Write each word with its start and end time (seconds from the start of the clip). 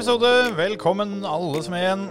episode. 0.00 0.28
Velkommen 0.56 1.10
alle 1.28 1.58
som 1.60 1.74
er 1.76 1.82
igjen. 1.82 2.02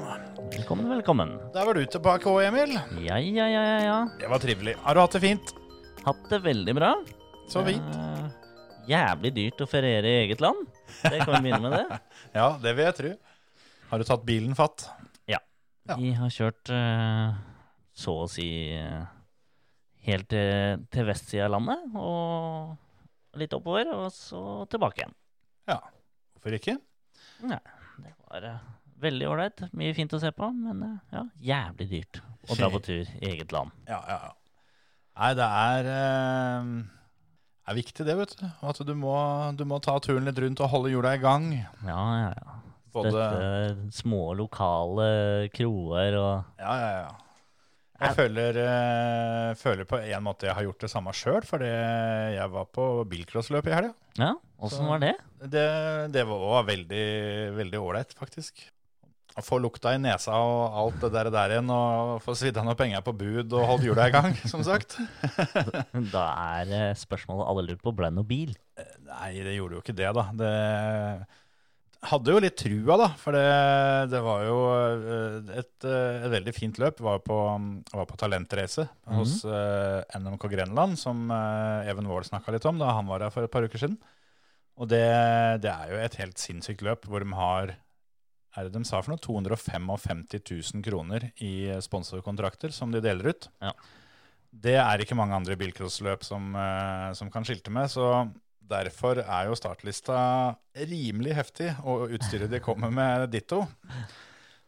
Velkommen, 0.53 0.85
velkommen. 0.91 1.29
Der 1.55 1.65
var 1.65 1.73
du 1.73 1.87
tilbake 1.89 2.27
òg, 2.29 2.43
Emil. 2.45 2.75
Ja, 3.01 3.15
ja, 3.17 3.45
ja, 3.49 3.61
ja, 3.65 3.77
ja. 3.81 3.95
Det 4.19 4.27
var 4.29 4.41
trivelig. 4.43 4.75
Har 4.83 4.93
du 4.93 4.99
hatt 5.01 5.15
det 5.17 5.21
fint? 5.23 5.53
Hatt 6.05 6.27
det 6.29 6.37
veldig 6.43 6.75
bra. 6.77 6.91
Så 7.49 7.63
fint. 7.65 7.95
Uh, 7.97 8.27
jævlig 8.91 9.31
dyrt 9.39 9.63
å 9.65 9.67
feriere 9.71 10.11
i 10.11 10.19
eget 10.19 10.43
land. 10.45 10.67
Det 11.01 11.17
kan 11.23 11.31
vi 11.33 11.39
begynne 11.47 11.63
med 11.63 11.73
det. 11.79 11.97
Ja, 12.37 12.51
det 12.61 12.75
vil 12.77 12.85
jeg 12.85 12.97
tro. 12.99 13.15
Har 13.89 14.03
du 14.03 14.05
tatt 14.11 14.27
bilen 14.27 14.53
fatt? 14.59 14.85
Ja. 15.25 15.41
Vi 15.89 16.13
har 16.19 16.35
kjørt 16.35 16.69
uh, 16.69 17.33
så 17.97 18.19
å 18.27 18.29
si 18.29 18.51
uh, 18.77 19.01
helt 20.05 20.29
til, 20.29 20.85
til 20.93 21.09
vestsida 21.09 21.49
av 21.49 21.55
landet, 21.57 21.89
og 21.97 23.41
litt 23.41 23.57
oppover, 23.57 23.89
og 23.97 24.13
så 24.13 24.61
tilbake 24.69 25.01
igjen. 25.01 25.17
Ja. 25.73 25.81
Hvorfor 26.37 26.61
ikke? 26.61 26.77
Nei, 27.49 27.59
var 28.29 28.45
eh, 28.49 28.67
veldig 29.03 29.29
ålreit. 29.29 29.65
Mye 29.77 29.95
fint 29.97 30.13
å 30.13 30.21
se 30.21 30.31
på, 30.35 30.51
men 30.55 30.83
eh, 30.85 30.99
ja, 31.15 31.25
jævlig 31.53 31.89
dyrt 31.93 32.21
å 32.49 32.57
dra 32.57 32.69
på 32.73 32.83
tur 32.85 33.03
i 33.03 33.33
eget 33.33 33.53
land. 33.55 33.73
Ja, 33.89 33.99
ja, 34.09 34.19
ja. 34.29 34.35
Nei, 35.19 35.33
det 35.35 35.47
er 35.51 35.89
eh, 35.91 36.69
er 37.69 37.77
viktig 37.77 38.05
det, 38.07 38.15
vet 38.17 38.35
du. 38.39 38.45
At 38.65 38.79
du 38.85 38.93
må, 38.97 39.15
du 39.57 39.65
må 39.67 39.81
ta 39.83 39.97
turen 40.03 40.29
litt 40.29 40.39
rundt 40.41 40.63
og 40.63 40.71
holde 40.73 40.93
hjula 40.93 41.15
i 41.17 41.21
gang. 41.21 41.51
Ja, 41.85 42.03
ja, 42.23 42.31
ja. 42.33 42.55
Både 42.89 43.11
Støtte 43.13 43.91
små 43.93 44.31
lokale 44.33 45.09
kroer 45.53 46.15
og 46.17 46.31
Ja, 46.57 46.73
ja, 46.81 46.93
ja. 47.03 47.11
Jeg 47.99 48.15
føler, 48.15 48.57
eh, 48.63 49.53
føler 49.59 49.87
på 49.87 49.99
en 49.99 50.23
måte 50.23 50.47
jeg 50.47 50.55
har 50.55 50.65
gjort 50.65 50.85
det 50.85 50.89
samme 50.91 51.13
sjøl, 51.15 51.43
fordi 51.47 51.69
jeg 51.69 52.51
var 52.53 52.67
på 52.71 52.87
bilcrossløp 53.11 53.67
i 53.67 53.75
helga. 53.75 53.93
Ja, 54.19 54.33
åssen 54.63 54.87
var 54.87 55.01
det? 55.03 55.15
Det, 55.39 55.65
det 56.15 56.25
var 56.27 56.45
også 56.49 56.67
veldig 56.71 57.05
veldig 57.59 57.81
ålreit, 57.83 58.15
faktisk. 58.17 58.63
Å 59.39 59.43
få 59.45 59.59
lukta 59.61 59.93
i 59.95 59.99
nesa 60.01 60.35
og 60.41 60.79
alt 60.81 61.03
det 61.03 61.11
der, 61.13 61.29
der 61.31 61.53
igjen, 61.55 61.69
og 61.71 62.23
få 62.23 62.33
svidd 62.39 62.57
av 62.59 62.65
noen 62.67 62.79
penger 62.79 63.03
på 63.05 63.13
bud 63.19 63.53
og 63.55 63.67
holdt 63.73 63.85
hjula 63.87 64.07
i 64.09 64.15
gang, 64.15 64.33
som 64.51 64.63
sagt. 64.67 64.97
Da 66.15 66.25
er 66.55 66.73
eh, 66.79 66.95
spørsmålet 66.99 67.51
alle 67.51 67.67
lurer 67.67 67.83
på, 67.83 67.95
ble 67.95 68.09
det 68.09 68.17
noe 68.17 68.27
bil? 68.27 68.55
Nei, 69.09 69.31
det 69.43 69.57
gjorde 69.57 69.77
jo 69.77 69.83
ikke 69.83 69.95
det, 69.99 70.09
da. 70.15 70.25
Det 70.39 70.55
hadde 72.07 72.31
jo 72.31 72.39
litt 72.41 72.55
trua, 72.59 72.95
da. 73.01 73.07
For 73.19 73.35
det, 73.35 73.47
det 74.13 74.21
var 74.23 74.45
jo 74.47 74.59
eh, 74.71 75.51
et, 75.59 75.73
eh, 75.87 76.21
et 76.23 76.31
veldig 76.31 76.53
fint 76.55 76.79
løp. 76.81 77.01
Var 77.03 77.19
på, 77.25 77.39
var 77.91 78.07
på 78.07 78.19
talentrace 78.19 78.85
hos 79.17 79.41
uh, 79.47 79.99
NMK 80.15 80.47
Grenland, 80.53 80.99
som 81.01 81.27
uh, 81.33 81.83
Even 81.89 82.07
Wold 82.09 82.29
snakka 82.29 82.55
litt 82.55 82.67
om 82.69 82.79
da 82.79 82.93
han 82.95 83.09
var 83.09 83.25
her 83.25 83.35
for 83.35 83.45
et 83.45 83.53
par 83.53 83.67
uker 83.67 83.81
siden. 83.81 83.99
Og 84.79 84.87
det, 84.87 85.03
det 85.63 85.71
er 85.73 85.91
jo 85.91 85.99
et 85.99 86.19
helt 86.21 86.39
sinnssykt 86.39 86.83
løp 86.87 87.07
hvor 87.09 87.25
de 87.25 87.35
har 87.35 87.75
er 88.57 88.65
det 88.65 88.73
de 88.73 88.87
sa 88.87 88.97
for 89.03 89.13
noe? 89.13 89.21
255 89.21 90.23
000 90.33 90.83
kroner 90.83 91.27
i 91.45 91.69
sponsorkontrakter 91.85 92.73
som 92.73 92.91
de 92.91 93.01
deler 93.03 93.29
ut. 93.29 93.47
Ja. 93.61 93.75
Det 94.49 94.73
er 94.81 95.03
ikke 95.03 95.17
mange 95.19 95.37
andre 95.37 95.55
bilcrossløp 95.59 96.23
som, 96.25 96.55
uh, 96.57 97.11
som 97.15 97.29
kan 97.31 97.45
skilte 97.45 97.71
med. 97.75 97.91
Så 97.91 98.07
derfor 98.69 99.21
er 99.23 99.49
jo 99.49 99.57
startlista 99.57 100.19
rimelig 100.89 101.35
heftig, 101.37 101.73
og 101.83 102.13
utstyret 102.15 102.51
de 102.51 102.61
kommer 102.63 102.93
med 102.93 103.29
ditto. 103.33 103.63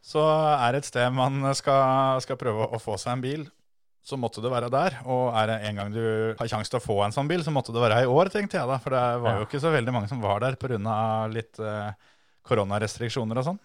Så 0.02 0.22
er 0.22 0.74
det 0.74 0.82
et 0.82 0.90
sted 0.90 1.12
man 1.14 1.44
skal, 1.54 2.20
skal 2.24 2.38
prøve 2.40 2.66
å 2.74 2.80
få 2.82 2.98
seg 2.98 3.14
en 3.14 3.24
bil, 3.24 3.44
så 4.02 4.18
måtte 4.18 4.42
det 4.42 4.50
være 4.50 4.70
der. 4.72 4.98
Og 5.06 5.30
er 5.38 5.48
det 5.48 5.58
en 5.68 5.78
gang 5.78 5.92
du 5.94 6.02
har 6.38 6.50
sjanse 6.50 6.72
til 6.72 6.80
å 6.80 6.84
få 6.84 6.98
en 7.04 7.14
sånn 7.14 7.30
bil, 7.30 7.44
så 7.46 7.54
måtte 7.54 7.74
det 7.74 7.84
være 7.84 8.02
i 8.02 8.10
år, 8.10 8.32
tenkte 8.34 8.58
jeg 8.58 8.70
da. 8.70 8.80
For 8.82 8.94
det 8.94 9.02
var 9.22 9.38
jo 9.38 9.46
ikke 9.46 9.62
så 9.62 9.70
veldig 9.74 9.94
mange 9.94 10.10
som 10.10 10.22
var 10.22 10.42
der 10.42 10.58
pga. 10.58 10.80
litt 11.30 11.62
eh, 11.62 11.92
koronarestriksjoner 12.50 13.38
og 13.38 13.52
sånn. 13.52 13.62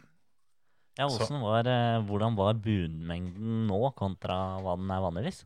Ja, 0.97 1.05
hvordan 1.09 1.41
var, 1.41 1.67
eh, 1.69 1.99
hvordan 2.05 2.37
var 2.37 2.57
budmengden 2.61 3.65
nå 3.69 3.81
kontra 3.97 4.57
hva 4.61 4.77
den 4.77 4.93
er 4.93 5.03
vanligvis? 5.03 5.43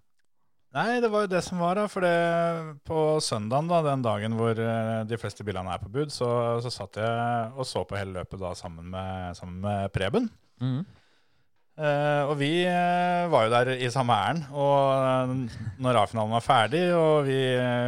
Nei, 0.72 1.02
det 1.04 1.10
var 1.12 1.26
jo 1.26 1.32
det 1.34 1.42
som 1.44 1.60
var, 1.60 1.76
da. 1.82 1.90
For 1.92 2.06
det, 2.06 2.78
på 2.88 3.02
søndagen, 3.24 3.68
da, 3.72 3.82
den 3.90 4.06
dagen 4.06 4.38
hvor 4.40 4.56
eh, 4.56 5.02
de 5.08 5.20
fleste 5.20 5.44
bilene 5.48 5.74
er 5.74 5.84
på 5.84 5.92
bud, 5.92 6.14
så, 6.16 6.30
så 6.64 6.72
satt 6.72 7.02
jeg 7.02 7.52
og 7.58 7.68
så 7.68 7.84
på 7.88 8.00
hele 8.00 8.22
løpet 8.22 8.40
da 8.40 8.54
sammen 8.56 8.88
med, 8.94 9.36
sammen 9.40 9.60
med 9.66 9.92
Preben. 9.96 10.32
Mm. 10.64 10.82
Eh, 11.82 12.24
og 12.28 12.36
vi 12.38 12.50
eh, 12.68 13.26
var 13.32 13.48
jo 13.48 13.54
der 13.54 13.74
i 13.78 13.90
samme 13.94 14.16
ærend. 14.16 14.48
Og 14.54 14.78
eh, 14.94 15.60
når 15.82 16.02
A-finalen 16.04 16.36
var 16.36 16.46
ferdig, 16.46 16.84
og 16.96 17.28
vi, 17.28 17.40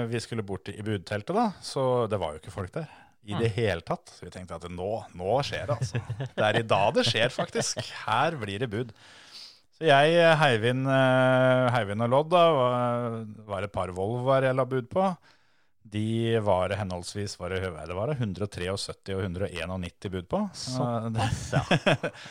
vi 0.09 0.21
skulle 0.23 0.45
bort 0.45 0.71
i 0.71 0.81
budteltet, 0.83 1.33
da, 1.35 1.49
så 1.63 2.05
det 2.11 2.19
var 2.21 2.33
jo 2.33 2.43
ikke 2.43 2.55
folk 2.55 2.73
der. 2.75 2.91
I 3.23 3.37
det 3.39 3.53
hele 3.55 3.79
tatt. 3.87 4.09
Så 4.11 4.25
vi 4.25 4.33
tenkte 4.33 4.57
at 4.57 4.67
nå, 4.67 4.89
nå 5.15 5.35
skjer 5.47 5.69
det, 5.69 5.77
altså. 5.79 6.01
Det 6.35 6.43
er 6.43 6.57
i 6.59 6.65
dag 6.67 6.89
det 6.97 7.05
skjer, 7.07 7.31
faktisk. 7.31 7.79
Her 8.03 8.35
blir 8.41 8.59
det 8.65 8.67
bud. 8.71 8.91
Så 9.83 9.89
jeg 9.89 10.11
eh, 10.15 10.33
heiv 10.39 10.63
inn, 10.69 10.85
eh, 10.87 11.77
inn 11.91 12.03
og 12.05 12.11
lodd, 12.13 12.29
da. 12.31 12.41
Var, 12.55 13.15
var 13.49 13.65
et 13.65 13.71
par 13.73 13.91
Volvoer 13.91 14.45
jeg 14.47 14.55
la 14.55 14.63
bud 14.63 14.85
på. 14.87 15.09
De 15.93 16.39
var 16.39 16.71
henholdsvis 16.79 17.35
var 17.35 17.51
det, 17.51 17.67
det 17.67 17.97
var 17.97 18.13
173 18.13 18.69
og 18.71 19.25
191 19.25 20.07
bud 20.13 20.29
på. 20.31 20.39
Så 20.55 20.87
det, 21.11 21.27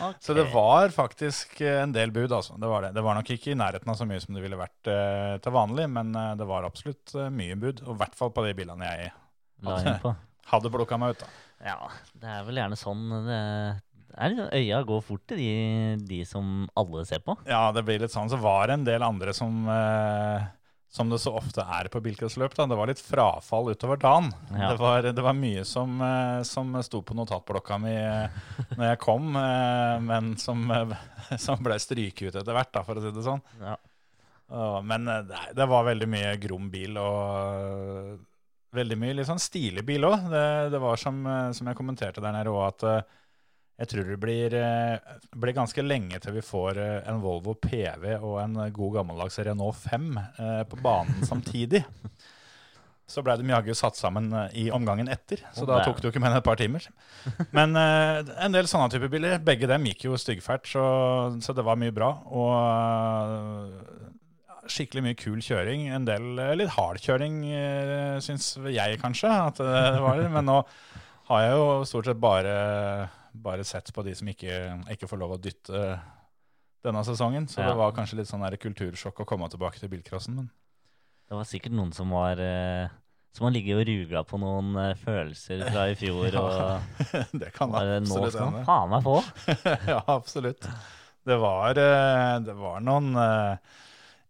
Okay. 0.00 0.16
så 0.24 0.38
det 0.38 0.46
var 0.54 0.96
faktisk 0.96 1.60
eh, 1.60 1.82
en 1.82 1.92
del 1.92 2.16
bud, 2.16 2.32
altså. 2.32 2.56
Det 2.56 2.72
var, 2.72 2.88
det. 2.88 2.94
det 2.96 3.04
var 3.04 3.20
nok 3.20 3.34
ikke 3.36 3.52
i 3.52 3.60
nærheten 3.60 3.92
av 3.92 4.00
så 4.00 4.08
mye 4.08 4.24
som 4.24 4.32
det 4.32 4.46
ville 4.46 4.56
vært 4.56 4.88
uh, 4.88 5.36
til 5.44 5.52
vanlig, 5.52 5.90
men 5.92 6.16
uh, 6.16 6.32
det 6.40 6.48
var 6.48 6.64
absolutt 6.64 7.12
uh, 7.20 7.28
mye 7.28 7.60
bud. 7.60 7.84
Og 7.84 7.92
i 7.92 8.00
hvert 8.00 8.16
fall 8.16 8.32
på 8.32 8.48
de 8.48 8.56
bilene 8.62 8.94
jeg 8.94 9.12
hadde, 9.68 10.16
hadde 10.56 10.72
plukka 10.72 11.04
meg 11.04 11.18
ut 11.18 11.28
av. 11.28 11.40
Ja, 11.68 11.78
det 12.16 12.32
er 12.32 12.48
vel 12.48 12.64
gjerne 12.64 12.80
sånn 12.80 13.10
det 13.28 13.42
er 14.16 14.32
liksom, 14.32 14.50
Øya 14.58 14.80
går 14.88 15.04
fort 15.06 15.26
til 15.30 15.42
de, 15.42 15.52
de 16.08 16.22
som 16.28 16.66
alle 16.78 17.04
ser 17.08 17.22
på. 17.24 17.36
Ja, 17.48 17.70
det 17.74 17.84
blir 17.86 18.02
litt 18.02 18.14
sånn. 18.14 18.30
Så 18.32 18.40
var 18.42 18.68
det 18.68 18.80
en 18.80 18.88
del 18.88 19.06
andre 19.06 19.34
som 19.36 19.64
eh, 19.72 20.50
som 20.92 21.08
det 21.08 21.22
så 21.22 21.32
ofte 21.32 21.64
er 21.64 21.88
på 21.88 22.02
bilcrossløp. 22.04 22.52
Det 22.52 22.76
var 22.76 22.90
litt 22.90 23.00
frafall 23.00 23.70
utover 23.72 23.96
dagen. 23.96 24.26
Ja. 24.50 24.74
Det, 24.74 24.76
var, 24.76 25.06
det 25.16 25.22
var 25.24 25.36
mye 25.38 25.62
som, 25.64 25.94
eh, 26.04 26.42
som 26.44 26.74
sto 26.84 27.00
på 27.00 27.16
notatblokka 27.16 27.78
mi 27.80 27.94
eh, 27.96 28.34
når 28.74 28.84
jeg 28.90 28.98
kom, 29.00 29.30
eh, 29.40 29.94
men 30.04 30.34
som, 30.36 30.66
som 31.46 31.64
ble 31.64 31.78
stryket 31.80 32.28
ut 32.28 32.36
etter 32.42 32.58
hvert, 32.58 32.72
da, 32.76 32.84
for 32.84 33.00
å 33.00 33.04
si 33.06 33.14
det 33.16 33.24
sånn. 33.24 33.40
Ja. 33.62 33.78
Men 34.84 35.08
nei, 35.08 35.46
det 35.56 35.64
var 35.64 35.86
veldig 35.86 36.10
mye 36.12 36.34
grom 36.36 36.66
bil 36.68 36.98
og 37.00 38.18
veldig 38.76 38.98
mye 39.00 39.14
litt 39.16 39.30
sånn 39.30 39.40
stilig 39.40 39.80
bil 39.88 40.04
òg. 40.04 40.26
Det, 40.28 40.46
det 40.74 40.80
var 40.82 41.00
som, 41.00 41.24
som 41.56 41.70
jeg 41.70 41.78
kommenterte 41.78 42.20
der 42.20 42.36
nede 42.36 42.52
òg, 42.52 42.66
at 42.68 43.08
jeg 43.80 43.88
tror 43.88 44.04
det 44.04 44.18
blir, 44.20 44.54
eh, 44.54 44.98
blir 45.34 45.54
ganske 45.56 45.82
lenge 45.82 46.18
til 46.22 46.36
vi 46.36 46.42
får 46.44 46.78
eh, 46.78 47.08
en 47.08 47.22
Volvo 47.22 47.54
PV 47.58 48.04
og 48.20 48.36
en 48.42 48.54
god 48.74 48.98
gammeldags 48.98 49.38
Renault 49.42 49.76
5 49.88 50.18
eh, 50.20 50.62
på 50.68 50.76
banen 50.84 51.24
samtidig. 51.30 51.82
Så 53.08 53.22
blei 53.24 53.36
de 53.40 53.48
jaggu 53.48 53.74
satt 53.76 53.96
sammen 53.98 54.30
i 54.56 54.70
omgangen 54.72 55.08
etter, 55.10 55.42
så 55.52 55.66
da 55.68 55.82
tok 55.84 55.98
det 55.98 56.06
jo 56.06 56.12
ikke 56.14 56.20
mer 56.22 56.32
enn 56.32 56.38
et 56.38 56.46
par 56.46 56.56
timer. 56.56 56.86
Men 57.56 57.76
en 57.76 58.54
del 58.54 58.66
sånne 58.70 58.88
typer 58.94 59.10
biler, 59.12 59.42
begge 59.44 59.68
dem 59.68 59.84
gikk 59.90 60.06
jo 60.06 60.16
styggfælt, 60.16 60.64
så, 60.70 60.84
så 61.44 61.52
det 61.52 61.64
var 61.66 61.76
mye 61.76 61.92
bra. 61.92 62.08
Og 62.32 62.54
skikkelig 64.64 65.02
mye 65.04 65.18
kul 65.18 65.44
kjøring. 65.44 65.90
En 65.92 66.08
del 66.08 66.24
litt 66.56 66.72
hard 66.78 67.02
kjøring, 67.04 67.42
syns 68.24 68.54
jeg 68.72 69.02
kanskje 69.02 69.28
at 69.28 69.60
det 69.60 70.00
var. 70.06 70.24
Men 70.32 70.48
nå 70.48 70.62
har 71.28 71.44
jeg 71.44 71.52
jo 71.58 71.68
stort 71.92 72.08
sett 72.08 72.22
bare, 72.22 72.56
bare 73.34 73.64
sett 73.64 73.92
på 73.94 74.02
de 74.04 74.14
som 74.14 74.28
ikke, 74.28 74.56
ikke 74.92 75.08
får 75.08 75.18
lov 75.20 75.36
å 75.36 75.40
dytte 75.40 76.00
denne 76.82 77.04
sesongen. 77.06 77.46
Så 77.48 77.60
Ja. 77.62 77.68
det 77.70 77.76
var 77.78 77.92
kanskje 77.96 78.18
litt 78.18 78.28
sånn 78.28 78.42
der 78.44 78.56
kultursjokk 78.58 79.22
å 79.22 79.26
komme 79.28 79.48
tilbake 79.48 79.78
til 79.80 79.88
bilcrossen. 79.88 80.34
Men 80.36 80.50
Det 81.28 81.36
var 81.38 81.44
sikkert 81.48 81.72
noen 81.72 81.92
som 81.94 82.10
var 82.10 82.36
eh, 82.42 82.88
Som 83.32 83.46
har 83.46 83.52
ligget 83.54 83.78
og 83.80 83.86
ruga 83.88 84.20
på 84.28 84.36
noen 84.42 84.74
eh, 84.76 84.94
følelser 85.00 85.62
fra 85.70 85.86
i 85.88 85.94
fjor. 85.96 86.34
Og 86.42 87.38
det 87.40 87.52
kan 87.54 87.70
bare, 87.72 88.00
nå 88.04 88.18
skal 88.28 88.50
han 88.50 88.66
faen 88.66 88.90
meg 88.92 89.06
få. 89.06 89.14
ja, 89.94 90.02
absolutt. 90.12 90.66
Det 91.24 91.38
var, 91.40 91.70
eh, 91.80 92.34
det 92.44 92.52
var 92.58 92.80
noen 92.84 93.14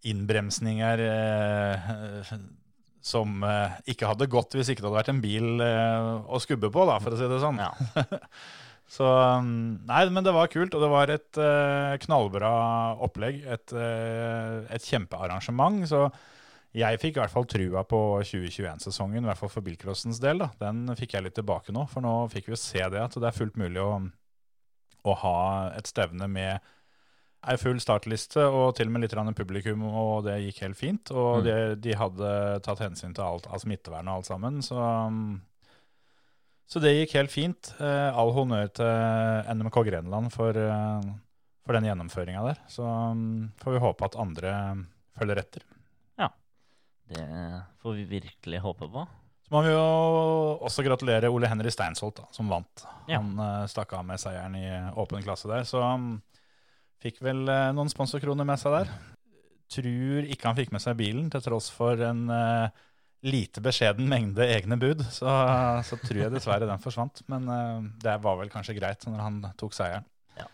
innbremsninger 0.07 1.03
som 3.03 3.43
ikke 3.91 4.07
hadde 4.07 4.29
gått 4.31 4.55
hvis 4.55 4.71
ikke 4.71 4.83
det 4.85 4.89
hadde 4.91 5.01
vært 5.01 5.11
en 5.13 5.23
bil 5.23 5.63
å 5.63 6.39
skubbe 6.43 6.71
på, 6.75 6.87
da, 6.87 6.99
for 7.03 7.15
å 7.15 7.19
si 7.19 7.27
det 7.31 7.41
sånn. 7.43 7.59
Ja. 7.63 7.73
Så 8.93 9.07
um, 9.09 9.79
Nei, 9.89 10.03
men 10.13 10.25
det 10.27 10.35
var 10.37 10.51
kult, 10.53 10.75
og 10.77 10.83
det 10.85 10.91
var 10.93 11.13
et 11.15 11.41
uh, 11.41 11.95
knallbra 12.03 12.53
opplegg. 13.05 13.41
Et, 13.49 13.73
uh, 13.73 14.67
et 14.69 14.85
kjempearrangement. 14.85 15.81
Så 15.89 16.03
jeg 16.77 17.01
fikk 17.01 17.17
i 17.17 17.23
hvert 17.23 17.33
fall 17.33 17.49
trua 17.49 17.85
på 17.89 18.01
2021-sesongen, 18.25 19.25
i 19.25 19.29
hvert 19.31 19.41
fall 19.41 19.53
for 19.53 19.65
bilcrossens 19.65 20.21
del. 20.21 20.45
da. 20.45 20.51
Den 20.61 20.87
fikk 20.99 21.17
jeg 21.17 21.27
litt 21.27 21.37
tilbake 21.37 21.73
nå, 21.73 21.87
for 21.93 22.05
nå 22.05 22.15
fikk 22.33 22.53
vi 22.53 22.61
se 22.61 22.85
det 22.93 23.01
at 23.01 23.17
det 23.17 23.29
er 23.29 23.37
fullt 23.37 23.59
mulig 23.61 23.81
å, 23.81 23.97
å 25.09 25.17
ha 25.25 25.37
et 25.77 25.89
stevne 25.89 26.29
med 26.33 26.73
ei 27.43 27.57
full 27.59 27.81
startliste 27.83 28.45
og 28.47 28.77
til 28.79 28.87
og 28.87 28.95
med 28.95 29.03
litt 29.03 29.17
publikum, 29.37 29.83
og 29.89 30.25
det 30.29 30.37
gikk 30.45 30.61
helt 30.63 30.79
fint. 30.79 31.11
Og 31.11 31.43
Mm. 31.43 31.45
de, 31.45 31.57
de 31.89 31.97
hadde 31.99 32.61
tatt 32.63 32.79
hensyn 32.85 33.15
til 33.15 33.25
alt 33.25 33.49
av 33.51 33.59
smittevern 33.59 34.09
og 34.09 34.21
alt 34.21 34.29
sammen, 34.31 34.61
så 34.63 34.77
um, 35.09 35.41
så 36.71 36.81
det 36.81 36.95
gikk 36.95 37.17
helt 37.19 37.33
fint. 37.33 37.73
Eh, 37.83 38.09
all 38.17 38.33
honnør 38.37 38.71
til 38.79 39.51
NMK 39.59 39.79
Grenland 39.89 40.33
for, 40.33 40.57
eh, 40.57 41.09
for 41.67 41.77
den 41.77 41.89
gjennomføringa 41.89 42.45
der. 42.47 42.63
Så 42.71 42.87
um, 42.87 43.51
får 43.61 43.77
vi 43.77 43.83
håpe 43.83 44.09
at 44.09 44.19
andre 44.21 44.55
følger 45.19 45.43
etter. 45.43 45.67
Ja. 46.21 46.31
Det 47.13 47.27
får 47.83 47.99
vi 47.99 48.07
virkelig 48.17 48.63
håpe 48.65 48.89
på. 48.89 49.05
Så 49.53 49.55
må 49.55 49.63
vi 49.67 49.73
jo 49.75 49.87
også 50.65 50.85
gratulere 50.87 51.29
Ole 51.29 51.51
Henry 51.51 51.69
Steinsholt, 51.75 52.23
da, 52.23 52.29
som 52.33 52.49
vant. 52.49 52.85
Ja. 53.05 53.19
Han 53.19 53.35
eh, 53.37 53.67
stakk 53.69 53.93
av 53.99 54.07
med 54.09 54.21
seieren 54.23 54.57
i 54.57 54.67
åpen 54.97 55.25
klasse 55.25 55.51
der, 55.51 55.67
så 55.69 55.83
um, 55.85 56.15
fikk 57.03 57.21
vel 57.25 57.45
eh, 57.51 57.73
noen 57.77 57.91
sponsorkroner 57.93 58.49
med 58.49 58.61
seg 58.63 58.79
der. 58.79 58.95
Tror 59.73 60.31
ikke 60.33 60.49
han 60.49 60.57
fikk 60.57 60.73
med 60.73 60.85
seg 60.85 60.97
bilen, 60.97 61.29
til 61.33 61.45
tross 61.45 61.69
for 61.75 62.01
en 62.07 62.25
eh, 62.33 62.83
lite 63.27 63.63
beskjeden 63.65 64.09
mengde 64.11 64.47
egne 64.47 64.79
bud. 64.81 65.05
Så, 65.15 65.31
så 65.87 65.99
tror 66.03 66.25
jeg 66.25 66.35
dessverre 66.35 66.69
den 66.69 66.83
forsvant. 66.83 67.23
Men 67.33 67.49
uh, 67.51 67.85
det 68.03 68.17
var 68.25 68.41
vel 68.41 68.53
kanskje 68.53 68.77
greit 68.79 69.07
når 69.09 69.23
han 69.23 69.41
tok 69.61 69.77
seieren. 69.77 70.07
Ja. 70.39 70.49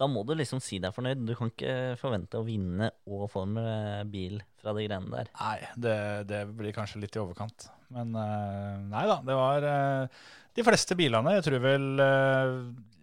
Da 0.00 0.08
må 0.10 0.24
du 0.28 0.34
liksom 0.36 0.62
si 0.64 0.80
deg 0.82 0.94
fornøyd. 0.96 1.24
Du 1.28 1.34
kan 1.38 1.52
ikke 1.52 1.96
forvente 2.00 2.40
å 2.40 2.46
vinne 2.46 2.92
og 3.08 3.28
få 3.32 3.46
en 3.48 4.10
bil 4.12 4.40
fra 4.60 4.76
de 4.76 4.86
greiene 4.86 5.12
der. 5.12 5.32
Nei, 5.40 5.56
det, 5.80 5.96
det 6.30 6.44
blir 6.56 6.76
kanskje 6.76 7.02
litt 7.04 7.16
i 7.16 7.22
overkant. 7.22 7.70
Men 7.90 8.12
uh, 8.14 8.76
nei 8.92 9.06
da, 9.08 9.18
det 9.26 9.36
var 9.38 9.66
uh, 9.66 10.22
de 10.56 10.64
fleste 10.66 10.96
bilene. 10.98 11.36
Jeg 11.38 11.46
tror 11.46 11.62
vel 11.62 11.86
eh, 12.02 12.56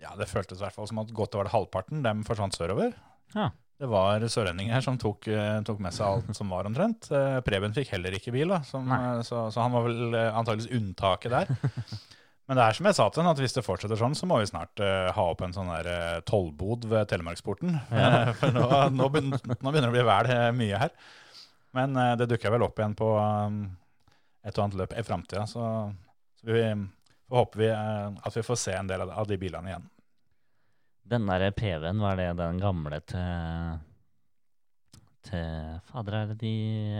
Ja, 0.03 0.13
det 0.19 0.29
føltes 0.29 0.59
i 0.59 0.65
hvert 0.65 0.75
fall 0.75 0.89
som 0.89 1.01
at 1.01 1.13
godt 1.15 1.37
var 1.37 1.47
det 1.47 1.53
halvparten. 1.55 2.03
Dem 2.05 2.25
forsvant 2.27 2.57
sørover. 2.57 2.95
Ja. 3.35 3.49
Det 3.77 3.87
var 3.91 4.23
sørlendinger 4.33 4.81
som 4.81 4.97
tok, 4.97 5.27
eh, 5.29 5.59
tok 5.65 5.81
med 5.85 5.93
seg 5.93 6.07
alt 6.07 6.37
som 6.37 6.49
var 6.49 6.65
omtrent. 6.65 7.11
Eh, 7.13 7.39
Preben 7.45 7.75
fikk 7.75 7.91
heller 7.93 8.15
ikke 8.17 8.33
bil, 8.33 8.49
da, 8.49 8.63
som, 8.65 8.89
eh, 8.89 9.19
så, 9.27 9.47
så 9.53 9.61
han 9.61 9.75
var 9.75 9.85
vel 9.85 10.15
antakeligvis 10.17 10.71
unntaket 10.79 11.35
der. 11.35 11.51
Men 12.47 12.55
det 12.55 12.63
er 12.63 12.77
som 12.77 12.87
jeg 12.87 12.95
sa 12.95 13.05
til 13.11 13.21
henne, 13.21 13.31
at 13.35 13.41
hvis 13.43 13.57
det 13.57 13.65
fortsetter 13.65 13.99
sånn, 13.99 14.15
så 14.15 14.27
må 14.29 14.37
vi 14.39 14.47
snart 14.47 14.79
uh, 14.79 15.09
ha 15.11 15.23
opp 15.33 15.41
en 15.43 15.51
sånn 15.51 15.67
der 15.67 15.87
eh, 15.91 16.19
tollbod 16.23 16.85
ved 16.87 17.09
Telemarksporten. 17.11 17.75
For 18.39 18.55
nå, 18.55 18.63
nå, 18.95 19.09
begynner, 19.11 19.41
nå 19.51 19.73
begynner 19.73 19.89
det 19.89 19.91
å 19.91 19.97
bli 19.97 20.05
vel 20.07 20.37
mye 20.55 20.79
her. 20.79 20.93
Men 21.75 21.99
uh, 21.99 22.13
det 22.15 22.29
dukker 22.31 22.53
vel 22.55 22.63
opp 22.63 22.79
igjen 22.79 22.95
på 22.95 23.09
um, 23.19 23.59
et 24.47 24.55
og 24.55 24.63
annet 24.63 24.79
løp 24.79 24.95
i 24.95 25.03
framtida, 25.03 25.43
så, 25.51 25.65
så 26.39 26.47
vi 26.47 26.63
får 27.27 27.35
håper 27.35 27.59
vi, 27.59 27.67
at 27.75 28.39
vi 28.39 28.45
får 28.47 28.61
se 28.61 28.77
en 28.79 28.87
del 28.87 29.03
av, 29.03 29.11
av 29.11 29.27
de 29.27 29.35
bilene 29.41 29.73
igjen. 29.73 29.89
Den 31.07 31.27
der 31.29 31.51
PV-en, 31.55 32.01
var 32.03 32.17
det 32.19 32.31
den 32.39 32.57
gamle 32.59 32.99
til 33.07 33.79
Til 35.27 35.79
Fader, 35.89 36.17
er 36.21 36.33
det 36.33 36.37
de 36.41 36.51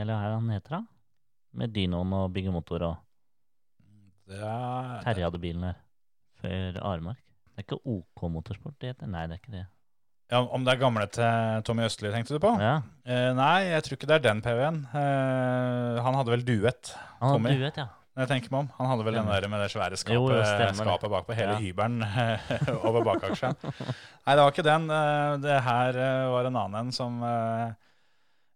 Eller 0.01 0.13
hva 0.15 0.23
er 0.27 0.31
det 0.33 0.39
han 0.41 0.53
heter, 0.55 0.75
da? 0.77 0.81
Med 1.57 1.73
dynoen 1.75 2.11
og 2.13 2.31
byggemotor 2.35 2.83
og 2.89 2.97
Det 4.27 4.37
er, 4.43 4.97
Terje 5.05 5.23
hadde 5.23 5.39
bilen 5.39 5.63
der. 5.63 5.77
Før 6.41 6.75
Aremark. 6.91 7.21
Det 7.47 7.63
er 7.63 7.65
ikke 7.65 7.79
OK 7.87 8.25
Motorsport 8.33 8.75
det 8.83 8.91
heter? 8.91 9.07
Nei, 9.09 9.23
det 9.31 9.37
er 9.37 9.41
ikke 9.41 9.53
det. 9.55 9.65
ja, 10.31 10.41
om 10.43 10.65
det 10.67 10.73
er 10.73 10.81
gamle 10.81 11.05
til 11.07 11.63
Tommy 11.65 11.85
Østli, 11.87 12.11
tenkte 12.11 12.35
du 12.35 12.39
på? 12.43 12.51
Ja, 12.61 12.81
Eh, 13.07 13.29
nei, 13.33 13.69
jeg 13.71 13.83
tror 13.85 13.95
ikke 13.95 14.07
det 14.11 14.15
er 14.17 14.25
den 14.27 14.41
PV-en. 14.43 14.81
Eh, 14.91 16.01
han 16.03 16.17
hadde 16.19 16.33
vel 16.33 16.43
duett, 16.43 16.91
han 17.21 17.37
Tommy. 17.37 17.53
hadde 17.53 17.63
duett, 17.63 17.77
ja. 17.79 17.87
Når 18.17 18.23
jeg 18.25 18.29
tenker 18.31 18.49
meg 18.53 18.63
om. 18.65 18.69
Han 18.79 18.87
hadde 18.89 19.03
vel 19.05 19.13
den 19.19 19.27
der 19.29 19.45
med 19.53 19.61
det 19.61 19.69
svære 19.69 19.97
skapet, 20.01 20.15
Jo, 20.17 20.29
jo, 20.33 20.73
skapet 20.73 21.11
bakpå, 21.13 21.35
hele 21.37 21.53
Ja. 21.53 21.59
hybelen 21.61 22.01
over 22.87 23.03
bakaksjen. 23.05 23.53
Nei, 23.61 24.33
det 24.33 24.41
var 24.41 24.49
ikke 24.55 24.65
den. 24.65 24.87
Eh, 24.89 25.33
Det 25.43 25.59
her 25.67 25.99
eh, 26.01 26.23
var 26.33 26.49
en 26.49 26.57
annen 26.63 26.79
en 26.87 26.95
som 26.95 27.21
eh, 27.23 27.75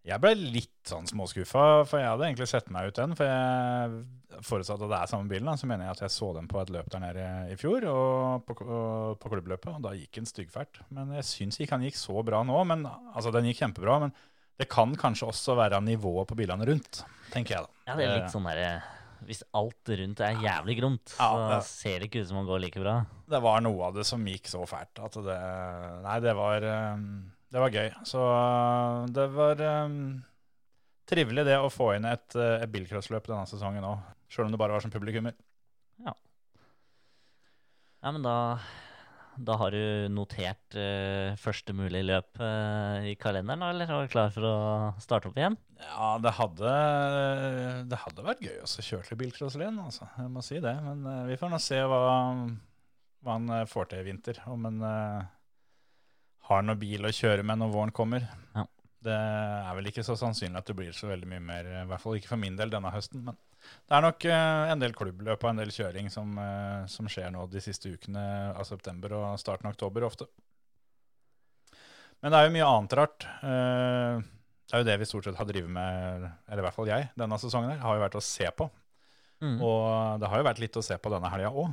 Jeg 0.09 0.17
ble 0.23 0.31
litt 0.33 0.89
sånn 0.89 1.05
småskuffa, 1.05 1.85
for 1.85 2.01
jeg 2.01 2.09
hadde 2.09 2.25
egentlig 2.25 2.47
sett 2.49 2.71
meg 2.73 2.89
ut 2.89 2.97
den. 2.97 3.13
For 3.13 3.29
jeg 3.29 4.41
forutsatt 4.47 4.81
at 4.81 4.89
det 4.89 4.97
er 4.97 5.11
samme 5.11 5.29
bilen, 5.29 5.53
så 5.61 5.67
mener 5.69 5.85
jeg 5.85 5.93
at 5.93 6.01
jeg 6.07 6.13
så 6.15 6.31
den 6.33 6.47
på 6.49 6.57
et 6.63 6.71
løp 6.73 6.89
der 6.89 7.03
nede 7.03 7.25
i 7.53 7.57
fjor, 7.61 7.85
og 7.91 8.47
på, 8.47 8.55
og 8.65 9.19
på 9.21 9.29
klubbløpet, 9.29 9.75
og 9.77 9.83
da 9.85 9.91
gikk 9.93 10.17
den 10.17 10.25
styggfælt. 10.25 10.81
Men 10.89 11.13
jeg 11.19 11.27
syns 11.29 11.59
ikke 11.61 11.77
han 11.77 11.85
gikk 11.85 11.99
så 12.01 12.17
bra 12.25 12.41
nå. 12.41 12.57
Men 12.65 12.87
altså, 13.13 13.29
den 13.35 13.45
gikk 13.51 13.61
kjempebra. 13.61 13.99
Men 14.07 14.15
det 14.57 14.67
kan 14.73 14.97
kanskje 14.97 15.29
også 15.29 15.53
være 15.61 15.77
nivået 15.85 16.27
på 16.33 16.35
bilene 16.41 16.65
rundt, 16.65 17.03
tenker 17.33 17.59
jeg 17.59 17.67
da. 17.69 17.71
Ja, 17.91 17.95
det 18.01 18.09
er 18.09 18.17
litt 18.23 18.33
sånn 18.33 18.49
derre 18.49 18.73
Hvis 19.27 19.43
alt 19.53 19.91
rundt 19.99 20.19
er 20.25 20.39
jævlig 20.41 20.75
gromt, 20.79 21.13
Ja, 21.19 21.27
så 21.29 21.49
det- 21.51 21.65
ser 21.67 21.99
det 21.99 22.07
ikke 22.09 22.21
ut 22.23 22.27
som 22.31 22.37
det 22.41 22.47
går 22.49 22.59
like 22.63 22.79
bra. 22.81 23.05
det 23.29 23.41
var 23.41 23.61
noe 23.61 23.83
av 23.85 23.93
det 23.95 24.05
som 24.05 24.25
gikk 24.25 24.47
så 24.49 24.63
fælt 24.67 24.99
at 25.03 25.13
det 25.13 25.37
Nei, 26.03 26.19
det 26.19 26.33
var 26.35 26.63
um, 26.95 27.31
Det 27.51 27.59
var 27.59 27.69
gøy. 27.69 27.89
Så 28.07 28.17
uh, 28.17 29.05
det 29.11 29.27
var 29.35 29.61
um, 29.85 30.23
trivelig 31.05 31.45
det 31.45 31.57
å 31.59 31.69
få 31.69 31.95
inn 31.95 32.05
et, 32.05 32.35
uh, 32.35 32.57
et 32.63 32.71
bilcrossløp 32.71 33.27
denne 33.27 33.45
sesongen 33.45 33.83
òg. 33.83 33.99
Sjøl 34.31 34.45
om 34.47 34.51
det 34.51 34.59
bare 34.59 34.71
var 34.71 34.79
som 34.81 34.91
publikummer. 34.91 35.33
Ja, 38.01 38.09
men 38.11 38.23
da 38.23 38.57
da 39.39 39.55
har 39.59 39.75
du 39.75 40.07
notert 40.11 40.75
uh, 40.75 41.37
første 41.39 41.73
mulig 41.75 42.01
løp 42.07 42.39
uh, 42.41 42.99
i 43.07 43.13
kalenderen, 43.19 43.63
eller 43.63 43.87
er 43.87 44.05
du 44.05 44.11
klar 44.11 44.33
for 44.33 44.47
å 44.47 44.55
starte 45.01 45.29
opp 45.29 45.39
igjen? 45.39 45.55
Ja, 45.81 46.09
det 46.21 46.33
hadde, 46.37 46.73
det 47.89 48.01
hadde 48.03 48.25
vært 48.25 48.43
gøy 48.45 48.59
å 48.61 48.69
kjøre 48.69 49.07
til 49.07 49.19
bilcrosslien, 49.21 49.79
altså. 49.81 50.09
Jeg 50.19 50.33
må 50.33 50.43
si 50.45 50.59
det. 50.63 50.75
Men 50.83 51.05
uh, 51.07 51.23
vi 51.29 51.39
får 51.39 51.53
nå 51.53 51.61
se 51.63 51.79
hva, 51.79 52.01
hva 53.23 53.37
han 53.37 53.69
får 53.71 53.91
til 53.91 54.03
i 54.03 54.09
vinter. 54.11 54.43
Om 54.51 54.67
han 54.69 54.83
har 56.51 56.67
noe 56.67 56.79
bil 56.79 57.07
å 57.07 57.13
kjøre 57.15 57.45
med 57.47 57.61
når 57.61 57.75
våren 57.75 57.95
kommer. 57.95 58.27
Ja. 58.55 58.67
Det 59.01 59.15
er 59.15 59.71
vel 59.77 59.89
ikke 59.89 60.05
så 60.05 60.13
sannsynlig 60.19 60.59
at 60.59 60.67
det 60.69 60.77
blir 60.77 60.91
så 60.93 61.07
veldig 61.09 61.29
mye 61.29 61.41
mer, 61.41 61.71
i 61.81 61.85
hvert 61.89 62.03
fall 62.03 62.19
ikke 62.19 62.35
for 62.35 62.41
min 62.41 62.59
del 62.59 62.73
denne 62.73 62.91
høsten. 62.93 63.23
Men 63.25 63.39
det 63.61 63.97
er 63.97 64.05
nok 64.05 64.25
uh, 64.27 64.71
en 64.73 64.81
del 64.81 64.95
klubbløp 64.97 65.43
og 65.43 65.49
en 65.51 65.61
del 65.61 65.73
kjøring 65.73 66.09
som, 66.13 66.33
uh, 66.39 66.87
som 66.91 67.09
skjer 67.11 67.31
nå 67.33 67.45
de 67.51 67.63
siste 67.63 67.91
ukene 67.91 68.23
av 68.51 68.65
september 68.67 69.17
og 69.19 69.41
starten 69.41 69.69
av 69.69 69.75
oktober 69.75 70.07
ofte. 70.07 70.29
Men 72.21 72.33
det 72.33 72.39
er 72.39 72.47
jo 72.47 72.55
mye 72.55 72.69
annet 72.69 72.97
rart. 72.99 73.27
Uh, 73.41 74.21
det 74.71 74.77
er 74.77 74.83
jo 74.83 74.87
det 74.87 74.97
vi 75.01 75.09
stort 75.09 75.27
sett 75.27 75.39
har 75.39 75.47
drevet 75.49 75.71
med, 75.73 76.27
eller 76.47 76.63
i 76.63 76.65
hvert 76.67 76.77
fall 76.77 76.89
jeg, 76.89 77.09
denne 77.19 77.39
sesongen 77.41 77.73
her, 77.73 77.81
har 77.83 77.97
jo 77.97 78.05
vært 78.05 78.19
å 78.19 78.23
se 78.23 78.47
på. 78.55 78.69
Mm. 79.41 79.57
Og 79.57 80.21
det 80.21 80.29
har 80.29 80.39
jo 80.39 80.47
vært 80.47 80.61
litt 80.61 80.77
å 80.77 80.85
se 80.85 80.95
på 81.01 81.11
denne 81.11 81.31
helga 81.33 81.49
òg. 81.51 81.71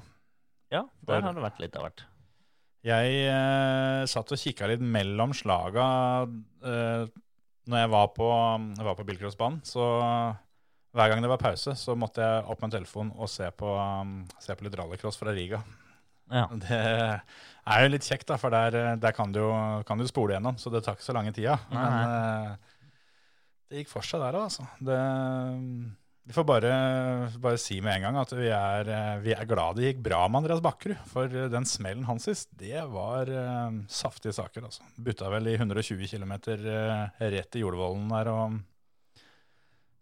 ja, 0.72 0.86
der 1.06 1.22
har 1.22 1.36
det 1.36 1.44
vært 1.44 1.60
litt 1.62 1.76
av 1.76 1.84
hvert. 1.86 2.02
Jeg 2.86 3.14
eh, 3.26 4.02
satt 4.08 4.32
og 4.32 4.40
kikka 4.40 4.68
litt 4.70 4.82
mellom 4.82 5.32
slaga 5.34 5.86
eh, 6.26 7.08
når 7.68 7.82
jeg 7.82 7.90
var 7.92 8.10
på, 8.14 8.28
jeg 8.78 8.86
var 8.86 8.96
på 8.96 9.06
bilcrossbanen. 9.08 9.60
Så 9.66 9.84
hver 10.98 11.12
gang 11.12 11.22
det 11.22 11.30
var 11.30 11.40
pause, 11.42 11.74
så 11.78 11.94
måtte 11.98 12.24
jeg 12.24 12.46
opp 12.46 12.58
med 12.60 12.68
en 12.68 12.78
telefon 12.80 13.12
og 13.16 13.30
se 13.30 13.46
på, 13.54 13.74
um, 13.78 14.24
se 14.42 14.56
på 14.58 14.66
litt 14.66 14.74
rallycross 14.78 15.20
fra 15.20 15.34
Riga. 15.36 15.62
Ja. 16.28 16.48
Det 16.60 16.78
er 16.78 17.84
jo 17.84 17.92
litt 17.92 18.06
kjekt, 18.08 18.26
da, 18.28 18.36
for 18.40 18.52
der, 18.52 18.96
der 19.00 19.14
kan, 19.16 19.32
du, 19.32 19.42
kan 19.88 20.00
du 20.00 20.08
spole 20.08 20.34
gjennom, 20.34 20.58
så 20.60 20.72
det 20.72 20.82
tar 20.84 20.98
ikke 20.98 21.06
så 21.06 21.16
lange 21.16 21.32
tida. 21.36 21.56
Nei, 21.72 21.84
Men 21.84 22.12
uh, 22.12 22.74
det 23.68 23.82
gikk 23.82 23.92
for 23.92 24.06
seg 24.06 24.22
der 24.24 24.36
òg, 24.36 24.48
altså. 24.48 24.66
Det, 24.80 24.98
vi 26.28 26.34
får 26.36 26.44
bare, 26.44 26.70
bare 27.40 27.56
si 27.60 27.78
med 27.80 27.94
en 27.94 28.02
gang 28.04 28.16
at 28.20 28.32
vi 28.36 28.50
er, 28.52 28.88
eh, 28.92 29.20
vi 29.24 29.32
er 29.32 29.48
glad 29.48 29.78
det 29.78 29.86
gikk 29.86 30.02
bra 30.10 30.26
med 30.28 30.42
Andreas 30.42 30.60
Bakkerud. 30.64 30.98
For 31.08 31.24
eh, 31.24 31.48
den 31.48 31.64
smellen 31.64 32.04
hans 32.04 32.26
sist, 32.28 32.50
det 32.60 32.82
var 32.92 33.30
uh, 33.32 33.78
saftige 33.88 34.34
saker, 34.36 34.66
altså. 34.68 34.84
Butta 35.00 35.30
vel 35.32 35.48
i 35.48 35.54
120 35.56 36.04
km 36.04 36.34
uh, 36.36 37.08
rett 37.32 37.56
i 37.56 37.62
jordvollen 37.62 38.12
der 38.12 38.28
og 38.34 38.58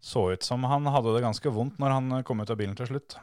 så 0.03 0.27
ut 0.33 0.45
som 0.45 0.63
han 0.69 0.87
hadde 0.93 1.15
det 1.15 1.25
ganske 1.25 1.51
vondt 1.53 1.79
når 1.81 1.95
han 1.95 2.23
kom 2.27 2.43
ut 2.43 2.53
av 2.53 2.59
bilen 2.59 2.77
til 2.77 2.89
slutt. 2.91 3.17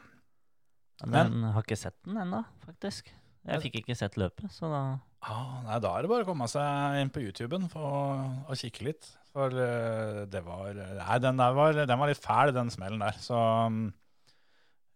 Men 1.05 1.41
jeg 1.43 1.55
har 1.55 1.65
ikke 1.65 1.79
sett 1.79 1.97
den 2.07 2.19
ennå, 2.21 2.41
faktisk. 2.65 3.11
Jeg 3.45 3.61
fikk 3.61 3.81
ikke 3.83 3.97
sett 3.97 4.15
løpet, 4.17 4.49
så 4.53 4.71
da 4.71 4.85
Ah, 5.25 5.61
nei, 5.65 5.77
da 5.81 5.95
er 5.95 6.05
det 6.05 6.09
bare 6.11 6.21
å 6.21 6.27
komme 6.27 6.45
seg 6.49 6.99
inn 7.01 7.09
på 7.13 7.23
YouTuben 7.23 7.65
for 7.71 7.85
å, 7.89 8.01
å 8.45 8.57
kikke 8.57 8.85
litt. 8.85 9.07
For 9.33 9.49
eh, 9.57 10.19
det 10.29 10.41
var 10.45 10.75
Nei, 10.77 11.15
den 11.23 11.39
der 11.41 11.55
var, 11.57 11.79
den 11.81 12.01
var 12.01 12.11
litt 12.11 12.21
fæl, 12.21 12.53
den 12.53 12.69
smellen 12.73 13.01
der. 13.01 13.17
Så 13.17 13.39
mm, 13.73 13.87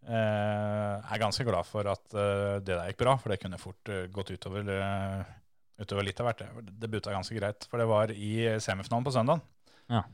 eh, 0.05 0.13
jeg 0.13 1.15
er 1.15 1.23
ganske 1.23 1.47
glad 1.47 1.65
for 1.65 1.89
at 1.89 2.13
eh, 2.13 2.59
det 2.61 2.75
der 2.75 2.91
gikk 2.91 3.01
bra, 3.01 3.17
for 3.17 3.33
det 3.33 3.39
kunne 3.41 3.61
fort 3.61 3.89
eh, 3.89 4.05
gått 4.13 4.29
utover, 4.35 4.69
eh, 4.75 5.33
utover 5.81 6.05
litt 6.05 6.21
av 6.21 6.29
hvert. 6.29 6.45
Det, 6.69 6.91
butta 6.93 7.15
ganske 7.15 7.39
greit, 7.39 7.65
for 7.71 7.81
det 7.81 7.89
var 7.89 8.13
i 8.13 8.33
semifinalen 8.61 9.09
på 9.09 9.15
søndag. 9.17 9.41
Ja. 9.89 10.05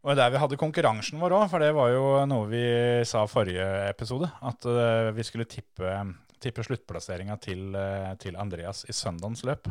Og 0.00 0.16
der 0.16 0.30
vi 0.32 0.40
hadde 0.40 0.56
konkurransen 0.60 1.20
vår 1.20 1.34
òg, 1.36 1.46
for 1.52 1.60
det 1.60 1.74
var 1.76 1.90
jo 1.92 2.04
noe 2.28 2.48
vi 2.48 2.64
sa 3.08 3.26
forrige 3.28 3.66
episode. 3.90 4.30
At 4.48 4.64
uh, 4.64 5.12
vi 5.12 5.24
skulle 5.28 5.48
tippe, 5.48 5.92
tippe 6.40 6.64
sluttplasseringa 6.64 7.36
til, 7.42 7.66
uh, 7.76 8.14
til 8.20 8.38
Andreas 8.40 8.86
i 8.88 8.96
søndagens 8.96 9.44
løp. 9.44 9.68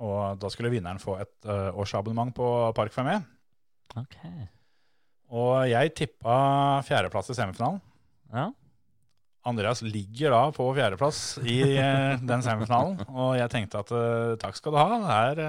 Og 0.00 0.40
da 0.40 0.48
skulle 0.52 0.72
vinneren 0.72 1.00
få 1.00 1.18
et 1.20 1.48
uh, 1.48 1.76
årsabonnement 1.76 2.32
på 2.36 2.46
Park 2.76 2.94
Fermé. 2.94 3.18
Ok. 4.00 4.16
Og 5.36 5.66
jeg 5.68 5.92
tippa 5.98 6.38
fjerdeplass 6.86 7.34
i 7.34 7.36
semifinalen. 7.36 7.82
Ja. 8.32 8.48
Andreas 9.46 9.84
ligger 9.84 10.32
da 10.32 10.40
på 10.56 10.64
fjerdeplass 10.74 11.20
i 11.44 11.60
den 11.76 12.42
semifinalen. 12.42 12.96
Og 13.12 13.36
jeg 13.38 13.52
tenkte 13.52 13.84
at 13.84 13.92
takk 14.42 14.56
skal 14.58 14.74
du 14.74 14.80
ha, 14.80 14.98
her 15.04 15.42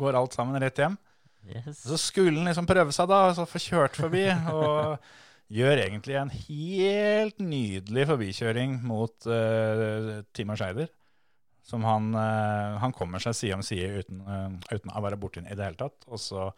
går 0.00 0.16
alt 0.16 0.36
sammen 0.38 0.62
rett 0.62 0.80
hjem. 0.80 0.96
Yes. 1.48 1.80
Så 1.86 1.98
skulle 2.00 2.36
han 2.36 2.50
liksom 2.50 2.68
prøve 2.68 2.92
seg 2.94 3.08
da, 3.10 3.22
og 3.30 3.36
så 3.38 3.46
få 3.48 3.60
kjørt 3.62 3.98
forbi. 3.98 4.26
Og 4.52 4.98
gjør 5.58 5.82
egentlig 5.86 6.18
en 6.20 6.32
helt 6.32 7.38
nydelig 7.40 8.06
forbikjøring 8.10 8.78
mot 8.86 9.28
uh, 9.30 10.18
Timo 10.36 10.56
Scheider. 10.58 10.90
Som 11.68 11.84
han, 11.84 12.12
uh, 12.16 12.78
han 12.80 12.94
kommer 12.96 13.20
seg 13.20 13.36
side 13.36 13.56
om 13.58 13.64
side 13.64 14.02
uten, 14.02 14.20
uh, 14.24 14.52
uten 14.72 14.92
å 14.92 15.04
være 15.04 15.20
borti 15.20 15.44
i 15.44 15.56
det 15.56 15.64
hele 15.64 15.80
tatt. 15.80 16.04
Og 16.08 16.20
så 16.20 16.50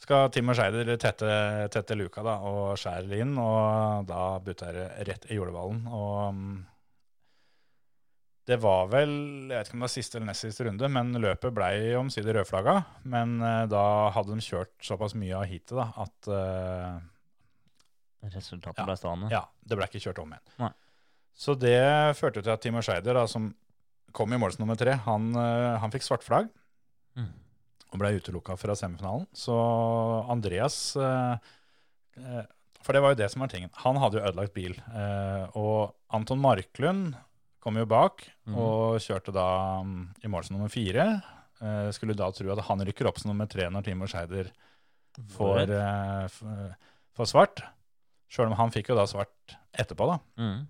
skal 0.00 0.30
Timo 0.32 0.52
Scheider 0.56 0.92
tette, 1.00 1.28
tette 1.72 1.96
luka 1.96 2.24
da, 2.24 2.36
og 2.44 2.76
skjære 2.80 3.20
inn, 3.24 3.36
og 3.40 4.04
da 4.08 4.36
butter 4.44 4.76
det 4.76 4.88
rett 5.08 5.28
i 5.30 5.38
jordballen. 5.38 5.86
Og 5.88 6.36
mm, 6.36 6.56
det 8.46 8.56
var 8.62 8.86
vel, 8.92 9.10
jeg 9.50 9.56
vet 9.58 9.66
ikke 9.68 9.74
om 9.74 9.80
det 9.82 9.86
var 9.88 9.92
siste 9.96 10.18
eller 10.18 10.28
nest 10.30 10.44
siste 10.46 10.64
runde, 10.68 10.88
men 10.94 11.12
løpet 11.18 11.54
ble 11.56 11.70
omsider 11.98 12.36
rødflagga. 12.38 12.76
Men 13.10 13.36
eh, 13.42 13.64
da 13.72 13.82
hadde 14.14 14.36
de 14.36 14.44
kjørt 14.46 14.74
såpass 14.86 15.16
mye 15.18 15.34
av 15.40 15.46
heatet 15.50 15.74
da, 15.74 15.88
at 16.04 16.28
uh, 16.30 17.00
Resultatet 18.26 18.78
Ja. 18.80 18.84
ble 18.88 18.96
stående. 18.98 19.28
ja, 19.30 19.42
det 19.66 19.76
ble 19.78 19.86
ikke 19.86 20.00
kjørt 20.02 20.18
om 20.22 20.32
igjen. 20.34 20.46
Nei. 20.62 20.70
Så 21.36 21.54
det 21.60 21.76
førte 22.16 22.42
til 22.42 22.50
at 22.54 22.62
Timo 22.64 22.80
Scheider, 22.82 23.14
da, 23.14 23.26
som 23.30 23.50
kom 24.16 24.32
i 24.32 24.38
mål 24.40 24.54
nummer 24.58 24.78
tre, 24.80 24.94
han, 25.04 25.28
eh, 25.36 25.76
han 25.82 25.92
fikk 25.94 26.06
svart 26.06 26.24
flagg 26.26 26.48
Mm. 27.16 27.30
og 27.92 27.98
ble 28.02 28.10
utelukka 28.18 28.56
fra 28.60 28.74
semifinalen. 28.76 29.26
Så 29.32 29.54
Andreas 30.28 30.94
uh, 31.00 31.36
For 32.82 32.92
det 32.92 33.00
var 33.02 33.14
jo 33.14 33.18
det 33.22 33.30
som 33.32 33.40
var 33.40 33.48
tingen. 33.48 33.70
Han 33.82 33.96
hadde 33.96 34.18
jo 34.20 34.24
ødelagt 34.28 34.52
bil. 34.54 34.74
eh, 34.94 35.46
og 35.56 35.94
Anton 36.12 36.38
Marklund 36.38 37.14
kom 37.66 37.80
jo 37.80 37.88
bak 37.90 38.22
mm. 38.46 38.54
og 38.54 39.00
kjørte 39.02 39.34
da 39.34 39.48
mm, 39.82 40.02
i 40.22 40.30
mål 40.30 40.46
som 40.46 40.54
nummer 40.54 40.70
fire. 40.70 41.08
Eh, 41.58 41.88
skulle 41.96 42.14
da 42.14 42.30
tro 42.30 42.52
at 42.54 42.62
han 42.68 42.84
rykker 42.86 43.08
opp 43.10 43.18
som 43.18 43.32
nummer 43.32 43.50
tre 43.50 43.66
når 43.72 43.88
Timo 43.88 44.06
Scheider 44.10 44.52
får, 45.34 45.72
eh, 45.74 46.38
får 47.18 47.30
svart. 47.32 47.64
Sjøl 48.30 48.52
om 48.52 48.56
han 48.60 48.70
fikk 48.74 48.92
jo 48.92 48.98
da 48.98 49.06
svart 49.10 49.56
etterpå, 49.74 50.06
da. 50.12 50.20
Mm. 50.38 50.66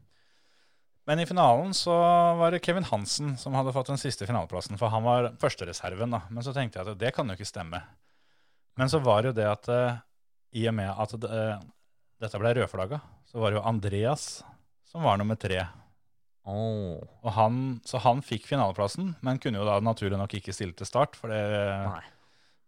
Men 1.07 1.23
i 1.23 1.26
finalen 1.29 1.71
så 1.76 1.95
var 2.41 2.50
det 2.50 2.65
Kevin 2.65 2.88
Hansen 2.88 3.37
som 3.38 3.55
hadde 3.55 3.75
fått 3.76 3.93
den 3.93 4.00
siste 4.00 4.26
finaleplassen, 4.26 4.79
for 4.81 4.91
han 4.91 5.05
var 5.07 5.31
førstereserven, 5.38 6.17
da. 6.17 6.25
Men 6.33 6.43
så 6.43 6.55
tenkte 6.57 6.81
jeg 6.81 6.91
at 6.91 6.99
det 7.03 7.12
kan 7.15 7.29
jo 7.29 7.37
ikke 7.38 7.47
stemme. 7.47 7.79
Men 8.76 8.91
så 8.91 8.99
var 9.05 9.23
det 9.23 9.31
jo 9.31 9.37
det 9.38 9.47
at 9.49 9.71
uh, 9.71 10.00
i 10.59 10.67
og 10.69 10.75
med 10.76 10.91
at 10.91 11.15
det, 11.23 11.31
eh, 11.31 11.62
dette 12.25 12.41
ble 12.41 12.53
rødflagga, 12.59 12.99
så 13.29 13.38
var 13.41 13.53
det 13.53 13.61
jo 13.61 13.67
Andreas 13.69 14.26
som 14.88 15.07
var 15.07 15.21
nummer 15.21 15.38
tre. 15.38 15.62
Åh, 16.47 16.99
Og 17.26 17.33
han, 17.35 17.62
så 17.87 17.99
han 18.05 18.23
fikk 18.23 18.47
finaleplassen, 18.47 19.17
men 19.26 19.41
kunne 19.43 19.59
jo 19.59 19.67
da 19.67 19.81
naturlig 19.83 20.19
nok 20.21 20.37
ikke 20.38 20.55
stille 20.55 20.76
til 20.79 20.87
start, 20.87 21.19
for 21.19 21.35
det, 21.35 21.43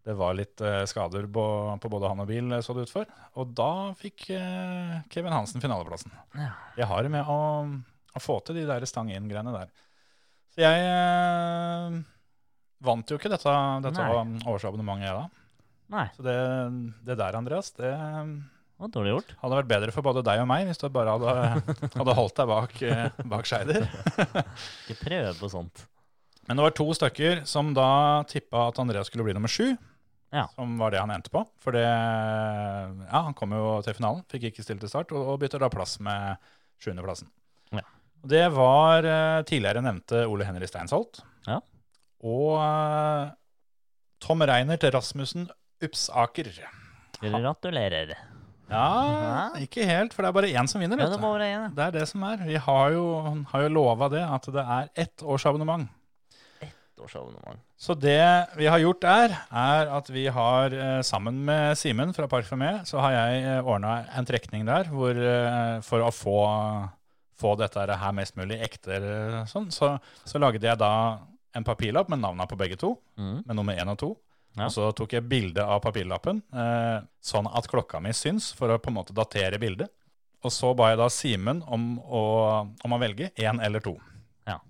det 0.08 0.16
var 0.18 0.35
litt 0.35 0.58
uh, 0.64 0.82
skader 0.88 1.28
på, 1.30 1.44
på 1.78 1.90
både 1.92 2.11
han 2.11 2.25
og 2.25 2.30
bil, 2.30 2.50
eh, 2.56 2.62
så 2.64 2.75
det 2.75 2.88
ut 2.88 2.94
for. 2.94 3.06
Og 3.38 3.54
da 3.54 3.70
fikk 3.99 4.30
uh, 4.35 4.99
Kevin 5.14 5.37
Hansen 5.37 5.62
finaleplassen. 5.62 6.14
Ja. 6.35 6.50
Jeg 6.80 6.90
har 6.90 7.06
det 7.06 7.14
med 7.14 7.30
å, 7.30 7.38
å 8.18 8.23
få 8.23 8.40
til 8.42 8.58
de 8.58 8.66
der 8.66 8.87
stang 8.90 9.12
inn-greiene 9.14 9.54
der. 9.54 9.70
Så 10.56 10.64
jeg 10.64 10.90
uh, 10.90 12.00
vant 12.82 13.14
jo 13.14 13.18
ikke 13.20 13.30
dette, 13.30 13.56
dette 13.87 14.11
årsabonnementet, 14.49 15.06
jeg 15.06 15.20
da. 15.20 15.28
Nei, 15.88 16.08
Så 16.18 16.26
det, 16.26 16.38
det 17.06 17.14
der, 17.16 17.37
Andreas, 17.38 17.70
det 17.78 17.94
var 18.78 18.90
dårlig 18.94 19.12
gjort. 19.12 19.35
hadde 19.42 19.58
vært 19.58 19.70
bedre 19.70 19.94
for 19.94 20.06
både 20.06 20.25
deg 20.26 20.40
og 20.42 20.49
meg 20.50 20.68
hvis 20.68 20.80
du 20.80 20.88
bare 20.94 21.14
hadde, 21.16 21.78
hadde 21.97 22.16
holdt 22.18 22.37
deg 22.38 22.50
bak, 22.50 22.75
eh, 22.87 23.23
bak 23.32 23.49
Scheider. 23.49 23.87
Ikke 24.87 24.99
prøve 25.02 25.32
på 25.38 25.50
sånt. 25.52 25.85
Men 26.49 26.58
det 26.58 26.64
var 26.64 26.76
to 26.78 26.87
stykker 26.97 27.42
som 27.49 27.75
da 27.76 27.88
tippa 28.30 28.68
at 28.70 28.78
Andreas 28.80 29.11
skulle 29.11 29.26
bli 29.26 29.35
nummer 29.37 29.52
sju. 29.52 29.75
Ja. 30.32 30.47
Som 30.54 30.76
var 30.80 30.92
det 30.92 31.00
han 31.00 31.12
endte 31.12 31.32
på. 31.32 31.42
For 31.61 31.76
det 31.76 31.85
Ja, 31.85 33.25
han 33.26 33.37
kom 33.37 33.52
jo 33.56 33.78
til 33.85 33.97
finalen, 33.97 34.25
fikk 34.30 34.50
ikke 34.50 34.64
stille 34.64 34.80
til 34.82 34.92
start, 34.92 35.12
og, 35.16 35.35
og 35.35 35.42
bytter 35.42 35.64
da 35.64 35.70
plass 35.73 35.99
med 36.04 36.38
sjuendeplassen. 36.80 37.30
Ja. 37.75 37.85
Det 38.28 38.47
var 38.54 39.06
eh, 39.08 39.42
tidligere 39.49 39.85
nevnte 39.85 40.25
Ole 40.28 40.47
Henry 40.49 40.68
Steinsholt. 40.70 41.23
Ja. 41.49 41.61
Og 42.26 42.56
uh, 42.58 43.30
Tom 44.18 44.42
til 44.42 44.90
Rasmussen 44.90 45.47
Upsaker. 45.85 46.50
Gratulerer. 47.23 48.16
Ja, 48.70 49.50
ikke 49.62 49.87
helt, 49.88 50.12
for 50.14 50.22
det 50.22 50.28
er 50.30 50.37
bare 50.37 50.50
én 50.52 50.68
som 50.68 50.80
vinner. 50.82 51.00
Ja, 51.00 51.08
det 51.08 51.20
være 51.22 51.46
en. 51.54 51.70
Det 51.76 51.84
er 51.87 51.94
det 51.94 52.08
som 52.10 52.22
er. 52.28 52.42
Vi 52.44 52.56
har 52.60 52.90
jo, 52.92 53.04
har 53.52 53.62
jo 53.64 53.68
lova 53.72 54.08
det, 54.12 54.25
at 54.25 54.48
det 54.52 54.64
er 54.64 54.90
ett 55.06 55.22
årsabonnement. 55.25 55.88
Årsabonnement. 56.98 57.60
Så 57.78 57.94
det 57.94 58.18
vi 58.58 58.66
har 58.66 58.80
gjort 58.82 59.00
der, 59.04 59.34
er 59.54 59.90
at 59.94 60.08
vi 60.10 60.25
har 60.34 60.75
eh, 60.75 61.00
sammen 61.06 61.44
med 61.46 61.76
Simen 61.78 62.10
fra 62.16 62.26
Park 62.30 62.48
for 62.48 62.58
meg, 62.58 62.80
så 62.90 62.98
har 63.04 63.14
jeg 63.14 63.44
eh, 63.46 63.60
ordna 63.62 64.00
en 64.18 64.26
trekning 64.26 64.66
der 64.66 64.90
hvor, 64.90 65.14
eh, 65.14 65.78
for 65.87 66.02
å 66.02 66.10
få, 66.10 66.38
få 67.38 67.54
dette 67.60 67.87
her 68.02 68.16
mest 68.18 68.34
mulig 68.38 68.58
ekte. 68.66 68.98
Sånn, 69.50 69.70
så, 69.75 69.94
så 70.26 70.42
lagde 70.42 70.66
jeg 70.66 70.80
da 70.82 70.90
en 71.56 71.64
papirlapp 71.66 72.10
med 72.10 72.20
navna 72.25 72.48
på 72.50 72.58
begge 72.58 72.76
to, 72.80 72.96
Mm. 73.18 73.42
med 73.46 73.56
nummer 73.56 73.75
én 73.78 73.88
og 73.90 73.96
to. 73.98 74.08
Ja. 74.58 74.66
Og 74.66 74.74
så 74.74 74.90
tok 74.96 75.14
jeg 75.14 75.26
bilde 75.30 75.62
av 75.62 75.80
papirlappen, 75.84 76.42
eh, 76.50 76.98
sånn 77.22 77.48
at 77.50 77.68
klokka 77.70 78.00
mi 78.02 78.12
syns, 78.16 78.50
for 78.58 78.74
å 78.74 78.80
på 78.82 78.90
en 78.90 78.98
måte 78.98 79.16
datere 79.16 79.60
bildet. 79.62 79.92
Og 80.46 80.54
så 80.54 80.70
ba 80.78 80.92
jeg 80.92 81.00
da 81.00 81.08
Simen 81.10 81.64
om, 81.66 81.96
om 81.98 82.94
å 82.94 83.00
velge 83.00 83.32
én 83.38 83.62
eller 83.64 83.82
to. 83.82 83.96
Ja. 84.46 84.60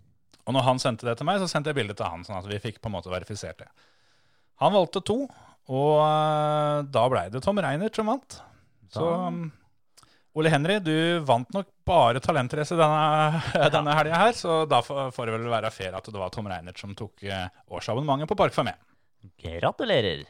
Og 0.47 0.57
når 0.57 0.64
han 0.64 0.80
sendte 0.80 1.09
det 1.09 1.18
til 1.18 1.28
meg, 1.28 1.42
så 1.42 1.49
sendte 1.50 1.73
jeg 1.73 1.80
bildet 1.80 2.00
til 2.00 2.09
han, 2.09 2.25
sånn 2.25 2.40
at 2.40 2.49
vi 2.49 2.61
fikk 2.62 2.80
på 2.80 2.88
en 2.88 2.97
måte 2.97 3.12
verifisert 3.12 3.61
det. 3.61 3.68
Han 4.62 4.75
valgte 4.75 5.04
to, 5.04 5.23
og 5.68 5.95
eh, 6.00 6.83
da 6.88 7.07
blei 7.12 7.28
det 7.33 7.45
Tom 7.45 7.61
Reinert 7.61 7.97
som 7.97 8.09
vant. 8.09 8.40
Så 8.92 9.04
um, 9.04 9.42
Ole 10.38 10.52
Henry, 10.52 10.78
du 10.80 11.21
vant 11.28 11.49
nok 11.52 11.68
bare 11.88 12.23
talentrace 12.25 12.76
denne, 12.78 13.42
denne 13.75 13.97
helga 13.99 14.23
her, 14.25 14.37
så 14.37 14.62
da 14.68 14.80
får 14.85 15.21
det 15.21 15.37
vel 15.37 15.49
være 15.52 15.73
fair 15.75 15.97
at 15.99 16.09
det 16.09 16.21
var 16.21 16.33
Tom 16.33 16.49
Reinert 16.49 16.80
som 16.80 16.97
tok 16.97 17.25
eh, 17.28 17.49
årsabonnementet 17.68 18.30
på 18.30 18.38
Park 18.38 18.57
Fermé. 18.57 18.76
Gratulerer. 19.39 20.27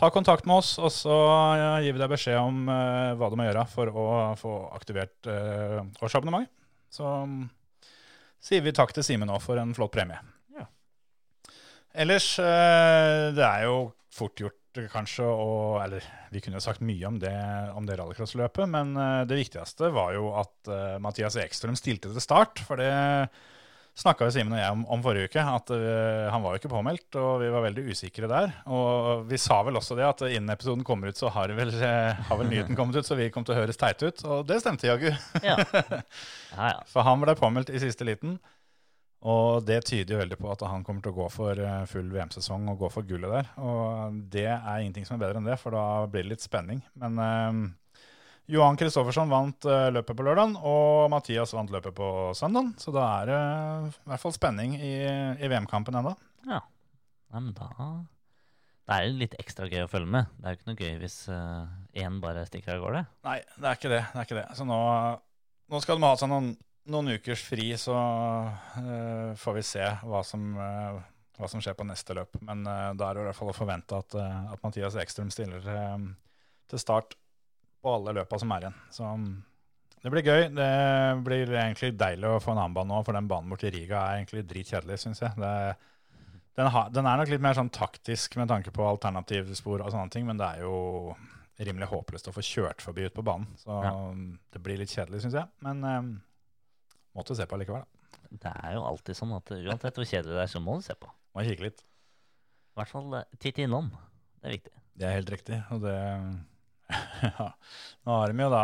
Ta 0.00 0.08
kontakt 0.08 0.46
med 0.48 0.62
oss, 0.62 0.78
og 0.80 0.88
så 0.94 1.14
gir 1.84 1.92
vi 1.92 2.00
deg 2.00 2.08
beskjed 2.08 2.38
om 2.40 2.62
uh, 2.72 3.12
hva 3.20 3.28
du 3.28 3.36
må 3.36 3.44
gjøre 3.44 3.66
for 3.68 3.90
å 3.92 4.04
få 4.40 4.52
aktivert 4.72 5.28
uh, 5.28 5.82
årsabonnement. 6.00 6.48
Så 6.88 7.04
um, 7.04 7.42
sier 8.40 8.64
vi 8.64 8.72
takk 8.72 8.94
til 8.96 9.04
Simen 9.04 9.28
nå 9.28 9.36
for 9.44 9.60
en 9.60 9.74
flott 9.76 9.92
premie. 9.92 10.16
Ja. 10.56 10.64
Ellers, 11.92 12.32
uh, 12.40 13.28
det 13.36 13.44
er 13.44 13.66
jo 13.68 13.76
fort 14.14 14.40
gjort 14.40 14.59
kanskje 14.92 15.26
å 15.26 15.52
Eller 15.82 16.04
vi 16.30 16.42
kunne 16.42 16.60
jo 16.60 16.64
sagt 16.64 16.84
mye 16.84 17.06
om 17.08 17.18
det, 17.20 17.36
om 17.74 17.86
det 17.86 17.96
rallycrossløpet, 17.98 18.68
men 18.70 18.94
eh, 18.96 19.22
det 19.28 19.38
viktigste 19.40 19.90
var 19.94 20.14
jo 20.14 20.30
at 20.38 20.70
eh, 20.70 20.98
Mathias 21.02 21.38
Ekstrøm 21.40 21.78
stilte 21.78 22.12
til 22.12 22.22
start. 22.22 22.62
For 22.66 22.78
det 22.78 22.92
snakka 24.00 24.28
jo 24.28 24.32
Simen 24.32 24.54
og 24.54 24.60
jeg 24.60 24.76
om, 24.76 24.84
om 24.94 25.02
forrige 25.02 25.32
uke, 25.32 25.42
at 25.42 25.72
eh, 25.74 26.28
han 26.30 26.44
var 26.44 26.54
jo 26.54 26.60
ikke 26.62 26.72
påmeldt, 26.72 27.18
og 27.18 27.42
vi 27.42 27.50
var 27.50 27.66
veldig 27.66 27.86
usikre 27.90 28.30
der. 28.30 28.54
Og 28.70 29.26
vi 29.30 29.40
sa 29.42 29.58
vel 29.66 29.80
også 29.80 29.98
det, 29.98 30.06
at 30.06 30.24
innen 30.28 30.54
episoden 30.54 30.86
kommer 30.86 31.10
ut, 31.10 31.18
så 31.18 31.32
har, 31.34 31.50
vel, 31.58 31.74
har 31.74 32.40
vel 32.40 32.52
nyheten 32.52 32.78
kommet 32.78 33.00
ut, 33.00 33.08
så 33.08 33.18
vi 33.18 33.30
kom 33.34 33.46
til 33.46 33.56
å 33.56 33.60
høres 33.64 33.80
teite 33.80 34.12
ut. 34.12 34.24
Og 34.28 34.46
det 34.48 34.62
stemte 34.62 34.86
jaggu. 34.86 35.10
Ja. 35.42 35.58
ja, 36.54 36.72
ja. 36.76 36.78
For 36.92 37.06
han 37.06 37.26
ble 37.26 37.34
påmeldt 37.38 37.74
i 37.74 37.82
siste 37.82 38.06
liten. 38.06 38.38
Og 39.28 39.66
det 39.68 39.82
tyder 39.84 40.14
jo 40.14 40.20
veldig 40.22 40.38
på 40.40 40.48
at 40.48 40.62
han 40.64 40.84
kommer 40.84 41.04
til 41.04 41.12
å 41.12 41.18
gå 41.18 41.26
for 41.32 41.58
eh, 41.60 41.82
full 41.90 42.08
VM-sesong 42.08 42.70
og 42.72 42.80
gå 42.80 42.88
for 42.92 43.04
gullet 43.04 43.34
der. 43.34 43.50
Og 43.60 44.20
det 44.32 44.46
er 44.48 44.80
ingenting 44.80 45.04
som 45.04 45.18
er 45.18 45.26
bedre 45.26 45.42
enn 45.42 45.48
det, 45.50 45.58
for 45.60 45.76
da 45.76 46.06
blir 46.08 46.24
det 46.24 46.32
litt 46.32 46.44
spenning. 46.46 46.80
Men 47.00 47.20
eh, 47.20 47.58
Johan 48.54 48.80
Kristoffersson 48.80 49.28
vant 49.32 49.68
eh, 49.68 49.90
løpet 49.92 50.16
på 50.16 50.24
lørdagen, 50.24 50.56
og 50.56 51.10
Mathias 51.12 51.52
vant 51.52 51.72
løpet 51.74 51.94
på 51.98 52.08
søndagen. 52.38 52.72
Så 52.80 52.94
da 52.96 53.04
er 53.18 53.28
det 53.28 53.40
eh, 53.42 53.90
i 54.06 54.14
hvert 54.14 54.24
fall 54.24 54.36
spenning 54.38 54.78
i, 54.80 54.94
i 55.36 55.52
VM-kampen 55.52 56.00
ennå. 56.00 56.16
ja. 56.48 56.62
Nei, 57.30 57.44
men 57.44 57.52
da 57.54 57.68
Det 57.70 58.94
er 58.96 59.04
jo 59.06 59.18
litt 59.20 59.34
ekstra 59.38 59.68
gøy 59.70 59.84
å 59.84 59.90
følge 59.92 60.10
med. 60.16 60.32
Det 60.34 60.48
er 60.48 60.54
jo 60.56 60.58
ikke 60.58 60.70
noe 60.72 60.80
gøy 60.80 60.96
hvis 60.98 61.18
én 62.02 62.16
bare 62.24 62.42
stikker 62.48 62.74
av 62.74 62.80
gårde. 62.82 63.02
Nei, 63.28 63.36
det 63.54 63.68
er 63.68 63.78
ikke 63.78 63.92
det. 63.92 64.00
det, 64.08 64.16
er 64.16 64.26
ikke 64.26 64.38
det. 64.40 64.48
Så 64.58 64.66
nå, 64.66 64.78
nå 65.70 65.82
skal 65.84 66.00
de 66.00 66.08
ha 66.08 66.16
seg 66.18 66.32
noen 66.32 66.50
noen 66.90 67.12
ukers 67.16 67.42
fri, 67.44 67.72
så 67.78 67.94
uh, 67.96 69.36
får 69.36 69.56
vi 69.58 69.64
se 69.66 69.84
hva 70.06 70.22
som, 70.26 70.46
uh, 70.56 71.00
hva 71.38 71.50
som 71.50 71.60
skjer 71.62 71.76
på 71.78 71.86
neste 71.88 72.16
løp. 72.16 72.40
Men 72.46 72.64
uh, 72.66 72.90
da 72.96 73.10
er 73.10 73.18
det 73.18 73.26
i 73.26 73.28
hvert 73.28 73.38
fall 73.38 73.52
å 73.52 73.56
forvente 73.56 74.00
at, 74.00 74.16
at 74.16 74.64
Mathias 74.64 74.96
Ekstrøm 75.00 75.30
stiller 75.34 75.64
til 76.70 76.82
start 76.82 77.16
på 77.80 77.94
alle 77.94 78.14
løpa 78.20 78.38
som 78.40 78.52
er 78.54 78.66
igjen. 78.66 78.80
Så 78.92 79.06
um, 79.06 79.28
det 80.00 80.12
blir 80.12 80.24
gøy. 80.24 80.46
Det 80.56 80.72
blir 81.26 81.52
egentlig 81.52 81.92
deilig 82.00 82.28
å 82.28 82.40
få 82.40 82.54
en 82.54 82.62
annen 82.62 82.76
bane 82.76 82.92
nå, 82.92 83.02
for 83.04 83.16
den 83.16 83.28
banen 83.28 83.52
borti 83.52 83.72
Riga 83.72 84.00
er 84.00 84.20
egentlig 84.20 84.46
dritkjedelig, 84.48 85.00
syns 85.02 85.20
jeg. 85.24 85.36
Det, 85.40 85.52
den, 86.56 86.70
ha, 86.72 86.86
den 86.92 87.08
er 87.08 87.20
nok 87.20 87.32
litt 87.32 87.44
mer 87.44 87.58
sånn 87.58 87.72
taktisk 87.74 88.38
med 88.40 88.48
tanke 88.50 88.72
på 88.74 88.86
alternativspor 88.86 89.84
og 89.84 89.92
sånne 89.92 90.12
ting, 90.12 90.24
men 90.28 90.40
det 90.40 90.48
er 90.48 90.64
jo 90.64 91.12
rimelig 91.60 91.90
håpløst 91.90 92.30
å 92.30 92.32
få 92.32 92.44
kjørt 92.44 92.80
forbi 92.80 93.04
ut 93.08 93.16
på 93.16 93.24
banen. 93.26 93.50
Så 93.60 93.76
Ja. 93.84 93.92
det 94.56 94.62
blir 94.64 94.80
litt 94.80 94.92
kjedelig, 94.92 95.20
syns 95.26 95.36
jeg. 95.36 95.48
Men 95.60 95.84
måtte 97.16 97.36
se 97.38 97.46
på 97.50 97.58
likevel. 97.60 97.82
da. 97.82 98.18
Det 98.30 98.52
er 98.62 98.74
jo 98.76 98.84
alltid 98.86 99.16
sånn 99.18 99.32
at 99.36 99.50
uansett 99.56 99.96
hvor 99.98 100.06
kjedelig 100.06 100.36
det 100.36 100.42
er, 100.44 100.50
så 100.52 100.60
må 100.62 100.76
du 100.78 100.84
se 100.86 100.94
på. 100.94 101.10
Må 101.34 101.42
kikke 101.46 101.64
litt. 101.66 101.80
I 101.82 102.78
hvert 102.80 102.92
fall 102.92 103.14
eh, 103.18 103.24
titte 103.42 103.64
innom. 103.66 103.90
Det 104.40 104.46
er 104.48 104.54
viktig. 104.58 104.72
Det 105.00 105.06
er 105.08 105.16
helt 105.18 105.32
riktig. 105.34 105.58
Og 105.74 105.82
det 105.84 105.96
Ja. 107.26 107.48
Nå 108.06 108.16
har 108.20 108.32
de 108.32 108.42
jo 108.44 108.50
da 108.52 108.62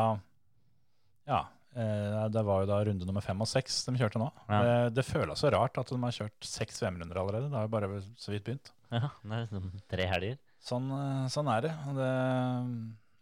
Ja. 1.26 1.40
eh, 1.74 2.28
Det 2.34 2.42
var 2.46 2.62
jo 2.64 2.68
da 2.70 2.78
runde 2.88 3.06
nummer 3.06 3.22
fem 3.24 3.40
og 3.42 3.48
seks 3.50 3.84
de 3.86 3.96
kjørte 3.98 4.18
nå. 4.22 4.30
Ja. 4.48 4.60
Det, 4.62 4.76
det 5.00 5.04
føles 5.06 5.38
så 5.42 5.50
rart 5.54 5.78
at 5.82 5.90
de 5.92 5.98
har 6.02 6.14
kjørt 6.20 6.46
seks 6.46 6.80
VM-runder 6.82 7.18
allerede. 7.22 7.50
Det 7.50 7.58
har 7.58 7.66
jo 7.68 7.74
bare 7.74 8.00
så 8.18 8.32
vidt 8.34 8.46
begynt. 8.46 8.72
Ja, 8.94 9.10
det 9.26 9.40
er 9.50 9.70
tre 9.90 10.06
helger. 10.14 10.38
Sånn, 10.66 10.86
eh, 10.94 11.26
sånn 11.34 11.50
er 11.52 11.66
det. 11.68 11.74
Og 11.90 11.98
det 11.98 12.10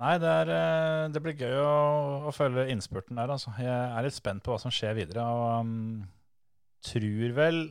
Nei, 0.05 0.19
det, 0.21 0.33
er, 0.43 0.51
eh, 0.53 1.05
det 1.15 1.23
blir 1.25 1.39
gøy 1.39 1.55
å, 1.63 1.77
å 2.29 2.33
følge 2.35 2.67
innspurten 2.75 3.17
der, 3.17 3.31
altså. 3.33 3.55
Jeg 3.57 3.73
er 3.73 4.05
litt 4.05 4.17
spent 4.17 4.45
på 4.45 4.53
hva 4.53 4.61
som 4.61 4.73
skjer 4.75 4.99
videre, 4.99 5.25
og 5.25 5.65
um, 5.65 6.03
tror 6.85 7.33
vel 7.39 7.63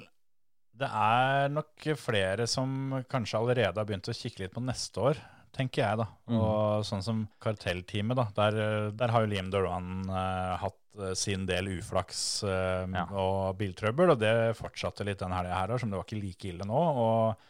det 0.74 0.90
er 0.90 1.52
nok 1.54 1.86
flere 2.02 2.48
som 2.50 2.96
kanskje 3.12 3.38
allerede 3.38 3.78
har 3.78 3.86
begynt 3.86 4.10
å 4.10 4.16
kikke 4.18 4.42
litt 4.42 4.56
på 4.56 4.64
neste 4.66 5.04
år, 5.12 5.22
tenker 5.54 5.84
jeg, 5.84 6.00
da. 6.02 6.08
Mm. 6.32 6.40
Og 6.40 6.88
sånn 6.90 7.06
som 7.06 7.20
kartellteamet, 7.44 8.18
da. 8.18 8.26
Der, 8.40 8.58
der 8.98 9.14
har 9.14 9.26
jo 9.26 9.30
Liam 9.30 9.54
Doran 9.54 10.02
uh, 10.10 10.58
hatt 10.64 10.80
eh, 10.98 11.14
sin 11.20 11.46
del 11.46 11.70
uflaks 11.76 12.24
uh, 12.48 12.90
Ja. 12.90 13.06
og 13.12 13.60
biltrøbbel, 13.62 14.16
og 14.16 14.24
det 14.24 14.34
fortsatte 14.58 15.06
litt 15.06 15.22
den 15.22 15.38
helga 15.38 15.62
her 15.62 15.76
òg, 15.76 15.84
som 15.84 15.94
det 15.94 16.02
var 16.02 16.10
ikke 16.10 16.24
like 16.24 16.50
ille 16.50 16.66
nå. 16.66 16.82
og 17.06 17.50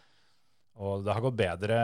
og 0.75 1.03
det 1.05 1.13
har 1.13 1.21
gått 1.21 1.35
bedre, 1.37 1.77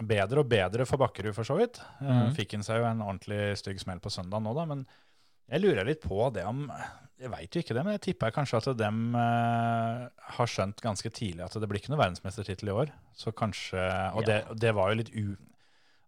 bedre 0.00 0.40
og 0.40 0.48
bedre 0.48 0.86
for 0.88 0.96
Bakkerud, 1.02 1.34
for 1.36 1.44
så 1.44 1.56
vidt. 1.58 1.80
Eh, 2.00 2.06
Mhm. 2.08 2.34
Fikk 2.34 2.52
han 2.52 2.62
seg 2.62 2.78
jo 2.80 2.84
en 2.88 3.02
ordentlig 3.04 3.56
stygg 3.58 3.78
smell 3.80 4.00
på 4.00 4.10
søndag 4.10 4.40
nå, 4.42 4.54
da. 4.54 4.64
Men 4.64 4.86
jeg 5.50 5.60
lurer 5.60 5.84
litt 5.84 6.00
på 6.02 6.32
det 6.32 6.44
om 6.44 6.70
Jeg 7.20 7.30
veit 7.30 7.50
jo 7.54 7.60
ikke 7.62 7.74
det, 7.74 7.84
men 7.84 7.92
jeg 7.94 8.00
tipper 8.00 8.32
kanskje 8.34 8.58
at 8.58 8.76
de 8.76 8.88
har 10.34 10.46
skjønt 10.50 10.80
ganske 10.82 11.10
tidlig 11.14 11.44
at 11.44 11.54
det 11.60 11.68
blir 11.70 11.78
ikke 11.80 11.92
noe 11.92 12.00
verdensmestertittel 12.02 12.68
i 12.68 12.74
år. 12.74 12.90
Så 13.16 13.32
kanskje 13.32 13.78
Og 14.16 14.24
det, 14.26 14.40
det 14.58 14.72
var 14.74 14.90
jo 14.90 14.98
litt 14.98 15.12
u... 15.14 15.36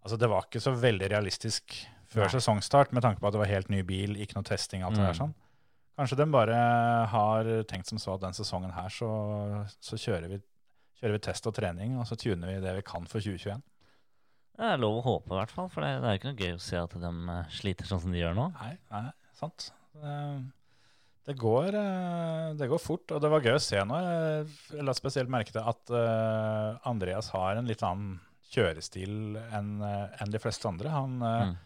Altså, 0.05 0.19
det 0.19 0.29
var 0.29 0.43
ikke 0.47 0.61
så 0.63 0.73
veldig 0.75 1.09
realistisk 1.11 1.87
før 2.11 2.27
Nei. 2.29 2.35
sesongstart, 2.35 2.93
med 2.93 3.03
tanke 3.03 3.21
på 3.21 3.27
at 3.27 3.33
det 3.35 3.41
var 3.43 3.51
helt 3.51 3.69
ny 3.73 3.81
bil, 3.83 4.15
ikke 4.17 4.37
noe 4.39 4.47
testing, 4.47 4.83
alt 4.83 4.95
det 4.95 5.03
Mm. 5.03 5.07
der 5.07 5.19
sånn. 5.19 5.35
Kanskje 5.99 6.17
de 6.21 6.27
bare 6.31 6.59
har 7.09 7.45
tenkt 7.67 7.87
som 7.89 7.99
så 7.99 8.15
at 8.15 8.21
den 8.21 8.33
sesongen 8.37 8.71
her 8.75 8.89
så, 8.89 9.67
så 9.81 9.97
kjører, 9.99 10.29
vi, 10.29 10.43
kjører 11.01 11.17
vi 11.17 11.23
test 11.27 11.49
og 11.49 11.57
trening, 11.57 11.97
og 12.01 12.07
så 12.09 12.19
tuner 12.21 12.51
vi 12.51 12.61
det 12.65 12.75
vi 12.79 12.85
kan 12.87 13.09
for 13.11 13.21
2021. 13.25 13.63
Det 14.57 14.69
er 14.73 14.81
lov 14.81 15.03
å 15.03 15.05
håpe, 15.05 15.35
i 15.35 15.37
hvert 15.37 15.53
fall. 15.53 15.67
For 15.73 15.85
det, 15.85 15.97
det 16.01 16.09
er 16.09 16.15
jo 16.15 16.21
ikke 16.23 16.31
noe 16.31 16.45
gøy 16.47 16.55
å 16.57 16.63
se 16.65 16.79
at 16.81 16.95
de 17.01 17.11
eh, 17.35 17.51
sliter 17.53 17.89
sånn 17.89 18.01
som 18.07 18.15
de 18.15 18.23
gjør 18.23 18.37
nå. 18.39 18.47
Nei, 18.57 18.71
nei, 18.95 19.03
sant. 19.37 19.67
Det, 19.97 20.15
det, 21.29 21.35
går, 21.43 21.77
eh, 21.77 22.47
det 22.57 22.71
går 22.73 22.81
fort, 22.81 23.13
og 23.13 23.21
det 23.21 23.33
var 23.35 23.45
gøy 23.45 23.59
å 23.59 23.67
se 23.67 23.83
nå. 23.85 23.99
Jeg 24.01 24.87
la 24.89 24.97
spesielt 24.97 25.33
merke 25.33 25.53
til 25.53 25.61
at 25.61 25.93
uh, 25.93 26.89
Andreas 26.89 27.29
har 27.35 27.61
en 27.61 27.69
litt 27.69 27.85
annen 27.85 28.17
kjørestil 28.55 29.37
enn 29.53 29.77
en 29.85 30.33
de 30.33 30.41
fleste 30.41 30.69
andre. 30.71 30.93
Han, 30.95 31.21
Mm. 31.21 31.57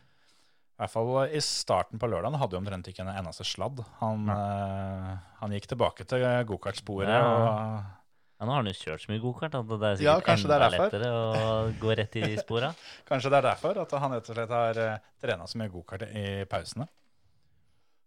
I 0.81 0.83
hvert 0.87 0.93
fall 0.95 1.35
i 1.37 1.41
starten 1.45 2.01
på 2.01 2.09
lørdagen 2.09 2.39
hadde 2.41 2.57
jo 2.57 2.59
omtrent 2.63 2.87
ikke 2.89 3.03
en 3.05 3.11
eneste 3.13 3.45
sladd. 3.45 3.83
Han, 3.99 4.23
eh, 4.33 5.11
han 5.43 5.53
gikk 5.53 5.67
tilbake 5.69 6.07
til 6.09 6.25
gokartsporet. 6.49 7.11
Ja. 7.13 7.27
og 7.29 8.00
Ja, 8.41 8.47
nå 8.49 8.55
har 8.55 8.63
han 8.63 8.71
jo 8.71 8.79
kjørt 8.79 9.03
så 9.03 9.11
mye 9.11 9.21
gokart 9.21 9.57
at 9.59 9.67
det 9.69 9.77
er 9.77 9.99
Ja, 10.01 10.15
sikkert 10.17 10.29
kanskje 10.31 10.49
det 10.49 10.55
er 10.55 10.63
enda 10.65 10.77
lettere 10.79 11.09
å 11.13 11.49
gå 11.83 11.97
rett 11.99 12.15
i 12.17 12.29
spora. 12.41 12.71
Kanskje 13.11 13.33
det 13.35 13.37
er 13.37 13.49
derfor 13.51 13.81
at 13.83 13.91
han 14.01 14.15
rett 14.17 14.31
og 14.33 14.39
slett 14.39 14.55
har 14.57 14.81
uh, 14.81 15.11
trena 15.21 15.49
så 15.51 15.61
mye 15.61 15.73
gokart 15.75 16.07
i 16.09 16.23
pausene. 16.49 16.87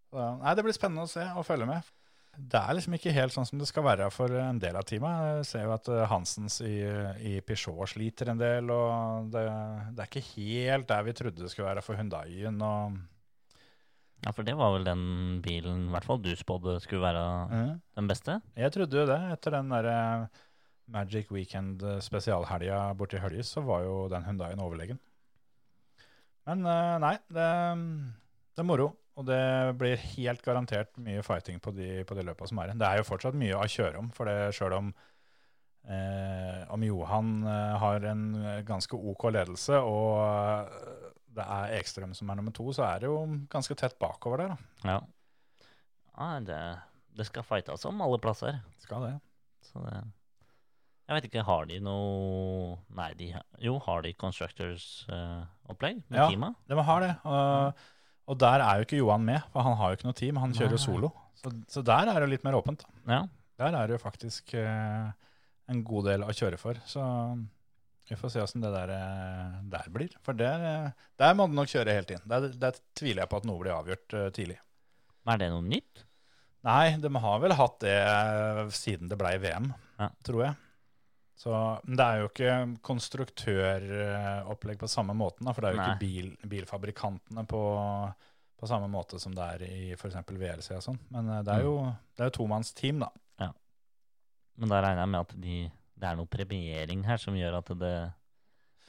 Så, 0.09 0.23
nei, 0.41 0.55
Det 0.57 0.65
blir 0.65 0.73
spennende 0.73 1.05
å 1.05 1.11
se 1.11 1.27
og 1.37 1.45
følge 1.45 1.69
med. 1.69 1.93
Det 2.33 2.57
er 2.57 2.73
liksom 2.73 2.95
ikke 2.97 3.13
helt 3.13 3.35
sånn 3.35 3.45
som 3.45 3.61
det 3.61 3.67
skal 3.69 3.85
være 3.85 4.09
for 4.09 4.33
en 4.41 4.57
del 4.57 4.73
av 4.79 4.87
teamet. 4.89 5.21
Jeg 5.37 5.47
ser 5.51 5.67
jo 5.67 5.73
at 5.75 5.89
eh, 5.93 6.05
Hansens 6.09 6.55
i, 6.65 6.79
i 7.29 7.33
Peugeot 7.45 7.91
sliter 7.91 8.31
en 8.33 8.41
del, 8.41 8.73
og 8.73 9.29
det, 9.35 9.43
det 9.93 10.01
er 10.01 10.09
ikke 10.09 10.31
helt 10.31 10.89
der 10.89 11.05
vi 11.05 11.13
trodde 11.19 11.45
det 11.45 11.51
skulle 11.53 11.69
være 11.69 11.85
for 11.85 12.01
Hundaien. 12.01 12.57
Og, 12.57 12.97
Ja, 14.23 14.31
for 14.31 14.47
det 14.47 14.55
var 14.55 14.71
vel 14.77 14.87
den 14.87 15.03
bilen 15.43 15.87
i 15.89 15.93
hvert 15.93 16.07
fall 16.07 16.21
du 16.23 16.31
spådde 16.39 16.77
skulle 16.83 17.03
være 17.03 17.23
mm. 17.51 17.71
den 17.99 18.09
beste? 18.09 18.39
Jeg 18.55 18.71
trodde 18.71 19.01
jo 19.01 19.07
det. 19.09 19.19
Etter 19.35 19.57
den 19.57 19.71
der 19.73 19.89
eh, 19.91 20.43
Magic 20.95 21.31
Weekend 21.31 21.83
eh, 21.83 21.99
spesialhelga 22.03 22.85
borti 22.99 23.19
Høljes, 23.19 23.51
så 23.51 23.63
var 23.67 23.83
jo 23.83 23.97
den 24.11 24.23
Hundaien 24.23 24.63
overlegen. 24.63 25.01
Men 26.47 26.63
eh, 26.67 26.97
nei, 27.03 27.15
det, 27.35 27.49
det 28.55 28.63
er 28.63 28.69
moro. 28.69 28.93
Og 29.19 29.27
det 29.27 29.43
blir 29.77 29.99
helt 30.15 30.41
garantert 30.41 30.95
mye 30.97 31.21
fighting 31.25 31.59
på 31.61 31.75
de, 31.75 32.01
på 32.07 32.15
de 32.17 32.23
løpa 32.25 32.47
som 32.49 32.61
er 32.61 32.71
igjen. 32.71 32.79
Det 32.81 32.87
er 32.89 33.01
jo 33.01 33.09
fortsatt 33.11 33.37
mye 33.37 33.59
å 33.59 33.67
kjøre 33.69 33.99
om, 33.99 34.07
for 34.15 34.31
det 34.31 34.55
sjøl 34.57 34.79
om 34.79 34.93
eh, 35.85 36.63
om 36.73 36.87
Johan 36.87 37.35
eh, 37.43 37.75
har 37.83 38.07
en 38.09 38.23
ganske 38.65 38.97
OK 38.97 39.27
ledelse, 39.35 39.83
og 39.83 41.02
det 41.33 41.43
er 41.45 41.75
Ekstrøm 41.79 42.13
som 42.17 42.29
er 42.29 42.39
nummer 42.39 42.53
to, 42.55 42.67
så 42.75 42.85
er 42.87 43.03
det 43.03 43.09
jo 43.09 43.19
ganske 43.51 43.75
tett 43.79 43.95
bakover 44.01 44.43
der. 44.43 44.53
da. 44.53 44.89
Ja. 44.89 44.97
ja 46.17 46.27
det, 46.45 46.59
det 47.17 47.27
skal 47.29 47.45
fightes 47.47 47.85
om 47.89 48.01
alle 48.05 48.19
plasser. 48.21 48.59
Skal 48.83 49.07
det. 49.07 49.13
Så 49.69 49.81
det 49.85 49.95
Jeg 51.07 51.15
vet 51.17 51.25
ikke, 51.29 51.43
har 51.47 51.65
de 51.67 51.79
noe 51.83 52.77
Nei, 52.95 53.09
de 53.19 53.33
Jo, 53.63 53.77
har 53.85 54.03
de 54.05 54.13
Constructors-opplegg 54.13 56.03
med 56.07 56.19
Ja. 56.19 56.29
teamet? 56.29 56.55
De 56.67 56.77
har 56.89 56.99
det. 57.03 57.11
Og, 57.23 57.73
og 58.27 58.39
der 58.39 58.63
er 58.63 58.75
jo 58.79 58.87
ikke 58.87 59.01
Johan 59.01 59.25
med, 59.25 59.41
for 59.51 59.65
han 59.65 59.77
har 59.79 59.91
jo 59.91 59.99
ikke 59.99 60.07
noe 60.09 60.19
team. 60.19 60.39
Han 60.43 60.53
kjører 60.53 60.77
jo 60.77 60.83
solo. 60.85 61.11
Så, 61.39 61.51
så 61.67 61.83
der 61.83 62.07
er 62.11 62.19
det 62.23 62.29
litt 62.29 62.45
mer 62.45 62.55
åpent. 62.59 62.85
Ja. 63.07 63.25
Der 63.59 63.75
er 63.75 63.87
det 63.87 63.97
jo 63.97 64.01
faktisk 64.01 64.53
uh, 64.57 65.11
en 65.69 65.83
god 65.83 66.07
del 66.11 66.23
å 66.25 66.33
kjøre 66.33 66.57
for. 66.61 66.79
Så 66.89 67.03
vi 68.09 68.17
får 68.19 68.33
se 68.33 68.41
åssen 68.43 68.63
det 68.63 68.71
der, 68.73 68.91
eh, 68.91 69.59
der 69.71 69.85
blir. 69.93 70.15
For 70.25 70.35
der, 70.37 70.91
der 71.19 71.35
må 71.37 71.47
det 71.47 71.55
nok 71.57 71.71
kjøre 71.71 71.95
helt 71.95 72.11
inn. 72.11 72.23
Der, 72.29 72.49
der 72.59 72.79
tviler 72.99 73.23
jeg 73.23 73.31
på 73.31 73.39
at 73.39 73.47
noe 73.47 73.61
blir 73.61 73.75
avgjort 73.75 74.15
uh, 74.17 74.25
tidlig. 74.35 74.57
Men 75.23 75.33
er 75.35 75.43
det 75.45 75.47
noe 75.53 75.63
nytt? 75.63 76.03
Nei, 76.67 76.95
de 76.99 77.11
har 77.23 77.39
vel 77.43 77.55
hatt 77.59 77.79
det 77.83 77.95
eh, 77.95 78.59
siden 78.75 79.09
det 79.11 79.17
blei 79.19 79.33
VM, 79.43 79.71
Ja. 79.99 80.09
tror 80.23 80.43
jeg. 80.45 80.59
Så, 81.43 81.51
det 81.83 82.03
er 82.05 82.19
jo 82.21 82.27
ikke 82.29 82.51
konstruktøropplegg 82.87 84.79
på 84.79 84.87
samme 84.91 85.15
måten, 85.17 85.47
da, 85.47 85.51
for 85.55 85.63
det 85.65 85.71
er 85.71 85.75
jo 85.75 85.81
Nei. 85.81 85.87
ikke 85.89 86.03
bil, 86.03 86.29
bilfabrikantene 86.51 87.43
på, 87.49 87.63
på 88.59 88.69
samme 88.69 88.87
måte 88.91 89.19
som 89.19 89.33
det 89.35 89.47
er 89.57 89.65
i 89.67 89.79
f.eks. 89.97 90.19
VLC 90.29 90.69
og 90.77 90.85
sånn. 90.85 90.99
Men 91.11 91.31
det 91.43 91.51
er 91.57 91.65
jo, 91.65 91.75
det 92.15 92.23
er 92.23 92.31
jo 92.31 92.37
tomannsteam, 92.37 93.03
da. 93.03 93.11
Men 94.53 94.69
da 94.69 94.83
regner 94.85 95.01
jeg 95.01 95.09
med 95.09 95.23
at 95.25 95.31
de, 95.41 95.55
det 96.03 96.09
er 96.11 96.19
noe 96.19 96.27
premiering 96.27 97.05
her 97.07 97.21
som 97.21 97.35
gjør 97.39 97.55
at 97.61 97.69
det, 97.79 97.93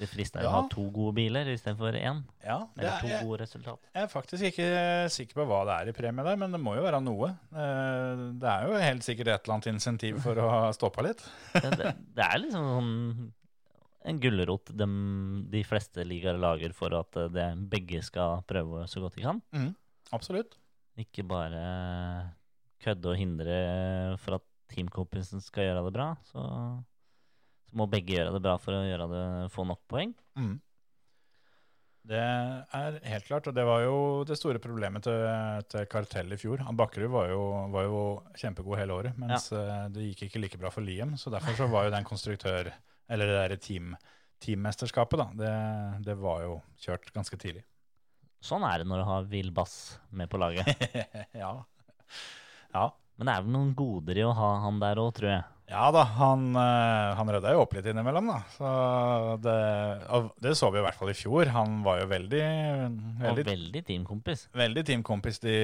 det 0.00 0.08
frister 0.10 0.42
å 0.48 0.50
ha 0.50 0.62
to 0.72 0.88
gode 0.90 1.14
biler 1.20 1.46
istedenfor 1.52 1.94
én. 1.94 2.24
Ja, 2.42 2.56
Eller 2.74 2.96
to 2.98 3.06
er, 3.12 3.22
gode 3.22 3.38
resultat. 3.44 3.78
jeg 3.94 4.02
er 4.02 4.10
faktisk 4.10 4.48
ikke 4.48 4.66
sikker 5.14 5.38
på 5.38 5.46
hva 5.46 5.60
det 5.68 5.76
er 5.78 5.92
i 5.92 5.94
premie 5.94 6.26
der, 6.26 6.40
men 6.42 6.50
det 6.56 6.58
må 6.60 6.74
jo 6.74 6.82
være 6.82 6.98
noe. 7.06 7.30
Eh, 7.54 8.24
Det 8.42 8.50
er 8.50 8.66
jo 8.66 8.82
helt 8.82 9.06
sikkert 9.06 9.30
et 9.30 9.46
eller 9.46 9.54
annet 9.60 9.70
insentiv 9.76 10.18
for 10.26 10.42
å 10.42 10.50
stoppe 10.74 11.06
litt. 11.06 11.22
Det, 11.62 11.70
det, 11.78 11.94
det 12.18 12.26
er 12.26 12.42
liksom 12.42 12.66
sånn 12.74 12.92
en 14.04 14.18
gulrot 14.20 14.68
de, 14.76 14.86
de 15.54 15.62
fleste 15.64 16.02
ligaer 16.04 16.36
lager 16.36 16.74
for 16.76 16.92
at 16.98 17.16
eh, 17.22 17.30
det, 17.32 17.46
begge 17.72 18.02
skal 18.04 18.42
prøve 18.50 18.82
så 18.90 19.00
godt 19.06 19.14
de 19.16 19.22
kan. 19.24 19.38
Absolutt. 20.12 20.58
Ikke 21.00 21.22
bare 21.26 21.62
kødde 22.84 23.14
og 23.14 23.16
hindre 23.16 23.54
for 24.20 24.36
at 24.36 24.44
teamkompisen 24.74 25.40
skal 25.40 25.68
gjøre 25.70 25.86
det 25.86 25.94
bra. 25.94 26.10
Så, 26.28 26.42
så 27.74 27.80
må 27.80 27.88
begge 27.90 28.14
gjøre 28.14 28.36
det 28.36 28.42
bra 28.44 28.54
for 28.62 28.76
å 28.76 28.84
gjøre 28.86 29.10
det, 29.10 29.24
få 29.50 29.66
nok 29.66 29.82
poeng. 29.90 30.14
Mm. 30.38 30.54
Det 32.04 32.20
er 32.20 32.98
helt 33.08 33.26
klart, 33.26 33.48
og 33.48 33.56
det 33.56 33.64
var 33.64 33.80
jo 33.82 33.96
det 34.28 34.36
store 34.36 34.60
problemet 34.62 35.06
til, 35.06 35.22
til 35.72 35.86
Kartell 35.90 36.34
i 36.36 36.38
fjor. 36.38 36.60
Han 36.68 36.78
Bakkerud 36.78 37.10
var 37.10 37.30
jo, 37.32 37.44
var 37.72 37.86
jo 37.88 38.02
kjempegod 38.38 38.78
hele 38.78 38.94
året, 38.94 39.18
mens 39.18 39.48
ja. 39.50 39.86
det 39.90 40.10
gikk 40.10 40.26
ikke 40.28 40.42
like 40.42 40.60
bra 40.60 40.70
for 40.70 40.84
Liam. 40.84 41.16
Så 41.18 41.32
derfor 41.32 41.56
så 41.58 41.66
var 41.72 41.88
jo 41.88 41.94
den 41.96 42.06
konstruktør, 42.06 42.70
eller 43.08 43.30
det 43.30 43.38
derre 43.40 43.58
team, 43.58 43.96
teammesterskapet, 44.44 45.22
da, 45.22 45.30
det, 45.40 45.54
det 46.10 46.18
var 46.20 46.44
jo 46.44 46.58
kjørt 46.84 47.08
ganske 47.16 47.40
tidlig. 47.40 47.64
Sånn 48.44 48.68
er 48.68 48.82
det 48.82 48.90
når 48.90 49.00
du 49.00 49.08
har 49.08 49.32
Will 49.32 49.50
Bass 49.56 49.96
med 50.12 50.28
på 50.30 50.38
laget. 50.38 50.68
ja. 51.42 51.56
Ja. 52.76 52.86
Men 53.16 53.30
det 53.30 53.32
er 53.32 53.44
vel 53.46 53.54
noen 53.56 53.74
goder 53.78 54.20
i 54.20 54.28
å 54.28 54.36
ha 54.36 54.52
han 54.66 54.76
der 54.82 55.00
òg, 55.00 55.12
tror 55.16 55.30
jeg. 55.30 55.44
Ja 55.66 55.86
da, 55.94 56.02
han, 56.18 56.50
eh, 56.60 57.14
han 57.16 57.30
rydda 57.32 57.54
jo 57.54 57.62
opp 57.62 57.72
litt 57.72 57.86
innimellom, 57.88 58.26
da. 58.28 58.36
Så 58.52 58.70
det, 59.40 59.54
det 60.44 60.52
så 60.58 60.68
vi 60.74 60.80
i 60.82 60.84
hvert 60.84 60.98
fall 60.98 61.08
i 61.08 61.16
fjor. 61.16 61.48
Han 61.54 61.78
var 61.86 62.02
jo 62.02 62.08
veldig, 62.10 62.42
veldig, 63.22 63.44
veldig 63.48 63.82
teamkompis. 63.88 64.42
veldig 64.52 64.84
teamkompis 64.90 65.40
de, 65.40 65.54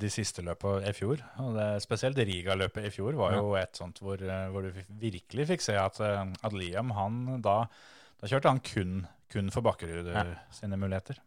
de 0.00 0.10
siste 0.10 0.42
løpene 0.42 0.90
i 0.90 0.94
fjor. 0.96 1.22
Og 1.44 1.54
det, 1.54 1.68
spesielt 1.86 2.18
Riga-løpet 2.18 2.88
i 2.88 2.92
fjor 2.94 3.14
var 3.20 3.36
jo 3.38 3.52
et 3.60 3.78
sånt 3.78 4.02
hvor, 4.02 4.18
eh, 4.18 4.48
hvor 4.50 4.66
du 4.66 4.82
virkelig 5.04 5.46
fikk 5.52 5.62
se 5.68 5.78
at, 5.78 6.00
eh, 6.02 6.24
at 6.42 6.56
Liam, 6.58 6.90
han 6.98 7.22
da, 7.44 7.60
da 8.18 8.30
kjørte 8.30 8.50
han 8.50 8.62
kun, 8.64 9.04
kun 9.30 9.54
for 9.54 9.62
Bakkerud 9.66 10.10
Ja. 10.10 10.26
sine 10.50 10.76
muligheter. 10.82 11.22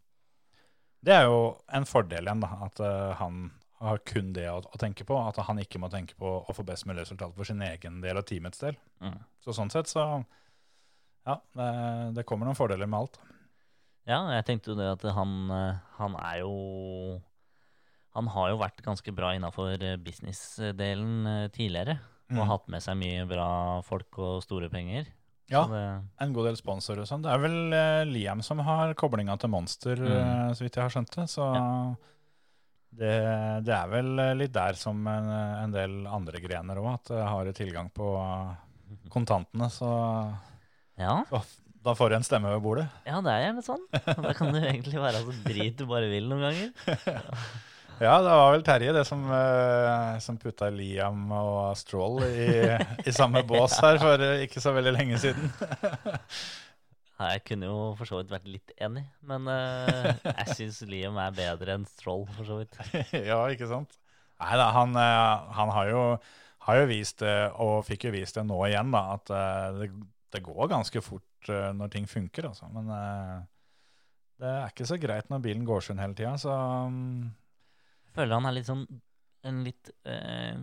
Det 1.00 1.14
er 1.16 1.30
jo 1.30 1.40
en 1.72 1.88
fordel 1.88 2.28
igjen, 2.28 2.44
da, 2.44 2.52
at 2.68 2.80
han 3.22 3.52
har 3.80 4.02
kun 4.10 4.32
det 4.34 4.48
å, 4.50 4.58
å 4.66 4.80
tenke 4.82 5.06
på. 5.08 5.18
At 5.22 5.38
han 5.48 5.62
ikke 5.62 5.80
må 5.82 5.90
tenke 5.94 6.16
på 6.18 6.32
å 6.42 6.56
få 6.56 6.66
best 6.66 6.88
mulig 6.90 7.04
resultat 7.04 7.36
for 7.38 7.48
sin 7.48 7.62
egen 7.62 8.02
del 8.02 8.18
og 8.20 8.26
teamets 8.30 8.62
del. 8.64 8.78
Mm. 9.04 9.18
Så 9.44 9.56
sånn 9.56 9.74
sett 9.74 9.90
så 9.92 10.06
Ja, 11.28 11.36
det, 11.60 11.72
det 12.18 12.26
kommer 12.26 12.48
noen 12.48 12.58
fordeler 12.58 12.90
med 12.90 13.04
alt. 13.04 13.20
Ja, 14.08 14.22
jeg 14.32 14.46
tenkte 14.48 14.72
jo 14.72 14.78
det 14.80 14.88
at 14.96 15.04
han, 15.18 15.34
eh, 15.52 15.80
han 15.98 16.14
er 16.24 16.38
jo 16.46 16.54
Han 18.16 18.30
har 18.34 18.50
jo 18.50 18.62
vært 18.62 18.80
ganske 18.82 19.12
bra 19.14 19.34
innafor 19.36 19.78
businessdelen 20.02 21.28
eh, 21.28 21.50
tidligere. 21.54 22.00
Og 22.32 22.42
Mm. 22.42 22.48
hatt 22.50 22.66
med 22.68 22.84
seg 22.84 22.98
mye 23.00 23.28
bra 23.30 23.82
folk 23.88 24.18
og 24.20 24.42
store 24.44 24.68
penger. 24.70 25.06
Ja, 25.48 25.62
det, 25.70 25.84
en 26.20 26.34
god 26.36 26.50
del 26.50 26.58
sponsorer 26.60 27.06
og 27.06 27.08
sånn. 27.08 27.22
Det 27.24 27.30
er 27.32 27.40
vel 27.40 27.74
eh, 27.78 28.04
Liam 28.10 28.42
som 28.44 28.60
har 28.60 28.92
koblinga 29.00 29.38
til 29.40 29.54
Monster, 29.54 29.96
mm. 29.96 30.56
så 30.58 30.66
vidt 30.66 30.76
jeg 30.76 30.84
har 30.84 30.92
skjønt 30.92 31.14
det. 31.16 31.28
Så 31.32 31.46
det, 32.98 33.14
det 33.68 33.76
er 33.76 33.92
vel 33.92 34.10
litt 34.40 34.56
der 34.56 34.80
som 34.80 35.00
en, 35.12 35.30
en 35.64 35.76
del 35.76 36.00
andre 36.10 36.42
grener 36.44 36.82
òg, 36.82 36.90
at 36.96 37.14
har 37.30 37.52
tilgang 37.58 37.92
på 37.94 38.10
kontantene. 39.14 39.70
Så, 39.74 39.88
ja, 41.00 41.22
så 41.30 41.42
da 41.88 41.94
får 41.96 42.10
du 42.10 42.18
en 42.18 42.28
stemme 42.28 42.52
ved 42.52 42.64
bordet. 42.66 42.88
ja, 43.08 43.22
det 43.24 43.32
er 43.32 43.46
gjerne 43.46 43.64
sånn. 43.64 43.88
Da 43.94 44.34
kan 44.36 44.52
du 44.52 44.60
egentlig 44.60 45.00
være 45.00 45.24
så 45.24 45.36
drit 45.46 45.80
du 45.80 45.86
bare 45.88 46.12
vil 46.12 46.30
noen 46.30 46.50
ganger. 46.50 46.72
Ja, 47.98 48.20
det 48.22 48.30
var 48.30 48.52
vel 48.54 48.62
Terje 48.62 48.92
det 48.94 49.04
som, 49.10 49.24
eh, 49.34 50.18
som 50.22 50.36
putta 50.38 50.68
Liam 50.70 51.32
og 51.34 51.72
Stroll 51.80 52.20
i, 52.28 52.46
i 53.10 53.14
samme 53.16 53.42
bås 53.42 53.74
her 53.82 53.98
for 53.98 54.22
ikke 54.44 54.62
så 54.62 54.76
veldig 54.76 54.94
lenge 54.94 55.18
siden. 55.24 55.50
Jeg 57.18 57.42
kunne 57.50 57.70
jo 57.70 57.78
for 57.98 58.06
så 58.06 58.20
vidt 58.20 58.34
vært 58.34 58.50
litt 58.50 58.74
enig, 58.78 59.08
men 59.26 59.48
uh, 59.50 60.12
jeg 60.28 60.58
syns 60.60 60.84
Liam 60.86 61.18
er 61.18 61.34
bedre 61.34 61.74
enn 61.74 61.88
Stroll, 61.90 62.28
for 62.36 62.46
så 62.46 62.60
vidt. 62.60 62.78
ja, 63.32 63.40
ikke 63.50 63.70
sant? 63.72 63.98
Nei 64.38 64.58
da, 64.60 64.68
han, 64.76 64.94
eh, 65.02 65.50
han 65.58 65.72
har, 65.74 65.90
jo, 65.90 66.04
har 66.68 66.80
jo 66.82 66.90
vist 66.92 67.24
det, 67.24 67.36
og 67.64 67.82
fikk 67.88 68.08
jo 68.08 68.14
vist 68.14 68.38
det 68.38 68.46
nå 68.46 68.60
igjen, 68.68 68.94
da, 68.94 69.04
at 69.18 69.34
eh, 69.34 69.80
det, 69.80 69.90
det 70.36 70.44
går 70.46 70.72
ganske 70.76 71.02
fort 71.02 71.52
eh, 71.52 71.70
når 71.74 71.94
ting 71.96 72.06
funker, 72.10 72.52
altså. 72.52 72.70
Men 72.74 72.92
uh, 72.94 73.38
det 74.38 74.54
er 74.54 74.74
ikke 74.74 74.90
så 74.90 75.00
greit 75.02 75.32
når 75.34 75.44
bilen 75.48 75.66
går 75.66 75.88
sund 75.88 76.04
hele 76.04 76.18
tida, 76.18 76.36
så 76.42 76.54
um. 76.86 77.30
Jeg 78.08 78.18
føler 78.20 78.38
han 78.38 78.50
er 78.50 78.58
litt 78.58 78.70
sånn 78.70 78.86
en 79.48 79.62
litt 79.66 79.90
uh, 80.10 80.58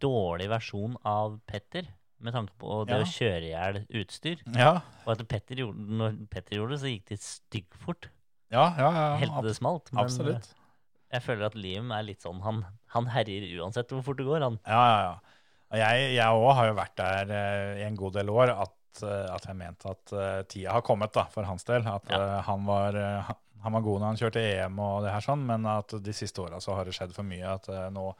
dårlig 0.00 0.48
versjon 0.52 0.96
av 1.08 1.36
Petter, 1.48 1.88
med 2.22 2.34
tanke 2.34 2.52
på 2.58 2.80
det 2.86 2.94
Ja. 2.96 3.02
å 3.02 3.12
kjøre 3.12 3.42
i 3.42 3.52
hjel 3.52 3.78
utstyr. 4.02 4.42
ja. 4.56 4.80
Og 5.06 5.12
at 5.16 5.26
Petter 5.28 5.56
gjorde, 5.56 5.78
når 5.98 6.18
Petter 6.30 6.56
gjorde 6.56 6.76
det, 6.76 6.80
så 6.80 6.90
gikk 6.92 7.06
det 7.12 7.18
styggfort. 7.20 8.08
Ja, 8.52 8.74
ja, 8.78 8.90
ja. 8.92 9.16
Helt 9.16 9.32
til 9.40 9.48
det 9.48 9.56
smalt. 9.56 9.92
Men 9.92 10.04
absolutt. 10.04 10.48
eh, 10.52 10.58
jeg 11.18 11.22
føler 11.22 11.46
at 11.46 11.54
Liam 11.54 11.90
er 11.92 12.02
litt 12.04 12.20
sånn 12.22 12.40
Han, 12.42 12.64
han 12.94 13.06
herjer 13.06 13.46
uansett 13.60 13.88
hvor 13.92 14.02
fort 14.04 14.16
det 14.18 14.26
går, 14.26 14.40
han. 14.42 14.58
Ja, 14.66 14.82
ja, 14.88 15.02
ja. 15.02 15.18
Og 15.72 15.78
jeg 15.80 16.14
jeg 16.16 16.26
òg 16.26 16.54
har 16.54 16.66
jo 16.68 16.74
vært 16.76 16.96
der 16.96 17.30
eh, 17.32 17.80
i 17.80 17.86
en 17.86 17.96
god 17.96 18.12
del 18.12 18.28
år 18.28 18.50
at, 18.52 19.02
eh, 19.02 19.34
at 19.34 19.46
jeg 19.48 19.56
mente 19.56 19.88
at 19.88 20.48
tida 20.48 20.72
har 20.72 20.82
kommet 20.82 21.12
da, 21.12 21.24
for 21.32 21.44
hans 21.48 21.64
del. 21.64 21.86
At 21.88 22.04
Ja. 22.10 22.40
han, 22.42 22.64
var, 22.66 22.92
han- 22.92 23.72
var 23.72 23.80
god 23.80 24.00
når 24.00 24.06
han 24.06 24.16
kjørte 24.20 24.42
EM 24.42 24.78
og 24.78 25.02
det 25.04 25.12
her 25.12 25.20
sånn, 25.24 25.46
men 25.46 25.64
at 25.66 25.88
de 25.88 26.12
siste 26.12 26.38
åra 26.44 26.60
så 26.60 26.74
har 26.76 26.84
det 26.84 26.92
skjedd 26.94 27.12
for 27.14 27.22
mye 27.24 27.54
at 27.54 27.66
nå, 27.92 28.14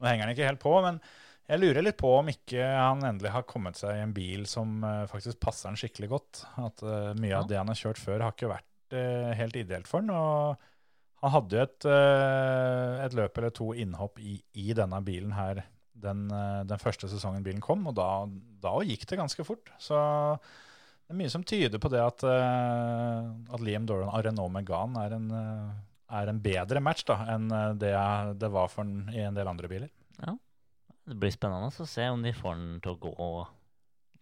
nå 0.00 0.06
henger 0.06 0.26
han 0.26 0.34
ikke 0.34 0.46
helt 0.48 0.60
på. 0.60 0.82
Men 0.82 1.00
jeg 1.46 1.62
lurer 1.62 1.84
litt 1.86 1.98
på 2.00 2.10
om 2.18 2.26
ikke 2.30 2.58
han 2.64 3.04
endelig 3.06 3.30
har 3.30 3.44
kommet 3.46 3.78
seg 3.78 3.94
i 3.94 4.02
en 4.02 4.14
bil 4.16 4.46
som 4.50 4.80
eh, 4.82 5.04
faktisk 5.10 5.38
passer 5.42 5.70
han 5.70 5.78
skikkelig 5.78 6.08
godt. 6.10 6.40
At 6.58 6.82
uh, 6.82 7.12
mye 7.18 7.30
Ja. 7.36 7.42
av 7.44 7.50
det 7.50 7.60
han 7.60 7.70
har 7.70 7.78
kjørt 7.78 8.00
før, 8.02 8.24
har 8.24 8.34
ikke 8.34 8.50
vært 8.50 8.96
uh, 8.96 9.30
helt 9.38 9.58
ideelt 9.60 9.86
for 9.86 10.02
han. 10.02 10.10
Og 10.10 11.22
han 11.22 11.34
hadde 11.36 11.56
jo 11.56 11.62
et, 11.62 11.86
uh, 11.86 13.04
et 13.04 13.14
løp 13.14 13.38
eller 13.38 13.54
to 13.54 13.70
innhopp 13.78 14.18
i, 14.18 14.40
i 14.58 14.74
denne 14.76 14.98
bilen 15.06 15.36
her 15.38 15.62
den, 15.96 16.26
den 16.28 16.80
første 16.82 17.08
sesongen 17.08 17.40
bilen 17.46 17.62
kom, 17.64 17.86
og 17.88 17.94
da, 17.96 18.26
da 18.60 18.74
gikk 18.84 19.06
det 19.08 19.16
ganske 19.16 19.46
fort. 19.48 19.70
Så 19.80 19.96
det 19.96 21.14
er 21.14 21.16
mye 21.22 21.30
som 21.32 21.46
tyder 21.46 21.80
på 21.80 21.88
det 21.88 22.02
at, 22.04 22.20
at 22.26 23.64
Liam 23.64 23.86
Doran 23.88 24.10
og 24.12 24.26
Renault 24.26 24.52
Megane 24.52 25.06
er 25.06 25.14
en, 25.16 25.30
er 26.20 26.28
en 26.28 26.42
bedre 26.44 26.82
match 26.84 27.06
da, 27.08 27.16
enn 27.32 27.48
det 27.80 27.94
det 28.36 28.52
var 28.52 28.68
for 28.68 28.84
han 28.84 29.08
i 29.08 29.24
en 29.24 29.40
del 29.40 29.48
andre 29.48 29.72
biler. 29.72 29.88
Det 31.06 31.16
blir 31.20 31.30
spennende 31.34 31.70
å 31.70 31.88
se 31.88 32.08
om 32.10 32.22
de 32.24 32.34
får 32.34 32.58
den 32.58 32.76
til 32.82 32.96
å 32.96 33.00
gå 33.06 33.30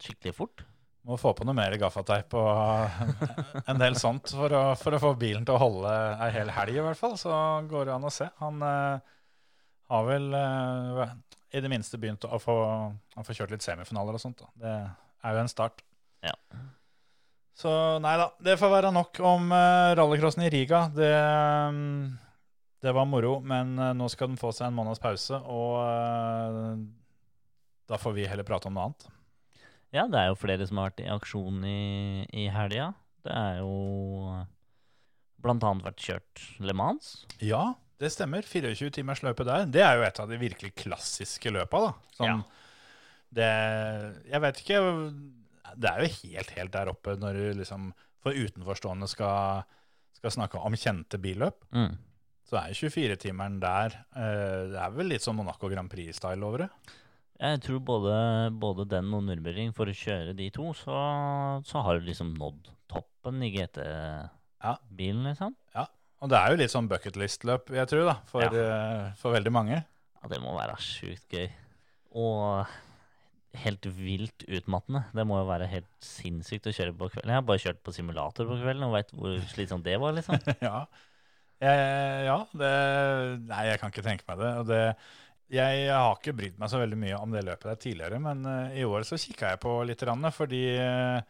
skikkelig 0.04 0.34
fort. 0.36 0.64
Må 1.04 1.18
få 1.20 1.34
på 1.36 1.44
noe 1.44 1.56
mer 1.56 1.74
gaffateip 1.80 2.32
og 2.40 3.00
en 3.70 3.80
del 3.80 3.96
sånt 4.00 4.30
for 4.32 4.52
å, 4.56 4.62
for 4.80 4.96
å 4.96 5.00
få 5.02 5.12
bilen 5.20 5.44
til 5.44 5.56
å 5.56 5.60
holde 5.60 5.92
ei 6.24 6.30
hel 6.32 6.52
helg, 6.52 6.78
i 6.78 6.84
hvert 6.84 7.00
fall. 7.00 7.16
Så 7.20 7.32
går 7.70 7.88
det 7.88 7.96
an 7.96 8.08
å 8.08 8.12
se. 8.12 8.28
Han 8.40 8.64
eh, 8.64 9.16
har 9.92 10.06
vel 10.08 10.30
eh, 10.38 11.16
i 11.54 11.62
det 11.64 11.70
minste 11.72 12.00
begynt 12.00 12.24
å 12.24 12.40
få, 12.40 12.56
å 12.92 13.24
få 13.26 13.36
kjørt 13.36 13.52
litt 13.54 13.64
semifinaler 13.64 14.16
og 14.16 14.22
sånt. 14.22 14.40
Da. 14.40 14.52
Det 14.64 14.74
er 15.28 15.36
jo 15.36 15.44
en 15.44 15.52
start. 15.52 15.84
Ja. 16.24 16.34
Så 17.54 17.70
nei 18.02 18.16
da, 18.18 18.30
det 18.42 18.56
får 18.58 18.72
være 18.72 18.90
nok 18.94 19.20
om 19.22 19.52
uh, 19.54 19.94
rallycrossen 19.94 20.42
i 20.48 20.50
Riga. 20.50 20.88
Det, 20.94 21.12
mm, 21.76 22.00
det 22.84 22.92
var 22.92 23.08
moro, 23.08 23.38
men 23.40 23.78
eh, 23.80 23.94
nå 23.96 24.08
skal 24.12 24.32
den 24.32 24.40
få 24.40 24.52
seg 24.52 24.68
en 24.68 24.76
måneds 24.76 25.00
pause, 25.02 25.38
og 25.40 25.76
eh, 25.80 26.82
da 27.88 28.00
får 28.00 28.16
vi 28.16 28.26
heller 28.28 28.46
prate 28.48 28.68
om 28.68 28.76
noe 28.76 28.90
annet. 28.90 29.06
Ja, 29.94 30.08
det 30.10 30.20
er 30.20 30.32
jo 30.32 30.40
flere 30.40 30.66
som 30.66 30.80
har 30.80 30.90
vært 30.90 31.04
i 31.04 31.10
aksjon 31.14 31.64
i, 31.68 32.26
i 32.34 32.48
helga. 32.52 32.90
Det 33.24 33.32
er 33.32 33.60
jo 33.62 34.34
blant 35.44 35.64
annet 35.64 35.86
vært 35.86 36.02
kjørt 36.02 36.44
Le 36.64 36.74
Mans. 36.76 37.12
Ja, 37.44 37.76
det 38.02 38.10
stemmer. 38.12 38.44
24 38.44 38.90
timers 38.98 39.22
løpet 39.24 39.48
der. 39.48 39.68
Det 39.70 39.84
er 39.84 40.00
jo 40.00 40.06
et 40.08 40.18
av 40.20 40.32
de 40.32 40.40
virkelig 40.40 40.72
klassiske 40.82 41.52
løpa, 41.54 41.84
da. 41.86 41.92
Sånn, 42.18 42.42
det, 43.34 43.50
jeg 44.30 44.40
vet 44.44 44.60
ikke 44.62 44.80
Det 45.74 45.88
er 45.90 46.02
jo 46.04 46.10
helt, 46.20 46.52
helt 46.58 46.74
der 46.74 46.90
oppe 46.92 47.16
når 47.18 47.38
du 47.38 47.46
liksom 47.62 47.92
for 48.24 48.34
utenforstående 48.34 49.08
skal, 49.10 49.64
skal 50.16 50.32
snakke 50.32 50.60
om 50.64 50.76
kjente 50.78 51.20
billøp. 51.20 51.64
Mm. 51.76 51.94
Så 52.44 52.58
er 52.60 52.74
jo 52.74 52.90
24-timeren 52.92 53.56
der 53.62 53.94
eh, 54.12 54.68
Det 54.72 54.80
er 54.80 54.92
vel 54.92 55.10
litt 55.14 55.24
sånn 55.24 55.38
Monaco 55.38 55.70
Grand 55.72 55.90
Prix-style 55.90 56.44
over 56.44 56.66
det. 56.66 56.70
Jeg 57.40 57.60
tror 57.64 57.80
både, 57.82 58.14
både 58.62 58.86
den 58.92 59.10
og 59.16 59.24
Nürnberg 59.26 59.72
for 59.76 59.90
å 59.90 59.96
kjøre 59.96 60.36
de 60.38 60.46
to, 60.54 60.68
så, 60.78 60.98
så 61.66 61.82
har 61.82 61.98
du 61.98 62.06
liksom 62.06 62.30
nådd 62.38 62.70
toppen 62.92 63.42
i 63.42 63.50
GT-bilen, 63.56 65.26
liksom. 65.32 65.56
Ja. 65.74 65.88
Og 66.22 66.30
det 66.30 66.38
er 66.38 66.52
jo 66.52 66.60
litt 66.60 66.72
sånn 66.72 66.88
bucketlist-løp, 66.88 67.72
jeg 67.74 67.90
tror, 67.90 68.06
da, 68.08 68.14
for, 68.30 68.46
eh, 68.46 69.10
for 69.20 69.34
veldig 69.34 69.52
mange. 69.52 69.80
Ja, 69.82 70.30
det 70.30 70.38
må 70.40 70.54
være 70.56 70.78
sjukt 70.80 71.34
gøy. 71.34 71.50
Og 72.16 72.70
helt 73.64 73.86
vilt 73.98 74.46
utmattende. 74.48 75.04
Det 75.14 75.24
må 75.28 75.40
jo 75.40 75.48
være 75.50 75.68
helt 75.70 75.90
sinnssykt 76.02 76.70
å 76.70 76.74
kjøre 76.74 76.94
på 76.96 77.10
kvelden. 77.12 77.34
Jeg 77.34 77.40
har 77.40 77.48
bare 77.50 77.62
kjørt 77.66 77.82
på 77.84 77.94
simulator 77.94 78.48
på 78.48 78.60
kvelden 78.62 78.86
og 78.86 78.94
veit 78.96 79.12
hvor 79.14 79.36
slitsomt 79.52 79.86
det 79.86 79.98
var, 80.00 80.16
liksom. 80.16 80.38
ja. 80.64 80.86
Jeg, 81.64 82.24
ja, 82.28 82.38
det 82.60 82.72
Nei, 83.48 83.66
jeg 83.70 83.80
kan 83.80 83.92
ikke 83.92 84.04
tenke 84.04 84.26
meg 84.28 84.42
det. 84.42 84.54
Og 84.60 84.66
det 84.68 84.82
jeg 85.52 85.88
har 85.92 86.16
ikke 86.16 86.34
brydd 86.36 86.60
meg 86.60 86.70
så 86.72 86.80
veldig 86.80 86.98
mye 86.98 87.16
om 87.20 87.34
det 87.34 87.44
løpet 87.44 87.68
der 87.68 87.80
tidligere, 87.80 88.20
men 88.22 88.44
uh, 88.48 88.74
i 88.74 88.84
år 88.88 89.04
så 89.06 89.18
kikka 89.20 89.52
jeg 89.52 89.60
på 89.62 89.74
litt, 89.86 90.02
rann, 90.08 90.24
fordi, 90.32 90.62
uh, 90.80 91.20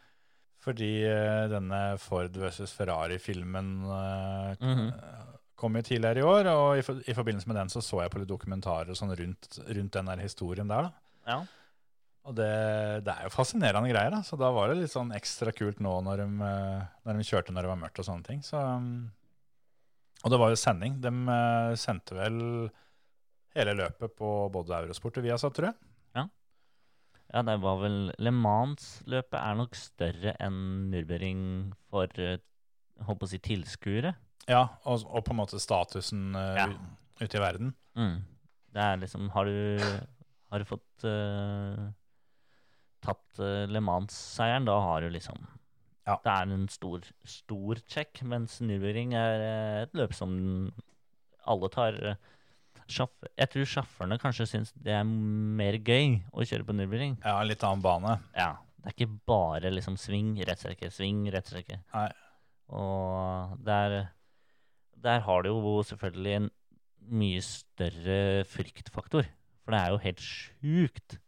fordi 0.63 0.93
uh, 1.09 1.47
denne 1.51 1.81
Ford 2.03 2.37
versus 2.39 2.73
Ferrari-filmen 2.73 3.73
mm 3.85 4.55
-hmm. 4.61 4.93
kom 5.57 5.77
jo 5.77 5.83
tidligere 5.83 6.21
i 6.21 6.23
år, 6.23 6.47
og 6.47 6.79
i, 6.79 6.83
for, 6.83 7.03
i 7.07 7.15
forbindelse 7.15 7.49
med 7.49 7.57
den 7.57 7.69
så 7.69 7.81
så 7.81 8.03
jeg 8.03 8.11
på 8.11 8.19
litt 8.19 8.29
dokumentarer 8.29 8.95
sånn 8.95 9.17
rundt, 9.17 9.59
rundt 9.67 9.93
den 9.93 10.07
der 10.07 10.19
historien 10.23 10.69
der. 10.69 10.83
da. 10.83 10.93
Ja. 11.27 11.45
Og 12.25 12.35
det, 12.35 13.05
det 13.05 13.13
er 13.13 13.23
jo 13.25 13.29
fascinerende 13.29 13.91
greier, 13.91 14.11
da. 14.11 14.23
så 14.23 14.37
da 14.37 14.51
var 14.51 14.69
det 14.69 14.77
litt 14.77 14.91
sånn 14.91 15.13
ekstra 15.13 15.53
kult 15.53 15.81
nå 15.81 16.01
når 16.01 16.17
de, 16.17 16.27
når 17.05 17.13
de 17.13 17.25
kjørte 17.25 17.53
når 17.53 17.63
det 17.63 17.69
var 17.69 17.77
mørkt 17.77 17.99
og 17.99 18.05
sånne 18.05 18.25
ting. 18.25 18.43
Så, 18.43 18.57
um, 18.57 19.11
og 20.25 20.33
det 20.33 20.39
var 20.41 20.51
jo 20.55 20.57
sending. 20.61 20.97
De 21.05 21.11
eh, 21.13 21.75
sendte 21.79 22.17
vel 22.17 22.39
hele 23.55 23.75
løpet 23.79 24.15
på 24.19 24.31
både 24.51 24.75
Eurosport 24.83 25.21
og 25.21 25.27
Viasat, 25.29 25.55
tror 25.55 25.71
jeg. 25.71 25.81
Ja, 27.35 27.41
det 27.43 27.55
var 27.65 27.79
vel 27.81 27.95
Le 28.23 28.31
Mans-løpet 28.31 29.35
er 29.41 29.57
nok 29.59 29.73
større 29.75 30.35
enn 30.45 30.59
Nürburgring 30.93 31.41
for 31.91 32.07
eh, 32.23 32.37
holdt 33.09 33.25
å 33.27 33.29
si 33.31 33.41
tilskuere. 33.43 34.13
Ja, 34.47 34.61
og, 34.85 35.03
og 35.09 35.25
på 35.27 35.33
en 35.35 35.41
måte 35.41 35.59
statusen 35.59 36.29
eh, 36.39 36.61
Ja. 36.61 36.67
u- 36.71 37.25
ute 37.25 37.39
i 37.41 37.43
verden. 37.43 37.73
Mm. 37.99 38.21
Det 38.75 38.85
er 38.85 39.01
liksom 39.03 39.31
Har 39.35 39.49
du, 39.51 39.81
har 40.53 40.63
du 40.63 40.69
fått 40.69 41.07
eh, 41.09 41.83
tatt 43.05 43.41
uh, 43.43 43.65
Le 43.73 43.83
Mans-seieren, 43.83 44.69
da 44.69 44.79
har 44.85 45.03
du 45.05 45.11
liksom 45.17 45.41
Ja. 46.05 46.19
Det 46.21 46.33
er 46.33 46.53
en 46.53 46.67
stor, 46.69 47.05
stor 47.25 47.81
check, 47.89 48.21
mens 48.29 48.59
Nürburgring 48.61 49.15
er 49.17 49.45
eh, 49.45 49.83
et 49.87 49.95
løp 49.97 50.13
som 50.17 50.35
alle 51.49 51.71
tar 51.73 51.97
eh, 51.97 52.19
Jeg 52.85 53.49
tror 53.53 53.71
sjåførene 53.71 54.19
kanskje 54.21 54.47
syns 54.51 54.75
det 54.77 54.93
er 54.93 55.07
mer 55.09 55.79
gøy 55.81 56.19
å 56.33 56.45
kjøre 56.45 56.67
på 56.69 56.77
Nürburgring. 56.77 57.17
Ja, 57.25 57.39
litt 57.47 57.65
annen 57.65 57.85
bane. 57.85 58.19
Ja. 58.37 58.53
Det 58.85 58.91
er 58.91 58.97
ikke 58.99 59.17
bare 59.33 59.73
liksom 59.73 59.97
sving, 59.97 60.35
rettstrekke, 60.45 60.91
sving, 60.93 61.25
rettstrekke. 61.33 61.81
Nei. 61.95 62.11
Og 62.77 63.57
der, 63.65 63.97
der 65.01 65.25
har 65.25 65.45
du 65.45 65.55
jo 65.55 65.79
selvfølgelig 65.89 66.37
en 66.37 66.51
mye 67.09 67.41
større 67.45 68.45
fryktfaktor. 68.49 69.29
For 69.65 69.73
det 69.73 69.81
er 69.81 69.95
jo 69.95 70.03
helt 70.05 70.21
sjukt. 70.21 71.19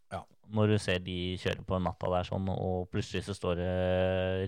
Når 0.55 0.73
du 0.75 0.77
ser 0.79 0.99
de 1.03 1.17
kjøre 1.43 1.65
på 1.67 1.79
natta 1.83 2.11
der 2.13 2.29
sånn, 2.29 2.47
og 2.53 2.87
plutselig 2.93 3.25
så 3.27 3.35
står 3.35 3.57
det 3.59 3.73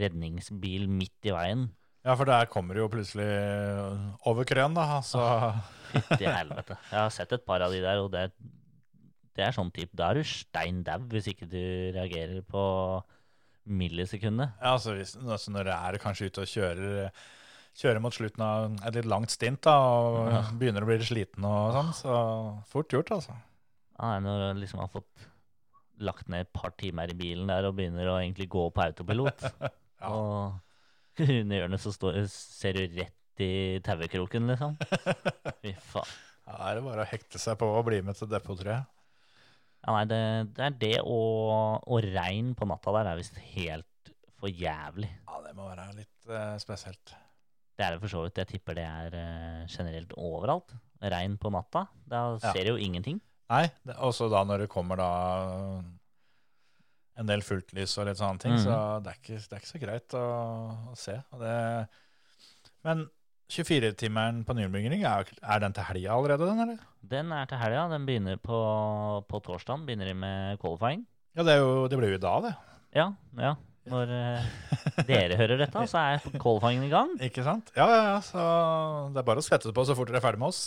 redningsbil 0.04 0.86
midt 0.90 1.26
i 1.28 1.34
veien. 1.34 1.66
Ja, 2.06 2.14
for 2.16 2.24
der 2.30 2.46
kommer 2.48 2.74
det 2.78 2.84
jo 2.84 2.90
plutselig 2.92 3.26
over 4.30 4.46
krøen, 4.48 4.76
da. 4.78 5.00
Så 5.04 5.20
Fytti 5.90 6.28
helvete. 6.28 6.76
Jeg 6.92 6.98
har 7.00 7.10
sett 7.12 7.32
et 7.34 7.44
par 7.48 7.64
av 7.64 7.72
de 7.74 7.80
der, 7.82 7.98
og 8.04 8.10
det, 8.14 8.28
det 9.36 9.44
er 9.48 9.54
sånn 9.56 9.70
type 9.74 9.96
Da 9.98 10.10
er 10.12 10.20
du 10.20 10.28
stein 10.28 10.82
dau 10.86 11.00
hvis 11.10 11.28
ikke 11.32 11.48
du 11.50 11.58
reagerer 11.96 12.42
på 12.48 12.62
millisekundet. 13.68 14.54
Ja, 14.62 14.74
altså, 14.76 14.94
hvis, 14.96 15.16
altså 15.20 15.52
når 15.52 15.68
det 15.68 15.74
er 15.76 15.98
kanskje 16.02 16.30
ute 16.30 16.44
og 16.44 16.48
kjører, 16.52 17.10
kjører 17.78 18.00
mot 18.04 18.16
slutten 18.16 18.44
av 18.46 18.78
et 18.88 18.96
litt 18.96 19.08
langt 19.10 19.34
stint, 19.34 19.60
da, 19.66 19.74
og 19.76 20.30
Ja. 20.32 20.42
begynner 20.60 20.86
å 20.86 20.88
bli 20.88 20.98
sliten 21.04 21.44
og 21.44 21.74
sånn, 21.76 21.92
så 21.98 22.14
fort 22.70 22.94
gjort, 22.94 23.12
altså. 23.18 23.36
Ja, 23.98 24.14
når 24.22 24.54
du 24.54 24.60
liksom 24.62 24.80
har 24.80 24.88
fått 24.92 25.26
lagt 26.04 26.28
ned 26.30 26.46
et 26.46 26.52
par 26.54 26.70
timer 26.78 27.10
i 27.12 27.16
bilen 27.18 27.48
der 27.50 27.66
og 27.68 27.76
begynner 27.78 28.08
å 28.12 28.18
egentlig 28.20 28.48
gå 28.52 28.68
på 28.74 28.84
autopilot. 28.88 29.44
Ja. 29.98 30.12
Og 30.14 31.18
under 31.24 31.56
hjørnet 31.58 31.80
så 31.82 31.90
står, 31.90 32.20
ser 32.30 32.76
du 32.76 32.84
rett 33.00 33.42
i 33.42 33.80
tauekroken, 33.82 34.44
liksom. 34.46 34.76
Fy 35.64 35.72
faen. 35.90 36.12
Da 36.46 36.54
er 36.68 36.78
det 36.78 36.84
bare 36.86 37.02
å 37.02 37.08
hekte 37.10 37.40
seg 37.42 37.58
på 37.58 37.66
og 37.74 37.82
bli 37.88 37.98
med 38.06 38.14
til 38.14 38.30
depot, 38.30 38.54
tror 38.60 38.70
jeg. 38.76 38.84
Ja, 39.82 39.96
nei, 39.96 40.04
det, 40.10 40.20
det 40.54 40.64
er 40.68 40.76
det 40.84 40.92
og, 41.02 41.82
og 41.90 42.06
regn 42.14 42.52
på 42.58 42.68
natta 42.70 42.94
der 42.94 43.10
er 43.10 43.18
visst 43.18 43.36
helt 43.56 44.12
for 44.38 44.54
jævlig. 44.54 45.10
Ja, 45.26 45.42
det 45.48 45.56
må 45.58 45.66
være 45.66 45.88
litt 45.98 46.30
uh, 46.30 46.54
spesielt. 46.62 47.16
Det 47.74 47.82
er 47.88 47.94
det 47.96 48.02
for 48.06 48.14
så 48.14 48.22
vidt. 48.28 48.38
Jeg 48.38 48.52
tipper 48.54 48.78
det 48.78 48.86
er 48.86 49.18
uh, 49.18 49.66
generelt 49.70 50.14
overalt. 50.14 50.76
Regn 51.02 51.34
på 51.42 51.50
natta. 51.54 51.88
Da 52.06 52.22
Ja. 52.38 52.52
ser 52.54 52.70
du 52.70 52.76
jo 52.76 52.78
ingenting. 52.86 53.18
Nei, 53.48 53.64
også 54.04 54.28
da 54.32 54.42
når 54.44 54.64
det 54.66 54.72
kommer 54.72 55.00
da 55.00 55.12
en 57.18 57.30
del 57.30 57.42
fullt 57.42 57.72
lys 57.74 57.96
og 57.98 58.06
litt 58.06 58.20
sånne 58.20 58.42
ting, 58.42 58.54
mm. 58.54 58.62
så 58.62 58.74
det 59.02 59.12
er, 59.14 59.20
ikke, 59.22 59.38
det 59.40 59.56
er 59.56 59.62
ikke 59.62 59.72
så 59.72 59.80
greit 59.82 60.16
å, 60.18 60.26
å 60.92 60.98
se. 60.98 61.16
Det, 61.40 61.54
men 62.86 63.06
24-timeren 63.48 64.42
på 64.44 64.54
Nürburgring, 64.54 65.02
er, 65.08 65.30
er 65.40 65.62
den 65.64 65.74
til 65.76 65.86
helga 65.88 66.14
allerede, 66.14 66.48
den, 66.50 66.60
eller? 66.66 66.82
Den 67.08 67.32
er 67.32 67.48
til 67.48 67.60
helga. 67.62 67.86
Den 67.94 68.04
begynner 68.08 68.36
på, 68.42 68.58
på 69.24 69.40
torsdag. 69.46 69.86
Begynner 69.88 70.12
med 70.14 70.60
qualifying. 70.60 71.06
Ja, 71.32 71.46
det, 71.46 71.56
er 71.56 71.64
jo, 71.64 71.86
det 71.88 71.98
blir 71.98 72.12
jo 72.12 72.18
i 72.20 72.22
dag, 72.22 72.44
det. 72.44 72.52
Ja, 72.98 73.08
ja. 73.40 73.54
Når 73.88 74.10
eh, 74.12 74.48
dere 75.08 75.38
hører 75.40 75.62
dette, 75.62 75.86
så 75.88 76.02
er 76.02 76.26
qualifyingen 76.44 76.84
i 76.84 76.92
gang. 76.92 77.14
Ikke 77.24 77.46
sant? 77.46 77.72
Ja, 77.78 77.88
ja, 77.88 78.02
ja, 78.12 78.18
så 78.24 78.42
det 79.14 79.22
er 79.22 79.28
bare 79.30 79.40
å 79.40 79.46
svette 79.46 79.72
på 79.72 79.86
så 79.88 79.96
fort 79.96 80.12
dere 80.12 80.20
er 80.20 80.26
ferdig 80.28 80.42
med 80.44 80.52
oss. 80.52 80.62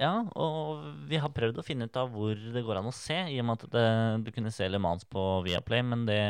Ja, 0.00 0.14
og 0.40 0.84
vi 1.10 1.18
har 1.20 1.28
prøvd 1.36 1.58
å 1.60 1.64
finne 1.66 1.84
ut 1.90 1.96
av 2.00 2.08
hvor 2.14 2.32
det 2.32 2.62
går 2.64 2.78
an 2.80 2.88
å 2.88 2.94
se, 2.96 3.18
i 3.28 3.36
og 3.42 3.44
med 3.50 3.60
at 3.66 3.74
det, 3.74 3.84
du 4.24 4.30
kunne 4.32 4.52
se 4.54 4.64
Le 4.72 4.78
Mans 4.80 5.04
på 5.04 5.24
Viaplay, 5.44 5.82
men 5.84 6.06
det 6.08 6.22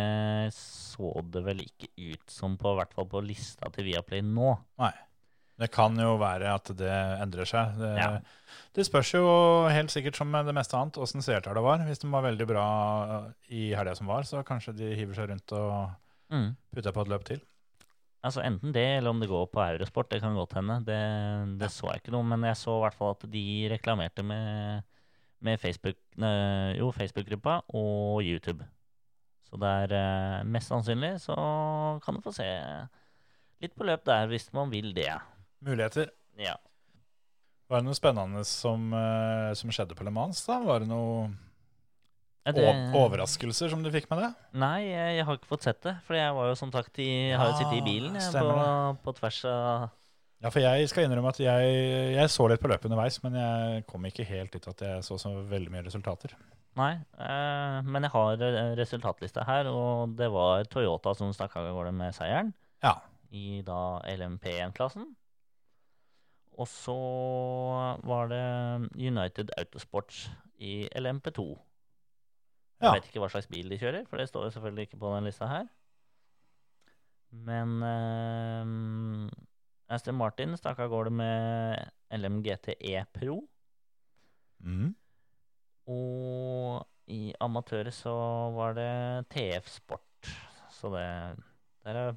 så 0.56 1.12
det 1.30 1.44
vel 1.46 1.62
ikke 1.62 1.88
ut 2.16 2.34
som 2.34 2.56
på, 2.58 2.72
hvert 2.74 2.92
fall 2.96 3.06
på 3.12 3.22
lista 3.22 3.70
til 3.70 3.86
Viaplay 3.92 4.24
nå. 4.26 4.56
Nei. 4.82 4.90
Det 5.60 5.68
kan 5.74 5.92
jo 6.00 6.14
være 6.16 6.54
at 6.56 6.70
det 6.74 6.90
endrer 7.20 7.44
seg. 7.46 7.74
Det, 7.78 7.90
Ja. 8.00 8.06
det 8.74 8.86
spørs 8.88 9.10
jo 9.12 9.24
helt 9.68 9.92
sikkert 9.92 10.16
som 10.16 10.32
det 10.32 10.54
meste 10.56 10.72
annet 10.78 10.96
åssen 10.96 11.20
seertallet 11.22 11.62
var. 11.62 11.82
Hvis 11.84 12.00
de 12.00 12.08
var 12.10 12.24
veldig 12.24 12.46
bra 12.48 12.64
i 13.52 13.66
helga 13.76 13.94
som 13.98 14.08
var, 14.08 14.24
så 14.24 14.40
kanskje 14.42 14.72
de 14.78 14.94
hiver 14.96 15.14
seg 15.14 15.28
rundt 15.30 15.52
og 15.52 15.90
Mm. 16.32 16.56
putter 16.74 16.92
på 16.94 17.02
et 17.02 17.08
løp 17.12 17.24
til. 17.26 17.40
Altså 18.20 18.42
Enten 18.44 18.74
det, 18.76 18.84
eller 18.98 19.14
om 19.14 19.20
det 19.22 19.30
går 19.30 19.46
på 19.48 19.62
Eurosport. 19.64 20.10
Det 20.12 20.20
kan 20.20 20.36
godt 20.36 20.58
hende. 20.58 20.76
Det, 20.84 21.00
det 21.60 21.70
så 21.72 21.88
jeg 21.88 22.02
ikke 22.02 22.12
noe, 22.12 22.26
men 22.28 22.44
jeg 22.44 22.58
så 22.60 22.76
i 22.76 22.82
hvert 22.84 22.98
fall 22.98 23.14
at 23.14 23.24
de 23.32 23.44
reklamerte 23.72 24.24
med, 24.26 24.84
med 25.40 25.60
Facebook-gruppa 25.62 26.76
jo, 26.76 26.90
Facebook-gruppa 26.92 27.60
og 27.72 28.20
YouTube. 28.26 28.66
Så 29.48 29.58
det 29.58 29.70
er 29.84 29.94
eh, 29.98 30.46
mest 30.46 30.70
sannsynlig 30.70 31.16
så 31.24 31.34
kan 32.04 32.14
du 32.14 32.22
få 32.22 32.32
se 32.36 32.46
litt 33.60 33.72
på 33.74 33.86
løp 33.88 34.04
der 34.06 34.28
hvis 34.30 34.50
man 34.54 34.70
vil 34.70 34.92
det. 34.94 35.10
Muligheter. 35.64 36.12
Ja. 36.38 36.54
Var 37.70 37.82
det 37.82 37.88
noe 37.88 37.98
spennende 37.98 38.44
som, 38.46 38.92
eh, 38.94 39.50
som 39.58 39.72
skjedde 39.74 39.96
på 39.98 40.06
Le 40.06 40.12
Mans? 40.14 40.44
da? 40.46 40.60
Var 40.62 40.84
det 40.84 40.90
noe 40.92 41.30
det- 42.56 42.94
overraskelser 42.96 43.68
som 43.70 43.82
du 43.84 43.90
fikk 43.92 44.08
med 44.10 44.22
det? 44.24 44.28
Nei, 44.58 44.86
jeg, 44.88 45.16
jeg 45.18 45.24
har 45.28 45.36
ikke 45.38 45.50
fått 45.50 45.62
sett 45.68 45.80
det. 45.82 45.96
For 46.06 46.16
jeg 46.16 46.32
var 46.34 46.48
jo 46.48 46.54
som 46.58 46.72
sagt 46.72 46.98
i, 46.98 47.08
har 47.36 47.50
jo 47.52 47.58
sittet 47.58 47.78
i 47.78 47.84
bilen 47.84 48.14
jeg, 48.16 48.32
på, 48.32 48.98
på 49.04 49.14
tvers 49.18 49.40
av 49.50 49.90
Ja, 50.40 50.48
for 50.48 50.60
jeg 50.64 50.88
skal 50.88 51.04
innrømme 51.04 51.28
at 51.34 51.40
jeg, 51.42 51.74
jeg 52.16 52.30
så 52.32 52.46
litt 52.48 52.62
på 52.62 52.70
løpet 52.72 52.88
underveis, 52.88 53.18
men 53.22 53.34
jeg 53.36 53.84
kom 53.90 54.06
ikke 54.08 54.24
helt 54.24 54.54
ut 54.56 54.68
at 54.72 54.80
jeg 54.86 55.02
så 55.04 55.18
så 55.20 55.34
veldig 55.50 55.70
mye 55.74 55.84
resultater. 55.84 56.32
Nei, 56.80 56.94
eh, 57.18 57.80
men 57.84 58.06
jeg 58.06 58.12
har 58.14 58.36
resultatliste 58.40 58.78
resultatlista 58.80 59.44
her, 59.44 59.68
og 59.68 60.14
det 60.16 60.30
var 60.32 60.64
Toyota 60.70 61.12
som 61.18 61.32
stakk 61.36 61.56
av 61.60 61.68
gårde 61.74 61.92
med 61.92 62.14
seieren 62.16 62.54
Ja. 62.82 62.94
i 63.30 63.60
da 63.66 64.00
LMP1-klassen. 64.08 65.04
Og 66.60 66.66
så 66.68 66.96
var 68.04 68.28
det 68.32 68.40
United 68.96 69.50
Autosports 69.58 70.28
i 70.60 70.88
LMP2. 70.96 71.44
Jeg 72.80 72.96
vet 72.96 73.10
ikke 73.10 73.20
hva 73.22 73.28
slags 73.32 73.50
bil 73.50 73.68
de 73.68 73.78
kjører, 73.80 74.06
for 74.08 74.20
det 74.20 74.28
står 74.30 74.46
jo 74.46 74.54
selvfølgelig 74.56 74.88
ikke 74.88 75.00
på 75.02 75.12
den 75.14 75.28
lista 75.28 75.48
her. 75.50 75.68
Men 77.30 77.76
uh, 77.84 79.28
Aston 79.92 80.18
Martin 80.18 80.56
stakk 80.58 80.80
av 80.82 80.90
gårde 80.92 81.12
med 81.14 81.90
LMGTE 82.16 82.78
E 82.80 83.04
Pro. 83.14 83.40
Mm. 84.64 84.92
Og 85.90 87.10
i 87.10 87.30
amatører 87.42 87.92
så 87.94 88.14
var 88.54 88.76
det 88.78 88.90
TF 89.34 89.70
Sport. 89.70 90.34
Så 90.70 90.92
det 90.94 91.06
Der 91.84 91.96
er 91.96 92.14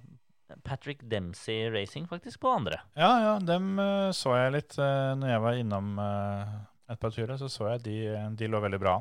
Patrick 0.63 1.01
Dempsey 1.09 1.69
Racing 1.71 2.07
faktisk 2.07 2.41
på 2.43 2.51
andre. 2.51 2.81
Ja, 2.93 3.11
ja, 3.23 3.39
dem 3.39 3.79
eh, 3.79 4.11
så 4.11 4.35
jeg 4.37 4.53
litt 4.57 4.75
uh, 4.77 5.15
når 5.17 5.31
jeg 5.31 5.43
var 5.45 5.57
innom 5.57 5.97
eh, 6.03 6.51
et 6.93 6.99
par 6.99 7.13
turer. 7.15 7.37
Så 7.39 7.49
så 7.49 7.71
jeg 7.73 7.83
de, 7.87 7.97
de 8.37 8.49
lå 8.51 8.59
veldig 8.61 8.79
bra. 8.81 8.97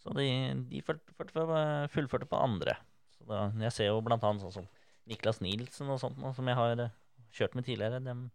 Så 0.00 0.14
de, 0.16 0.26
de 0.70 0.82
fulgte- 0.84 1.88
fullførte 1.92 2.28
på 2.28 2.40
andre. 2.40 2.76
Så 3.18 3.26
da, 3.28 3.46
jeg 3.66 3.76
ser 3.76 3.90
jo 3.90 4.00
blant 4.04 4.24
annet 4.24 4.44
sånn 4.46 4.62
som 4.62 4.68
Niklas 5.10 5.40
Nielsen 5.44 5.90
og 5.92 6.00
sånt, 6.00 6.20
som 6.36 6.48
jeg 6.48 6.56
har 6.56 6.84
eh, 6.86 6.94
kjørt 7.36 7.56
med 7.58 7.66
tidligere. 7.66 8.00
Dem, 8.04 8.26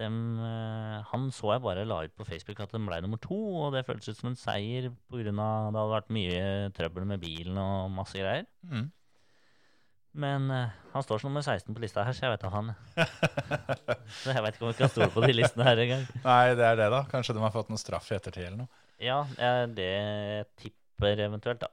dem, 0.00 0.20
eh, 0.44 1.00
han 1.12 1.28
så 1.34 1.54
jeg 1.54 1.64
bare 1.64 1.86
la 1.88 2.02
ut 2.04 2.16
på 2.16 2.26
Facebook 2.28 2.60
at 2.60 2.74
den 2.76 2.88
ble 2.88 3.00
nummer 3.04 3.20
to, 3.22 3.38
og 3.64 3.74
det 3.76 3.86
føltes 3.88 4.12
ut 4.12 4.20
som 4.20 4.32
en 4.32 4.40
seier 4.40 4.90
pga. 5.10 5.24
det 5.24 5.34
hadde 5.36 5.90
vært 5.94 6.12
mye 6.16 6.42
trøbbel 6.76 7.08
med 7.08 7.22
bilen 7.24 7.60
og 7.60 7.92
masse 7.96 8.18
greier. 8.20 8.48
Mm. 8.68 8.90
Men 10.20 10.50
uh, 10.50 10.72
han 10.90 11.04
står 11.06 11.20
som 11.22 11.30
nummer 11.30 11.44
16 11.44 11.70
på 11.70 11.82
lista 11.84 12.02
her, 12.02 12.16
så 12.16 12.26
jeg 12.26 12.32
vet 12.34 12.42
da 12.42 12.48
han. 12.50 12.72
så 14.20 14.32
jeg 14.34 14.42
vet 14.42 14.56
ikke 14.56 14.64
om 14.66 14.72
vi 14.72 14.78
kan 14.80 14.90
stole 14.90 15.10
på 15.14 15.22
de 15.22 15.36
listene 15.36 15.68
her 15.68 15.82
engang. 15.84 16.02
Nei, 16.24 16.54
det 16.58 16.66
er 16.66 16.80
det, 16.80 16.88
da. 16.90 17.04
Kanskje 17.12 17.36
de 17.36 17.44
har 17.44 17.54
fått 17.54 17.70
noen 17.70 17.78
straff 17.80 18.10
i 18.10 18.16
ettertid 18.18 18.48
eller 18.48 18.64
noe. 18.64 18.88
Ja, 19.00 19.24
eh, 19.38 19.66
det 19.72 19.90
tipper 20.60 21.20
eventuelt, 21.24 21.62
da. 21.62 21.70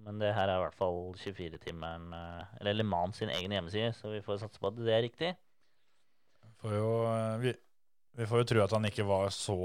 Men 0.00 0.20
det 0.20 0.32
her 0.32 0.48
er 0.48 0.56
i 0.56 0.62
hvert 0.64 0.78
fall 0.78 1.10
24-timeren 1.20 2.06
eh, 2.16 2.44
Eller 2.62 2.78
Le 2.78 2.86
Mans 2.88 3.18
sin 3.20 3.28
egen 3.28 3.52
hjemmeside, 3.52 3.92
så 3.92 4.14
vi 4.14 4.22
får 4.24 4.38
satse 4.40 4.60
på 4.60 4.70
at 4.70 4.78
det 4.80 4.94
er 4.96 5.04
riktig. 5.04 5.34
Får 6.62 6.72
jo, 6.72 6.92
eh, 7.10 7.34
vi, 7.42 7.52
vi 8.16 8.28
får 8.30 8.40
jo 8.40 8.46
tro 8.48 8.62
at 8.64 8.72
han 8.78 8.88
ikke 8.88 9.04
var 9.04 9.28
så 9.34 9.58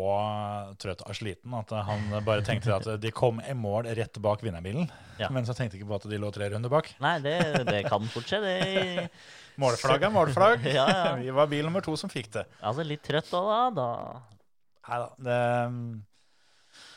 trøtt 0.82 1.06
og 1.08 1.16
sliten 1.16 1.56
at 1.56 1.72
han 1.88 2.04
bare 2.28 2.44
tenkte 2.44 2.76
at 2.76 2.90
de 3.00 3.12
kom 3.16 3.40
i 3.48 3.56
mål 3.56 3.88
rett 3.96 4.20
bak 4.24 4.44
vinnerbilen. 4.44 4.92
Ja. 5.22 5.30
Men 5.32 5.48
så 5.48 5.56
tenkte 5.56 5.80
ikke 5.80 5.88
på 5.94 6.02
at 6.02 6.10
de 6.12 6.20
lå 6.20 6.34
tre 6.36 6.52
runder 6.52 6.74
bak. 6.74 6.92
Nei, 7.04 7.16
det, 7.24 7.38
det 7.70 7.86
kan 7.88 8.04
fort 8.12 8.28
skje, 8.28 8.42
det. 8.44 9.08
Målflagg 9.64 10.04
er 10.04 10.12
målflagg. 10.12 10.68
Ja, 10.68 10.84
ja. 10.92 11.12
Vi 11.16 11.32
var 11.32 11.48
bil 11.48 11.64
nummer 11.64 11.84
to 11.84 11.96
som 11.96 12.12
fikk 12.12 12.28
det. 12.34 12.44
Altså, 12.60 12.84
litt 12.84 13.06
trøtt 13.08 13.32
òg, 13.40 13.48
da. 13.80 13.80
da. 13.80 14.42
Nei 14.90 15.00
da. 15.00 15.08
Det, 15.30 15.40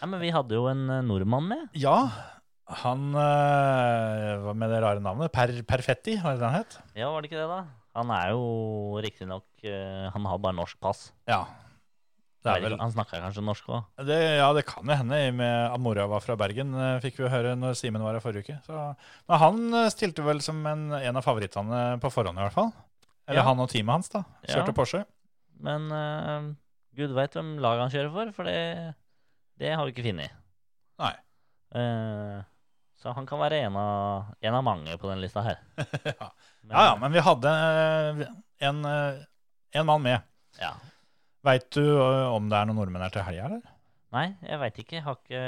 Ja, 0.00 0.06
men 0.10 0.20
vi 0.22 0.30
hadde 0.34 0.54
jo 0.58 0.66
en 0.70 0.84
eh, 0.90 1.02
nordmann 1.06 1.48
med. 1.50 1.68
ja, 1.74 1.96
han 2.82 3.14
eh, 3.16 4.34
Hva 4.44 4.52
med 4.56 4.68
det 4.70 4.80
rare 4.84 5.00
navnet? 5.00 5.32
Per, 5.32 5.54
Perfetti, 5.68 6.18
var 6.20 6.36
det 6.36 6.42
det 6.42 6.48
han 6.50 6.58
het? 6.60 6.76
Ja, 6.98 7.08
var 7.14 7.22
det 7.24 7.30
ikke 7.30 7.40
det, 7.40 7.48
da? 7.48 7.62
Han 7.98 8.10
er 8.14 8.34
jo 8.34 8.42
riktignok 9.02 9.46
uh, 9.64 10.10
Han 10.14 10.26
har 10.28 10.38
bare 10.44 10.54
norsk 10.54 10.76
pass. 10.84 11.08
Ja. 11.26 11.40
Det 12.44 12.52
er 12.52 12.60
vel, 12.62 12.76
Han 12.78 12.92
snakka 12.94 13.18
kanskje 13.24 13.42
norsk 13.42 13.66
òg? 13.74 14.04
ja, 14.06 14.46
det 14.54 14.62
kan 14.68 14.86
jo 14.86 14.94
hende. 15.00 15.16
Med 15.34 15.72
at 15.72 15.80
mora 15.82 16.04
var 16.06 16.20
fra 16.22 16.36
Bergen, 16.38 16.70
eh, 16.78 17.00
fikk 17.02 17.18
vi 17.18 17.30
høre 17.32 17.56
når 17.58 17.74
Simen 17.80 18.04
var 18.04 18.14
her 18.14 18.22
forrige 18.22 18.44
uke. 18.46 18.58
Så, 18.68 18.84
men 19.26 19.40
han 19.42 19.58
eh, 19.80 19.88
stilte 19.90 20.22
vel 20.22 20.38
som 20.44 20.60
en, 20.70 20.84
en 20.94 21.18
av 21.18 21.24
favorittene 21.26 21.80
på 21.98 22.12
forhånd, 22.14 22.38
i 22.38 22.44
hvert 22.46 22.54
fall. 22.54 22.70
Eller 23.26 23.42
Ja. 23.42 23.48
han 23.48 23.58
og 23.64 23.68
teamet 23.72 23.96
hans, 23.96 24.12
da. 24.14 24.22
Kjørte 24.46 24.70
Ja. 24.70 24.76
Porsche. 24.78 25.02
Men 25.58 25.90
uh, 25.90 26.54
gud 26.94 27.16
veit 27.18 27.34
hvem 27.34 27.56
laget 27.58 27.82
han 27.88 27.90
kjører 27.96 28.14
for, 28.14 28.32
for 28.38 28.46
det, 28.52 28.94
det 29.58 29.74
har 29.74 29.86
vi 29.86 29.94
ikke 29.94 30.06
funnet. 30.06 30.34
Nei. 31.02 31.14
Uh, 31.74 32.38
så 32.98 33.14
han 33.14 33.26
kan 33.28 33.38
være 33.38 33.62
en 33.68 33.76
av, 33.78 34.30
en 34.42 34.58
av 34.58 34.64
mange 34.66 34.96
på 34.98 35.10
den 35.10 35.20
lista 35.22 35.44
her. 35.46 35.60
ja. 36.04 36.28
ja, 36.66 36.84
ja, 36.90 36.94
men 36.98 37.14
vi 37.14 37.22
hadde 37.22 37.50
eh, 37.54 38.22
en, 38.66 38.80
eh, 38.84 39.20
en 39.78 39.86
mann 39.86 40.02
med. 40.02 40.24
ja. 40.58 40.74
Veit 41.46 41.68
du 41.70 41.84
om 42.02 42.48
det 42.50 42.58
er 42.58 42.66
noen 42.66 42.80
nordmenn 42.80 43.04
her 43.04 43.12
til 43.14 43.22
helga, 43.22 43.44
eller? 43.46 43.76
Nei, 44.10 44.24
jeg 44.42 44.58
veit 44.58 44.80
ikke. 44.82 44.96
Jeg 44.96 45.04
har 45.04 45.18
ikke 45.20 45.42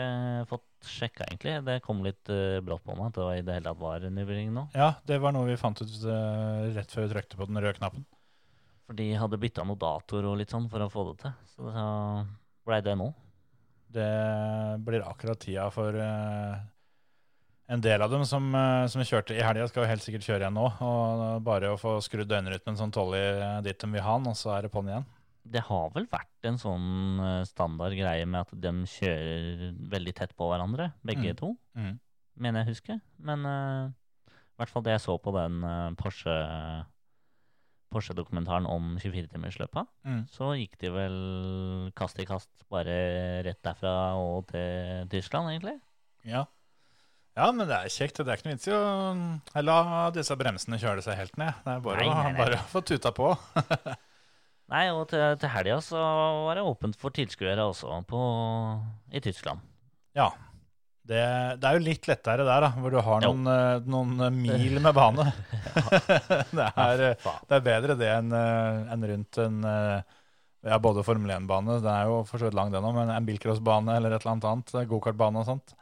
fått 0.53 0.87
sjekka, 0.87 1.27
egentlig. 1.27 1.57
Det 1.66 1.75
kom 1.83 2.05
litt 2.05 2.31
uh, 2.31 2.61
brått 2.64 2.85
på 2.87 2.94
meg 2.94 3.09
at 3.09 3.16
det 3.16 3.25
var 3.27 3.40
i 3.40 3.42
det 3.44 3.57
hele 3.57 3.73
tatt 3.73 3.81
var 3.81 4.07
nybygging 4.07 4.53
nå. 4.55 4.64
Ja, 4.77 4.92
det 5.11 5.18
var 5.25 5.35
noe 5.35 5.49
vi 5.49 5.59
fant 5.61 5.83
ut 5.83 5.96
uh, 6.05 6.70
rett 6.77 6.94
før 6.94 7.09
vi 7.09 7.11
trykte 7.16 7.40
på 7.40 7.49
den 7.51 7.59
røde 7.59 7.75
knappen. 7.81 8.07
For 8.87 9.01
de 9.01 9.09
hadde 9.18 9.40
bytta 9.42 9.66
noe 9.66 9.81
datoer 9.81 10.31
og 10.31 10.38
litt 10.38 10.55
sånn 10.55 10.70
for 10.70 10.87
å 10.87 10.90
få 10.92 11.09
det 11.11 11.16
til. 11.25 11.35
Så 11.57 11.75
så 11.75 11.88
blei 12.68 12.81
det 12.87 12.94
nå. 13.01 13.11
Det 13.90 14.11
blir 14.87 15.03
akkurat 15.07 15.40
tida 15.42 15.66
for 15.74 15.96
uh, 15.98 16.59
en 17.70 17.83
del 17.83 18.03
av 18.03 18.11
dem 18.11 18.24
som, 18.26 18.48
uh, 18.55 18.87
som 18.90 19.03
kjørte 19.07 19.35
i 19.37 19.42
helga, 19.42 19.66
skal 19.70 19.85
jo 19.85 19.90
helt 19.90 20.05
sikkert 20.05 20.26
kjøre 20.26 20.44
igjen 20.44 20.59
nå. 20.59 20.66
Og 20.87 21.24
bare 21.46 21.72
å 21.74 21.79
få 21.81 21.96
skrudd 22.05 22.31
døgnrytmen 22.31 22.79
sånn 22.79 22.94
tolv 22.94 23.14
i 23.18 23.24
dit 23.66 23.79
de 23.83 23.90
vil 23.94 24.05
ha 24.07 24.18
den, 24.18 24.31
og 24.31 24.38
så 24.38 24.55
er 24.57 24.66
det 24.66 24.72
på'n 24.74 24.90
igjen. 24.92 25.09
Det 25.50 25.62
har 25.66 25.88
vel 25.94 26.05
vært 26.12 26.46
en 26.46 26.59
sånn 26.61 27.20
eh, 27.24 27.44
standard 27.48 27.94
greie 27.96 28.26
med 28.29 28.42
at 28.44 28.50
de 28.61 28.72
kjører 28.92 29.70
veldig 29.94 30.12
tett 30.18 30.35
på 30.37 30.50
hverandre, 30.50 30.90
begge 31.03 31.33
Mm. 31.33 31.38
to. 31.38 31.48
mm. 31.81 31.94
mener 32.37 32.61
jeg 32.61 32.74
husker. 32.74 33.00
Men 33.18 33.46
uh, 33.48 33.88
i 34.29 34.61
hvert 34.61 34.70
fall 34.70 34.85
det 34.85 34.92
jeg 34.98 35.03
så 35.07 35.16
på 35.18 35.33
den 35.33 35.64
eh, 35.64 35.90
Porsche 35.96 36.37
Porsche-dokumentaren 37.90 38.66
om 38.70 38.96
24-timersløpet, 39.03 39.87
Mm. 40.07 40.22
så 40.31 40.53
gikk 40.59 40.79
de 40.79 40.90
vel 40.94 41.18
kast 41.98 42.18
i 42.22 42.26
kast 42.29 42.50
bare 42.70 43.42
rett 43.46 43.61
derfra 43.66 43.94
og 44.20 44.46
til 44.53 45.09
Tyskland, 45.11 45.50
egentlig. 45.50 45.76
Ja. 46.24 46.44
ja, 47.37 47.48
men 47.53 47.66
det 47.66 47.76
er 47.76 47.88
kjekt. 47.90 48.20
Det 48.20 48.29
er 48.29 48.38
ikke 48.38 48.50
noe 48.50 48.55
vits 48.59 48.68
i 48.70 48.74
å 48.76 48.83
eh, 49.57 49.62
la 49.64 49.79
disse 50.14 50.37
bremsene 50.38 50.79
kjøle 50.79 51.03
seg 51.03 51.16
helt 51.18 51.37
ned. 51.40 51.53
Det 51.64 51.74
er 51.74 51.81
bare, 51.88 52.05
Nei, 52.05 52.14
nei, 52.14 52.33
nei. 52.33 52.38
bare 52.44 52.61
å 52.61 52.68
få 52.70 52.83
tuta 52.87 53.11
på. 53.16 53.33
Nei, 54.70 54.85
og 54.94 55.09
til, 55.11 55.24
til 55.42 55.50
helga 55.50 55.81
så 55.83 55.98
var 56.46 56.55
det 56.61 56.62
åpent 56.62 56.94
for 57.00 57.11
tilskuere 57.11 57.64
også 57.72 57.96
på, 58.07 58.20
i 59.11 59.18
Tyskland. 59.24 59.59
Ja. 60.14 60.29
Det, 61.11 61.23
det 61.59 61.66
er 61.66 61.75
jo 61.75 61.83
litt 61.83 62.07
lettere 62.07 62.44
der, 62.46 62.62
da, 62.62 62.68
hvor 62.79 62.92
du 62.94 63.01
har 63.03 63.25
noen, 63.25 63.42
eh, 63.51 63.88
noen 63.90 64.12
mil 64.37 64.77
med 64.85 64.94
bane. 64.94 65.25
det, 66.59 66.68
er, 66.70 67.03
eh, 67.09 67.29
det 67.51 67.57
er 67.59 67.64
bedre 67.66 67.96
det 67.99 68.11
enn 68.14 68.31
en 68.37 69.07
rundt 69.11 69.40
en 69.42 69.59
eh, 69.66 70.16
ja, 70.70 70.77
både 70.83 71.03
Formel 71.07 71.33
1-bane, 71.35 71.79
den 71.81 71.90
er 71.92 72.09
jo 72.11 72.20
for 72.29 72.38
så 72.38 72.46
vidt 72.51 72.57
lang 72.59 72.70
den 72.73 72.85
òg, 72.85 72.94
men 72.94 73.11
en 73.14 73.27
bilcrossbane 73.27 73.94
eller 73.96 74.12
et 74.12 74.23
eller 74.23 74.35
annet 74.37 74.49
annet, 74.51 74.75
eh, 74.77 74.87
gokartbane 74.90 75.40
og 75.42 75.49
sånt. 75.49 75.75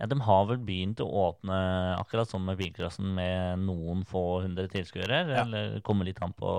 Ja, 0.00 0.06
De 0.08 0.16
har 0.24 0.46
vel 0.48 0.62
begynt 0.64 1.02
å 1.04 1.08
åpne 1.28 1.56
akkurat 2.00 2.30
som 2.32 2.42
med 2.48 2.56
bilcrossen 2.58 3.12
med 3.14 3.60
noen 3.66 4.02
få 4.08 4.40
hundre 4.46 4.64
tilskuere, 4.72 5.22
Ja. 5.28 5.42
eller 5.44 5.78
kommer 5.86 6.08
litt 6.08 6.22
an 6.24 6.32
på 6.34 6.50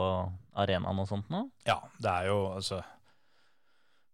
arenaen 0.56 1.02
og 1.02 1.10
sånt 1.10 1.28
nå. 1.34 1.48
Ja, 1.68 1.80
det 2.00 2.12
er 2.14 2.30
jo 2.30 2.38
altså 2.54 2.84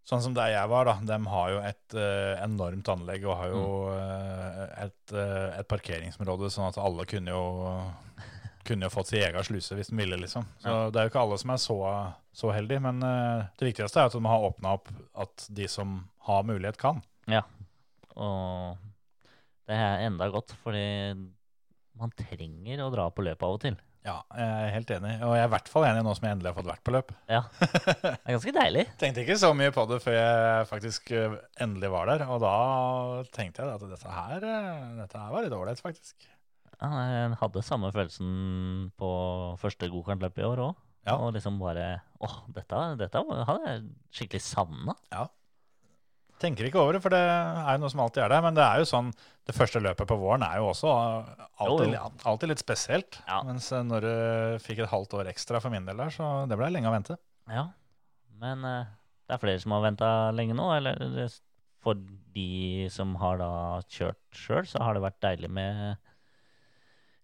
Sånn 0.07 0.23
som 0.25 0.33
der 0.33 0.53
jeg 0.53 0.69
var, 0.71 0.87
da. 0.89 0.95
De 1.05 1.17
har 1.31 1.49
jo 1.53 1.59
et 1.61 1.95
eh, 1.97 2.39
enormt 2.41 2.87
anlegg 2.89 3.25
og 3.27 3.35
har 3.37 3.51
jo 3.53 3.63
eh, 3.93 4.63
et, 4.85 5.13
eh, 5.13 5.59
et 5.59 5.69
parkeringsområde, 5.69 6.49
sånn 6.53 6.71
at 6.71 6.79
alle 6.81 7.05
kunne 7.09 7.35
jo 7.35 7.43
kunne 8.69 8.85
jo 8.85 8.93
fått 8.93 9.09
sin 9.11 9.23
egen 9.25 9.45
sluse 9.45 9.77
hvis 9.77 9.89
de 9.89 9.97
ville, 9.97 10.17
liksom. 10.21 10.45
Så 10.61 10.75
det 10.93 10.99
er 10.99 11.07
jo 11.07 11.13
ikke 11.13 11.23
alle 11.23 11.37
som 11.41 11.53
er 11.53 11.61
så, 11.63 11.77
så 12.41 12.51
heldige, 12.53 12.83
men 12.85 13.01
eh, 13.05 13.47
det 13.59 13.71
viktigste 13.71 14.03
er 14.03 14.11
at 14.11 14.17
de 14.17 14.21
har 14.29 14.45
åpna 14.49 14.75
opp 14.77 14.91
at 15.25 15.47
de 15.57 15.67
som 15.71 15.99
har 16.29 16.45
mulighet, 16.47 16.77
kan. 16.81 17.01
Ja. 17.29 17.41
Og 18.19 18.77
det 19.69 19.77
er 19.77 20.05
enda 20.07 20.29
godt, 20.33 20.53
fordi 20.63 20.85
man 21.99 22.13
trenger 22.17 22.85
å 22.85 22.91
dra 22.93 23.07
på 23.13 23.25
løpet 23.25 23.47
av 23.47 23.57
og 23.57 23.63
til. 23.63 23.79
Ja, 24.07 24.15
jeg 24.31 24.47
er 24.47 24.73
helt 24.77 24.91
enig. 24.95 25.11
Og 25.27 25.33
jeg 25.35 25.43
er 25.43 25.49
i 25.49 25.51
hvert 25.51 25.69
fall 25.69 25.85
enig 25.89 26.03
nå 26.05 26.13
som 26.15 26.25
jeg 26.25 26.35
endelig 26.37 26.51
har 26.53 26.57
fått 26.57 26.69
vært 26.69 26.83
på 26.87 26.93
løp. 26.95 27.11
Ja, 27.29 27.41
Det 27.59 28.11
er 28.15 28.35
ganske 28.37 28.53
deilig. 28.55 28.83
Tenkte 29.01 29.23
ikke 29.25 29.39
så 29.41 29.51
mye 29.57 29.73
på 29.75 29.85
det 29.91 29.99
før 30.05 30.15
jeg 30.15 30.67
faktisk 30.71 31.11
eh, 31.15 31.35
endelig 31.65 31.91
var 31.93 32.11
der, 32.13 32.23
og 32.31 32.39
da 32.43 32.53
tenkte 33.35 33.65
jeg 33.65 33.75
at 33.75 33.87
dette 33.91 34.13
her, 34.15 34.45
eh, 34.53 34.85
dette 35.01 35.19
her 35.23 35.33
var 35.35 35.45
litt 35.45 35.55
ålreit, 35.57 35.81
faktisk. 35.83 36.29
Ja, 36.79 36.91
jeg 37.11 37.39
hadde 37.41 37.65
samme 37.67 37.91
følelsen 37.91 38.29
på 38.99 39.09
første 39.59 39.89
gokartløp 39.91 40.39
i 40.39 40.47
år 40.47 40.63
òg. 40.69 40.77
Ja. 41.07 41.17
Og 41.19 41.33
liksom 41.35 41.59
bare 41.59 42.01
Åh, 42.23 42.33
dette, 42.55 42.79
dette 42.99 43.21
hadde 43.23 43.67
jeg 43.67 43.83
skikkelig 44.15 44.41
savna. 44.43 44.95
Tenker 46.39 46.69
ikke 46.69 46.79
over 46.79 46.95
det, 46.95 47.01
for 47.03 47.11
det 47.11 47.19
er 47.19 47.73
jo 47.75 47.81
noe 47.83 47.91
som 47.91 48.01
alltid 48.05 48.23
er 48.23 48.31
der. 48.31 48.43
Men 48.45 48.55
det 48.55 48.63
er 48.63 48.79
jo 48.79 48.87
sånn, 48.87 49.09
det 49.49 49.55
første 49.57 49.81
løpet 49.83 50.07
på 50.07 50.17
våren 50.21 50.45
er 50.45 50.61
jo 50.61 50.69
også 50.69 50.93
alltid, 51.59 51.97
alltid 52.29 52.53
litt 52.53 52.63
spesielt. 52.63 53.19
Ja. 53.27 53.41
Mens 53.47 53.67
eh, 53.75 53.83
når 53.83 54.07
du 54.07 54.13
fikk 54.63 54.83
et 54.85 54.93
halvt 54.93 55.17
år 55.19 55.31
ekstra 55.33 55.59
for 55.63 55.73
min 55.73 55.87
del 55.89 55.99
der, 55.99 56.13
så 56.15 56.29
det 56.47 56.57
ble 56.59 56.71
lenge 56.71 56.87
å 56.87 56.95
vente. 56.95 57.19
Ja. 57.51 57.67
Men 58.39 58.63
eh, 58.67 58.91
det 59.27 59.35
er 59.35 59.41
flere 59.43 59.61
som 59.61 59.75
har 59.75 59.83
venta 59.89 60.11
lenge 60.35 60.55
nå. 60.55 60.69
Eller 60.77 61.27
for 61.83 61.99
de 62.35 62.87
som 62.91 63.13
har 63.19 63.39
da 63.41 63.51
kjørt 63.91 64.21
sjøl, 64.35 64.65
så 64.67 64.81
har 64.83 64.95
det 64.95 65.03
vært 65.03 65.19
deilig 65.25 65.51
med 65.59 65.99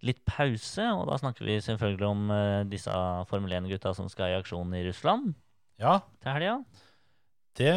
litt 0.06 0.22
pause. 0.28 0.86
Og 0.92 1.06
da 1.10 1.18
snakker 1.22 1.48
vi 1.48 1.56
selvfølgelig 1.64 2.08
om 2.10 2.28
eh, 2.36 2.66
disse 2.70 3.00
Formel 3.32 3.56
1-gutta 3.62 3.96
som 3.98 4.12
skal 4.12 4.34
i 4.34 4.38
aksjon 4.40 4.76
i 4.76 4.84
Russland 4.88 5.34
Ja, 5.82 6.02
til 6.24 6.36
helga. 6.36 6.60
Det, 7.56 7.74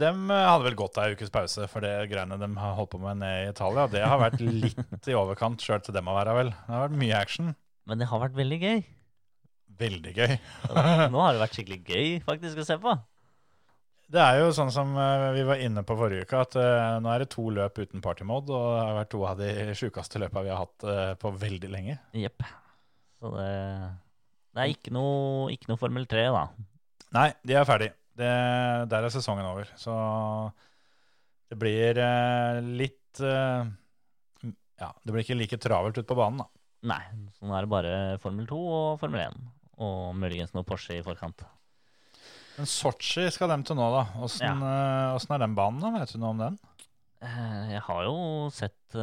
dem 0.00 0.30
hadde 0.32 0.64
vel 0.64 0.76
godt 0.78 0.98
av 1.00 1.08
ei 1.08 1.16
ukes 1.16 1.32
pause 1.32 1.66
for 1.68 1.84
det 1.84 1.92
greiene 2.10 2.38
de 2.40 2.48
har 2.56 2.76
holdt 2.78 2.94
på 2.94 3.00
med 3.02 3.20
nede 3.20 3.42
i 3.44 3.50
Italia. 3.52 3.84
Det 3.92 4.04
har 4.04 4.22
vært 4.22 4.40
litt 4.40 5.10
i 5.10 5.16
overkant 5.18 5.60
sjøl 5.64 5.82
til 5.84 5.96
dem 5.96 6.08
å 6.08 6.16
være, 6.16 6.36
vel. 6.38 6.54
Det 6.54 6.72
har 6.72 6.86
vært 6.86 7.02
mye 7.02 7.18
action. 7.18 7.52
Men 7.88 8.00
det 8.00 8.08
har 8.08 8.22
vært 8.22 8.38
veldig 8.38 8.58
gøy. 8.62 8.82
Veldig 9.78 10.16
gøy. 10.16 10.34
Nå 11.12 11.20
har 11.22 11.36
det 11.36 11.42
vært 11.44 11.58
skikkelig 11.58 11.80
gøy 11.84 12.18
faktisk 12.26 12.64
å 12.64 12.66
se 12.66 12.78
på. 12.82 12.96
Det 14.08 14.20
er 14.24 14.38
jo 14.40 14.52
sånn 14.56 14.70
som 14.72 14.94
eh, 14.96 15.26
vi 15.36 15.42
var 15.44 15.60
inne 15.60 15.82
på 15.84 15.96
forrige 15.98 16.24
uke, 16.24 16.40
at 16.40 16.56
eh, 16.56 16.94
nå 17.04 17.10
er 17.12 17.22
det 17.22 17.28
to 17.34 17.44
løp 17.52 17.76
uten 17.76 18.00
partymode, 18.00 18.56
og 18.56 18.70
det 18.72 18.84
har 18.86 18.96
vært 19.02 19.10
to 19.12 19.20
av 19.28 19.42
de 19.42 19.76
sjukeste 19.76 20.22
løpa 20.22 20.44
vi 20.46 20.52
har 20.54 20.62
hatt 20.62 20.86
eh, 20.88 21.12
på 21.20 21.32
veldig 21.44 21.70
lenge. 21.74 21.98
Jepp. 22.16 22.46
Så 23.20 23.34
det, 23.34 23.50
det 24.56 24.64
er 24.64 24.72
ikke 24.72 24.94
noe, 24.96 25.50
ikke 25.52 25.68
noe 25.68 25.80
Formel 25.80 26.08
3, 26.08 26.24
da. 26.32 26.46
Nei, 27.18 27.28
de 27.44 27.58
er 27.60 27.68
ferdig. 27.68 27.90
Det, 28.18 28.30
der 28.90 29.04
er 29.06 29.12
sesongen 29.14 29.46
over. 29.46 29.68
Så 29.78 29.94
det 31.48 31.58
blir 31.60 31.98
eh, 32.02 32.60
litt 32.62 33.20
eh, 33.24 33.68
Ja, 34.78 34.90
det 35.02 35.12
blir 35.12 35.24
ikke 35.24 35.38
like 35.38 35.60
travelt 35.62 35.98
ute 35.98 36.08
på 36.08 36.18
banen, 36.18 36.42
da. 36.42 36.48
Nei, 36.88 37.02
sånn 37.38 37.50
er 37.54 37.64
det 37.64 37.72
bare 37.72 37.94
Formel 38.22 38.46
2 38.46 38.58
og 38.64 38.90
Formel 39.00 39.24
1. 39.24 39.38
Og 39.82 40.02
muligens 40.18 40.52
noe 40.54 40.66
Porsche 40.66 40.98
i 40.98 41.04
forkant. 41.06 41.46
Men 42.58 42.66
Sotsji 42.66 43.28
skal 43.30 43.50
dem 43.52 43.64
til 43.66 43.78
nå, 43.78 43.86
da. 43.94 44.04
Åssen 44.26 44.66
eh, 44.66 45.34
er 45.34 45.44
den 45.44 45.56
banen, 45.58 45.82
da? 45.82 45.92
Vet 45.94 46.14
du 46.14 46.20
noe 46.22 46.34
om 46.34 46.42
den? 46.42 46.58
Jeg 47.18 47.80
har 47.82 48.04
jo 48.06 48.18
sett, 48.54 48.94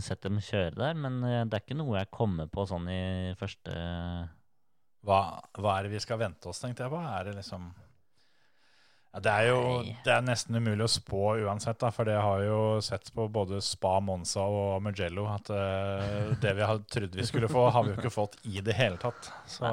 sett 0.00 0.22
dem 0.24 0.38
kjøre 0.40 0.78
der, 0.78 0.94
men 0.96 1.18
det 1.20 1.58
er 1.58 1.60
ikke 1.60 1.76
noe 1.76 1.98
jeg 1.98 2.08
kommer 2.08 2.48
på 2.48 2.64
sånn 2.64 2.86
i 2.88 3.34
første 3.36 3.74
Hva, 5.04 5.18
hva 5.60 5.74
er 5.74 5.84
det 5.84 5.92
vi 5.92 6.00
skal 6.00 6.22
vente 6.22 6.48
oss, 6.48 6.62
tenkte 6.62 6.86
jeg 6.86 6.94
på? 6.94 7.02
Er 7.04 7.28
det 7.28 7.34
liksom 7.42 7.66
ja, 9.14 9.20
Det 9.22 9.30
er 9.30 9.44
jo 9.46 9.58
det 10.02 10.10
er 10.10 10.24
nesten 10.26 10.56
umulig 10.58 10.88
å 10.88 10.90
spå 10.90 11.20
uansett, 11.46 11.78
da, 11.78 11.92
for 11.94 12.08
det 12.08 12.16
har 12.18 12.40
jo 12.42 12.58
sett 12.82 13.12
på 13.14 13.28
både 13.30 13.60
Spa, 13.62 14.00
Monza 14.02 14.42
og 14.42 14.82
Mugello 14.82 15.28
at 15.30 15.52
uh, 15.54 16.32
det 16.42 16.54
vi 16.58 16.66
hadde 16.66 16.88
trodd 16.90 17.14
vi 17.14 17.26
skulle 17.28 17.50
få, 17.50 17.68
har 17.70 17.86
vi 17.86 17.94
jo 17.94 18.00
ikke 18.00 18.10
fått 18.10 18.34
i 18.50 18.58
det 18.64 18.74
hele 18.74 18.98
tatt. 18.98 19.30
Så 19.46 19.70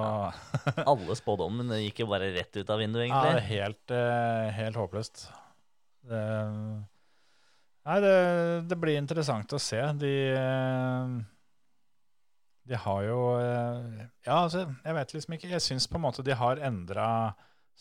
Alle 0.85 1.17
spådommene 1.17 1.81
gikk 1.87 2.03
jo 2.03 2.11
bare 2.13 2.29
rett 2.35 2.53
ut 2.53 2.69
av 2.69 2.83
vinduet, 2.83 3.07
ja, 3.07 3.17
egentlig. 3.17 3.43
helt, 3.49 3.97
uh, 3.97 4.53
helt 4.59 4.81
håpløst. 4.83 5.25
Det, 6.05 6.23
nei, 7.89 7.99
det, 8.05 8.15
det 8.69 8.81
blir 8.85 9.01
interessant 9.01 9.57
å 9.57 9.61
se. 9.61 9.81
De 10.01 10.15
eh, 10.33 11.19
De 12.69 12.77
har 12.85 13.03
jo 13.05 13.19
Ja, 13.41 14.39
altså, 14.43 14.67
jeg 14.85 14.97
vet 14.97 15.13
liksom 15.13 15.35
ikke. 15.37 15.51
Jeg 15.57 15.65
syns 15.65 15.89
på 15.89 15.97
en 15.97 16.05
måte 16.05 16.25
de 16.25 16.37
har 16.37 16.61
endra 16.61 17.07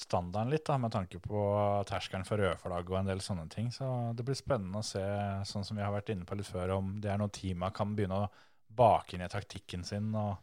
standarden 0.00 0.50
litt, 0.52 0.64
da, 0.66 0.76
med 0.80 0.92
tanke 0.94 1.18
på 1.22 1.40
terskelen 1.88 2.24
for 2.28 2.40
rødflagg 2.40 2.88
og 2.90 2.98
en 3.00 3.10
del 3.10 3.20
sånne 3.24 3.46
ting. 3.52 3.68
Så 3.74 3.86
det 4.16 4.24
blir 4.26 4.38
spennende 4.38 4.80
å 4.80 4.86
se, 4.86 5.02
sånn 5.48 5.66
som 5.66 5.76
vi 5.78 5.84
har 5.84 5.92
vært 5.94 6.10
inne 6.14 6.26
på 6.28 6.38
litt 6.38 6.48
før, 6.48 6.76
om 6.78 6.94
det 7.02 7.10
er 7.12 7.20
noe 7.20 7.32
teama 7.34 7.70
kan 7.76 7.94
begynne 7.96 8.22
å 8.24 8.30
bake 8.70 9.16
inn 9.16 9.24
i 9.26 9.30
taktikken 9.30 9.84
sin 9.84 10.12
og 10.16 10.36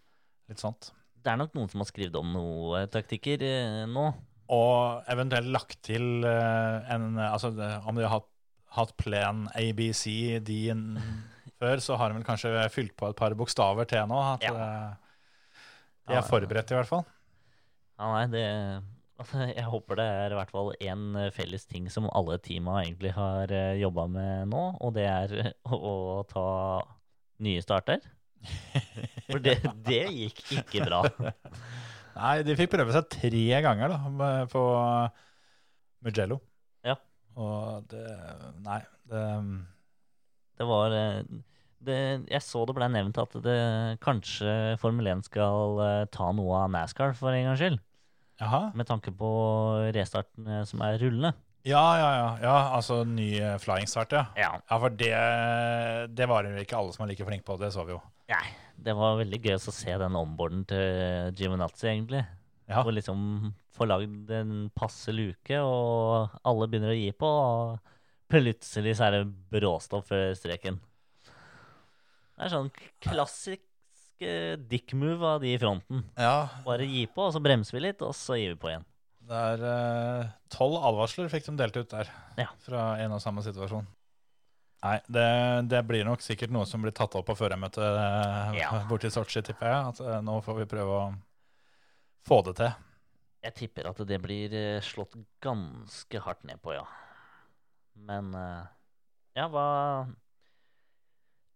litt 0.52 0.62
sånt. 0.62 0.92
Det 1.18 1.32
er 1.34 1.40
nok 1.42 1.56
noen 1.58 1.70
som 1.72 1.82
har 1.84 1.90
skrevet 1.90 2.16
om 2.20 2.30
noe 2.36 2.86
taktikker 2.94 3.42
eh, 3.44 3.84
nå. 3.90 4.06
Og 4.54 5.04
eventuelt 5.12 5.50
lagt 5.52 5.82
til 5.84 6.24
eh, 6.24 6.94
en 6.94 7.18
Altså 7.20 7.50
om 7.52 7.98
de 7.98 8.06
har 8.06 8.14
hatt, 8.14 8.30
hatt 8.78 8.94
plan 9.00 9.48
ABC, 9.58 10.06
D 10.48 10.70
en- 10.72 11.02
før, 11.60 11.82
så 11.82 11.98
har 11.98 12.12
de 12.14 12.20
vel 12.20 12.28
kanskje 12.28 12.52
fylt 12.72 12.94
på 13.00 13.10
et 13.10 13.18
par 13.18 13.34
bokstaver 13.36 13.88
til 13.90 14.06
nå. 14.08 14.20
At 14.36 14.46
Ja. 14.46 14.54
eh, 14.54 14.94
de 16.08 16.16
er 16.16 16.24
forberedt, 16.24 16.72
i 16.72 16.78
hvert 16.78 16.88
fall. 16.88 17.04
Ja, 17.98 18.12
nei, 18.14 18.28
det 18.32 18.44
Jeg 19.58 19.66
håper 19.66 20.00
det 20.00 20.06
er 20.06 20.34
i 20.34 20.38
hvert 20.38 20.54
fall 20.54 20.74
én 20.78 21.06
felles 21.36 21.66
ting 21.70 21.88
som 21.94 22.10
alle 22.14 22.38
teama 22.44 22.82
egentlig 22.84 23.14
har 23.16 23.54
jobba 23.80 24.08
med 24.12 24.52
nå, 24.54 24.64
og 24.82 24.94
det 24.98 25.08
er 25.10 25.36
eh, 25.42 25.54
å, 25.74 26.24
ta 26.30 26.48
nye 27.44 27.64
starter. 27.64 28.04
For 29.32 29.42
det, 29.44 29.60
det 29.86 30.04
gikk 30.14 30.44
ikke 30.62 30.86
bra. 30.86 31.02
Nei, 32.18 32.36
de 32.46 32.56
fikk 32.58 32.72
prøve 32.74 32.94
seg 32.96 33.10
tre 33.14 33.48
ganger 33.66 33.94
da, 33.94 34.28
på 34.50 34.62
Mugello. 36.06 36.40
Ja. 36.86 36.96
Og 37.38 37.90
det 37.92 38.06
Nei, 38.66 38.82
det 39.10 39.24
Det 40.58 40.66
var 40.66 40.94
eh, 40.96 41.20
det, 41.86 41.98
Jeg 42.32 42.42
så 42.42 42.64
det 42.66 42.76
ble 42.78 42.88
nevnt 42.90 43.20
at 43.22 43.36
det 43.46 43.60
kanskje 44.02 44.78
Formel 44.82 45.10
1 45.14 45.28
skal 45.30 45.82
eh, 45.84 46.06
ta 46.14 46.32
noe 46.34 46.64
av 46.64 46.72
NASCAR 46.74 47.14
for 47.18 47.34
en 47.34 47.50
gangs 47.50 47.62
skyld. 47.62 47.82
Jaha. 48.38 48.72
Med 48.78 48.88
tanke 48.90 49.12
på 49.18 49.30
restarten 49.96 50.66
som 50.70 50.84
er 50.86 51.00
rullende. 51.02 51.34
Ja, 51.68 51.84
ja, 52.00 52.10
ja. 52.16 52.28
ja 52.42 52.56
altså 52.78 53.02
ny 53.08 53.32
eh, 53.42 53.58
flying 53.60 53.90
start, 53.90 54.14
ja. 54.16 54.24
Ja. 54.40 54.52
Ja, 54.70 54.78
for 54.80 54.94
det, 54.94 55.12
det 56.16 56.28
var 56.30 56.48
jo 56.48 56.62
ikke 56.62 56.78
alle 56.80 56.94
som 56.96 57.04
var 57.04 57.12
like 57.12 57.28
flinke 57.28 57.48
på, 57.48 57.58
det 57.60 57.74
så 57.76 57.84
vi 57.88 57.96
jo. 57.96 58.02
Nei, 58.32 58.46
det 58.88 58.96
var 58.96 59.20
veldig 59.20 59.40
gøy 59.44 59.56
å 59.58 59.76
se 59.76 59.96
den 60.00 60.20
omborden 60.20 60.64
til 60.70 61.34
Giminazzi, 61.36 61.90
egentlig. 61.92 62.24
Ja. 62.68 62.84
Hvor 62.84 62.96
liksom 62.96 63.52
får 63.78 63.90
lagd 63.92 64.32
en 64.36 64.54
passe 64.76 65.14
luke, 65.16 65.60
og 65.64 66.40
alle 66.48 66.68
begynner 66.70 66.94
å 66.94 66.98
gi 66.98 67.12
på. 67.16 67.28
Og 67.28 67.96
plutselig 68.32 68.98
så 69.00 69.08
er 69.08 69.18
det 69.18 69.24
bråstopp 69.54 70.08
før 70.10 70.34
streken. 70.38 70.80
Det 72.38 72.46
er 72.46 72.54
sånn 72.54 72.72
klassisk 73.02 73.64
eh, 74.26 74.56
dick-move 74.58 75.26
av 75.36 75.42
de 75.44 75.54
i 75.54 75.60
fronten. 75.62 76.04
Ja, 76.18 76.48
Bare 76.66 76.86
gi 76.88 77.06
på, 77.12 77.28
og 77.28 77.34
så 77.36 77.42
bremser 77.44 77.78
vi 77.78 77.84
litt, 77.88 78.02
og 78.02 78.16
så 78.18 78.38
gir 78.40 78.54
vi 78.56 78.60
på 78.62 78.72
igjen. 78.72 78.86
det 79.28 79.36
er 79.52 79.64
eh, 79.68 80.30
tolv 80.54 80.78
advarsler 80.88 81.28
fikk 81.30 81.46
de 81.50 81.56
delt 81.60 81.76
ut 81.78 81.90
der 81.92 82.10
Ja. 82.40 82.48
fra 82.64 82.96
en 83.04 83.12
og 83.12 83.22
samme 83.22 83.44
situasjon. 83.44 83.86
Nei, 84.86 85.00
det, 85.10 85.26
det 85.74 85.82
blir 85.90 86.06
nok 86.06 86.22
sikkert 86.22 86.52
noe 86.54 86.66
som 86.70 86.82
blir 86.86 86.94
tatt 86.96 87.16
opp 87.18 87.26
på 87.28 87.36
førermøtet 87.36 87.82
uh, 87.82 88.54
Ja. 88.56 88.70
borti 88.88 89.10
Sotsji, 89.12 89.42
tipper 89.44 89.68
jeg. 89.68 89.88
At 89.90 90.00
eh, 90.06 90.22
nå 90.24 90.38
får 90.46 90.60
vi 90.62 90.68
prøve 90.70 91.00
å 91.02 91.08
få 92.28 92.42
det 92.46 92.54
til. 92.62 92.72
Jeg 93.48 93.54
tipper 93.58 93.90
at 93.90 94.00
det 94.08 94.20
blir 94.22 94.54
eh, 94.54 94.82
slått 94.86 95.18
ganske 95.44 96.20
hardt 96.24 96.44
ned 96.48 96.62
på, 96.62 96.74
ja. 96.78 96.86
Men 97.98 98.30
eh, 98.38 98.64
ja, 99.42 99.48
hva 99.50 99.66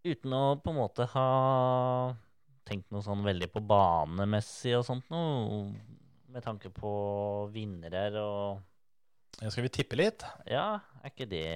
Uten 0.02 0.32
å 0.34 0.42
på 0.58 0.72
en 0.72 0.78
måte 0.80 1.04
ha 1.12 1.26
tenkt 2.68 2.90
noe 2.94 3.02
sånn 3.04 3.24
veldig 3.26 3.48
på 3.52 3.62
banemessig 3.66 4.74
og 4.78 4.84
sånt 4.86 5.08
noe, 5.12 5.64
med 6.32 6.44
tanke 6.44 6.70
på 6.72 6.92
vinnere 7.52 8.06
og 8.22 8.60
Ja, 9.40 9.50
Skal 9.50 9.66
vi 9.66 9.72
tippe 9.72 9.96
litt? 9.98 10.24
Ja, 10.48 10.80
er 11.02 11.10
ikke 11.12 11.28
det 11.28 11.46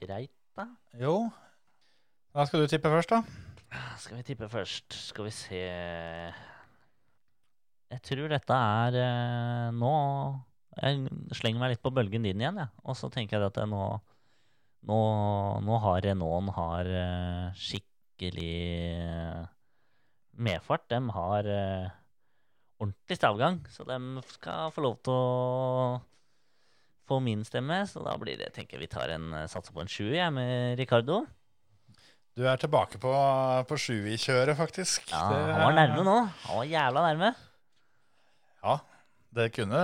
greit, 0.00 0.34
da? 0.58 0.66
Jo. 0.98 1.30
Da 2.34 2.44
skal 2.46 2.62
du 2.64 2.70
tippe 2.70 2.90
først, 2.92 3.14
da. 3.14 3.22
Skal 4.00 4.18
vi 4.18 4.26
tippe 4.26 4.48
først? 4.50 4.94
Skal 5.10 5.28
vi 5.28 5.32
se 5.34 5.62
Jeg 7.88 8.02
tror 8.04 8.30
dette 8.32 8.54
er 8.54 8.98
eh, 9.02 9.68
nå 9.76 9.92
Jeg 10.78 11.10
slenger 11.38 11.62
meg 11.62 11.74
litt 11.74 11.84
på 11.84 11.92
bølgen 11.94 12.24
din 12.24 12.40
igjen, 12.40 12.60
jeg. 12.62 12.70
Og 12.84 12.96
så 12.98 13.10
tenker 13.12 13.38
jeg 13.38 13.50
at 13.50 13.60
jeg 13.62 13.70
nå 13.72 13.82
Nå, 14.88 14.96
nå 15.66 15.78
har 15.82 16.04
Renault 16.04 16.52
har 16.54 16.86
eh, 16.86 17.56
skikkelig 17.58 18.52
medfart. 20.38 20.86
De 20.92 21.00
har 21.14 21.48
eh, 21.50 21.88
ordentlig 22.80 23.18
stavgang, 23.18 23.60
så 23.74 23.84
de 23.88 23.98
skal 24.34 24.70
få 24.74 24.84
lov 24.84 24.98
til 25.02 25.12
å 25.14 25.98
få 27.08 27.18
min 27.24 27.42
stemme. 27.48 27.80
Så 27.90 28.02
da 28.06 28.14
blir 28.20 28.38
det, 28.40 28.52
tenker 28.56 28.76
jeg 28.78 28.86
vi 28.86 28.92
tar 28.94 29.10
en 29.16 29.32
eh, 29.42 29.46
satser 29.50 29.74
på 29.76 29.82
en 29.84 29.90
sjuer, 29.90 30.14
jeg, 30.20 30.32
med 30.36 30.78
Ricardo. 30.80 31.24
Du 32.38 32.44
er 32.46 32.60
tilbake 32.62 33.00
på, 33.02 33.10
på 33.66 33.76
kjøret 33.82 34.54
faktisk. 34.58 35.08
Ja, 35.10 35.24
Det- 35.32 35.54
han 35.56 35.64
var 35.64 35.74
nærme 35.74 36.04
nå. 36.06 36.18
Han 36.46 36.60
var 36.60 36.68
jævla 36.70 37.02
nærme. 37.08 37.32
Ja, 38.62 38.76
det 39.34 39.48
kunne 39.54 39.80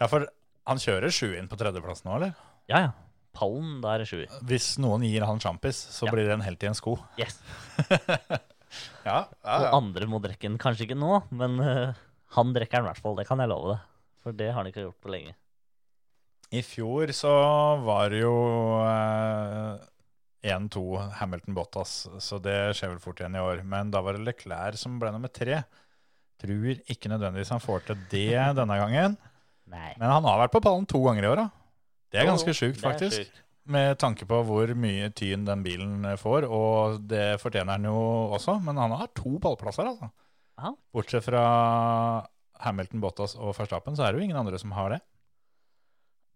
Ja, 0.00 0.06
for 0.08 0.24
han 0.66 0.78
kjører 0.80 1.10
sju 1.12 1.34
inn 1.36 1.48
på 1.50 1.58
tredjeplass 1.58 2.04
nå, 2.06 2.14
eller? 2.16 2.34
Ja, 2.70 2.84
ja. 2.86 2.90
Pallen, 3.34 3.80
da 3.82 3.92
er 3.94 4.02
det 4.02 4.08
sjuer. 4.10 4.30
Hvis 4.46 4.72
noen 4.82 5.02
gir 5.06 5.22
han 5.26 5.38
sjampis, 5.42 5.78
så 5.94 6.06
Ja. 6.06 6.12
blir 6.14 6.26
det 6.26 6.32
en 6.34 6.40
helt 6.46 6.62
i 6.62 6.66
en 6.70 6.74
sko. 6.78 6.96
Yes. 7.18 7.36
Ja, 9.04 9.24
Og 9.42 9.66
andre 9.80 10.06
må 10.10 10.20
drikke 10.22 10.46
den 10.48 10.58
kanskje 10.60 10.86
ikke 10.86 10.98
nå, 10.98 11.22
men 11.34 11.58
uh, 11.62 11.98
han 12.36 12.52
drikker 12.54 12.80
den 12.80 12.86
i 12.86 12.90
hvert 12.92 13.02
fall. 13.02 13.16
Det 13.18 13.26
kan 13.28 13.42
jeg 13.42 13.50
love 13.50 13.74
deg. 13.74 13.86
For 14.20 14.36
det 14.36 14.50
har 14.50 14.60
han 14.60 14.68
ikke 14.70 14.84
gjort 14.84 15.00
på 15.02 15.12
lenge. 15.14 15.34
I 16.50 16.60
fjor 16.66 17.12
så 17.14 17.30
var 17.86 18.10
det 18.10 18.24
jo 18.24 18.34
eh, 18.82 19.82
1-2 20.50 20.82
Hamilton-Bottas, 21.20 21.92
så 22.18 22.40
det 22.42 22.74
skjer 22.76 22.90
vel 22.94 23.02
fort 23.02 23.22
igjen 23.22 23.38
i 23.38 23.42
år. 23.44 23.62
Men 23.66 23.92
da 23.94 24.02
var 24.04 24.18
det 24.18 24.26
Leclerc 24.26 24.80
som 24.80 24.98
ble 25.00 25.12
nummer 25.14 25.30
tre. 25.32 25.62
Tror 26.42 26.82
ikke 26.90 27.12
nødvendigvis 27.12 27.52
han 27.54 27.62
får 27.62 27.86
til 27.86 28.02
det 28.12 28.34
denne 28.58 28.80
gangen. 28.82 29.16
Nei. 29.70 29.94
Men 30.00 30.10
han 30.10 30.26
har 30.26 30.42
vært 30.42 30.56
på 30.56 30.62
pallen 30.64 30.88
to 30.90 31.04
ganger 31.06 31.28
i 31.28 31.30
år, 31.30 31.44
da. 31.44 31.48
Det 32.10 32.18
er 32.18 32.26
ganske 32.26 32.56
sjukt, 32.56 32.80
det 32.80 32.82
er 32.82 32.98
faktisk. 32.98 33.40
Med 33.70 33.98
tanke 34.00 34.24
på 34.26 34.38
hvor 34.48 34.72
mye 34.78 35.10
tyn 35.12 35.44
den 35.44 35.62
bilen 35.62 36.06
får, 36.18 36.46
og 36.48 37.02
det 37.10 37.40
fortjener 37.42 37.76
han 37.76 37.86
jo 37.90 37.98
også. 38.32 38.56
Men 38.64 38.80
han 38.80 38.94
har 38.96 39.12
to 39.16 39.36
pallplasser, 39.42 39.90
altså. 39.92 40.08
Aha. 40.60 40.72
Bortsett 40.92 41.24
fra 41.24 41.42
Hamilton, 42.64 43.02
Bottas 43.04 43.36
og 43.38 43.54
Verstappen, 43.56 43.96
så 43.96 44.06
er 44.06 44.12
det 44.12 44.20
jo 44.20 44.28
ingen 44.28 44.40
andre 44.40 44.58
som 44.60 44.72
har 44.76 44.96
det. 44.96 45.00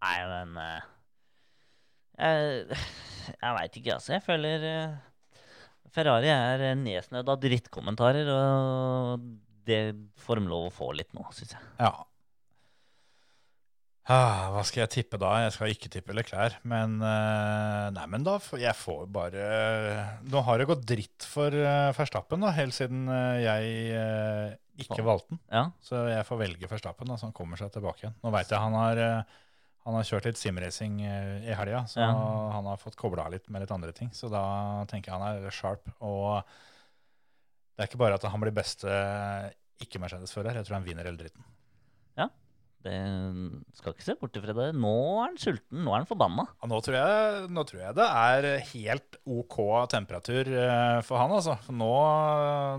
Nei, 0.05 0.19
men 0.29 0.61
uh, 0.61 0.85
Jeg, 2.21 2.79
jeg 3.33 3.57
veit 3.59 3.81
ikke, 3.81 3.97
altså. 3.97 4.15
Jeg 4.17 4.25
føler 4.25 4.69
uh, 4.69 5.43
Ferrari 5.95 6.31
er 6.33 6.67
nedsnødd 6.79 7.29
av 7.31 7.41
drittkommentarer, 7.43 8.31
og 8.33 9.29
det 9.65 9.81
får 10.21 10.41
de 10.41 10.51
lov 10.51 10.69
å 10.69 10.75
få 10.75 10.91
litt 10.97 11.13
nå, 11.17 11.25
syns 11.37 11.57
jeg. 11.57 11.71
Ja. 11.81 11.93
Ah, 14.05 14.51
hva 14.53 14.61
skal 14.69 14.83
jeg 14.83 14.91
tippe 14.99 15.17
da? 15.17 15.31
Jeg 15.47 15.53
skal 15.55 15.71
ikke 15.73 15.89
tippe 15.93 16.13
Leclerc. 16.17 16.59
Men 16.69 16.99
eh, 17.01 17.87
Nei, 17.97 18.05
men 18.13 18.27
da 18.27 18.35
jeg 18.61 18.77
får 18.77 19.07
bare 19.15 19.47
Nå 20.29 20.43
har 20.45 20.61
det 20.61 20.67
gått 20.69 20.83
dritt 20.85 21.25
for 21.25 21.49
uh, 21.57 21.89
Verstappen, 21.97 22.45
da, 22.45 22.51
helt 22.53 22.77
siden 22.77 23.07
eh, 23.09 23.39
jeg 23.47 23.71
eh, 23.97 24.59
ikke 24.85 25.07
valgte 25.07 25.33
den. 25.33 25.41
Ja. 25.49 25.65
Så 25.81 26.03
jeg 26.11 26.27
får 26.29 26.43
velge 26.43 26.69
Verstappen, 26.69 27.09
da, 27.09 27.17
så 27.17 27.31
han 27.31 27.37
kommer 27.37 27.61
seg 27.61 27.73
tilbake 27.73 28.05
igjen. 28.05 28.19
Nå 28.21 28.35
veit 28.35 28.53
jeg 28.53 28.61
han 28.61 28.77
har 28.77 29.01
eh, 29.01 29.41
han 29.85 29.97
har 29.99 30.07
kjørt 30.09 30.29
litt 30.29 30.41
simracing 30.41 31.01
eh, 31.05 31.49
i 31.49 31.57
helga, 31.57 31.83
så 31.89 32.01
Ja. 32.01 32.13
han 32.55 32.69
har 32.71 32.79
fått 32.81 32.97
kobla 32.97 33.27
av 33.27 33.35
litt 33.37 33.49
med 33.53 33.65
litt 33.65 33.73
andre 33.73 33.93
ting. 33.97 34.09
Så 34.17 34.31
da 34.33 34.45
tenker 34.89 35.13
jeg 35.13 35.21
han 35.21 35.45
er 35.45 35.53
sharp. 35.53 35.89
Og 36.05 36.41
det 37.77 37.85
er 37.85 37.91
ikke 37.91 38.01
bare 38.01 38.17
at 38.17 38.25
han 38.25 38.41
blir 38.41 38.55
beste 38.57 38.89
ikke-Mercedes-fører, 39.85 40.57
jeg 40.57 40.69
tror 40.69 40.79
han 40.79 40.87
vinner 40.87 41.05
hele 41.09 41.21
dritten. 41.21 41.45
Det 42.85 42.97
skal 43.79 43.95
ikke 43.95 44.05
se 44.05 44.15
bort 44.21 44.35
ifra 44.37 44.55
det. 44.57 44.67
Nå 44.77 44.93
er 45.23 45.31
han 45.31 45.39
sulten. 45.41 45.81
Nå 45.87 45.95
er 45.95 46.03
han 46.03 46.09
forbanna. 46.09 46.45
Ja, 46.53 46.69
nå, 46.69 46.81
tror 46.85 46.99
jeg, 46.99 47.47
nå 47.57 47.65
tror 47.69 47.81
jeg 47.81 47.97
det 47.97 48.09
er 48.09 48.49
helt 48.75 49.17
OK 49.25 49.57
temperatur 49.93 50.51
eh, 50.53 50.99
for 51.07 51.21
han, 51.23 51.33
altså. 51.33 51.57
For 51.65 51.77
nå, 51.81 51.89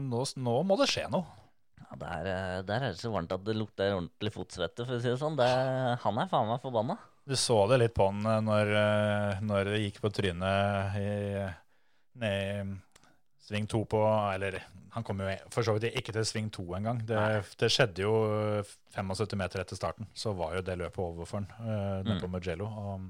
nå, 0.05 0.21
nå 0.45 0.55
må 0.69 0.77
det 0.81 0.89
skje 0.91 1.07
noe. 1.13 1.25
Ja, 1.81 1.97
der, 2.03 2.29
eh, 2.29 2.61
der 2.67 2.85
er 2.85 2.93
det 2.93 3.01
så 3.01 3.09
varmt 3.15 3.33
at 3.33 3.45
det 3.47 3.57
lukter 3.57 3.95
ordentlig 3.95 4.33
fotsvette, 4.35 4.85
for 4.85 4.99
å 4.99 5.01
si 5.01 5.09
det 5.09 5.17
sånn. 5.21 5.39
Det, 5.41 5.49
han 6.05 6.21
er 6.21 6.29
faen 6.29 6.53
meg 6.53 6.61
forbanna. 6.61 6.99
Du 7.25 7.33
så 7.41 7.63
det 7.71 7.81
litt 7.81 7.97
på 7.97 8.11
han 8.11 8.21
eh, 8.29 8.41
når, 8.45 8.73
når 9.49 9.73
det 9.73 9.83
gikk 9.87 10.03
på 10.05 10.13
trynet 10.13 10.99
i, 11.01 11.11
ned 12.21 12.75
i 12.75 12.81
sving 13.45 13.65
to 13.69 13.83
på 13.89 13.99
Eller 14.33 14.61
han 14.95 15.03
kom 15.03 15.19
jo 15.19 15.31
for 15.51 15.67
så 15.67 15.73
vidt 15.75 15.97
ikke 15.99 16.13
til 16.15 16.23
sving 16.23 16.47
to 16.55 16.63
engang. 16.77 17.01
Det, 17.03 17.19
det 17.59 17.67
skjedde 17.73 18.05
jo 18.05 18.13
75 18.95 19.35
meter 19.41 19.59
etter 19.59 19.75
starten. 19.75 20.07
Så 20.15 20.31
var 20.39 20.53
jo 20.55 20.61
det 20.63 20.77
løpet 20.79 21.01
over 21.03 21.27
for 21.27 21.43
han 21.43 21.49
uh, 21.59 21.99
nede 22.05 22.21
på 22.21 22.29
Mugello. 22.31 22.69
Og 22.69 23.09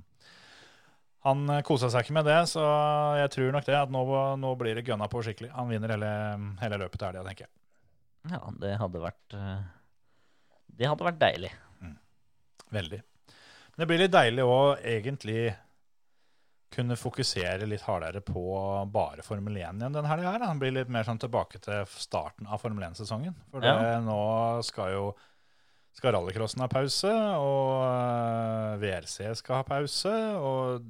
han 1.25 1.43
eh, 1.49 1.61
kosa 1.65 1.91
seg 1.93 2.05
ikke 2.05 2.15
med 2.17 2.27
det, 2.29 2.39
så 2.49 2.63
jeg 3.17 3.31
tror 3.33 3.53
nok 3.53 3.65
det 3.65 3.77
at 3.77 3.93
nå, 3.93 4.01
nå 4.41 4.51
blir 4.57 4.77
det 4.77 4.85
gønna 4.85 5.07
på 5.09 5.21
skikkelig. 5.25 5.51
Han 5.53 5.69
vinner 5.69 5.93
hele, 5.95 6.09
hele 6.61 6.81
løpet 6.81 7.01
til 7.01 7.09
helga, 7.09 7.23
tenker 7.25 7.47
jeg. 7.47 7.53
Ja, 8.33 8.41
det 8.61 8.73
hadde 8.81 9.01
vært 9.01 9.37
eh, 9.37 9.63
Det 10.81 10.89
hadde 10.89 11.07
vært 11.07 11.21
deilig. 11.21 11.53
Veldig. 12.73 12.99
Men 13.75 13.83
det 13.83 13.87
blir 13.89 14.01
litt 14.01 14.13
deilig 14.13 14.45
å 14.49 14.59
egentlig 14.81 15.39
kunne 16.75 16.97
fokusere 16.99 17.65
litt 17.69 17.85
hardere 17.87 18.21
på 18.25 18.43
bare 18.93 19.23
Formel 19.25 19.55
1 19.57 19.61
igjen 19.79 19.79
denne 19.95 20.07
helga. 20.11 20.35
da. 20.43 20.51
Blir 20.59 20.75
litt 20.81 20.89
mer 20.93 21.03
sånn 21.07 21.19
tilbake 21.21 21.61
til 21.63 21.85
starten 21.95 22.47
av 22.47 22.59
Formel 22.61 22.83
1-sesongen. 22.91 23.33
For 23.51 23.63
det, 23.63 23.71
Ja. 23.73 23.99
nå 24.03 24.19
skal 24.67 24.91
jo 24.93 25.07
skal 25.95 26.11
rallycrossen 26.11 26.59
ha 26.59 26.67
pause, 26.67 27.07
og 27.07 27.85
eh, 27.87 28.77
VRC 28.83 29.29
skal 29.39 29.61
ha 29.61 29.63
pause. 29.63 30.11
Og 30.35 30.83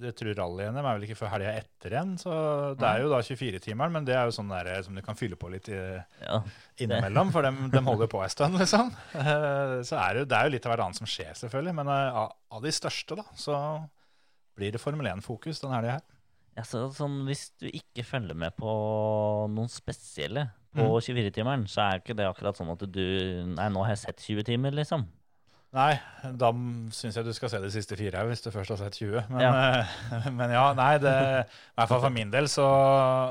jeg 0.00 0.14
tror 0.16 0.34
rally-NM 0.36 0.76
er 0.80 0.96
vel 0.96 1.04
ikke 1.06 1.16
før 1.16 1.30
helga 1.34 1.52
etter 1.56 1.92
igjen, 1.92 2.14
så 2.20 2.32
det 2.76 2.84
er 2.88 3.02
jo 3.02 3.10
da 3.12 3.18
24-timeren. 3.24 3.92
Men 3.92 4.04
det 4.08 4.14
er 4.16 4.24
jo 4.28 4.34
sånn 4.36 4.48
der 4.52 4.82
som 4.84 4.94
du 4.96 5.02
kan 5.04 5.14
fylle 5.16 5.36
på 5.40 5.48
litt 5.52 5.68
i, 5.68 5.76
Ja. 6.24 6.40
innimellom, 6.80 7.30
for 7.32 7.42
de, 7.44 7.52
holder 7.80 8.04
jo 8.06 8.12
på 8.16 8.22
en 8.24 8.32
stund, 8.32 8.56
liksom. 8.62 8.90
Eh, 9.14 9.76
Så 9.84 9.96
er 10.00 10.14
det, 10.20 10.28
det 10.32 10.36
er 10.40 10.48
jo 10.48 10.54
litt 10.56 10.66
av 10.66 10.72
hverandre 10.74 11.00
som 11.00 11.06
skjer, 11.08 11.32
selvfølgelig. 11.36 11.74
Men 11.74 11.88
eh, 11.92 12.22
av 12.56 12.62
de 12.64 12.72
største, 12.72 13.16
da, 13.20 13.24
så 13.36 13.60
blir 14.56 14.72
det 14.74 14.80
Formel 14.82 15.06
1-fokus 15.12 15.60
denne 15.62 15.76
helga 15.78 15.98
her. 15.98 16.04
Sånn, 16.64 17.18
hvis 17.28 17.50
du 17.60 17.66
ikke 17.68 18.04
følger 18.08 18.36
med 18.40 18.54
på 18.56 18.70
noen 19.52 19.68
spesielle 19.72 20.48
på 20.76 20.84
Mm. 20.86 21.00
24-timeren, 21.04 21.62
så 21.72 21.80
er 21.86 22.00
ikke 22.02 22.16
det 22.16 22.26
akkurat 22.28 22.56
sånn 22.58 22.68
at 22.72 22.82
du 22.92 23.00
Nei, 23.54 23.68
nå 23.72 23.84
har 23.84 23.94
jeg 23.94 24.02
sett 24.02 24.20
20 24.24 24.44
timer, 24.44 24.74
liksom. 24.76 25.06
Nei, 25.76 25.94
da 26.40 26.50
syns 26.94 27.16
jeg 27.18 27.24
du 27.26 27.32
skal 27.36 27.50
se 27.52 27.58
de 27.60 27.70
siste 27.72 27.96
fire 27.98 28.22
hvis 28.28 28.40
du 28.44 28.50
først 28.52 28.72
har 28.72 28.80
sett 28.80 28.96
20. 29.00 29.26
Men 29.32 29.40
Ja. 29.44 29.52
ja, 29.52 30.20
men 30.38 30.52
ja 30.52 30.66
nei, 30.76 30.92
det, 31.02 31.12
i 31.44 31.76
hvert 31.80 31.88
fall 31.92 32.00
for 32.06 32.12
min 32.14 32.30
del 32.32 32.48
så, 32.48 32.66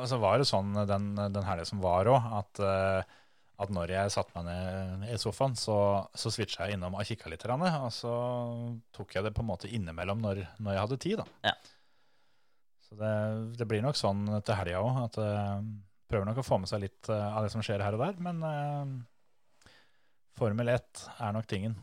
så 0.10 0.20
var 0.22 0.38
det 0.42 0.46
sånn 0.50 0.74
den, 0.90 1.08
den 1.18 1.46
helga 1.48 1.66
som 1.66 1.82
var 1.82 2.06
òg, 2.12 2.28
at, 2.42 2.62
eh, 2.62 3.16
at 3.56 3.72
når 3.72 3.94
jeg 3.94 4.12
satte 4.12 4.36
meg 4.36 4.48
ned 4.50 5.14
i 5.14 5.18
sofaen, 5.20 5.56
så, 5.56 5.78
så 6.18 6.32
switcha 6.34 6.68
jeg 6.68 6.76
innom 6.76 6.98
og 6.98 7.08
kikka 7.08 7.32
litt. 7.32 7.46
Og 7.48 7.88
så 7.96 8.14
tok 8.96 9.16
jeg 9.16 9.24
det 9.24 9.32
på 9.36 9.46
en 9.46 9.50
måte 9.54 9.72
innimellom 9.72 10.20
når, 10.24 10.44
når 10.60 10.76
jeg 10.76 10.84
hadde 10.84 11.02
tid. 11.06 11.22
da. 11.22 11.52
Ja. 11.52 11.56
Så 12.86 13.00
det, 13.00 13.16
det 13.60 13.68
blir 13.70 13.84
nok 13.86 13.98
sånn 14.00 14.28
til 14.46 14.60
helga 14.60 14.84
òg, 14.84 15.02
at 15.08 15.20
jeg 15.24 15.66
prøver 16.12 16.28
nok 16.30 16.44
å 16.44 16.46
få 16.46 16.60
med 16.62 16.70
seg 16.70 16.84
litt 16.84 17.10
eh, 17.10 17.28
av 17.32 17.46
det 17.46 17.54
som 17.54 17.64
skjer 17.66 17.82
her 17.82 17.96
og 17.98 18.04
der. 18.04 18.20
Men 18.22 18.44
eh, 18.46 18.94
Formel 20.36 20.74
1 20.76 21.08
er 21.16 21.36
nok 21.36 21.48
tingen. 21.50 21.80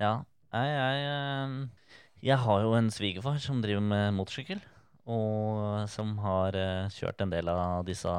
Ja. 0.00 0.22
Jeg, 0.52 0.72
jeg, 0.72 1.04
eh, 1.12 1.92
jeg 2.32 2.40
har 2.40 2.64
jo 2.64 2.74
en 2.78 2.90
svigerfar 2.92 3.38
som 3.44 3.60
driver 3.64 3.84
med 3.84 4.16
motorsykkel, 4.16 4.64
og 5.12 5.84
som 5.92 6.16
har 6.24 6.56
eh, 6.58 6.90
kjørt 6.96 7.22
en 7.24 7.32
del 7.32 7.52
av 7.52 7.84
disse 7.88 8.16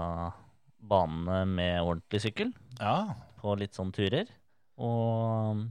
banene 0.84 1.44
med 1.50 1.80
ordentlig 1.84 2.22
sykkel 2.26 2.52
Ja, 2.80 3.14
på 3.40 3.56
litt 3.60 3.76
sånne 3.78 3.96
turer. 3.96 4.30
Og 4.84 5.64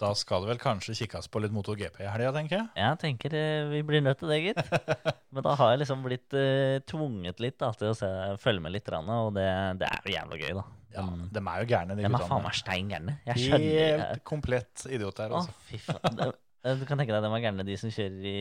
Da 0.00 0.10
skal 0.16 0.44
det 0.44 0.52
vel 0.54 0.60
kanskje 0.62 0.94
kikkes 0.96 1.28
på 1.32 1.42
litt 1.44 1.52
MotoGP 1.52 1.98
i 2.04 2.08
helga, 2.08 2.30
tenker 2.36 2.56
jeg. 2.58 2.68
jeg 2.80 2.98
tenker 3.02 3.34
eh, 3.36 3.68
vi 3.68 3.82
blir 3.84 4.04
nødt 4.04 4.20
til 4.22 4.30
det, 4.32 4.38
gitt. 4.46 4.60
Men 5.34 5.44
da 5.44 5.54
har 5.60 5.74
jeg 5.74 5.82
liksom 5.82 6.04
blitt 6.06 6.36
uh, 6.36 6.78
tvunget 6.88 7.42
litt 7.44 7.58
da, 7.60 7.68
til 7.76 7.92
å 7.92 7.96
se, 7.98 8.08
følge 8.40 8.64
med 8.64 8.74
litt, 8.74 8.88
og 8.90 9.34
det, 9.36 9.48
det 9.82 9.90
er 9.90 10.06
jo 10.06 10.14
jævla 10.16 10.38
gøy, 10.40 10.54
da. 10.56 10.64
Ja, 10.94 11.04
De, 11.06 11.28
De 11.36 11.42
er 11.52 11.60
jo 11.62 11.68
gærne, 11.70 11.96
de 11.98 12.02
de 12.02 12.08
er 12.08 12.24
faen 12.32 12.42
meg 12.46 12.56
stein 12.58 12.88
gærne. 12.90 13.18
Jeg 13.28 13.44
skjønner 13.44 14.00
Helt 14.06 14.24
komplett 14.26 14.86
idioter, 14.88 15.30
Å, 15.30 15.42
altså. 15.44 15.54
fy 15.68 15.78
faen. 15.84 16.24
Eh, 16.64 16.74
Du 16.80 16.82
kan 16.88 16.98
tenke 17.00 17.14
deg 17.14 17.22
de 17.24 17.30
er 17.36 17.44
gærne, 17.44 17.64
de 17.68 17.76
som 17.80 17.92
kjører 17.94 18.26
i, 18.32 18.40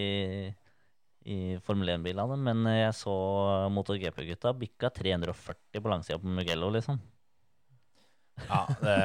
i 1.30 1.39
Formel 1.65 1.93
1-bilene. 1.95 2.38
Men 2.49 2.65
jeg 2.73 2.97
så 2.97 3.15
MotoGP-gutta 3.73 4.53
bikka 4.57 4.91
340 4.95 5.84
på 5.84 5.93
langsida 5.93 6.19
på 6.21 6.32
Mugello, 6.39 6.71
liksom. 6.73 6.99
Ja, 8.47 8.65
det, 8.82 8.97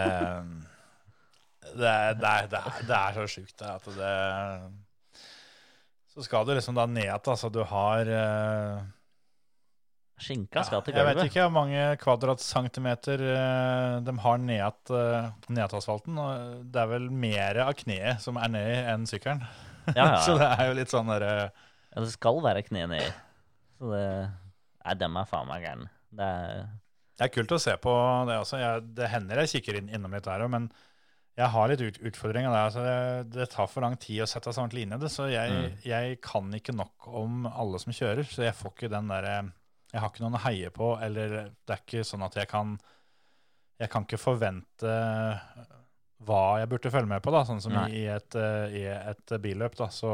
det, 1.74 1.94
det, 2.20 2.34
det, 2.52 2.64
det 2.88 2.98
er 2.98 3.16
så 3.16 3.28
sjukt 3.28 3.56
det, 3.58 3.70
at 3.70 3.88
det 3.98 4.12
Så 6.14 6.26
skal 6.26 6.46
du 6.46 6.54
liksom 6.54 6.76
da 6.76 6.86
ned 6.86 7.08
igjen. 7.08 7.30
altså, 7.32 7.50
du 7.50 7.62
har 7.66 8.10
uh, 8.10 8.84
Skinka 10.22 10.62
skal 10.62 10.84
til 10.86 10.94
Jeg 10.94 11.08
vet 11.08 11.24
ikke 11.26 11.42
hvor 11.48 11.54
mange 11.56 11.82
kvadratcentimeter 11.98 13.24
uh, 13.26 13.98
de 14.06 14.16
har 14.22 14.38
ned 14.38 14.94
uh, 14.94 15.64
asfalten. 15.66 16.18
og 16.18 16.64
Det 16.70 16.80
er 16.80 16.90
vel 16.94 17.10
mer 17.10 17.64
av 17.66 17.74
kneet 17.82 18.22
som 18.22 18.38
er 18.38 18.52
nedi 18.54 18.80
enn 18.94 19.08
sykkelen. 19.10 19.42
Ja, 19.90 20.14
ja, 20.14 20.20
så 20.26 20.38
det 20.38 20.48
er 20.54 20.70
jo 20.70 20.76
litt 20.78 20.92
sånn 20.94 21.10
derre 21.10 21.50
ja, 21.94 22.00
det 22.02 22.10
skal 22.12 22.40
være 22.44 22.62
kne 22.66 22.86
nedi. 22.90 23.12
Så 23.78 23.90
det 23.94 24.06
Nei, 24.84 24.94
dem 25.00 25.14
er 25.16 25.24
faen 25.30 25.46
meg 25.48 25.62
gærne. 25.64 25.86
Det 26.12 26.24
er 26.28 26.64
Det 27.16 27.24
er 27.24 27.30
kult 27.32 27.52
å 27.54 27.60
se 27.62 27.72
på 27.80 27.92
det 28.28 28.34
også. 28.42 28.58
Jeg, 28.60 28.82
det 28.98 29.06
hender 29.08 29.38
jeg 29.40 29.52
kikker 29.54 29.78
inn, 29.78 29.88
innom 29.94 30.12
litt 30.12 30.26
der 30.26 30.42
òg, 30.44 30.50
men 30.50 30.66
jeg 31.38 31.48
har 31.50 31.68
litt 31.70 31.80
ut, 31.82 31.96
utfordringer 32.10 32.50
der. 32.52 32.66
Altså 32.68 32.82
det, 32.84 33.30
det 33.34 33.46
tar 33.50 33.66
for 33.70 33.82
lang 33.86 33.94
tid 34.02 34.20
å 34.22 34.26
sette 34.28 34.52
seg 34.52 34.64
ordentlig 34.66 34.84
inn 34.84 34.92
i 34.94 34.98
det, 35.02 35.08
så 35.14 35.28
jeg, 35.30 35.50
Mm. 35.54 35.78
jeg 35.86 36.18
kan 36.22 36.50
ikke 36.58 36.74
nok 36.76 37.06
om 37.08 37.46
alle 37.48 37.78
som 37.82 37.94
kjører. 37.96 38.26
Så 38.28 38.44
jeg 38.44 38.54
får 38.58 38.74
ikke 38.74 38.90
den 38.92 39.08
derre 39.08 39.36
Jeg 39.94 40.00
har 40.02 40.10
ikke 40.10 40.24
noen 40.26 40.34
å 40.38 40.42
heie 40.44 40.70
på, 40.74 40.90
eller 41.06 41.28
det 41.64 41.70
er 41.74 41.80
ikke 41.86 42.04
sånn 42.06 42.22
at 42.26 42.34
jeg 42.34 42.48
kan 42.50 42.76
Jeg 43.80 43.90
kan 43.90 44.04
ikke 44.06 44.18
forvente 44.22 44.92
hva 46.24 46.42
jeg 46.62 46.68
burde 46.70 46.90
følge 46.94 47.10
med 47.10 47.22
på, 47.24 47.32
da. 47.34 47.42
Sånn 47.48 47.60
som 47.62 47.72
i, 47.88 48.04
i 48.04 48.04
et, 48.10 48.34
eh, 48.38 48.76
i 48.80 48.84
et 48.90 49.34
billøp, 49.42 49.74
da. 49.80 49.88
Så 49.92 50.10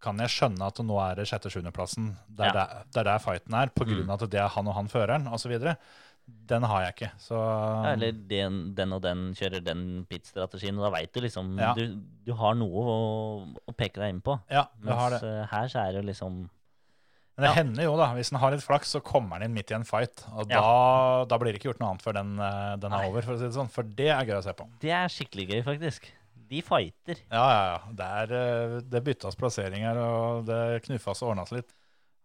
kan 0.00 0.18
jeg 0.18 0.28
skjønne 0.30 0.66
at 0.66 0.76
nå 0.84 0.98
er 1.10 1.14
det 1.16 1.26
sjette-sjuendeplassen. 1.26 2.12
Det, 2.28 2.46
Ja. 2.46 2.52
der- 2.52 2.84
det 2.92 3.00
er 3.00 3.04
der 3.04 3.18
fighten 3.18 3.54
er, 3.54 3.66
på 3.68 3.84
grunn 3.84 4.06
Mm. 4.06 4.10
at 4.14 4.30
det 4.30 4.40
er 4.40 4.48
han 4.48 4.68
og 4.68 4.74
han 4.74 4.88
føreren, 4.88 5.26
osv. 5.32 5.76
Den 6.46 6.62
har 6.62 6.82
jeg 6.84 6.94
ikke. 6.94 7.10
Så 7.18 7.32
ja, 7.38 7.92
Eller 7.94 8.12
den, 8.12 8.74
den 8.74 8.92
og 8.92 9.00
den 9.02 9.34
kjører 9.34 9.64
den 9.64 10.04
pit-strategien, 10.10 10.76
og 10.78 10.84
da 10.92 10.98
veit 10.98 11.10
du 11.12 11.20
liksom 11.20 11.58
Ja. 11.58 11.72
du, 11.74 11.96
du 12.26 12.34
har 12.34 12.54
noe 12.54 12.68
å, 12.84 13.56
å 13.66 13.74
peke 13.74 13.94
deg 13.94 14.10
inn 14.14 14.20
på. 14.20 14.38
ja, 14.50 14.66
du 14.78 14.90
har 14.92 15.10
det. 15.10 15.22
eh, 15.22 15.46
her 15.46 15.66
så 15.68 15.88
er 15.88 15.92
det 15.92 16.04
liksom 16.04 16.50
Men 17.38 17.46
det 17.46 17.56
ja. 17.56 17.62
hender 17.62 17.82
jo, 17.84 17.96
da. 17.96 18.12
Hvis 18.14 18.30
den 18.30 18.40
har 18.40 18.50
litt 18.50 18.60
flaks, 18.64 18.88
så 18.92 19.00
kommer 19.00 19.38
den 19.38 19.44
inn 19.50 19.54
midt 19.54 19.70
i 19.70 19.74
en 19.74 19.84
fight. 19.84 20.24
Og 20.34 20.50
Ja. 20.50 20.60
da, 20.60 21.24
da 21.24 21.38
blir 21.38 21.52
det 21.52 21.60
ikke 21.62 21.70
gjort 21.72 21.78
noe 21.80 21.90
annet 21.90 22.02
før 22.02 22.12
den, 22.14 22.32
eh, 22.40 22.76
den 22.76 22.92
er 22.92 22.98
Nei. 22.98 23.06
over, 23.08 23.22
for 23.22 23.32
å 23.34 23.38
si 23.38 23.44
det 23.44 23.54
sånn. 23.54 23.70
For 23.70 23.82
det 23.84 24.08
er 24.08 24.24
gøy 24.26 24.38
å 24.38 24.42
se 24.42 24.52
på. 24.52 24.66
Det 24.80 24.90
er 24.90 25.06
skikkelig 25.06 25.48
gøy, 25.48 25.62
faktisk. 25.64 26.10
De 26.48 26.62
fighter. 26.64 27.18
Ja, 27.30 27.42
ja, 27.52 27.64
ja. 27.74 27.80
Det, 27.98 28.06
er, 28.22 28.32
eh, 28.38 28.76
det 28.88 29.02
byttes 29.04 29.36
plasseringer, 29.36 29.98
og 30.00 30.46
det 30.48 30.60
knuffes 30.86 31.20
og 31.22 31.34
ordnes 31.34 31.52
litt. 31.52 31.74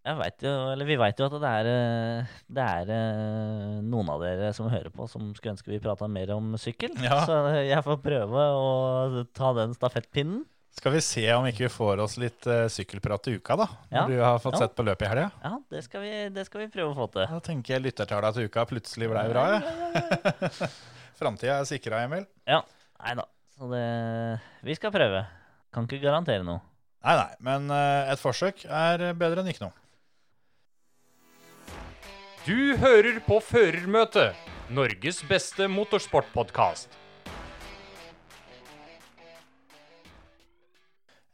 Jeg 0.03 0.17
vet 0.19 0.43
jo, 0.43 0.51
eller 0.73 0.83
Vi 0.87 0.95
veit 0.99 1.19
jo 1.19 1.27
at 1.29 1.35
det 1.39 1.49
er, 1.49 1.67
eh, 1.71 2.31
det 2.51 2.63
er 2.63 2.89
eh, 2.91 3.77
noen 3.87 4.09
av 4.11 4.19
dere 4.23 4.49
som 4.55 4.67
hører 4.71 4.91
på, 4.91 5.07
som 5.11 5.29
skulle 5.35 5.53
ønske 5.55 5.71
vi 5.71 5.79
prata 5.83 6.07
mer 6.11 6.33
om 6.35 6.53
sykkel. 6.59 6.91
Ja. 7.03 7.21
Så 7.27 7.37
jeg 7.63 7.83
får 7.85 8.01
prøve 8.03 8.47
å 8.57 9.23
ta 9.35 9.53
den 9.61 9.75
stafettpinnen. 9.77 10.41
Skal 10.73 10.95
vi 10.95 11.03
se 11.05 11.21
om 11.35 11.45
ikke 11.45 11.67
vi 11.67 11.69
får 11.69 11.99
oss 12.01 12.15
litt 12.17 12.47
uh, 12.49 12.63
sykkelprat 12.71 13.27
i 13.29 13.35
uka, 13.37 13.55
da? 13.59 13.67
Når 13.91 13.99
Ja. 13.99 14.05
du 14.09 14.15
har 14.25 14.39
fått 14.41 14.55
Ja. 14.57 14.63
sett 14.63 14.73
på 14.75 14.83
løpet 14.87 15.05
i 15.05 15.09
helga? 15.11 15.27
Ja, 15.43 15.51
det 15.69 15.83
skal, 15.85 16.01
vi, 16.01 16.13
det 16.33 16.45
skal 16.47 16.63
vi 16.63 16.67
prøve 16.73 16.95
å 16.95 16.97
få 16.97 17.05
til. 17.13 17.27
Da 17.29 17.39
tenker 17.45 17.75
jeg 17.75 17.83
lyttertallene 17.85 18.33
til 18.33 18.49
uka 18.49 18.65
plutselig 18.65 19.07
blei 19.11 19.27
bra. 19.29 19.43
Ja. 19.53 20.67
Framtida 21.19 21.59
er 21.61 21.69
sikra, 21.69 22.01
Emil. 22.07 22.25
Ja, 22.49 22.63
Nei 23.03 23.13
da. 23.19 23.27
Så 23.63 23.69
det 23.71 24.39
Vi 24.67 24.75
skal 24.75 24.91
prøve. 24.91 25.21
Kan 25.71 25.85
ikke 25.87 26.03
garantere 26.03 26.43
noe. 26.43 26.59
Nei, 27.03 27.13
nei, 27.15 27.35
men 27.47 27.71
eh, 27.71 28.09
et 28.11 28.19
forsøk 28.19 28.65
er 28.67 29.13
bedre 29.15 29.39
enn 29.39 29.47
ikke 29.53 29.63
noe. 29.63 29.77
Du 32.43 32.75
hører 32.81 33.21
på 33.23 33.37
Førermøtet, 33.39 34.35
Norges 34.75 35.21
beste 35.29 35.69
motorsportpodkast. 35.71 36.99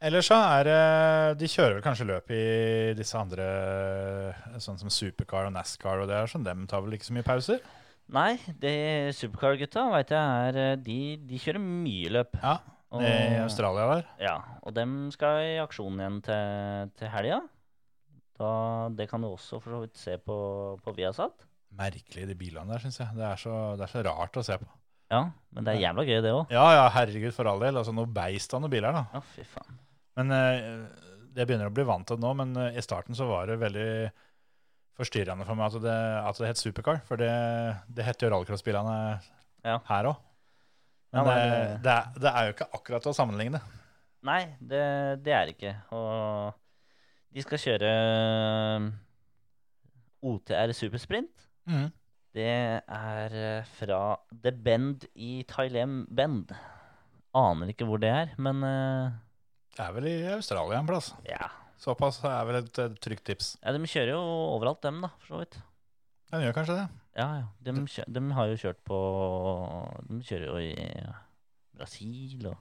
Ellers 0.00 0.30
så 0.30 0.38
er 0.54 0.70
det 0.70 0.80
De 1.42 1.50
kjører 1.50 1.80
vel 1.80 1.84
kanskje 1.84 2.06
løp 2.12 2.30
i 2.30 2.44
disse 2.94 3.18
andre, 3.18 3.50
sånn 4.62 4.78
som 4.78 4.94
Supercar 5.00 5.50
og 5.50 5.56
NASCAR 5.58 6.06
og 6.06 6.12
det 6.14 6.22
er 6.22 6.30
sånn. 6.30 6.46
Dem 6.46 6.62
tar 6.70 6.86
vel 6.86 6.94
ikke 6.94 7.10
så 7.10 7.18
mye 7.18 7.26
pauser? 7.26 7.58
Nei, 8.10 8.34
det 8.58 8.74
Supercar-gutta 9.14 9.84
veit 9.92 10.10
jeg 10.10 10.48
er 10.50 10.56
eh, 10.58 10.76
de, 10.82 10.98
de 11.30 11.38
kjører 11.38 11.62
mye 11.62 12.10
løp. 12.16 12.36
Ja, 12.42 12.56
Og- 12.90 13.04
i 13.06 13.12
Australia 13.44 13.84
der. 13.92 14.08
Ja, 14.18 14.34
og 14.66 14.74
dem 14.74 14.96
skal 15.14 15.44
i 15.46 15.52
aksjon 15.62 16.00
igjen 16.00 16.16
til, 16.26 16.90
til 16.98 17.12
helga. 17.12 17.40
Det 18.96 19.06
kan 19.10 19.20
du 19.22 19.28
også 19.28 19.58
for 19.60 19.74
så 19.76 19.80
vidt 19.82 19.98
se 20.00 20.16
på, 20.24 20.36
på 20.82 20.94
Viasat. 20.96 21.44
Merkelig, 21.76 22.24
de 22.30 22.34
bilene 22.34 22.72
der, 22.72 22.80
syns 22.82 22.98
jeg. 22.98 23.12
Det 23.14 23.26
er, 23.28 23.36
så, 23.38 23.52
det 23.78 23.84
er 23.86 23.92
så 23.92 24.02
rart 24.06 24.38
å 24.40 24.44
se 24.46 24.56
på. 24.58 24.66
Ja, 25.12 25.24
men 25.54 25.66
det 25.66 25.74
er 25.74 25.82
jævla 25.84 26.04
gøy, 26.08 26.16
det 26.24 26.32
òg. 26.34 26.50
Ja 26.54 26.64
ja, 26.74 26.88
herregud, 26.94 27.34
for 27.36 27.50
all 27.50 27.62
del. 27.62 27.78
Altså, 27.78 27.92
noe 27.94 28.08
beist 28.10 28.54
av 28.56 28.62
noen 28.64 28.72
biler, 28.72 28.94
da. 28.96 29.04
Ja, 29.14 29.22
fy 29.36 29.44
faen. 29.46 29.78
Men 30.18 30.34
jeg 30.34 30.64
det 31.30 31.44
begynner 31.46 31.68
å 31.70 31.74
bli 31.74 31.84
vant 31.86 32.08
til 32.10 32.18
det 32.18 32.24
nå, 32.24 32.30
men 32.40 32.56
eh, 32.58 32.74
i 32.74 32.82
starten 32.82 33.14
så 33.14 33.28
var 33.28 33.46
det 33.46 33.60
veldig 33.60 33.86
forstyrrende 35.00 35.46
for 35.48 35.56
meg 35.58 35.72
at 35.74 35.82
det, 35.84 35.98
at 36.30 36.40
det 36.42 36.48
het 36.52 36.60
Supercar. 36.62 37.00
For 37.08 37.16
det, 37.20 37.30
det 37.96 38.04
heter 38.06 38.28
jo 38.28 38.32
rallycrossbilene 38.36 38.96
Ja. 39.64 39.78
her 39.90 40.10
òg. 40.12 40.16
Ja, 41.12 41.22
Men 41.24 41.26
nei, 41.26 41.36
det, 41.42 41.82
det- 41.82 41.92
er, 41.92 42.18
det 42.22 42.30
er 42.30 42.44
jo 42.46 42.52
ikke 42.54 42.68
akkurat 42.78 43.06
å 43.10 43.14
sammenligne. 43.16 43.60
Nei, 44.22 44.42
det, 44.60 44.84
det 45.24 45.32
er 45.34 45.50
ikke. 45.50 45.72
Og 45.96 46.52
de 47.34 47.42
skal 47.42 47.58
kjøre 47.62 47.88
eh, 47.90 48.90
OTR 50.28 50.72
Supersprint. 50.76 51.46
Mm. 51.70 51.88
Det 52.36 52.46
er 52.46 53.34
eh, 53.34 53.70
fra 53.78 54.00
The 54.44 54.52
Bend 54.54 55.08
i 55.18 55.40
Thailand 55.50 56.04
Bend. 56.14 56.52
Aner 57.34 57.72
ikke 57.72 57.86
hvor 57.88 57.98
det 58.02 58.10
er, 58.10 58.32
men 58.42 58.62
eh, 58.66 59.10
Det 59.76 59.82
er 59.86 59.92
vel 59.96 60.06
i 60.10 60.14
Australia 60.36 60.78
en 60.82 60.88
plass. 60.90 61.12
ja. 61.28 61.48
Såpass 61.80 62.20
er 62.28 62.44
vel 62.48 62.58
et, 62.60 62.70
et 62.82 62.96
trygt 63.00 63.24
tips. 63.28 63.54
ja. 63.62 63.72
De 63.72 63.88
kjører 63.88 64.12
jo 64.12 64.20
overalt, 64.54 64.82
dem, 64.84 65.00
da, 65.04 65.10
for 65.22 65.32
så 65.32 65.42
vidt. 65.42 65.58
De 66.30 66.40
gjør 66.44 66.56
kanskje 66.58 66.76
det. 66.76 66.86
Ja, 67.18 67.28
ja. 67.40 67.46
De, 67.66 67.74
kjø 67.90 68.04
de 68.06 68.24
har 68.36 68.50
jo 68.52 68.58
kjørt 68.60 68.82
på 68.86 68.98
De 70.06 70.18
kjører 70.28 70.44
jo 70.46 70.60
i 70.62 70.74
Brasil 71.74 72.44
og 72.52 72.58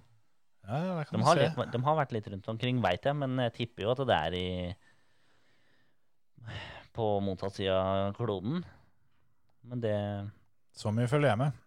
Ja, 0.70 0.80
ja, 0.86 0.96
det 0.98 1.06
kan 1.10 1.20
de 1.20 1.26
har, 1.28 1.38
se. 1.38 1.46
litt, 1.50 1.72
de 1.76 1.82
har 1.86 1.98
vært 2.00 2.16
litt 2.16 2.30
rundt 2.34 2.50
omkring, 2.52 2.80
veit 2.82 3.06
jeg, 3.06 3.18
men 3.18 3.38
jeg 3.46 3.56
tipper 3.60 3.86
jo 3.86 3.94
at 3.94 4.02
det 4.10 4.18
er 4.18 4.38
i 4.40 4.48
På 6.96 7.12
motsatt 7.24 7.60
side 7.60 7.76
av 7.76 8.14
kloden. 8.18 8.64
Men 9.70 9.82
det 9.84 9.96
Så 10.74 10.92
mye 10.96 11.10
følger 11.12 11.34
jeg 11.36 11.42
med. 11.46 11.66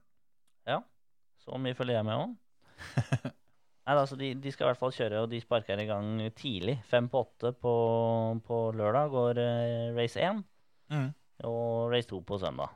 Så 1.42 1.58
mye 1.58 1.74
følger 1.74 1.98
jeg 1.98 2.06
med 2.06 2.20
òg. 2.22 2.34
Nei, 3.82 3.96
altså, 3.98 4.14
de, 4.18 4.28
de 4.38 4.50
skal 4.54 4.66
i 4.66 4.70
hvert 4.70 4.78
fall 4.78 4.92
kjøre, 4.94 5.22
og 5.24 5.30
de 5.32 5.40
sparker 5.42 5.80
i 5.82 5.88
gang 5.88 6.12
tidlig. 6.38 6.76
Fem 6.86 7.08
på 7.10 7.24
åtte 7.24 7.50
på, 7.58 7.72
på 8.46 8.58
lørdag 8.78 9.10
går 9.10 9.40
eh, 9.42 9.88
race 9.98 10.20
1, 10.22 10.44
Mm. 10.92 11.08
og 11.48 11.88
race 11.90 12.06
2 12.10 12.18
på 12.28 12.36
søndag. 12.38 12.68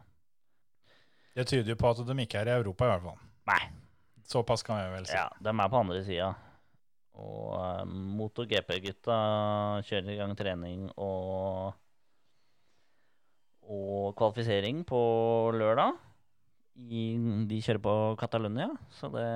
Det 1.36 1.44
tyder 1.50 1.74
jo 1.74 1.76
på 1.76 1.90
at 1.90 1.98
de 2.08 2.14
ikke 2.22 2.38
er 2.40 2.48
i 2.48 2.54
Europa, 2.56 2.86
i 2.86 2.92
hvert 2.94 3.04
fall. 3.04 3.18
Nei. 3.50 3.58
Såpass 4.26 4.64
kan 4.64 4.78
vi 4.80 4.94
vel 4.94 5.06
si. 5.06 5.14
Ja, 5.14 5.26
de 5.38 5.52
er 5.52 5.68
på 5.70 5.80
andre 5.82 6.00
sida. 6.06 6.30
Og 7.20 7.52
uh, 7.60 7.84
MotoGP-gutta 7.86 9.18
kjører 9.84 10.10
i 10.14 10.16
gang 10.18 10.32
trening 10.38 10.88
og 10.96 11.76
og 13.66 14.14
kvalifisering 14.18 14.84
på 14.86 14.98
lørdag. 15.58 15.96
I, 16.76 17.04
de 17.48 17.58
kjører 17.64 17.80
på 17.82 17.94
Catalonia, 18.20 18.68
så 18.92 19.08
det, 19.12 19.28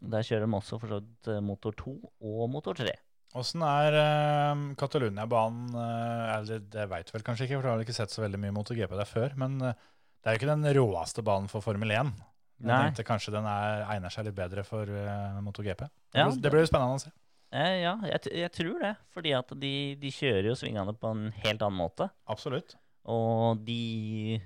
der 0.00 0.24
kjører 0.26 0.46
de 0.46 0.58
også 0.58 0.78
for 0.80 0.94
så 0.94 1.00
vidt 1.02 1.30
eh, 1.32 1.44
motor 1.44 1.76
2 1.78 1.94
og 2.30 2.48
motor 2.52 2.78
3. 2.78 2.94
Åssen 3.38 3.60
er 3.66 3.94
uh, 3.98 4.62
Catalonia-banen? 4.80 5.74
uh, 5.76 6.38
eller 6.38 6.62
Det 6.64 6.86
veit 6.88 7.12
vel 7.12 7.24
kanskje 7.26 7.44
ikke, 7.44 7.58
for 7.58 7.66
du 7.66 7.72
har 7.74 7.84
ikke 7.84 7.96
sett 7.96 8.14
så 8.14 8.22
veldig 8.24 8.40
mye 8.40 8.54
MotoGP 8.56 8.94
der 8.96 9.08
før. 9.10 9.36
Men 9.36 9.58
uh, 9.60 9.74
det 10.22 10.30
er 10.30 10.36
jo 10.36 10.40
ikke 10.40 10.54
den 10.54 10.70
råeste 10.78 11.24
banen 11.26 11.50
for 11.52 11.64
Formel 11.64 11.92
1. 11.92 12.14
Jeg 12.58 12.90
tenkte 12.90 13.06
kanskje 13.06 13.32
den 13.36 13.46
er, 13.46 13.84
egner 13.86 14.12
seg 14.12 14.26
litt 14.26 14.36
bedre 14.36 14.64
for 14.66 14.90
eh, 14.90 15.40
MotoGP. 15.44 15.84
Det, 15.86 16.18
Ja, 16.18 16.26
det 16.34 16.50
blir 16.50 16.64
jo 16.64 16.70
spennende 16.70 16.98
å 16.98 17.02
se. 17.04 17.12
Eh, 17.54 17.74
ja, 17.84 17.94
jeg, 18.10 18.32
jeg 18.42 18.52
tror 18.56 18.82
det. 18.82 18.94
Fordi 19.14 19.34
at 19.38 19.54
de, 19.62 19.72
de 20.00 20.10
kjører 20.12 20.50
jo 20.50 20.56
svingene 20.58 20.94
på 20.98 21.12
en 21.14 21.28
helt 21.44 21.62
annen 21.62 21.78
måte. 21.78 22.08
Absolutt. 22.26 22.74
Og 23.08 23.62
de 23.64 24.40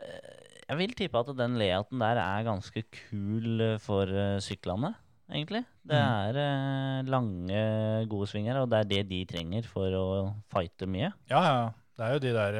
eh, 0.00 0.39
Jeg 0.70 0.78
vil 0.78 0.92
tippe 0.94 1.18
at 1.18 1.30
den 1.34 1.56
layouten 1.58 1.98
der 2.02 2.18
er 2.22 2.44
ganske 2.46 2.84
kul 2.94 3.62
eh, 3.64 3.78
for 3.82 4.06
eh, 4.06 4.36
syklene, 4.44 4.92
egentlig. 5.30 5.64
Det 5.82 5.98
Mm. 5.98 6.10
er 6.30 6.36
eh, 6.38 7.08
lange, 7.10 7.62
gode 8.10 8.28
svinger, 8.30 8.60
og 8.62 8.68
det 8.70 8.78
er 8.84 8.90
det 8.92 9.00
de 9.10 9.24
trenger 9.26 9.66
for 9.66 9.90
å 9.98 10.04
fighte 10.52 10.86
mye. 10.86 11.10
Ja, 11.32 11.40
ja. 11.42 11.64
Det 11.98 12.06
er 12.06 12.12
jo 12.14 12.20
de 12.22 12.30
der 12.32 12.54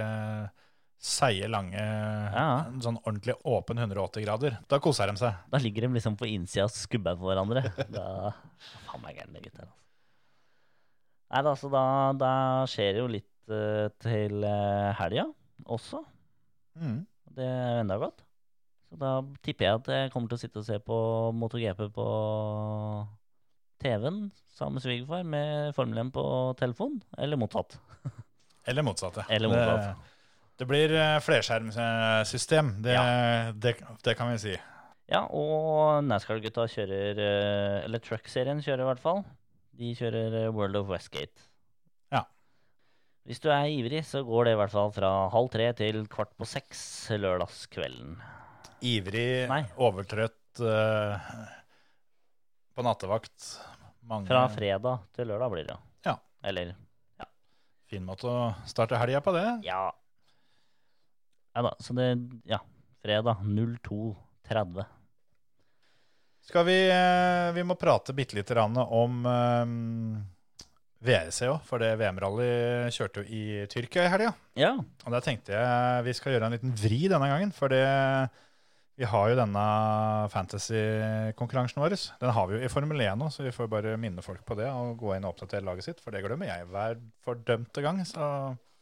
seige, 1.00 1.46
lange 1.48 1.78
Ja. 1.80 2.66
Sånn 2.84 2.98
ordentlig 3.06 3.32
åpen 3.48 3.78
180 3.80 4.24
grader. 4.26 4.58
Da 4.68 4.78
koser 4.82 5.08
de 5.08 5.16
seg. 5.16 5.38
Da 5.48 5.56
ligger 5.62 5.86
de 5.86 5.94
liksom 5.94 6.18
på 6.20 6.28
innsida 6.28 6.66
og 6.66 6.74
skubber 6.74 7.16
på 7.16 7.30
hverandre. 7.30 7.62
Da 7.94 8.34
Faen 8.90 9.00
meg 9.06 9.16
gærne 9.16 9.40
gutter, 9.40 9.64
altså. 9.70 9.78
Nei 11.30 11.38
altså, 11.44 11.54
så 11.62 11.70
da, 11.72 11.84
da 12.18 12.32
skjer 12.68 12.92
det 12.96 13.00
jo 13.04 13.08
litt 13.14 13.54
uh, 13.54 13.86
til 14.02 14.42
uh, 14.44 14.90
helga 14.98 15.24
også. 15.70 16.02
Mm. 16.74 17.04
Det 17.40 17.48
er 17.48 17.72
jo 17.72 17.80
enda 17.86 17.96
godt. 18.02 18.20
Så 18.90 18.98
da 19.00 19.14
tipper 19.46 19.66
jeg 19.66 19.80
at 19.80 19.90
jeg 19.94 20.12
kommer 20.12 20.28
til 20.30 20.36
å 20.36 20.42
sitte 20.42 20.60
og 20.60 20.66
se 20.66 20.76
på 20.84 20.96
MotoGP 21.38 21.86
på 21.94 22.06
TV-en 23.80 24.24
sammen 24.52 24.76
med 24.76 24.84
svigerfar 24.84 25.22
med 25.24 25.74
Formel 25.76 26.02
1 26.02 26.10
på 26.12 26.24
telefon, 26.60 26.98
eller 27.16 27.40
motsatt. 27.40 27.78
Eller 28.68 28.84
motsatt. 28.84 29.16
ja. 29.16 29.22
Eller 29.32 29.48
motsatt. 29.48 29.86
Det, 29.96 30.56
det 30.60 30.66
blir 30.68 30.92
eh, 30.92 31.14
flerskjermsystem, 31.24 32.74
det, 32.84 32.96
det, 33.56 33.72
det 34.04 34.14
kan 34.18 34.28
vi 34.34 34.36
si. 34.42 34.52
Ja, 35.10 35.22
og 35.32 36.04
NASCAR-gutta 36.06 36.66
kjører 36.70 37.18
eh, 37.24 37.78
Eller 37.86 38.02
Truck-serien 38.04 38.60
kjører 38.62 38.84
i 38.84 38.88
hvert 38.90 39.02
fall. 39.02 39.24
De 39.80 39.94
kjører 39.96 40.36
eh, 40.42 40.50
World 40.54 40.76
of 40.78 40.92
Westgate. 40.92 41.48
Ja. 43.20 43.28
Hvis 43.28 43.42
du 43.44 43.50
er 43.52 43.68
ivrig, 43.68 44.00
så 44.08 44.22
går 44.24 44.48
det 44.48 44.52
i 44.54 44.58
hvert 44.58 44.72
fall 44.72 44.92
fra 44.96 45.10
halv 45.30 45.50
tre 45.52 45.68
til 45.76 46.06
kvart 46.10 46.32
på 46.40 46.48
seks 46.48 46.82
lørdagskvelden. 47.12 48.16
Ivrig, 48.80 49.46
Nei. 49.50 49.60
overtrøtt 49.76 50.62
uh, 50.64 51.20
på 52.74 52.84
nattevakt. 52.86 53.50
Mange, 54.08 54.26
Fra 54.26 54.46
fredag 54.50 55.04
til 55.14 55.28
lørdag 55.28 55.52
blir 55.52 55.68
det. 55.68 55.76
Ja. 56.08 56.16
Eller 56.42 56.72
Fin 57.90 58.06
måte 58.06 58.30
å 58.30 58.50
starte 58.70 58.98
helga 58.98 59.20
på, 59.20 59.34
det. 59.34 59.44
Ja. 59.66 59.90
Ja 61.54 61.62
da, 61.66 61.74
så 61.82 61.94
det 61.98 62.12
Ja. 62.46 62.60
Fredag 63.02 63.40
02.30. 63.42 64.84
Skal 66.46 66.66
vi 66.66 66.76
eh, 66.90 67.52
Vi 67.56 67.64
må 67.64 67.74
prate 67.80 68.12
bitte 68.12 68.36
lite 68.36 68.54
grann 68.54 68.76
om 68.76 69.26
eh, 69.26 69.72
VRC 71.00 71.46
òg, 71.48 71.62
for 71.64 71.80
det 71.80 71.94
VM-rally 72.00 72.50
kjørte 72.92 73.22
jo 73.22 73.32
i 73.32 73.64
Tyrkia 73.72 74.04
i 74.04 74.10
helga. 74.12 74.34
Ja. 74.60 74.74
Og 74.76 75.14
der 75.14 75.24
tenkte 75.24 75.54
jeg 75.56 76.04
vi 76.04 76.12
skal 76.18 76.34
gjøre 76.36 76.50
en 76.50 76.56
liten 76.58 76.74
vri 76.76 77.06
denne 77.08 77.30
gangen, 77.30 77.52
for 77.56 77.72
det 77.72 77.84
vi 79.00 79.06
har 79.08 79.30
jo 79.32 79.36
denne 79.38 79.62
fantasy-konkurransen 80.28 81.80
vår. 81.82 81.94
Den 82.20 82.32
har 82.36 82.48
vi 82.50 82.58
jo 82.58 82.64
i 82.66 82.70
Formel 82.72 83.00
1 83.00 83.16
nå, 83.20 83.30
så 83.32 83.44
vi 83.46 83.52
får 83.54 83.70
bare 83.72 83.94
minne 84.00 84.20
folk 84.24 84.42
på 84.44 84.56
det 84.58 84.68
og 84.70 84.96
gå 85.00 85.14
inn 85.16 85.24
og 85.24 85.32
oppdatere 85.34 85.64
laget 85.66 85.86
sitt, 85.88 86.02
for 86.04 86.12
det 86.14 86.20
glemmer 86.24 86.50
jeg 86.50 86.66
hver 86.70 86.98
fordømte 87.24 87.84
gang. 87.84 88.02
Så 88.04 88.20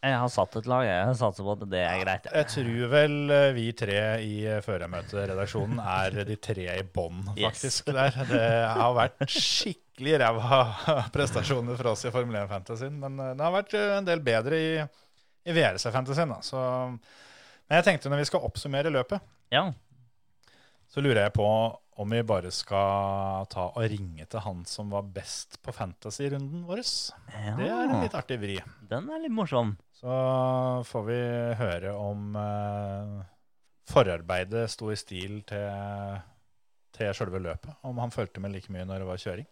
Jeg 0.03 0.15
har 0.19 0.29
satt 0.31 0.57
et 0.61 0.67
lag, 0.71 0.85
jeg. 0.87 1.15
Satser 1.19 1.47
på 1.47 1.55
at 1.57 1.65
det 1.71 1.83
er 1.87 2.03
greit. 2.05 2.27
jeg 2.35 2.47
tror 2.55 2.91
vel 2.93 3.17
eh, 3.35 3.49
vi 3.57 3.69
tre 3.79 3.99
i 4.23 4.35
eh, 4.47 4.61
førermøteredaksjonen 4.63 5.81
er 5.83 6.19
de 6.29 6.37
tre 6.37 6.67
i 6.79 6.83
bånn, 6.83 7.25
Yes. 7.37 7.49
faktisk. 7.63 7.91
Der. 7.95 8.19
Det 8.29 8.45
har 8.79 8.95
vært 8.99 9.25
skikkelig 9.27 9.87
ræva 10.21 10.61
prestasjoner 11.15 11.77
for 11.77 11.87
oss 11.93 12.05
i 12.05 12.11
Formel 12.15 12.37
1-fantasyen, 12.45 12.95
men 13.03 13.19
eh, 13.21 13.35
det 13.35 13.45
har 13.45 13.53
vært 13.55 13.75
eh, 13.75 13.97
en 13.99 14.07
del 14.07 14.21
bedre 14.25 14.57
i, 14.61 14.71
i 15.49 15.53
VRC-fantasyen. 15.57 16.31
men 17.69 17.77
jeg 17.81 17.85
tenkte 17.85 18.09
når 18.13 18.19
vi 18.23 18.29
skal 18.31 18.47
oppsummere 18.47 18.91
løpet, 18.95 19.21
Ja. 19.51 19.73
så 20.89 21.01
lurer 21.01 21.23
jeg 21.27 21.33
på 21.37 21.49
om 21.99 22.11
vi 22.15 22.23
bare 22.23 22.51
skal 22.55 23.47
ta 23.51 23.65
og 23.75 23.83
ringe 23.91 24.23
til 24.31 24.39
han 24.45 24.61
som 24.71 24.91
var 24.91 25.03
best 25.03 25.57
på 25.63 25.73
fantasy-runden 25.75 26.63
vår. 26.69 26.79
ja. 27.35 27.57
Det 27.59 27.67
er 27.67 27.89
en 27.91 28.03
litt 28.05 28.15
artig 28.15 28.39
vri. 28.39 28.59
Den 28.89 29.09
er 29.11 29.19
litt 29.25 29.35
morsom. 29.35 29.73
Så 29.99 30.07
får 30.87 31.05
vi 31.09 31.19
høre 31.59 31.91
om 31.99 32.37
eh, 32.39 33.25
forarbeidet 33.91 34.69
sto 34.71 34.93
i 34.93 34.97
stil 35.01 35.41
til, 35.49 36.21
til 36.95 37.11
sjølve 37.19 37.41
løpet. 37.43 37.75
Om 37.83 37.99
han 38.05 38.15
fulgte 38.15 38.39
med 38.45 38.55
like 38.55 38.71
mye 38.71 38.87
når 38.87 39.03
det 39.03 39.09
var 39.11 39.23
kjøring. 39.25 39.49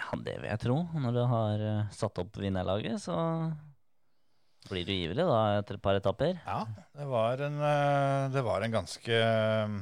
Ja, 0.00 0.08
det 0.24 0.38
vil 0.40 0.48
jeg 0.48 0.60
tro. 0.62 0.78
Når 0.96 1.14
du 1.16 1.22
har 1.28 1.62
eh, 1.68 1.92
satt 1.94 2.18
opp 2.22 2.38
vinnerlaget, 2.40 3.00
så 3.04 3.16
blir 4.70 4.86
du 4.86 4.92
ivrig 4.94 5.26
da 5.26 5.40
etter 5.58 5.76
et 5.78 5.82
par 5.84 5.98
etapper. 5.98 6.38
Ja, 6.46 6.62
det 6.96 7.08
var 7.10 7.42
en, 7.44 7.58
eh, 7.66 8.28
det 8.32 8.44
var 8.46 8.64
en 8.64 8.76
ganske 8.76 9.18
eh, 9.18 9.74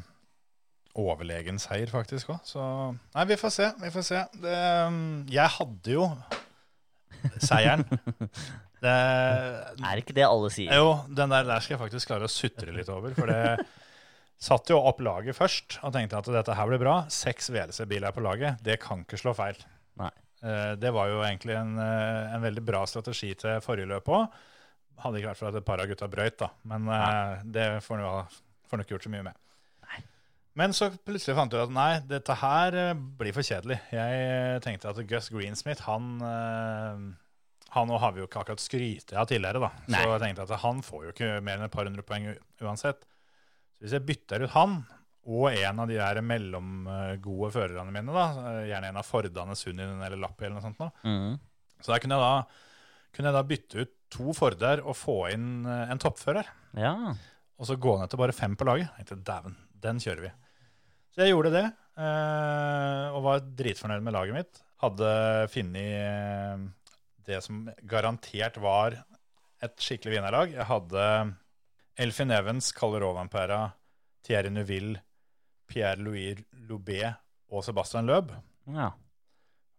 overlegen 0.98 1.60
seier, 1.62 1.90
faktisk 1.92 2.32
òg. 2.34 2.40
Så 2.48 2.64
Nei, 3.14 3.26
vi 3.30 3.38
får 3.40 3.54
se. 3.54 3.70
Vi 3.84 3.92
får 3.94 4.06
se. 4.08 4.24
Det, 4.42 4.56
jeg 5.36 5.56
hadde 5.58 5.96
jo 5.98 6.08
seieren. 7.38 7.86
Det, 8.80 8.88
Er 9.84 10.00
ikke 10.00 10.14
det 10.16 10.22
alle 10.24 10.48
sier? 10.48 10.72
Jo, 10.72 11.02
den 11.12 11.28
der, 11.28 11.44
der 11.44 11.60
skal 11.60 11.74
jeg 11.74 11.80
faktisk 11.82 12.08
klare 12.08 12.24
å 12.24 12.32
sutre 12.32 12.72
litt 12.72 12.88
over. 12.88 13.12
For 13.12 13.28
det 13.28 13.66
satte 14.40 14.72
jo 14.72 14.78
opp 14.88 15.02
laget 15.04 15.36
først 15.36 15.76
og 15.84 15.92
tenkte 15.92 16.16
at 16.16 16.30
dette 16.32 16.54
her 16.56 16.70
blir 16.70 16.80
bra. 16.80 16.94
Seks 17.12 17.50
VLC-biler 17.52 18.14
på 18.16 18.24
laget, 18.24 18.62
det 18.64 18.78
kan 18.80 19.02
ikke 19.04 19.20
slå 19.20 19.34
feil. 19.36 19.60
Nei. 20.00 20.10
Eh, 20.42 20.74
Det 20.80 20.92
var 20.96 21.10
jo 21.12 21.20
egentlig 21.26 21.56
en, 21.58 21.74
eh, 21.78 22.34
en 22.34 22.42
veldig 22.42 22.64
bra 22.64 22.84
strategi 22.88 23.34
til 23.38 23.60
forrige 23.64 23.88
løp 23.90 24.08
òg. 24.08 24.26
Hadde 25.00 25.20
ikke 25.20 25.30
vært 25.32 25.40
for 25.40 25.48
at 25.50 25.60
et 25.60 25.64
par 25.68 25.80
av 25.80 25.88
gutta 25.88 26.08
brøyt, 26.12 26.38
da. 26.40 26.50
Men 26.64 26.84
nei. 26.88 27.42
det 27.44 27.68
får 27.84 28.00
du 28.00 28.04
ha- 28.04 28.26
ikke 28.80 28.94
gjort 28.94 29.06
så 29.08 29.10
mye 29.12 29.24
med. 29.24 29.34
Nei. 29.88 30.02
Men 30.60 30.70
så 30.76 30.90
plutselig 31.04 31.34
fant 31.38 31.50
du 31.52 31.56
at 31.60 31.70
nei, 31.72 32.00
dette 32.00 32.34
her 32.40 32.74
eh, 32.74 32.94
blir 32.94 33.32
for 33.36 33.42
kjedelig. 33.46 33.80
Jeg 33.92 34.60
tenkte 34.64 34.90
at 34.92 35.00
Gus 35.08 35.28
Greensmith, 35.32 35.82
han 35.88 36.20
eh, 36.20 37.26
han 37.70 37.88
har 38.02 38.10
vi 38.12 38.18
jo 38.20 38.26
ikke 38.26 38.40
akkurat 38.42 38.58
skrytt 38.58 39.12
av 39.14 39.28
tidligere, 39.30 39.60
da. 39.62 39.68
Nei. 39.86 40.00
Så 40.02 40.10
jeg 40.10 40.20
tenkte 40.24 40.42
at 40.48 40.60
han 40.64 40.80
får 40.82 41.04
jo 41.04 41.12
ikke 41.14 41.28
mer 41.46 41.60
enn 41.60 41.68
et 41.68 41.70
par 41.70 41.84
hundre 41.86 42.02
poeng 42.02 42.24
uansett. 42.66 43.04
Så 43.78 43.84
hvis 43.84 43.92
jeg 43.94 44.06
bytter 44.08 44.42
ut 44.42 44.50
han 44.56 44.80
og 45.28 45.50
en 45.52 45.82
av 45.82 45.88
de 45.90 45.98
der 45.98 46.20
mellomgode 46.24 47.50
førerne 47.52 47.92
mine, 47.92 48.12
da, 48.14 48.26
gjerne 48.68 48.88
en 48.90 49.00
av 49.02 49.06
Fordene, 49.06 49.56
Sunnien 49.58 50.00
eller 50.00 50.16
Lappi 50.20 50.46
eller 50.46 50.56
noe 50.56 50.64
sånt, 50.64 50.80
Da. 50.80 50.90
Mm. 51.04 51.36
så 51.80 51.92
der 51.92 52.00
kunne 52.02 52.16
jeg 52.16 52.24
da, 52.24 52.62
kunne 53.14 53.28
jeg 53.30 53.36
da 53.36 53.42
bytte 53.50 53.84
ut 53.84 53.92
to 54.10 54.32
Forder 54.34 54.82
og 54.82 54.96
få 54.98 55.18
inn 55.34 55.66
eh, 55.68 55.90
en 55.92 56.00
toppfører. 56.02 56.48
Ja. 56.78 56.94
Og 57.60 57.68
så 57.68 57.76
gå 57.78 57.92
ned 58.00 58.10
til 58.10 58.18
bare 58.18 58.34
fem 58.34 58.56
på 58.58 58.66
laget. 58.66 58.88
Jeg 58.98 59.06
tenkte, 59.06 59.26
dæven, 59.28 59.54
den 59.84 60.00
kjører 60.02 60.24
vi. 60.24 60.32
Så 61.14 61.22
jeg 61.22 61.34
gjorde 61.34 61.52
det, 61.54 61.66
eh, 62.00 63.06
og 63.14 63.22
var 63.26 63.44
dritfornøyd 63.60 64.02
med 64.06 64.16
laget 64.16 64.38
mitt. 64.38 64.62
Hadde 64.82 65.12
funnet 65.52 65.94
eh, 66.00 66.64
det 67.28 67.42
som 67.44 67.68
garantert 67.86 68.56
var 68.62 68.96
et 69.62 69.76
skikkelig 69.84 70.16
vinnerlag. 70.16 70.56
Jeg 70.56 70.66
hadde 70.66 71.04
Elfin 72.00 72.32
Evans, 72.32 72.72
Calle 72.72 73.02
Rovampera, 73.02 73.66
Thierry 74.24 74.50
Neuville, 74.54 75.02
Pierre-Louis 75.70 76.40
Loubet 76.68 77.20
og 77.50 77.64
Sebastian 77.66 78.10
Løb. 78.10 78.34
Ja. 78.74 78.90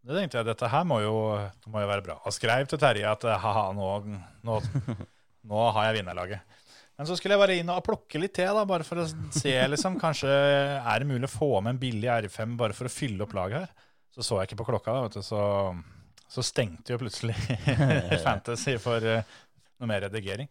Det 0.01 0.17
tenkte 0.17 0.39
jeg, 0.39 0.47
dette 0.47 0.69
her 0.71 0.85
må 0.87 0.97
jo, 1.03 1.13
må 1.69 1.83
jo 1.83 1.89
være 1.91 2.05
bra. 2.05 2.17
Og 2.25 2.33
skrev 2.33 2.65
til 2.69 2.81
Terje 2.81 3.05
at 3.11 3.27
ha-ha, 3.43 3.67
nå, 3.77 3.89
nå, 4.47 4.57
nå 5.51 5.67
har 5.75 5.89
jeg 5.89 5.99
vinnerlaget. 5.99 6.57
Men 6.97 7.07
så 7.09 7.15
skulle 7.17 7.33
jeg 7.33 7.41
bare 7.41 7.57
inn 7.57 7.69
og 7.73 7.83
plukke 7.85 8.19
litt 8.21 8.33
til, 8.37 8.49
da, 8.53 8.65
bare 8.67 8.85
for 8.85 9.01
å 9.01 9.07
se, 9.07 9.53
liksom. 9.71 9.95
Kanskje 10.01 10.29
er 10.29 11.01
det 11.01 11.09
mulig 11.09 11.25
å 11.29 11.33
få 11.33 11.53
med 11.59 11.75
en 11.75 11.81
billig 11.81 12.09
R5 12.13 12.57
bare 12.59 12.77
for 12.77 12.89
å 12.89 12.93
fylle 12.93 13.25
opp 13.25 13.33
laget 13.37 13.63
her. 13.63 13.87
Så 14.11 14.25
så 14.27 14.41
jeg 14.41 14.49
ikke 14.51 14.59
på 14.59 14.67
klokka, 14.73 14.93
da, 14.93 15.05
vet 15.07 15.15
du, 15.17 15.23
så, 15.25 15.41
så 16.29 16.43
stengte 16.45 16.93
jo 16.93 16.99
plutselig 17.01 17.37
Fantasy 18.25 18.75
for 18.81 19.01
uh, 19.01 19.39
noe 19.79 19.89
mer 19.89 20.05
redigering. 20.05 20.49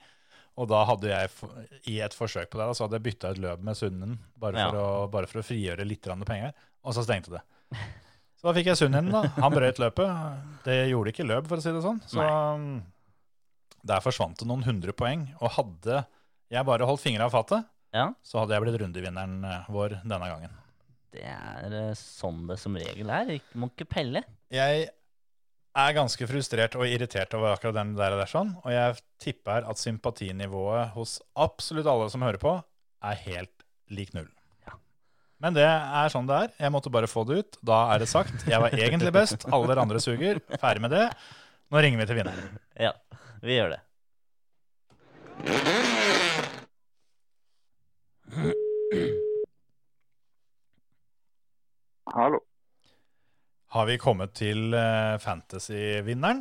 Og 0.61 0.69
da 0.69 0.83
hadde 0.85 1.09
jeg, 1.09 1.31
i 1.89 1.95
et 2.05 2.13
forsøk 2.17 2.51
på 2.53 2.59
det, 2.61 2.67
så 2.77 2.85
hadde 2.85 2.99
jeg 2.99 3.07
bytta 3.09 3.31
ut 3.33 3.39
løp 3.41 3.63
med 3.65 3.79
Sunnen, 3.79 4.19
bare, 4.37 4.59
for 4.61 4.77
Ja. 4.77 4.83
å- 4.85 5.11
bare 5.11 5.27
for 5.31 5.41
å 5.41 5.47
frigjøre 5.47 5.87
litt 5.89 6.03
penger, 6.29 6.53
og 6.85 6.93
så 6.97 7.05
stengte 7.07 7.33
det. 7.33 7.41
Så 8.37 8.49
da 8.49 8.53
fikk 8.57 8.67
jeg 8.73 8.77
Sunnen, 8.81 9.09
da. 9.13 9.23
Han 9.41 9.53
brøt 9.53 9.81
løpet. 9.81 10.63
Det 10.65 10.77
gjorde 10.91 11.13
ikke 11.15 11.27
løp, 11.29 11.47
for 11.49 11.57
å 11.57 11.65
si 11.65 11.73
det 11.73 11.83
sånn. 11.85 12.01
Så 12.09 12.21
Nei. 12.21 12.83
der 13.85 14.01
forsvant 14.05 14.37
det 14.41 14.47
noen 14.49 14.65
hundre 14.67 14.93
poeng. 14.97 15.27
Og 15.41 15.51
hadde 15.57 16.03
jeg 16.51 16.67
bare 16.69 16.87
holdt 16.89 17.01
fingra 17.05 17.25
av 17.29 17.33
fatet, 17.33 17.65
ja. 17.95 18.11
så 18.23 18.41
hadde 18.43 18.57
jeg 18.57 18.63
blitt 18.67 18.81
rundevinneren 18.83 19.45
eh, 19.45 19.65
vår 19.73 20.01
denne 20.03 20.29
gangen. 20.29 20.57
Det 21.13 21.25
er 21.27 21.73
eh, 21.91 21.95
sånn 21.99 22.45
det 22.49 22.59
som 22.63 22.77
regel 22.77 23.09
er. 23.11 23.33
Må 23.59 23.71
ikke 23.73 23.89
pelle. 23.89 24.25
Jeg 24.53 24.89
er 25.79 25.95
ganske 25.95 26.27
frustrert 26.27 26.75
og 26.79 26.89
irritert 26.89 27.35
over 27.39 27.55
akkurat 27.55 27.77
den 27.79 27.95
der, 27.99 28.15
og 28.15 28.21
der 28.23 28.31
sånn, 28.31 28.53
og 28.65 28.71
jeg 28.75 28.99
tipper 29.23 29.67
at 29.71 29.79
sympatinivået 29.79 30.95
hos 30.97 31.19
absolutt 31.39 31.89
alle 31.91 32.09
som 32.11 32.25
hører 32.27 32.41
på, 32.43 32.57
er 33.07 33.21
helt 33.27 33.65
lik 33.95 34.13
null. 34.17 34.29
Ja. 34.67 34.75
Men 35.43 35.57
det 35.57 35.67
er 35.67 36.13
sånn 36.13 36.29
det 36.29 36.41
er. 36.45 36.57
Jeg 36.67 36.75
måtte 36.75 36.93
bare 36.93 37.11
få 37.11 37.25
det 37.29 37.39
ut. 37.41 37.61
Da 37.67 37.85
er 37.95 38.03
det 38.03 38.11
sagt. 38.11 38.47
Jeg 38.51 38.61
var 38.63 38.75
egentlig 38.77 39.13
best. 39.15 39.47
Alle 39.51 39.71
dere 39.71 39.87
andre 39.87 40.03
suger. 40.03 40.43
Ferdig 40.61 40.85
med 40.85 40.95
det. 40.95 41.07
Nå 41.71 41.81
ringer 41.81 42.03
vi 42.03 42.11
til 42.11 42.21
vinneren. 42.21 42.59
Ja, 42.79 42.93
vi 43.41 43.57
gjør 43.57 43.77
det. 43.77 43.81
Hallo. 52.11 52.43
Har 53.71 53.87
vi 53.87 54.01
kommet 54.03 54.33
til 54.35 54.73
eh, 54.75 55.17
fantasy-vinneren? 55.23 56.41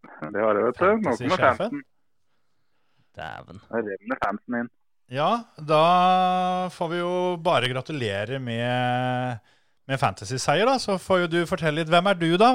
Det 0.00 0.40
har 0.40 0.56
jeg, 0.56 0.70
vet 0.70 0.78
du. 0.78 0.86
Nå 1.04 1.12
kommer 1.18 1.42
fansen. 1.42 1.82
Dæven. 3.18 3.58
Jeg 3.68 3.84
renner 3.90 4.20
fansen 4.22 4.56
inn. 4.62 4.70
Ja, 5.12 5.30
da 5.68 5.80
får 6.72 6.88
vi 6.92 7.00
jo 7.02 7.12
bare 7.44 7.68
gratulere 7.68 8.38
med, 8.40 9.42
med 9.90 10.00
fantasy-seier, 10.00 10.64
da. 10.70 10.78
Så 10.80 10.96
får 11.02 11.26
jo 11.26 11.28
du 11.34 11.38
fortelle 11.50 11.82
litt. 11.82 11.92
Hvem 11.92 12.08
er 12.08 12.16
du, 12.22 12.30
da? 12.40 12.50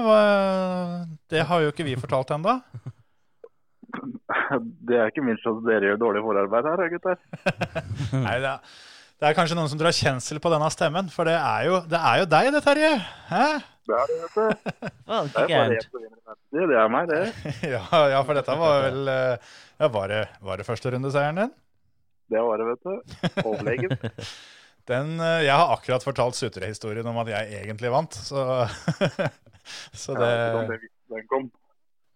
Det 1.30 1.46
har 1.46 1.62
jo 1.62 1.70
ikke 1.76 1.86
vi 1.86 1.98
fortalt 2.00 2.34
ennå. 2.34 2.58
Det 4.86 4.98
er 4.98 5.10
ikke 5.10 5.24
minst 5.26 5.46
at 5.50 5.62
dere 5.66 5.92
gjør 5.92 6.02
dårlig 6.02 6.22
forarbeid 6.26 6.68
her, 6.70 6.90
gutter. 6.96 7.22
Nei, 8.26 8.36
det 8.42 8.50
er, 8.50 8.76
det 9.22 9.30
er 9.30 9.38
kanskje 9.38 9.58
noen 9.58 9.70
som 9.72 9.80
drar 9.80 9.96
kjensel 9.96 10.42
på 10.42 10.52
denne 10.54 10.68
stemmen, 10.74 11.10
for 11.14 11.28
det 11.28 11.38
er 11.38 11.70
jo, 11.70 11.80
det 11.90 12.02
er 12.02 12.20
jo 12.22 12.28
deg, 12.34 12.52
det, 12.54 12.62
Terje. 12.66 12.92
Hæ? 13.30 13.48
Det 13.86 13.98
er 13.98 14.10
det, 14.10 14.18
vet 14.24 14.36
du. 14.36 14.72
Hva, 15.10 15.20
Det 15.30 15.44
er 15.46 15.76
i. 15.76 15.80
Det 16.56 16.80
er 16.82 16.90
meg, 16.92 17.12
det. 17.12 17.22
Ja, 17.76 17.84
ja, 18.10 18.24
for 18.26 18.38
dette 18.38 18.58
var 18.58 18.82
vel 18.88 19.12
eh, 19.12 19.54
Ja, 19.82 19.90
var 19.94 20.10
det, 20.12 20.24
var 20.46 20.62
det 20.62 20.66
førsterundeseieren 20.68 21.44
din? 21.44 21.54
Det 22.34 22.42
var 22.42 22.62
det, 22.62 22.68
vet 22.72 22.88
du. 22.88 23.44
Overlegen. 23.44 23.98
Den, 24.90 25.16
eh, 25.18 25.44
jeg 25.48 25.54
har 25.54 25.74
akkurat 25.74 26.06
fortalt 26.06 26.38
sutrehistorien 26.38 27.06
om 27.10 27.18
at 27.24 27.30
jeg 27.34 27.62
egentlig 27.64 27.90
vant, 27.94 28.18
så, 28.22 28.66
så 29.98 30.18
det 30.18 30.34
det 30.70 30.80
den 31.14 31.30
kom. 31.30 31.48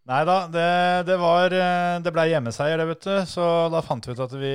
Nei 0.09 0.19
da, 0.25 0.35
det, 0.49 0.67
det 1.05 1.15
var 1.21 1.53
eh, 1.53 1.95
Det 2.01 2.13
ble 2.13 2.25
hjemmeseier, 2.31 2.81
det, 2.81 2.87
vet 2.89 3.05
du. 3.05 3.15
Så 3.29 3.45
da 3.73 3.81
fant 3.85 4.05
vi 4.05 4.13
ut 4.17 4.21
at 4.25 4.35
vi 4.37 4.53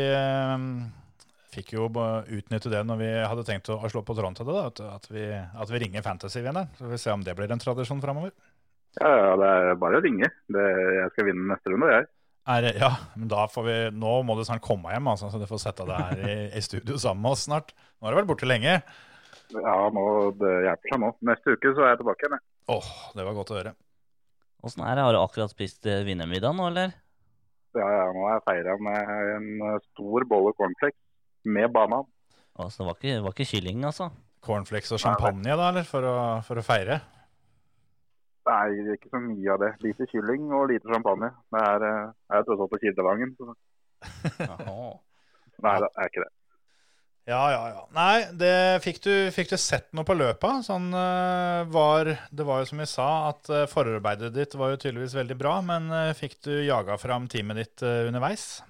fikk 1.55 1.75
jo 1.77 1.87
utnytte 1.89 2.73
det 2.73 2.83
når 2.87 2.99
vi 3.01 3.11
hadde 3.23 3.47
tenkt 3.47 3.71
å, 3.73 3.79
slå 3.91 4.03
på 4.07 4.17
tråden 4.17 4.37
til 4.39 4.49
det. 4.49 4.57
Da, 4.57 4.67
vet 4.67 4.83
at, 4.89 5.09
vi, 5.13 5.29
at 5.35 5.73
vi 5.73 5.81
ringer 5.85 6.05
Fantasy-vinneren. 6.05 6.75
Så 6.75 6.85
får 6.85 6.93
vi 6.95 7.01
se 7.05 7.15
om 7.15 7.25
det 7.25 7.37
blir 7.39 7.55
en 7.55 7.63
tradisjon 7.63 8.03
framover. 8.03 8.35
Ja, 9.01 9.11
ja, 9.11 9.31
det 9.41 9.49
er 9.51 9.81
bare 9.81 9.99
å 9.99 10.05
ringe. 10.05 10.29
Det, 10.55 10.67
jeg 10.99 11.15
skal 11.15 11.29
vinne 11.31 11.49
neste 11.51 11.73
runde, 11.73 11.91
jeg. 11.91 12.11
Er, 12.45 12.67
ja, 12.77 12.91
men 13.17 13.31
da 13.33 13.47
får 13.49 13.65
vi 13.65 13.75
Nå 13.97 14.19
må 14.29 14.35
du 14.37 14.43
snart 14.45 14.61
komme 14.65 14.91
hjem, 14.93 15.07
altså, 15.09 15.31
så 15.33 15.39
du 15.41 15.47
får 15.49 15.63
sette 15.63 15.87
deg 15.89 15.97
her 15.97 16.19
i, 16.29 16.35
i 16.59 16.61
studio 16.65 16.99
sammen 17.01 17.25
med 17.25 17.37
oss 17.37 17.47
snart. 17.49 17.73
Nå 17.97 18.07
har 18.07 18.15
du 18.15 18.21
vært 18.21 18.31
borte 18.35 18.49
lenge. 18.49 18.83
Ja, 19.55 19.77
nå, 19.95 20.05
det 20.41 20.53
hjelper 20.67 20.93
seg 20.93 21.01
nå. 21.01 21.11
Neste 21.31 21.55
uke 21.57 21.73
så 21.73 21.87
er 21.87 21.95
jeg 21.95 22.03
tilbake 22.03 22.27
igjen. 22.27 22.45
Åh, 22.75 22.91
det 23.17 23.27
var 23.27 23.39
godt 23.39 23.55
å 23.55 23.59
høre. 23.59 23.75
Åssen 24.65 24.85
er 24.85 24.97
det? 24.97 25.07
Har 25.07 25.17
du 25.17 25.21
akkurat 25.21 25.53
spist 25.53 25.89
eh, 25.89 26.05
vinnermiddag 26.07 26.55
nå, 26.57 26.69
eller? 26.71 26.95
Ja, 27.75 27.89
ja, 27.91 28.05
nå 28.15 28.23
har 28.29 28.39
jeg 28.39 28.47
feira 28.47 28.77
med 28.87 29.11
en 29.35 29.49
eh, 29.69 29.81
stor 29.91 30.25
bolle 30.31 30.55
cornflakes 30.57 31.01
med 31.45 31.73
banan. 31.75 32.07
Altså, 32.55 32.83
det 32.83 32.87
var 32.89 33.01
ikke, 33.01 33.17
var 33.25 33.35
ikke 33.35 33.51
kylling, 33.51 33.85
altså? 33.89 34.11
Cornflakes 34.45 34.93
og 34.95 35.01
champagne, 35.03 35.51
da, 35.51 35.71
eller? 35.71 35.87
For 35.89 36.07
å, 36.07 36.17
for 36.47 36.61
å 36.61 36.65
feire? 36.67 37.01
Nei, 38.45 38.93
ikke 38.93 39.09
så 39.09 39.21
mye 39.25 39.53
av 39.55 39.63
det. 39.63 39.73
Lite 39.85 40.07
kylling 40.11 40.51
og 40.53 40.69
lite 40.73 40.91
champagne. 40.93 41.31
Det 41.53 41.61
er, 41.65 41.85
eh, 41.89 42.15
er 42.37 42.45
tross 42.45 42.61
alt 42.61 42.73
på 42.75 42.81
Kildevangen. 42.83 43.37
Nei, 45.65 45.77
det 45.81 45.89
er 45.89 46.11
ikke 46.11 46.25
det. 46.27 46.33
Ja, 47.25 47.41
ja, 47.49 47.61
ja. 47.73 47.85
Nei, 47.97 48.17
det, 48.37 48.53
fikk, 48.85 49.01
du, 49.07 49.13
fikk 49.33 49.55
du 49.55 49.57
sett 49.57 49.89
noe 49.97 50.05
på 50.05 50.17
løpet? 50.19 50.67
Sånn, 50.67 50.91
eh, 50.93 51.63
var, 51.73 52.13
det 52.29 52.45
var 52.45 52.61
jo 52.61 52.69
som 52.69 52.85
vi 52.85 52.89
sa, 52.91 53.09
at 53.31 53.49
eh, 53.49 53.65
forarbeidet 53.71 54.35
ditt 54.37 54.59
var 54.61 54.75
jo 54.75 54.83
tydeligvis 54.83 55.17
veldig 55.17 55.39
bra, 55.41 55.57
men 55.65 55.89
fikk 56.19 56.37
du 56.45 56.53
jaga 56.67 57.01
fram 57.01 57.31
teamet 57.33 57.63
ditt 57.63 57.87
underveis? 57.89 58.61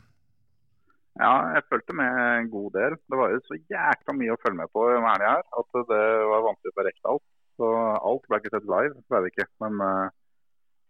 Ja, 1.14 1.34
jeg 1.54 1.62
fulgte 1.70 1.94
med 1.94 2.10
en 2.10 2.50
god 2.50 2.72
del. 2.74 2.96
Det 3.06 3.18
var 3.18 3.30
jo 3.30 3.42
så 3.46 3.56
jækla 3.70 4.16
mye 4.18 4.34
å 4.34 4.40
følge 4.42 4.58
med 4.58 4.70
på 4.74 4.82
i 4.90 5.02
Mæli 5.02 5.28
her, 5.28 5.44
at 5.60 5.76
det 5.90 6.02
var 6.30 6.46
vanskelig 6.48 6.72
å 6.72 6.76
få 6.78 6.86
rekt 6.88 7.10
alt. 7.10 7.24
Så 7.54 7.70
alt 8.10 8.26
ble 8.26 8.40
ikke 8.40 8.50
sett 8.50 8.66
live, 8.66 9.02
det 9.14 9.30
ikke. 9.30 9.46
Men 9.62 9.78
uh, 9.78 10.08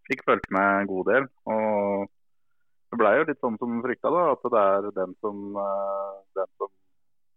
fikk 0.09 0.25
fulgt 0.25 0.49
med 0.57 0.79
en 0.79 0.89
god 0.89 1.11
del. 1.11 1.29
Og 1.53 2.07
det 2.09 3.01
ble 3.03 3.13
jo 3.19 3.27
litt 3.29 3.45
sånn 3.45 3.61
som 3.61 3.83
frykta, 3.85 4.15
da. 4.15 4.25
At 4.33 4.49
det 4.55 4.65
er 4.71 4.89
den 5.03 5.13
som, 5.21 5.45
uh, 5.61 6.17
den 6.41 6.51
som 6.57 6.73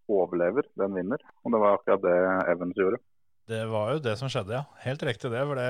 overlever, 0.07 0.71
den 0.79 0.95
vinner. 0.95 1.27
Og 1.43 1.51
det 1.51 1.61
var 1.65 1.75
akkurat 1.75 2.07
det 2.07 2.17
Evans 2.53 2.79
gjorde. 2.79 3.01
Det 3.51 3.63
var 3.67 3.93
jo 3.97 4.03
det 4.07 4.15
som 4.19 4.31
skjedde, 4.31 4.61
ja. 4.61 4.63
Helt 4.87 5.03
riktig 5.03 5.33
det. 5.35 5.43
For 5.43 5.59
det, 5.59 5.67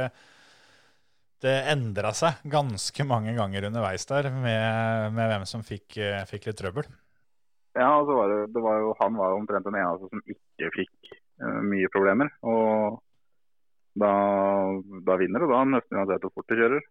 det 1.45 1.57
endra 1.74 2.13
seg 2.18 2.45
ganske 2.45 3.09
mange 3.09 3.34
ganger 3.38 3.72
underveis 3.72 4.05
der 4.09 4.30
med, 4.34 5.18
med 5.18 5.34
hvem 5.34 5.49
som 5.49 5.65
fikk, 5.65 5.97
eh, 5.97 6.22
fikk 6.30 6.49
litt 6.51 6.61
trøbbel. 6.61 6.86
Ja, 7.78 7.89
og 7.99 8.07
så 8.09 8.15
var 8.17 8.32
det, 8.32 8.38
det 8.55 8.63
var 8.63 8.80
jo, 8.82 8.93
han 8.99 9.17
var 9.19 9.34
jo 9.34 9.41
omtrent 9.41 9.67
den 9.67 9.78
eneste 9.78 10.09
som 10.09 10.21
ikke 10.34 10.71
fikk 10.73 11.11
uh, 11.43 11.61
mye 11.65 11.89
problemer. 11.93 12.32
Og 12.47 12.97
da, 14.01 14.11
da 15.05 15.17
vinner 15.21 15.43
du, 15.43 15.49
da, 15.51 15.63
nesten 15.69 15.99
uansett 15.99 16.25
hvor 16.25 16.34
fort 16.39 16.49
du 16.51 16.57
kjører. 16.57 16.86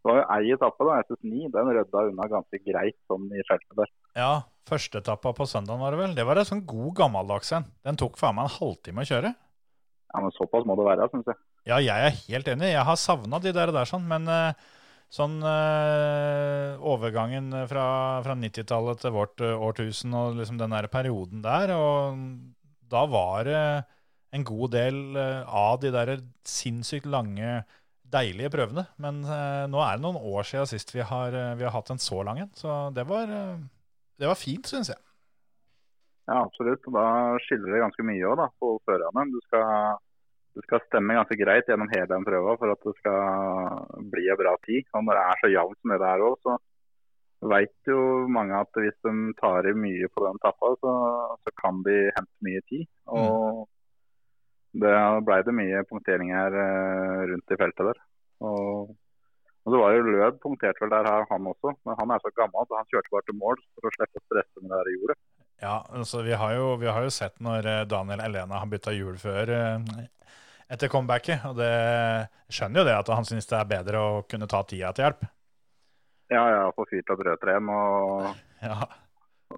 Det 0.00 0.08
var 0.08 0.16
jo 0.16 0.26
ei 0.32 0.52
etappe, 0.54 0.86
da, 0.88 1.00
SS9, 1.04 1.50
den 1.52 1.70
rydda 1.76 2.06
unna 2.08 2.26
ganske 2.32 2.60
greit 2.64 2.96
sånn 3.10 3.26
i 3.36 3.44
feltet 3.48 3.76
der. 3.82 3.92
Ja, 4.16 4.32
første 4.68 5.02
etappa 5.02 5.34
på 5.36 5.46
søndagen 5.48 5.82
var 5.82 5.92
det 5.92 6.00
vel. 6.00 6.16
Det 6.16 6.24
var 6.28 6.40
en 6.40 6.48
sånn 6.48 6.64
god 6.68 6.94
gammeldags 7.02 7.52
en. 7.56 7.68
Den 7.84 8.00
tok 8.00 8.16
faen 8.20 8.38
meg 8.38 8.48
en 8.48 8.56
halvtime 8.56 9.04
å 9.04 9.10
kjøre. 9.10 9.32
Ja, 10.10 10.22
men 10.24 10.32
Såpass 10.34 10.64
må 10.66 10.76
det 10.80 10.88
være, 10.88 11.08
syns 11.12 11.28
jeg. 11.28 11.38
Ja, 11.68 11.78
jeg 11.84 12.08
er 12.08 12.16
helt 12.16 12.48
enig. 12.48 12.72
Jeg 12.72 12.86
har 12.88 12.98
savna 12.98 13.38
de 13.44 13.52
der, 13.54 13.72
der 13.76 13.88
sånn, 13.88 14.08
men 14.08 14.24
eh, 14.32 14.56
sånn 15.10 15.40
øh, 15.42 16.78
overgangen 16.86 17.50
fra, 17.70 17.86
fra 18.22 18.36
90-tallet 18.38 19.02
til 19.02 19.14
vårt 19.14 19.42
eh, 19.42 19.64
årtusen 19.68 20.14
og 20.14 20.38
liksom 20.38 20.60
den 20.60 20.76
der 20.76 20.86
perioden 20.92 21.42
der, 21.42 21.74
og 21.74 22.20
da 22.90 23.02
var 23.10 23.48
det 23.48 23.64
en 24.36 24.46
god 24.46 24.74
del 24.76 25.00
eh, 25.18 25.42
av 25.46 25.80
de 25.82 25.90
der 25.94 26.14
sinnssykt 26.46 27.10
lange, 27.10 27.60
deilige 28.10 28.50
prøvene. 28.50 28.88
Men 28.98 29.20
nå 29.22 29.82
er 29.84 29.98
det 29.98 30.02
noen 30.02 30.16
år 30.18 30.46
siden 30.48 30.66
sist 30.66 30.88
vi 30.90 31.04
har, 31.06 31.34
vi 31.54 31.62
har 31.62 31.70
hatt 31.70 31.92
en 31.94 32.02
så 32.02 32.24
lang 32.26 32.40
en, 32.42 32.50
så 32.58 32.88
det 32.90 33.04
var, 33.06 33.30
det 34.18 34.26
var 34.26 34.38
fint, 34.38 34.66
syns 34.66 34.90
jeg. 34.90 34.98
Ja, 36.26 36.40
absolutt. 36.42 36.82
Da 36.90 37.04
skiller 37.46 37.70
det 37.70 37.84
ganske 37.84 38.06
mye 38.06 38.32
òg, 38.32 38.42
på 38.58 38.72
førerne. 38.86 39.26
Du 39.30 39.38
skal, 39.46 40.00
du 40.54 40.62
skal 40.64 40.82
stemme 40.86 41.14
ganske 41.14 41.38
greit 41.38 41.68
gjennom 41.70 41.90
hele 41.92 42.08
den 42.10 42.26
prøva 42.26 42.56
for 42.58 42.72
at 42.72 42.86
det 42.86 42.96
skal 42.98 44.06
bli 44.12 44.26
en 44.32 44.40
bra 44.40 44.56
tid. 44.66 44.88
Og 44.96 45.04
når 45.06 45.18
det 45.18 45.24
er 45.24 45.40
så 45.42 45.50
jevnt 45.54 45.78
som 45.80 45.92
det 45.92 45.98
det 46.02 46.08
er 46.10 46.24
òg, 46.26 46.38
så 46.42 46.56
veit 47.52 47.88
jo 47.88 48.00
mange 48.28 48.56
at 48.58 48.80
hvis 48.82 48.96
de 49.06 49.12
tar 49.40 49.68
i 49.70 49.76
mye 49.76 50.08
på 50.12 50.24
den 50.26 50.40
tappa, 50.42 50.72
så, 50.82 50.94
så 51.40 51.54
kan 51.62 51.84
de 51.86 51.98
hente 52.16 52.46
mye 52.46 52.64
tid. 52.68 52.88
Og 53.14 53.68
det 54.82 54.96
blei 55.26 55.40
det 55.46 55.54
mye 55.56 55.84
punkteringer 55.90 56.58
eh, 56.64 57.22
rundt 57.30 57.54
i 57.54 57.60
feltet 57.62 57.88
der. 57.90 58.02
Og, 58.46 58.92
og 59.64 59.74
det 59.74 59.80
var 59.82 59.94
jo 59.94 60.04
Løb 60.06 60.38
punktert 60.42 60.78
vel 60.82 60.92
der, 60.92 61.08
han 61.30 61.50
også. 61.52 61.74
Men 61.86 61.98
han 61.98 62.14
er 62.14 62.22
så 62.22 62.34
gammel 62.36 62.66
så 62.66 62.78
han 62.78 62.90
kjørte 62.90 63.14
bare 63.14 63.26
til 63.28 63.38
mål 63.38 63.62
for 63.74 63.88
å 63.88 63.94
slippe 63.96 64.22
å 64.22 64.26
stresse 64.26 64.66
med 64.66 64.76
det 64.76 64.98
jordet. 64.98 65.18
Ja, 65.60 65.74
altså 65.92 66.22
vi 66.24 66.32
har 66.32 66.54
jo, 66.56 66.76
vi 66.80 66.88
har 66.88 67.04
jo 67.04 67.12
sett 67.12 67.36
når 67.44 67.66
eh, 67.68 67.82
Daniel 67.88 68.22
Elena 68.24 68.62
har 68.62 68.70
bytta 68.70 68.94
hjul 68.96 69.18
før 69.20 69.52
eh, 69.52 69.90
etter 70.72 70.88
comebacket, 70.88 71.44
og 71.50 71.58
det 71.58 71.74
skjønner 72.48 72.80
jo 72.80 72.86
det 72.88 72.96
at 72.96 73.12
han 73.12 73.28
syns 73.28 73.48
det 73.50 73.58
er 73.58 73.68
bedre 73.68 74.00
å 74.00 74.22
kunne 74.30 74.48
ta 74.48 74.62
tida 74.64 74.94
til 74.96 75.04
hjelp. 75.04 75.28
Ja, 76.30 76.42
jeg 76.46 76.58
har 76.62 76.74
fått 76.76 76.92
fyrt 76.94 77.12
opp 77.12 77.22
rødtreen 77.26 77.70
og, 77.74 78.26
Ja, 78.70 78.78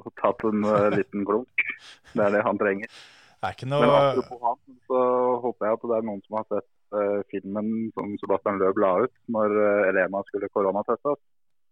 og 0.00 0.12
tatt 0.18 0.44
en 0.48 0.66
eh, 0.66 0.90
liten 0.96 1.26
klunk. 1.28 1.66
Det 2.12 2.26
er 2.26 2.34
det 2.34 2.44
han 2.46 2.59
trenger. 2.61 2.90
det 3.42 3.55
ikke 3.57 3.68
Men 3.68 3.76
noe 3.76 3.98
apropos 4.00 4.44
han, 4.48 4.61
så 4.88 5.03
håper 5.44 5.68
jeg 5.68 5.78
at 5.78 5.88
det 5.90 5.98
er 5.98 6.07
noen 6.09 6.22
som 6.26 6.38
har 6.40 6.48
sett 6.50 6.70
uh, 6.96 7.20
filmen 7.32 7.72
som 7.96 8.14
Sebastian 8.20 8.61
Løb 8.62 8.80
la 8.82 8.92
ut 9.05 9.14
når 9.34 9.57
uh, 9.59 9.88
Elena 9.90 10.22
skulle 10.28 10.50
koronatestes. 10.53 11.20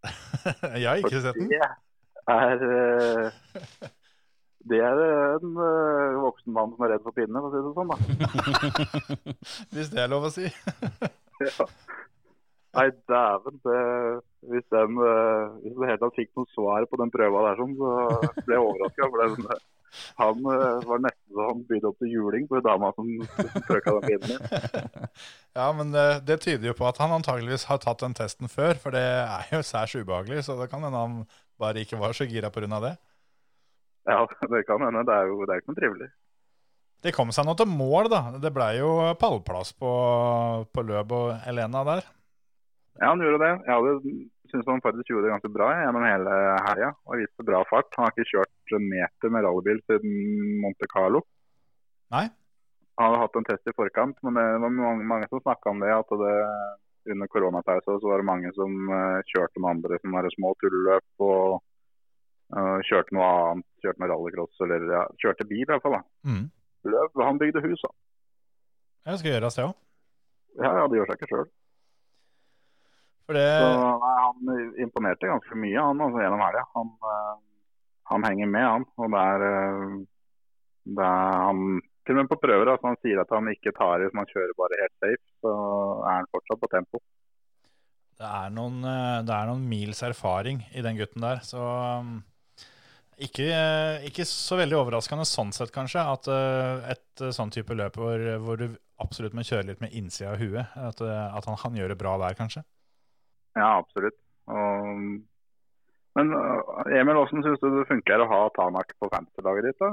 Jeg 0.80 0.86
har 0.88 1.00
ikke 1.02 1.20
sett 1.20 1.36
den. 1.36 1.50
Det 1.50 1.64
er 2.30 2.62
eh, 2.64 3.88
Det 4.68 4.80
er 4.84 4.98
en 5.00 5.54
uh, 5.56 6.20
voksen 6.20 6.52
mann 6.52 6.74
som 6.74 6.84
er 6.84 6.94
redd 6.94 7.06
for 7.06 7.16
pinne, 7.16 7.40
for 7.40 7.48
å 7.48 7.54
si 7.54 7.60
det 7.64 7.72
sånn. 7.78 7.92
da. 7.92 7.96
Hvis 9.76 9.92
det 9.94 10.02
er 10.04 10.12
lov 10.12 10.28
å 10.28 10.34
si. 10.34 10.50
Ja. 11.40 11.64
Nei, 12.76 12.90
dæven. 13.08 13.54
Hvis 14.44 14.66
den 14.68 14.98
uh, 15.00 15.56
hvis 15.62 15.72
det 15.72 15.88
helt 15.88 16.02
tatt 16.04 16.18
fikk 16.18 16.28
noe 16.36 16.50
svar 16.52 16.84
på 16.84 16.98
den 17.00 17.12
prøva 17.14 17.46
der, 17.46 17.62
sånn, 17.62 17.72
så 17.80 18.42
ble 18.44 18.58
jeg 18.58 18.66
overraska. 18.66 19.56
Han 20.20 20.44
uh, 20.44 20.84
var 20.86 21.00
nesten 21.02 21.34
så 21.34 21.46
han 21.48 21.62
bydde 21.66 21.88
opp 21.88 21.98
til 22.02 22.12
juling 22.14 22.46
for 22.50 22.62
dama 22.64 22.90
som 22.96 23.08
trøkka 23.66 23.96
den 24.04 24.26
min. 24.26 24.44
Ja, 25.58 25.66
men 25.74 25.90
det, 25.94 26.06
det 26.28 26.40
tyder 26.44 26.70
jo 26.70 26.76
på 26.78 26.86
at 26.86 27.00
han 27.02 27.16
antageligvis 27.16 27.66
har 27.70 27.80
tatt 27.82 28.04
den 28.04 28.14
testen 28.14 28.50
før, 28.50 28.76
for 28.78 28.94
det 28.94 29.02
er 29.02 29.48
jo 29.50 29.64
særs 29.66 29.96
ubehagelig, 29.98 30.44
så 30.46 30.54
det 30.60 30.68
kan 30.70 30.84
hende 30.86 31.00
han 31.00 31.16
bare 31.60 31.82
ikke 31.82 31.98
var 32.00 32.14
så 32.16 32.28
gira 32.28 32.52
pga. 32.54 32.68
det. 32.84 32.94
Ja, 34.08 34.24
det 34.52 34.64
kan 34.68 34.82
hende. 34.86 35.04
Det 35.08 35.16
er 35.16 35.30
jo 35.30 35.44
det 35.44 35.54
er 35.54 35.62
ikke 35.62 35.72
noe 35.72 35.80
trivelig. 35.80 36.10
De 37.00 37.12
kom 37.16 37.30
seg 37.32 37.46
nå 37.48 37.54
til 37.56 37.68
mål, 37.68 38.10
da. 38.12 38.22
Det 38.40 38.52
ble 38.52 38.72
jo 38.76 38.90
pallplass 39.20 39.72
på, 39.72 39.92
på 40.68 40.84
Løb 40.84 41.14
og 41.16 41.30
Elena 41.48 41.84
der. 41.88 42.02
Ja, 43.00 43.12
han 43.12 43.22
gjorde 43.24 43.40
det. 43.40 43.54
Jeg 43.64 43.76
hadde 43.78 44.16
syntes 44.50 44.68
han 44.68 44.82
faktisk 44.84 45.08
gjorde 45.08 45.28
det 45.28 45.32
ganske 45.32 45.52
bra 45.54 45.70
gjennom 45.78 46.04
hele 46.04 46.34
helga. 46.66 46.90
Og 47.08 47.22
viste 47.22 47.46
bra 47.46 47.62
fart. 47.70 47.88
Han 47.96 48.06
har 48.06 48.12
ikke 48.12 48.28
kjørt 48.34 48.76
en 48.76 48.90
meter 48.90 49.32
med 49.32 49.46
rallybil 49.46 49.80
siden 49.88 50.60
Monte 50.60 50.88
Carlo. 50.92 51.22
Nei. 52.12 52.26
Han 53.00 53.14
hadde 53.14 53.22
hatt 53.22 53.40
en 53.40 53.48
test 53.48 53.70
i 53.70 53.76
forkant, 53.76 54.18
men 54.26 54.36
det 54.36 54.46
var 54.60 54.76
mange, 54.76 55.06
mange 55.08 55.28
som 55.30 55.40
snakka 55.40 55.72
om 55.72 55.80
det. 55.80 55.92
At 55.94 56.12
det 56.20 56.36
under 57.14 57.30
koronapausen 57.32 58.00
så 58.00 58.10
var 58.10 58.20
det 58.20 58.28
mange 58.28 58.50
som 58.52 58.74
eh, 58.92 59.20
kjørte 59.32 59.62
med 59.62 59.70
andre 59.70 59.98
som 60.02 60.16
var 60.16 60.28
små 60.34 60.52
tulløp 60.60 61.24
og 61.24 61.62
eh, 62.56 62.78
kjørte 62.88 63.16
noe 63.16 63.28
annet. 63.28 63.68
Kjørte 63.84 64.02
med 64.02 64.12
rallycross 64.12 64.64
eller 64.66 64.88
ja, 64.92 65.04
kjørte 65.22 65.46
bil 65.48 65.64
i 65.64 65.70
hvert 65.70 65.84
fall. 65.84 65.98
da. 65.98 66.02
Mm. 66.28 66.44
Løv, 66.90 67.22
han 67.24 67.40
bygde 67.40 67.62
hus, 67.64 67.84
da. 67.84 67.92
Det 69.06 69.18
skal 69.20 69.34
gjøres, 69.34 69.56
det 69.56 69.66
òg. 69.68 69.76
Ja, 70.60 70.70
ja, 70.76 70.86
det 70.90 70.98
gjør 70.98 71.10
seg 71.10 71.20
ikke 71.20 71.30
sjøl. 71.30 71.50
Det 73.30 73.44
han 73.46 74.48
imponerte 74.82 75.28
ganske 75.30 75.58
mye 75.62 75.78
han 75.78 76.02
altså, 76.02 76.18
gjennom 76.24 76.42
helga. 76.42 76.64
Han, 76.74 76.90
eh, 77.12 77.36
han 78.10 78.26
henger 78.26 78.50
med, 78.50 78.66
han. 78.66 78.88
Og 78.98 79.14
det 79.14 79.22
er, 79.34 79.44
eh, 79.50 79.94
det 80.98 81.06
er 81.06 81.46
han 81.46 81.62
Til 82.08 82.16
og 82.16 82.24
med 82.24 82.30
på 82.30 82.40
prøver 82.42 82.70
altså, 82.72 82.88
han 82.88 82.98
sier 83.04 83.20
at 83.22 83.32
han 83.36 83.48
ikke 83.52 83.74
tar 83.76 84.00
i, 84.00 84.06
hvis 84.08 84.16
han 84.18 84.30
kjører 84.32 84.54
bare 84.58 84.78
helt 84.80 84.96
safe. 85.04 85.24
Så 85.44 85.52
er 86.00 86.14
han 86.16 86.30
fortsatt 86.32 86.62
på 86.62 86.70
tempo. 86.72 87.02
Det 88.20 88.28
er 88.28 88.50
noen, 88.52 88.82
det 89.24 89.32
er 89.32 89.46
noen 89.48 89.62
mils 89.68 90.02
erfaring 90.04 90.64
i 90.76 90.82
den 90.84 90.98
gutten 90.98 91.22
der, 91.24 91.38
så 91.44 91.60
um, 92.00 92.18
ikke, 93.24 93.46
ikke 94.08 94.26
så 94.28 94.58
veldig 94.60 94.78
overraskende 94.78 95.26
sånn 95.28 95.52
sett, 95.54 95.72
kanskje, 95.74 96.02
at 96.02 96.28
eh, 96.32 96.92
et 96.94 97.24
eh, 97.24 97.32
sånn 97.36 97.52
type 97.54 97.74
løp 97.76 97.98
hvor, 98.00 98.22
hvor 98.44 98.60
du 98.60 98.68
absolutt 99.00 99.36
må 99.36 99.44
kjøre 99.46 99.68
litt 99.70 99.82
med 99.84 99.94
innsida 99.96 100.34
av 100.34 100.40
huet, 100.42 100.76
at, 100.76 101.02
eh, 101.04 101.36
at 101.36 101.48
han 101.48 101.58
han, 101.62 101.78
gjør 101.80 101.92
det 101.92 101.98
bra 102.00 102.16
der, 102.22 102.36
kanskje. 102.38 102.64
Ja, 103.58 103.76
absolutt. 103.80 104.16
Og, 104.50 105.20
men 106.18 106.32
Emil, 106.90 107.18
hvordan 107.18 107.44
syns 107.44 107.60
du 107.62 107.68
det 107.74 107.88
funker 107.88 108.22
å 108.22 108.28
ha 108.30 108.40
Tanak 108.56 108.94
på 108.98 109.10
fantasy-laget 109.12 109.70
ditt? 109.70 109.80
da? 109.82 109.92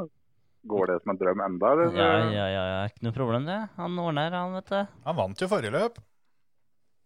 Går 0.67 0.91
det 0.91 0.99
som 1.03 1.13
en 1.13 1.19
drøm 1.19 1.43
enda? 1.45 1.73
Eller? 1.73 1.95
Ja, 1.95 2.11
ja, 2.33 2.45
ja, 2.51 2.63
ja, 2.73 2.79
ikke 2.89 3.05
noe 3.07 3.15
problem 3.15 3.47
det. 3.47 3.59
Han 3.77 3.97
ordner, 4.01 4.33
han, 4.33 4.55
vet 4.57 4.71
du. 4.73 4.95
Han 5.07 5.19
vant 5.19 5.43
jo 5.43 5.49
forrige 5.51 5.75
løp. 5.75 5.99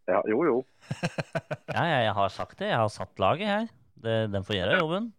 Ja, 0.10 0.22
jo, 0.30 0.44
jo. 0.48 0.62
Ja, 1.72 1.84
ja, 1.88 2.00
jeg 2.04 2.14
har 2.18 2.32
sagt 2.34 2.58
det. 2.60 2.68
Jeg 2.72 2.80
har 2.80 2.90
satt 2.92 3.20
laget 3.22 3.48
her. 3.48 3.68
Det, 4.02 4.16
den 4.34 4.44
får 4.48 4.58
gjøre 4.58 4.80
jobben. 4.82 5.12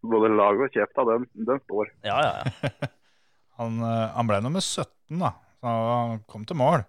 Både 0.00 0.30
lag 0.32 0.62
og 0.64 0.72
kjefta, 0.72 1.04
den, 1.08 1.26
den 1.34 1.60
står. 1.66 1.92
Ja, 2.06 2.16
ja, 2.24 2.32
ja. 2.40 2.70
Han, 3.60 3.74
eh, 3.84 4.06
han 4.16 4.24
ble 4.24 4.38
nummer 4.40 4.62
17, 4.64 5.18
da, 5.20 5.34
så 5.60 5.68
han 5.68 6.20
kom 6.24 6.46
til 6.48 6.56
mål. 6.56 6.80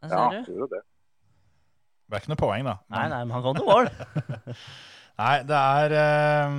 Ja, 0.00 0.30
ser 0.32 0.46
du. 0.46 0.54
gjorde 0.54 0.78
det. 0.78 0.80
Det 0.80 2.08
ble 2.08 2.20
ikke 2.22 2.30
noe 2.32 2.40
poeng, 2.40 2.64
da. 2.64 2.74
Nei, 2.94 3.02
nei, 3.12 3.18
men 3.26 3.34
han 3.36 3.44
kom 3.44 3.58
til 3.58 3.68
mål. 3.68 3.90
Nei, 5.20 5.34
det 5.44 5.58
er, 5.58 5.96
eh, 6.00 6.56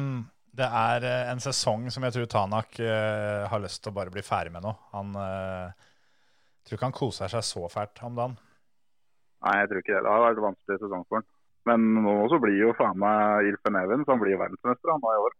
det 0.61 0.67
er 0.83 1.07
eh, 1.09 1.31
en 1.31 1.41
sesong 1.41 1.89
som 1.89 2.05
jeg 2.05 2.13
tror 2.19 2.29
Tanak 2.35 2.77
har 2.77 3.63
lyst 3.65 3.81
til 3.81 3.95
å 3.95 3.97
bare 3.97 4.13
bli 4.13 4.21
ferdig 4.25 4.53
med 4.53 4.67
nå. 4.67 4.75
Han 4.93 5.17
jeg 6.65 6.69
tror 6.69 6.79
ikke 6.79 6.87
han 6.87 6.97
koser 6.97 7.29
seg 7.29 7.43
så 7.45 7.67
fælt 7.69 7.99
om 8.05 8.15
dagen. 8.17 8.37
Nei, 9.45 9.57
jeg 9.59 9.67
tror 9.69 9.81
ikke 9.81 9.91
det. 9.93 9.99
Det 10.01 10.13
har 10.13 10.23
vært 10.23 10.39
en 10.39 10.47
vanskelig 10.47 10.77
sesong 10.81 11.03
for 11.05 11.19
han. 11.19 11.27
Men 11.69 11.83
nå 12.05 12.15
så 12.29 12.39
blir 12.41 12.57
jo 12.57 12.71
faen 12.77 12.97
meg 13.01 13.49
Ilfen 13.51 13.77
så 13.77 14.13
han 14.13 14.21
blir 14.21 14.39
verdensmester 14.39 14.93
han 14.93 15.03
nå 15.03 15.11
i 15.13 15.19
år. 15.27 15.35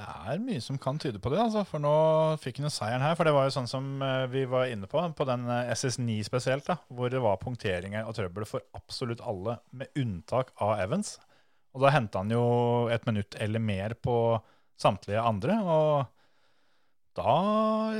Det 0.00 0.32
er 0.32 0.38
mye 0.40 0.60
som 0.64 0.78
kan 0.80 0.96
tyde 1.00 1.20
på 1.20 1.28
det, 1.32 1.40
altså, 1.42 1.60
for 1.68 1.82
nå 1.82 1.92
fikk 2.40 2.60
han 2.60 2.68
jo 2.68 2.72
seieren 2.72 3.02
her. 3.04 3.16
For 3.18 3.28
det 3.28 3.34
var 3.36 3.48
jo 3.48 3.52
sånn 3.52 3.68
som 3.68 3.88
eh, 4.04 4.24
vi 4.32 4.46
var 4.48 4.70
inne 4.72 4.88
på, 4.88 5.02
på 5.16 5.26
den 5.28 5.44
eh, 5.44 5.72
SS9 5.74 6.22
spesielt, 6.24 6.64
da, 6.70 6.78
hvor 6.88 7.12
det 7.12 7.20
var 7.20 7.40
punkteringer 7.42 8.08
og 8.08 8.16
trøbbel 8.16 8.46
for 8.48 8.64
absolutt 8.78 9.20
alle, 9.20 9.58
med 9.76 9.92
unntak 10.00 10.54
av 10.56 10.78
Evans. 10.80 11.18
Og 11.76 11.84
da 11.84 11.92
henta 11.92 12.22
han 12.22 12.32
jo 12.32 12.44
et 12.92 13.04
minutt 13.08 13.36
eller 13.44 13.60
mer 13.60 13.92
på 14.00 14.14
samtlige 14.80 15.20
andre, 15.20 15.58
og 15.60 17.20
da, 17.20 17.36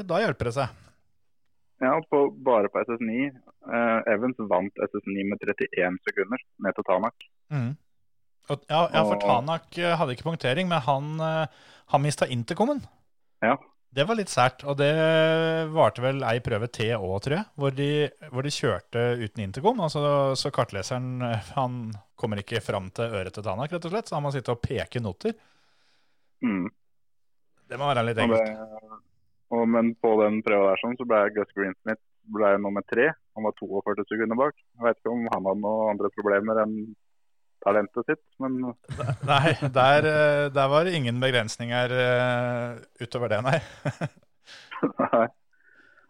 da 0.06 0.22
hjelper 0.22 0.48
det 0.48 0.56
seg. 0.56 0.80
Ja, 1.84 1.92
på, 2.08 2.24
bare 2.48 2.70
på 2.72 2.80
SS9. 2.80 3.28
Uh, 3.68 4.00
Evans 4.08 4.40
vant 4.48 4.82
SS9 4.88 5.28
med 5.28 5.44
31 5.44 6.00
sekunder 6.08 6.42
ned 6.64 6.76
til 6.76 6.88
Tanak. 6.88 7.30
Mhm. 7.52 7.70
Ja, 8.48 8.86
ja, 8.90 9.02
for 9.06 9.18
Tanak 9.22 9.76
eh, 9.78 9.96
hadde 9.98 10.16
ikke 10.16 10.26
punktering, 10.26 10.70
men 10.70 10.82
han, 10.82 11.12
eh, 11.22 11.66
han 11.92 12.02
mista 12.02 12.26
intercomen. 12.26 12.82
Ja. 13.44 13.56
Det 13.90 14.04
var 14.06 14.14
litt 14.18 14.30
sært, 14.30 14.62
og 14.70 14.76
det 14.78 14.90
varte 15.74 16.02
vel 16.04 16.22
ei 16.22 16.36
prøve 16.46 16.68
til 16.70 16.92
òg, 16.94 17.16
tror 17.24 17.36
jeg, 17.40 17.46
hvor 17.58 17.74
de, 17.74 17.88
hvor 18.30 18.46
de 18.46 18.52
kjørte 18.54 19.04
uten 19.18 19.42
intercom. 19.42 19.82
Altså, 19.82 20.02
så 20.38 20.52
kartleseren 20.54 21.24
eh, 21.26 21.48
han 21.56 21.80
kommer 22.18 22.42
ikke 22.42 22.62
fram 22.62 22.90
til 22.94 23.16
øret 23.18 23.34
til 23.34 23.46
Tanak, 23.46 23.72
rett 23.74 23.88
og 23.88 23.94
slett, 23.94 24.10
så 24.10 24.18
han 24.18 24.26
må 24.26 24.34
sitte 24.34 24.54
og 24.54 24.62
peke 24.62 25.02
noter. 25.02 25.34
Mm. 26.46 26.68
Det 27.70 27.78
må 27.78 27.90
være 27.90 28.06
litt 28.06 28.22
enkelt. 28.22 29.00
men 29.74 29.92
på 30.02 30.14
den 30.22 30.40
prøva 30.46 30.72
der 30.72 30.82
sånn, 30.82 30.96
så 30.98 31.06
ble 31.06 31.24
Gus 31.34 31.50
Greensmith 31.54 32.02
ble 32.34 32.54
nummer 32.62 32.86
tre. 32.90 33.10
Han 33.38 33.46
var 33.46 33.54
42 33.58 34.06
sekunder 34.10 34.38
bak. 34.38 34.58
Jeg 34.58 34.86
vet 34.86 34.98
ikke 34.98 35.12
om 35.14 35.26
han 35.26 35.46
hadde 35.46 35.62
noen 35.64 35.92
andre 35.94 36.10
problemer 36.14 36.62
enn 36.62 36.74
talentet 37.64 38.08
sitt, 38.08 38.22
men 38.42 38.58
Nei, 39.28 39.52
der, 39.76 40.08
eh, 40.08 40.46
der 40.54 40.70
var 40.72 40.86
det 40.86 40.94
ingen 40.96 41.20
begrensninger 41.22 41.94
eh, 42.04 42.78
utover 43.02 43.32
det, 43.32 43.42
nei. 43.46 43.58
Nei. 45.04 45.26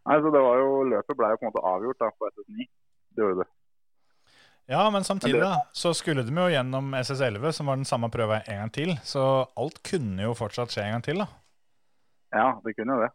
Nei, 0.09 0.19
så 0.23 0.31
det 0.33 0.43
var 0.43 0.61
jo, 0.63 0.69
Løpet 0.91 1.19
ble 1.19 1.33
jo 1.33 1.41
på 1.41 1.45
en 1.45 1.51
måte 1.51 1.65
avgjort 1.71 2.01
da, 2.03 2.11
på 2.17 2.31
SS9. 2.31 2.69
Det 3.11 3.25
gjorde 3.25 3.43
det. 3.43 3.51
Ja, 4.71 4.85
men 4.95 5.05
samtidig 5.05 5.41
da, 5.43 5.57
så 5.75 5.91
skulle 5.99 6.23
de 6.23 6.31
jo 6.31 6.47
gjennom 6.53 6.93
SS11, 6.95 7.51
som 7.57 7.71
var 7.71 7.79
den 7.81 7.89
samme 7.89 8.11
prøva 8.15 8.39
en 8.45 8.61
gang 8.63 8.71
til. 8.75 8.93
Så 9.03 9.23
alt 9.59 9.81
kunne 9.87 10.23
jo 10.29 10.37
fortsatt 10.39 10.71
skje 10.71 10.85
en 10.87 10.95
gang 10.95 11.07
til, 11.07 11.23
da. 11.25 11.27
Ja, 12.31 12.47
det 12.63 12.77
kunne 12.79 12.95
jo 12.95 13.03
det. 13.03 13.11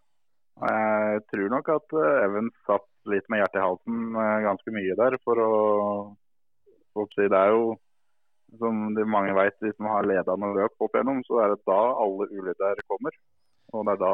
Jeg 0.56 1.24
tror 1.32 1.50
nok 1.52 1.72
at 1.74 1.96
eh, 2.00 2.26
Evans 2.26 2.60
satt 2.68 2.86
litt 3.12 3.26
med 3.32 3.42
hjertet 3.42 3.60
i 3.60 3.64
halsen 3.64 4.20
eh, 4.20 4.36
ganske 4.46 4.74
mye 4.76 5.00
der 5.00 5.18
for 5.24 5.42
å, 5.44 5.56
for 6.96 7.08
å 7.08 7.12
si, 7.12 7.28
Det 7.32 7.40
er 7.40 7.52
jo, 7.52 7.66
som 8.60 8.94
de 8.96 9.06
mange 9.10 9.34
vet, 9.38 9.58
de 9.62 9.72
som 9.76 9.90
har 9.92 10.08
leda 10.08 10.36
noen 10.38 10.56
løp 10.58 10.86
opp 10.86 10.94
igjennom, 10.96 11.24
så 11.28 11.42
er 11.44 11.54
det 11.54 11.64
da 11.68 11.80
alle 12.04 12.28
ulykker 12.32 12.84
kommer. 12.92 13.18
Og 13.74 13.84
det 13.88 13.96
er 13.96 14.02
da 14.04 14.14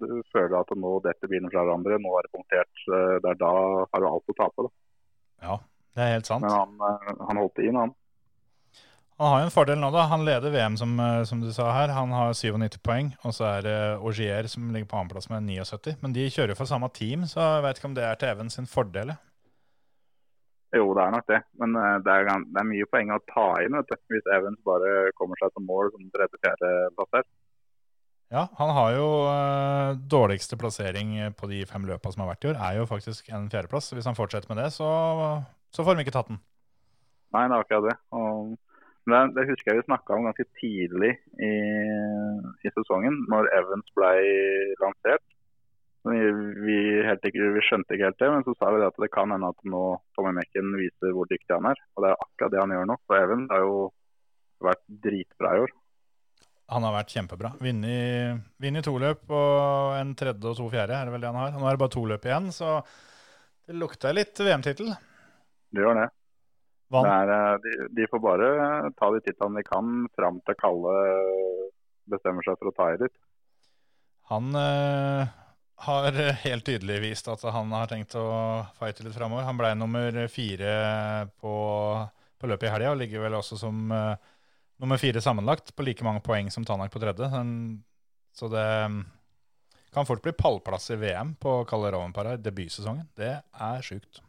du 0.00 0.22
føler 0.32 0.56
at 0.58 0.72
nå 0.74 0.96
detter 1.04 1.30
bilen 1.30 1.52
fra 1.52 1.62
hverandre, 1.66 1.98
nå 2.02 2.14
er 2.18 2.26
det 2.26 2.32
punktert. 2.34 2.82
eh, 2.88 3.18
Det 3.22 3.30
er 3.34 3.38
da 3.42 3.52
har 3.92 4.02
du 4.02 4.08
alt 4.08 4.32
å 4.32 4.38
tape. 4.40 4.66
Da. 4.66 4.72
Ja, 5.46 5.58
det 5.94 6.02
er 6.02 6.12
helt 6.16 6.26
sant. 6.26 6.42
Men 6.42 6.50
han, 6.50 6.74
eh, 6.80 7.14
han 7.28 7.36
holdt 7.42 7.54
det 7.60 7.68
inn, 7.68 7.76
han. 7.76 7.94
Han 9.18 9.30
har 9.32 9.38
jo 9.40 9.44
en 9.46 9.54
fordel 9.54 9.78
nå, 9.80 9.90
da. 9.94 10.02
Han 10.10 10.26
leder 10.26 10.50
VM, 10.52 10.76
som, 10.76 10.98
eh, 11.00 11.22
som 11.24 11.40
du 11.40 11.52
sa 11.52 11.70
her. 11.72 11.88
Han 11.88 12.10
har 12.12 12.34
97 12.34 12.78
poeng. 12.84 13.14
Og 13.24 13.32
så 13.32 13.46
er 13.48 13.62
det 13.62 13.76
Augier 14.00 14.48
som 14.48 14.72
ligger 14.72 14.88
på 14.90 14.98
annenplass 14.98 15.30
med 15.30 15.42
79. 15.46 15.96
Men 16.02 16.12
de 16.12 16.26
kjører 16.28 16.52
jo 16.52 16.58
for 16.58 16.68
samme 16.68 16.90
team, 16.92 17.24
så 17.24 17.40
jeg 17.40 17.62
vet 17.62 17.78
ikke 17.78 17.88
om 17.92 17.94
det 17.94 18.04
er 18.04 18.14
til 18.20 18.28
Even 18.28 18.50
sin 18.50 18.66
fordel. 18.66 19.16
Jo, 20.76 20.90
det 20.96 21.02
er 21.02 21.14
nok 21.14 21.26
det. 21.30 21.40
Men 21.60 21.76
eh, 21.80 21.96
det 22.04 22.12
er, 22.12 22.30
det 22.44 22.60
er 22.60 22.68
mye 22.68 22.88
poeng 22.92 23.12
å 23.14 23.22
ta 23.32 23.48
inn 23.64 23.76
vet 23.78 23.90
du. 23.90 23.96
hvis 24.12 24.30
Evans 24.36 24.62
bare 24.66 24.94
kommer 25.18 25.40
seg 25.40 25.54
til 25.54 25.66
mål 25.66 25.92
som 25.94 26.08
tredje-fjerde 26.14 26.72
plass 26.98 27.12
her. 27.18 27.26
Ja, 28.34 28.48
han 28.58 28.72
har 28.74 28.90
jo 28.96 29.08
eh, 29.30 29.90
dårligste 30.16 30.58
plassering 30.58 31.14
på 31.38 31.48
de 31.50 31.62
fem 31.70 31.86
løpa 31.86 32.10
som 32.10 32.24
har 32.24 32.32
vært 32.32 32.46
i 32.46 32.50
år, 32.50 32.60
er 32.68 32.80
jo 32.80 32.88
faktisk 32.90 33.30
en 33.30 33.46
fjerdeplass. 33.52 33.92
Hvis 33.94 34.08
han 34.08 34.18
fortsetter 34.18 34.50
med 34.50 34.64
det, 34.64 34.72
så, 34.74 34.88
så 35.70 35.86
får 35.86 35.96
de 35.96 36.06
ikke 36.06 36.16
tatt 36.16 36.32
den. 36.32 36.42
Nei, 37.34 37.46
det 37.46 37.54
er 37.54 37.62
akkurat 37.62 37.86
det. 37.90 37.96
Og 38.16 38.56
det, 39.06 39.22
det 39.36 39.46
husker 39.52 39.70
jeg 39.70 39.78
vi 39.78 39.86
snakka 39.86 40.16
om 40.16 40.26
ganske 40.26 40.46
tidlig 40.58 41.12
i, 41.38 41.52
i 42.66 42.74
sesongen, 42.74 43.20
når 43.30 43.50
Evans 43.54 43.94
ble 43.94 44.12
lansert. 44.82 45.22
Vi, 46.06 46.18
vi, 46.62 46.76
helt 47.02 47.24
ikke, 47.26 47.48
vi 47.56 47.62
skjønte 47.66 47.96
ikke 47.96 48.10
helt 48.10 48.20
det, 48.20 48.28
men 48.30 48.44
så 48.46 48.54
sa 48.58 48.70
vi 48.70 48.78
det 48.82 48.90
at 48.92 49.00
det 49.02 49.08
kan 49.14 49.32
hende 49.34 49.48
at 49.50 49.64
nå 49.66 49.82
Tommy 50.14 50.34
Mekken 50.36 50.76
viser 50.78 51.14
hvor 51.16 51.26
dyktig 51.30 51.56
han 51.56 51.66
er. 51.72 51.80
Og 51.96 52.04
det 52.04 52.12
er 52.12 52.22
akkurat 52.26 52.52
det 52.54 52.60
han 52.62 52.74
gjør 52.76 52.86
nå. 52.92 52.98
For 53.08 53.18
Even 53.18 53.48
har 53.50 53.64
jo 53.64 53.80
vært 54.66 54.84
dritbra 55.06 55.56
i 55.56 55.64
år. 55.64 55.74
Han 56.74 56.86
har 56.86 56.94
vært 56.96 57.12
kjempebra. 57.14 57.52
Vunnet 57.62 58.86
to 58.86 58.94
løp 58.98 59.30
og 59.30 59.96
en 60.00 60.14
tredje 60.18 60.50
og 60.50 60.58
to 60.58 60.68
fjerde, 60.72 60.98
er 60.98 61.06
det 61.06 61.14
vel 61.14 61.22
det 61.22 61.30
han 61.30 61.38
har. 61.38 61.54
Nå 61.54 61.66
er 61.66 61.76
det 61.76 61.82
bare 61.82 61.94
to 61.94 62.02
løp 62.10 62.26
igjen, 62.26 62.48
så 62.54 62.78
det 63.66 63.76
lukter 63.78 64.14
litt 64.14 64.38
VM-tittel. 64.42 64.90
Det 65.74 65.82
gjør 65.82 66.00
det. 66.00 66.08
Det 66.94 67.02
er, 67.02 67.30
eh, 67.34 67.54
de, 67.64 67.88
de 67.98 68.06
får 68.10 68.22
bare 68.22 68.50
ta 68.98 69.08
de 69.10 69.22
titlene 69.26 69.58
de 69.58 69.66
kan 69.66 69.94
fram 70.14 70.38
til 70.46 70.58
Kalle 70.60 70.92
bestemmer 72.10 72.46
seg 72.46 72.58
for 72.60 72.70
å 72.70 72.74
ta 72.76 72.92
i 72.94 73.00
litt. 73.00 73.16
Han 74.30 74.54
eh, 74.58 75.34
har 75.84 76.12
helt 76.44 76.64
tydelig 76.66 77.00
vist 77.02 77.28
at 77.28 77.42
han 77.52 77.72
har 77.74 77.90
tenkt 77.90 78.14
å 78.16 78.26
fighte 78.78 79.04
litt 79.04 79.16
framover. 79.16 79.44
Han 79.44 79.58
ble 79.58 79.74
nummer 79.76 80.22
fire 80.32 80.72
på, 81.40 81.56
på 82.40 82.50
løpet 82.50 82.68
i 82.68 82.72
helga 82.72 82.94
og 82.94 83.00
ligger 83.02 83.26
vel 83.26 83.36
også 83.38 83.58
som 83.60 83.92
uh, 83.92 84.14
nummer 84.82 85.00
fire 85.00 85.20
sammenlagt 85.24 85.74
på 85.76 85.84
like 85.86 86.06
mange 86.06 86.24
poeng 86.24 86.48
som 86.52 86.64
Tanak 86.64 86.92
på 86.94 87.02
tredje. 87.02 87.28
Han- 87.32 87.82
så 88.36 88.48
det 88.52 88.66
mm, 88.92 89.00
kan 89.94 90.06
fort 90.08 90.22
bli 90.24 90.32
pallplass 90.36 90.90
i 90.92 90.98
VM 91.00 91.34
på 91.40 91.64
Kalle 91.68 91.92
Rovenpara 91.94 92.34
i 92.36 92.42
debutsesongen. 92.44 93.08
Det 93.16 93.32
er 93.32 93.84
sjukt. 93.84 94.20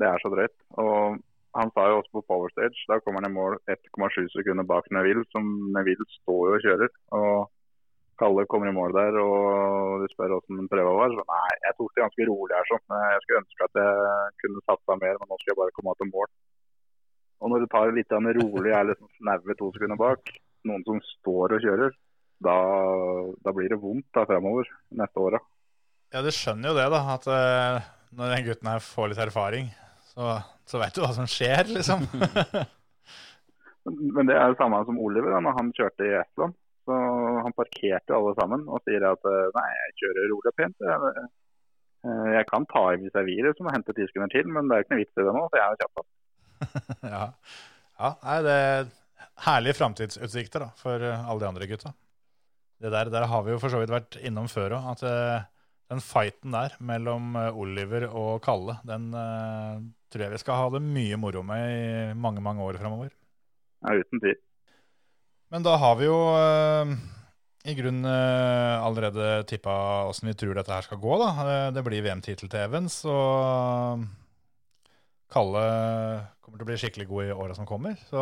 Det 0.00 0.08
er 0.08 0.20
så 0.20 0.32
drøyt. 0.32 0.56
Og 0.80 1.20
han 1.56 1.72
sa 1.74 1.86
jo 1.88 2.00
også 2.00 2.12
på 2.18 2.24
Power 2.28 2.52
Stage, 2.52 2.84
da 2.88 3.00
kommer 3.00 3.24
han 3.24 3.30
i 3.30 3.34
mål 3.34 3.56
1,7 3.72 4.28
sekunder 4.36 4.68
bak 4.68 4.86
Neville, 4.94 5.24
som 5.32 5.48
Neville 5.74 6.04
står 6.20 6.44
jo 6.50 6.58
og 6.58 6.66
kjører. 6.66 6.92
Og 7.16 7.48
Kalle 8.20 8.44
kommer 8.52 8.68
i 8.68 8.76
mål 8.76 8.92
der, 8.96 9.16
og 9.22 10.02
de 10.02 10.10
spør 10.12 10.36
hvordan 10.36 10.68
prøva 10.70 10.92
var. 10.98 11.16
Så 11.16 11.24
nei, 11.30 11.48
jeg 11.64 11.76
tok 11.78 11.94
det 11.94 12.04
ganske 12.04 12.28
rolig 12.28 12.56
her 12.56 12.68
sånn. 12.68 12.96
Jeg 13.06 13.24
skulle 13.24 13.42
ønske 13.42 13.68
at 13.68 13.80
jeg 13.80 14.34
kunne 14.44 14.64
satsa 14.66 14.96
mer, 15.00 15.20
men 15.20 15.30
nå 15.30 15.40
skal 15.40 15.52
jeg 15.52 15.60
bare 15.62 15.76
komme 15.78 15.96
til 15.96 16.10
mål. 16.12 16.30
Og 17.40 17.52
når 17.52 17.64
du 17.64 17.70
tar 17.72 17.94
litt 17.96 18.12
det 18.12 18.36
rolig, 18.36 18.74
er 18.76 18.88
liksom 18.90 19.08
snaue 19.16 19.56
to 19.56 19.70
sekunder 19.76 20.00
bak, 20.00 20.32
noen 20.68 20.84
som 20.84 21.00
står 21.14 21.56
og 21.56 21.64
kjører, 21.64 21.96
da, 22.44 22.56
da 23.44 23.54
blir 23.56 23.72
det 23.72 23.80
vondt 23.80 24.08
da 24.16 24.26
fremover 24.28 24.68
neste 25.00 25.24
åra. 25.24 25.40
Ja, 26.12 26.20
du 26.24 26.30
skjønner 26.34 26.72
jo 26.72 26.76
det, 26.76 26.88
da. 26.92 27.00
At 27.14 27.28
uh, 27.30 27.88
når 28.16 28.34
den 28.34 28.46
gutten 28.48 28.70
her 28.72 28.84
får 28.84 29.12
litt 29.12 29.24
erfaring, 29.24 29.72
så, 30.12 30.36
så 30.68 30.80
veit 30.80 30.96
du 30.96 31.02
hva 31.04 31.12
som 31.16 31.28
skjer, 31.30 31.72
liksom. 31.72 32.04
Men 34.14 34.28
det 34.28 34.36
er 34.36 34.52
det 34.52 34.60
samme 34.60 34.82
som 34.84 35.00
Oliver 35.00 35.32
da 35.32 35.40
når 35.44 35.56
han 35.56 35.72
kjørte 35.76 36.04
i 36.04 36.18
Estland. 36.20 36.56
Han 37.44 37.56
parkerte 37.56 38.16
alle 38.16 38.32
sammen 38.38 38.66
og 38.68 38.82
sier 38.86 39.04
at 39.08 39.28
eh, 39.28 39.52
nei, 39.56 39.66
jeg 39.76 39.96
kjører 40.02 40.30
rolig 40.32 40.52
og 40.52 40.56
pent. 40.58 40.86
Jeg, 40.86 41.26
eh, 42.06 42.30
jeg 42.36 42.48
kan 42.50 42.66
ta 42.70 42.84
i 42.92 43.00
hvis 43.02 43.18
jeg 43.18 43.28
vil 43.28 43.48
det, 43.48 43.54
som 43.58 43.70
å 43.70 43.74
hente 43.74 43.96
ti 43.96 44.06
sekunder 44.08 44.32
til, 44.34 44.50
men 44.54 44.70
det 44.70 44.76
er 44.76 44.86
ikke 44.86 44.94
noe 44.94 45.02
vits 45.02 45.20
i 45.20 45.26
det 45.26 45.36
nå, 45.36 45.44
for 45.46 45.60
jeg 45.60 45.76
er 45.76 45.80
kjapp. 45.82 46.02
ja. 47.14 47.22
ja, 48.00 48.12
nei, 48.26 48.38
det 48.46 48.56
er 48.64 48.90
herlige 49.46 49.78
framtidsutsikter 49.80 50.66
da, 50.66 50.72
for 50.80 51.06
eh, 51.06 51.24
alle 51.24 51.44
de 51.44 51.50
andre 51.50 51.70
gutta. 51.70 51.94
Det 52.80 52.92
der, 52.92 53.12
der 53.12 53.28
har 53.28 53.44
vi 53.44 53.54
jo 53.54 53.60
for 53.60 53.72
så 53.72 53.80
vidt 53.80 53.92
vært 53.92 54.20
innom 54.24 54.48
før 54.48 54.78
òg. 54.78 54.92
At 54.94 55.02
den 55.92 56.00
fighten 56.00 56.54
der 56.54 56.78
mellom 56.80 57.34
Oliver 57.36 58.06
og 58.08 58.38
Kalle, 58.40 58.78
den 58.88 59.10
uh, 59.12 59.82
tror 60.08 60.24
jeg 60.24 60.32
vi 60.32 60.40
skal 60.40 60.58
ha 60.58 60.70
det 60.72 60.80
mye 60.82 61.18
moro 61.20 61.42
med 61.44 61.64
i 61.74 62.14
mange, 62.16 62.40
mange 62.40 62.64
år 62.64 62.78
framover. 62.80 63.10
Ja, 63.84 63.94
uten 64.00 64.22
tvil. 64.22 64.38
Men 65.50 65.64
da 65.66 65.76
har 65.82 65.96
vi 65.98 66.06
jo 66.06 66.18
eh, 66.38 66.92
i 67.68 67.74
grunnen 67.76 68.06
eh, 68.08 68.84
allerede 68.84 69.42
tippa 69.50 69.74
åssen 70.08 70.30
vi 70.30 70.34
tror 70.38 70.54
dette 70.56 70.72
her 70.72 70.86
skal 70.86 70.98
gå. 71.02 71.18
da. 71.20 71.28
Eh, 71.44 71.70
Det 71.76 71.82
blir 71.84 72.02
VM-tittel 72.06 72.48
til 72.48 72.60
Evans, 72.64 73.02
og 73.04 74.06
Kalle 75.30 75.64
kommer 76.40 76.58
til 76.58 76.64
å 76.66 76.70
bli 76.72 76.78
skikkelig 76.80 77.06
god 77.10 77.28
i 77.28 77.34
åra 77.36 77.54
som 77.54 77.68
kommer. 77.68 77.94
Så 78.08 78.18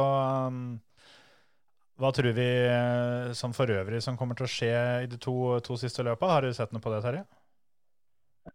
hva 1.99 2.11
tror 2.15 2.35
vi 2.37 2.47
eh, 2.69 3.33
som 3.35 3.55
for 3.57 3.71
øvrig 3.75 4.03
som 4.05 4.17
kommer 4.19 4.37
til 4.39 4.47
å 4.47 4.51
skje 4.53 4.75
i 5.03 5.09
de 5.11 5.19
to, 5.19 5.35
to 5.67 5.79
siste 5.81 6.05
løpa? 6.07 6.29
Har 6.35 6.47
du 6.47 6.53
sett 6.55 6.75
noe 6.75 6.83
på 6.85 6.93
det, 6.93 7.01
Terje? 7.07 7.25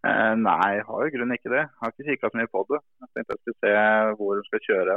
Eh, 0.04 0.34
nei, 0.40 0.70
jeg 0.78 0.86
har 0.88 1.08
i 1.08 1.12
grunnen 1.16 1.36
ikke 1.38 1.52
det. 1.52 1.64
Jeg 1.66 1.82
har 1.82 1.92
ikke 1.92 2.08
kikka 2.12 2.30
så 2.32 2.40
mye 2.40 2.52
på 2.54 2.64
det. 2.70 2.80
Jeg 3.04 3.10
tenkte 3.18 3.36
jeg 3.36 3.42
skulle 3.42 3.60
se 3.66 3.74
hvor 4.20 4.40
de 4.40 4.46
skal 4.48 4.64
kjøre 4.70 4.96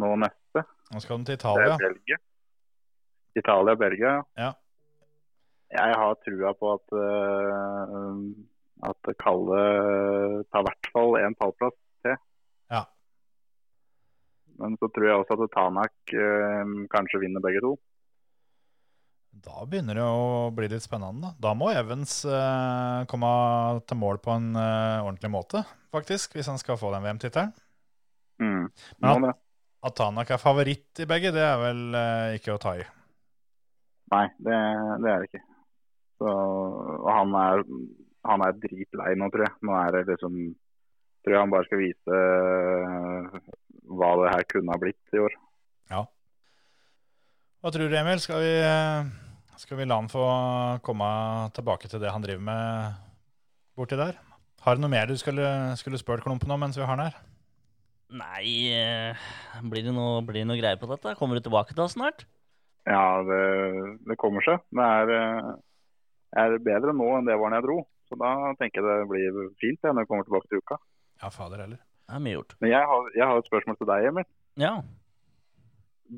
nå 0.00 0.10
neste. 0.22 0.64
Nå 0.94 1.02
skal 1.04 1.20
de 1.20 1.28
til 1.30 1.38
Italia. 1.40 1.76
Belgia. 1.82 2.18
Italia 3.38 3.74
og 3.76 3.82
Belgia. 3.82 4.14
Ja. 4.40 4.50
Jeg 5.70 5.98
har 6.00 6.16
trua 6.24 6.54
på 6.58 6.72
at, 6.74 6.96
eh, 6.98 8.24
at 8.90 9.10
Kalle 9.22 9.60
tar 10.50 10.64
i 10.64 10.66
hvert 10.66 10.90
fall 10.94 11.18
en 11.20 11.36
pallplass 11.38 11.76
til. 12.06 12.16
Ja. 12.72 12.84
Men 14.58 14.74
så 14.80 14.90
tror 14.90 15.06
jeg 15.06 15.20
også 15.20 15.38
at 15.38 15.54
Tanak 15.54 16.14
eh, 16.16 16.74
kanskje 16.90 17.22
vinner 17.22 17.44
begge 17.44 17.62
to. 17.64 17.76
Da 19.40 19.62
begynner 19.64 19.96
det 19.96 20.04
å 20.04 20.50
bli 20.52 20.66
litt 20.68 20.84
spennende. 20.84 21.30
Da, 21.30 21.50
da 21.50 21.52
må 21.56 21.70
Evans 21.72 22.24
eh, 22.26 23.04
komme 23.08 23.30
til 23.86 24.00
mål 24.00 24.18
på 24.24 24.34
en 24.34 24.50
eh, 24.58 25.04
ordentlig 25.04 25.30
måte, 25.32 25.62
faktisk, 25.94 26.34
hvis 26.34 26.50
han 26.50 26.58
skal 26.60 26.80
få 26.80 26.90
den 26.96 27.06
VM-tittelen. 27.06 27.54
Mm. 28.42 28.66
Men 28.98 29.30
at. 29.30 29.46
At 29.80 29.94
Tanak 29.96 30.28
er 30.28 30.40
favoritt 30.40 31.00
i 31.00 31.06
begge, 31.08 31.30
det 31.32 31.40
er 31.40 31.56
vel 31.56 31.78
eh, 31.96 32.34
ikke 32.36 32.52
å 32.52 32.60
ta 32.60 32.74
i. 32.76 32.82
Nei, 34.12 34.26
det, 34.44 34.58
det 35.00 35.08
er 35.08 35.22
det 35.22 35.30
ikke. 35.30 35.40
Så, 36.20 36.32
og 37.00 37.08
han 37.08 37.36
er, 37.40 37.62
han 38.28 38.44
er 38.44 38.58
dritlei 38.60 39.14
nå, 39.16 39.30
tror 39.32 39.46
jeg. 39.46 39.56
Nå 39.64 39.78
er 39.80 39.96
det 39.96 40.08
liksom 40.14 40.42
Tror 41.20 41.34
jeg 41.34 41.42
han 41.42 41.50
bare 41.52 41.66
skal 41.68 41.80
vise 41.82 42.16
eh, 42.16 43.40
hva 43.92 44.06
det 44.22 44.30
her 44.32 44.44
kunne 44.48 44.72
ha 44.72 44.80
blitt 44.80 45.12
i 45.12 45.20
år. 45.20 45.34
Ja. 45.92 46.06
Hva 47.60 47.72
tror 47.74 47.92
du, 47.92 47.96
Emil? 47.98 48.22
Skal 48.24 48.40
vi, 48.40 48.54
eh, 48.64 49.10
skal 49.60 49.82
vi 49.82 49.84
la 49.84 49.98
han 50.00 50.08
få 50.08 50.24
komme 50.86 51.10
tilbake 51.52 51.92
til 51.92 52.00
det 52.00 52.14
han 52.14 52.24
driver 52.24 52.46
med 52.46 52.96
borti 53.76 54.00
der? 54.00 54.16
Har 54.64 54.76
du 54.76 54.80
noe 54.80 54.92
mer 54.92 55.12
du 55.12 55.16
skulle, 55.20 55.44
skulle 55.80 56.00
spurt 56.00 56.24
Klumpen 56.24 56.56
om 56.56 56.64
mens 56.64 56.80
vi 56.80 56.86
har 56.86 56.94
han 56.94 57.04
her? 57.04 57.20
Nei, 58.16 58.72
eh, 58.74 59.28
blir 59.60 59.84
det 59.86 59.92
noe, 59.94 60.24
blir 60.24 60.40
det 60.40 60.48
noe 60.48 60.58
greier 60.58 60.80
på 60.80 60.88
dette? 60.88 61.14
Kommer 61.20 61.36
du 61.36 61.44
tilbake 61.44 61.76
til 61.76 61.84
oss 61.84 61.94
snart? 62.00 62.24
Ja, 62.88 63.20
det, 63.28 63.44
det 64.08 64.16
kommer 64.18 64.44
seg. 64.44 64.64
Det 64.72 64.88
er, 65.04 65.60
er 66.38 66.58
bedre 66.62 66.94
nå 66.96 67.08
enn 67.16 67.26
det 67.28 67.38
var 67.40 67.52
da 67.52 67.60
jeg 67.60 67.66
dro. 67.66 67.78
Så 68.10 68.18
da 68.18 68.30
tenker 68.58 68.82
jeg 68.82 69.02
det 69.02 69.08
blir 69.10 69.40
fint 69.62 69.78
det, 69.78 69.92
når 69.92 70.04
jeg 70.04 70.10
kommer 70.10 70.26
tilbake 70.26 70.50
til 70.50 70.62
uka. 70.62 70.78
Ja, 71.22 71.30
fader 71.30 71.62
heller. 71.62 71.80
Det 72.10 72.16
er 72.16 72.22
mye 72.24 72.36
gjort. 72.36 72.54
Men 72.62 72.72
jeg 72.72 72.86
har, 72.90 73.10
jeg 73.14 73.26
har 73.30 73.40
et 73.40 73.50
spørsmål 73.50 73.76
til 73.78 73.90
deg, 73.90 74.06
Emil. 74.10 74.28
Ja. 74.58 74.72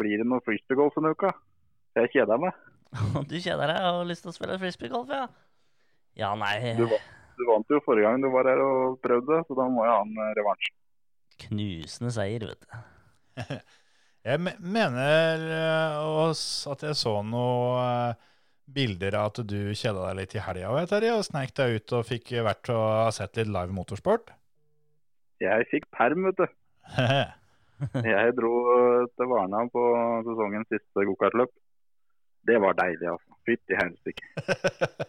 Blir 0.01 0.23
det 0.23 0.29
noe 0.29 0.45
frisbeegolf 0.47 0.97
denne 0.97 1.13
uka? 1.13 1.35
Jeg 2.01 2.13
kjeder 2.15 2.41
meg. 2.41 2.57
Du 3.29 3.37
kjeder 3.37 3.69
deg 3.69 3.81
og 3.89 3.99
har 3.99 4.09
lyst 4.09 4.25
til 4.25 4.33
å 4.33 4.37
spille 4.37 4.57
frisbeegolf, 4.61 5.13
ja? 5.13 5.27
Ja, 6.17 6.33
nei 6.37 6.75
Du, 6.77 6.85
du 6.89 7.45
vant 7.49 7.71
jo 7.73 7.81
forrige 7.85 8.09
gang 8.09 8.25
du 8.25 8.29
var 8.33 8.49
her 8.49 8.61
og 8.61 8.99
prøvde, 9.05 9.41
så 9.49 9.57
da 9.57 9.69
må 9.73 9.85
jeg 9.85 9.95
ha 9.95 10.01
en 10.05 10.19
eh, 10.21 10.33
revansj. 10.39 10.73
Knusende 11.47 12.13
seier, 12.13 12.49
vet 12.53 12.67
du. 12.67 13.55
Jeg 14.23 14.39
mener 14.39 15.41
eh, 15.51 15.95
oss 16.23 16.63
at 16.71 16.85
jeg 16.87 16.95
så 16.95 17.17
noe 17.27 17.81
eh, 17.83 18.29
bilder 18.75 19.17
av 19.19 19.31
at 19.31 19.43
du 19.49 19.59
kjeda 19.77 20.09
deg 20.09 20.19
litt 20.21 20.37
i 20.37 20.43
helga 20.43 20.73
og 20.73 21.27
sneik 21.27 21.55
deg 21.59 21.79
ut 21.79 21.95
og 21.99 22.09
fikk 22.09 22.33
vært 22.47 22.73
og 22.75 23.13
sett 23.17 23.39
litt 23.41 23.53
live 23.53 23.75
motorsport. 23.75 24.33
Jeg 25.43 25.69
fikk 25.71 25.89
perm, 25.95 26.29
vet 26.29 26.43
du. 26.43 26.47
Jeg 28.07 28.35
dro 28.39 28.53
til 29.11 29.27
Varna 29.27 29.65
på 29.73 29.83
sesongens 30.29 30.69
siste 30.71 31.07
gokartløp. 31.09 31.51
Det 32.47 32.59
var 32.63 32.77
deilig, 32.79 33.09
altså. 33.11 33.39
Fytti 33.47 33.75
helsike. 33.75 34.29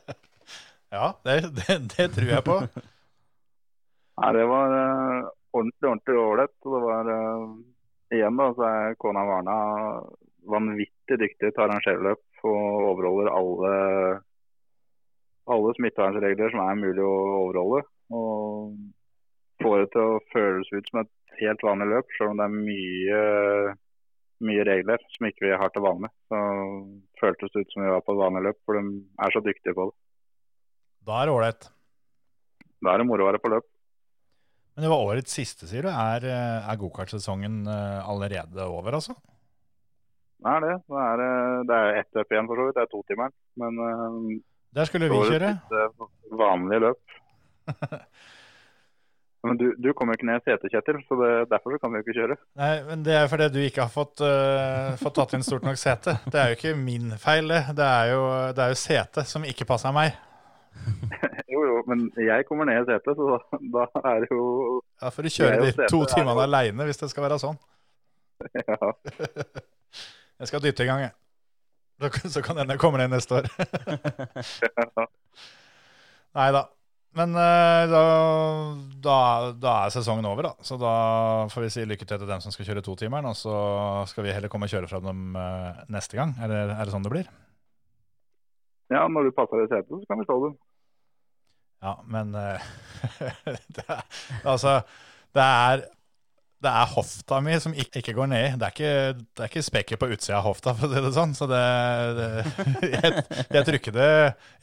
ja, 0.95 1.11
det, 1.25 1.35
det, 1.59 1.77
det 1.93 2.07
tror 2.15 2.31
jeg 2.31 2.45
på. 2.47 2.57
Nei, 4.17 4.31
det 4.37 4.47
var 4.49 4.73
uh, 4.73 5.29
ordentlig, 5.53 5.89
ordentlig 5.89 6.17
ålreit. 6.23 6.55
Det 6.65 6.81
var 6.87 7.11
uh, 7.13 7.45
igjen, 8.13 8.41
da, 8.41 8.49
så 8.57 8.67
er 8.69 8.97
kona 9.01 9.25
Varna 9.29 9.57
vanvittig 10.49 11.19
dyktig 11.21 11.51
til 11.51 11.61
å 11.61 11.67
arrangere 11.67 12.05
løp 12.09 12.32
og 12.47 12.87
overholder 12.91 13.31
alle 13.33 13.73
alle 15.51 15.73
smittevernregler 15.77 16.53
som 16.53 16.61
er 16.63 16.79
mulig 16.79 17.03
å 17.03 17.15
overholde. 17.41 17.81
Og 18.13 19.63
får 19.63 19.81
det 19.81 19.89
til 19.95 20.05
å 20.13 20.21
føles 20.33 20.71
ut 20.71 20.91
som 20.91 21.01
et 21.03 21.41
helt 21.41 21.65
vanlig 21.65 21.89
løp, 21.91 22.15
selv 22.17 22.33
om 22.33 22.39
det 22.39 22.47
er 22.47 22.55
mye, 22.69 23.19
mye 24.47 24.65
regler 24.69 25.03
som 25.15 25.27
ikke 25.29 25.47
vi 25.47 25.59
har 25.59 25.73
til 25.73 25.85
vanlig. 25.85 26.11
Så 26.31 26.39
føltes 27.21 27.53
det 27.53 27.65
ut 27.65 27.75
som 27.75 27.85
vi 27.85 27.91
var 27.91 28.05
på 28.05 28.15
et 28.15 28.23
vanlig 28.23 28.45
løp, 28.47 28.59
for 28.63 28.79
de 28.79 29.03
er 29.25 29.35
så 29.35 29.43
dyktige 29.43 29.77
på 29.77 29.89
det. 29.89 29.95
Da 31.03 31.19
er 31.19 31.27
det 31.27 31.35
ålreit. 31.35 31.69
Da 32.83 32.93
er 32.93 33.01
det 33.01 33.07
moro 33.07 33.25
å 33.25 33.31
være 33.31 33.43
på 33.43 33.51
løp. 33.51 33.67
Men 34.73 34.85
det 34.85 34.89
var 34.89 35.05
årets 35.05 35.35
siste, 35.35 35.67
sier 35.69 35.85
du. 35.85 35.91
Er, 35.91 36.23
er 36.25 36.79
gokartsesongen 36.81 37.61
eh, 37.69 37.99
allerede 38.09 38.65
over, 38.65 38.95
altså? 38.97 39.13
Det 40.43 40.51
er 40.51 40.63
det. 40.65 40.75
Det 40.91 41.01
er, 41.07 41.23
eh, 41.23 41.59
det 41.69 41.79
er 41.79 41.99
ett 42.01 42.17
løp 42.19 42.33
igjen, 42.35 42.47
for 42.49 42.59
så 42.59 42.67
vidt. 42.67 42.77
Det 42.77 42.83
er 42.83 42.91
totimeren. 42.91 43.35
Men 43.63 43.81
eh, 43.87 44.39
Der 44.75 44.89
skulle 44.89 45.09
vi 45.11 45.19
kjøre. 45.31 45.51
siste 45.59 46.37
vanlige 46.43 46.85
løp. 46.87 47.19
Men 49.43 49.57
du, 49.59 49.65
du 49.75 49.89
kommer 49.91 50.15
jo 50.15 50.21
ikke 50.21 50.27
ned 50.29 50.39
i 50.39 50.43
setet, 50.45 50.71
Kjetil, 50.71 51.01
så 51.03 51.15
det, 51.19 51.31
derfor 51.51 51.75
kan 51.75 51.91
vi 51.91 51.99
jo 51.99 52.05
ikke 52.05 52.13
kjøre. 52.15 52.35
Nei, 52.61 52.75
men 52.87 53.01
Det 53.03 53.15
er 53.19 53.25
fordi 53.27 53.49
du 53.51 53.57
ikke 53.59 53.83
har 53.83 53.91
fått, 53.91 54.23
uh, 54.23 54.93
fått 55.01 55.17
tatt 55.17 55.33
inn 55.35 55.43
stort 55.43 55.65
nok 55.67 55.75
sete. 55.81 56.13
Det 56.31 56.39
er 56.39 56.53
jo 56.53 56.55
ikke 56.55 56.71
min 56.79 57.11
feil, 57.19 57.51
det. 57.51 57.59
Det 57.75 57.83
er 57.83 58.13
jo, 58.13 58.21
det 58.55 58.63
er 58.63 58.71
jo 58.71 58.79
setet 58.79 59.27
som 59.27 59.43
ikke 59.43 59.67
passer 59.67 59.91
meg. 59.95 60.15
Jo, 61.53 61.59
jo, 61.67 61.73
men 61.85 62.07
jeg 62.17 62.47
kommer 62.47 62.65
ned 62.65 62.79
i 62.81 62.87
setet, 62.87 63.19
så 63.19 63.35
da, 63.35 63.83
da 63.91 63.99
er 64.15 64.23
det 64.23 64.31
jo 64.31 64.79
Da 65.03 65.11
får 65.13 65.27
du 65.27 65.33
kjøre 65.35 65.59
de 65.67 65.89
to 65.91 65.99
timene 66.09 66.47
aleine 66.47 66.87
hvis 66.87 67.03
det 67.03 67.11
skal 67.11 67.27
være 67.27 67.43
sånn. 67.43 67.59
Ja. 68.63 68.93
Jeg 70.41 70.47
skal 70.49 70.63
dytte 70.63 70.83
i 70.83 70.89
gang, 70.89 71.01
jeg. 71.05 71.13
Så- 72.33 72.41
kan 72.43 72.57
hende 72.57 72.73
jeg 72.73 72.81
kommer 72.81 72.99
ned 73.03 73.13
neste 73.13 73.37
år. 73.37 73.45
Nei 76.37 76.47
da. 76.55 76.63
Men 77.13 77.35
eh, 77.37 77.83
da, 77.91 77.99
da, 79.05 79.15
da 79.61 79.73
er 79.85 79.91
sesongen 79.93 80.25
over, 80.25 80.47
da. 80.49 80.53
Så 80.65 80.79
da 80.81 80.93
får 81.53 81.67
vi 81.67 81.69
si 81.75 81.83
lykke 81.85 82.07
til 82.09 82.17
til 82.23 82.29
dem 82.29 82.41
som 82.41 82.51
skal 82.55 82.65
kjøre 82.65 82.81
totimeren. 82.85 83.27
Og 83.29 83.37
så 83.37 83.53
skal 84.09 84.25
vi 84.25 84.33
heller 84.33 84.49
komme 84.49 84.65
og 84.65 84.73
kjøre 84.73 84.89
fra 84.89 84.99
dem 85.03 85.35
eh, 85.37 85.83
neste 85.93 86.17
gang. 86.17 86.33
Er 86.41 86.49
det, 86.49 86.61
er 86.73 86.81
det 86.89 86.95
sånn 86.95 87.05
det 87.05 87.13
blir? 87.13 87.29
ja, 88.93 89.07
når 89.09 89.25
du 89.25 89.31
passer 89.33 89.57
i 89.63 89.69
setet, 89.71 89.89
så 89.89 90.05
kan 90.09 90.19
vi 90.19 90.25
slå 90.27 90.35
dem. 90.43 90.55
Ja, 91.83 91.93
men 92.13 92.33
eh, 92.37 92.65
det 93.77 93.85
Altså, 94.45 94.75
det 95.33 95.45
er 95.45 95.85
det 96.63 96.71
er 96.71 96.91
hofta 96.93 97.39
mi 97.43 97.55
som 97.59 97.73
ikke, 97.75 97.99
ikke 97.99 98.15
går 98.15 98.29
ned. 98.31 98.57
Det 98.59 98.67
er 98.67 98.73
ikke, 98.73 98.91
det 99.35 99.43
er 99.43 99.49
ikke 99.51 99.63
spekker 99.65 99.99
på 99.99 100.09
utsida 100.15 100.37
av 100.39 100.45
hofta, 100.47 100.73
for 100.77 100.87
å 100.87 100.93
si 100.93 101.01
det 101.03 101.13
sånn. 101.15 101.33
Så 101.35 101.47
det, 101.51 101.63
det 102.19 102.27
jeg, 102.95 103.23
jeg, 103.49 103.63
tror 103.67 103.79
ikke 103.79 103.95
det, 103.95 104.11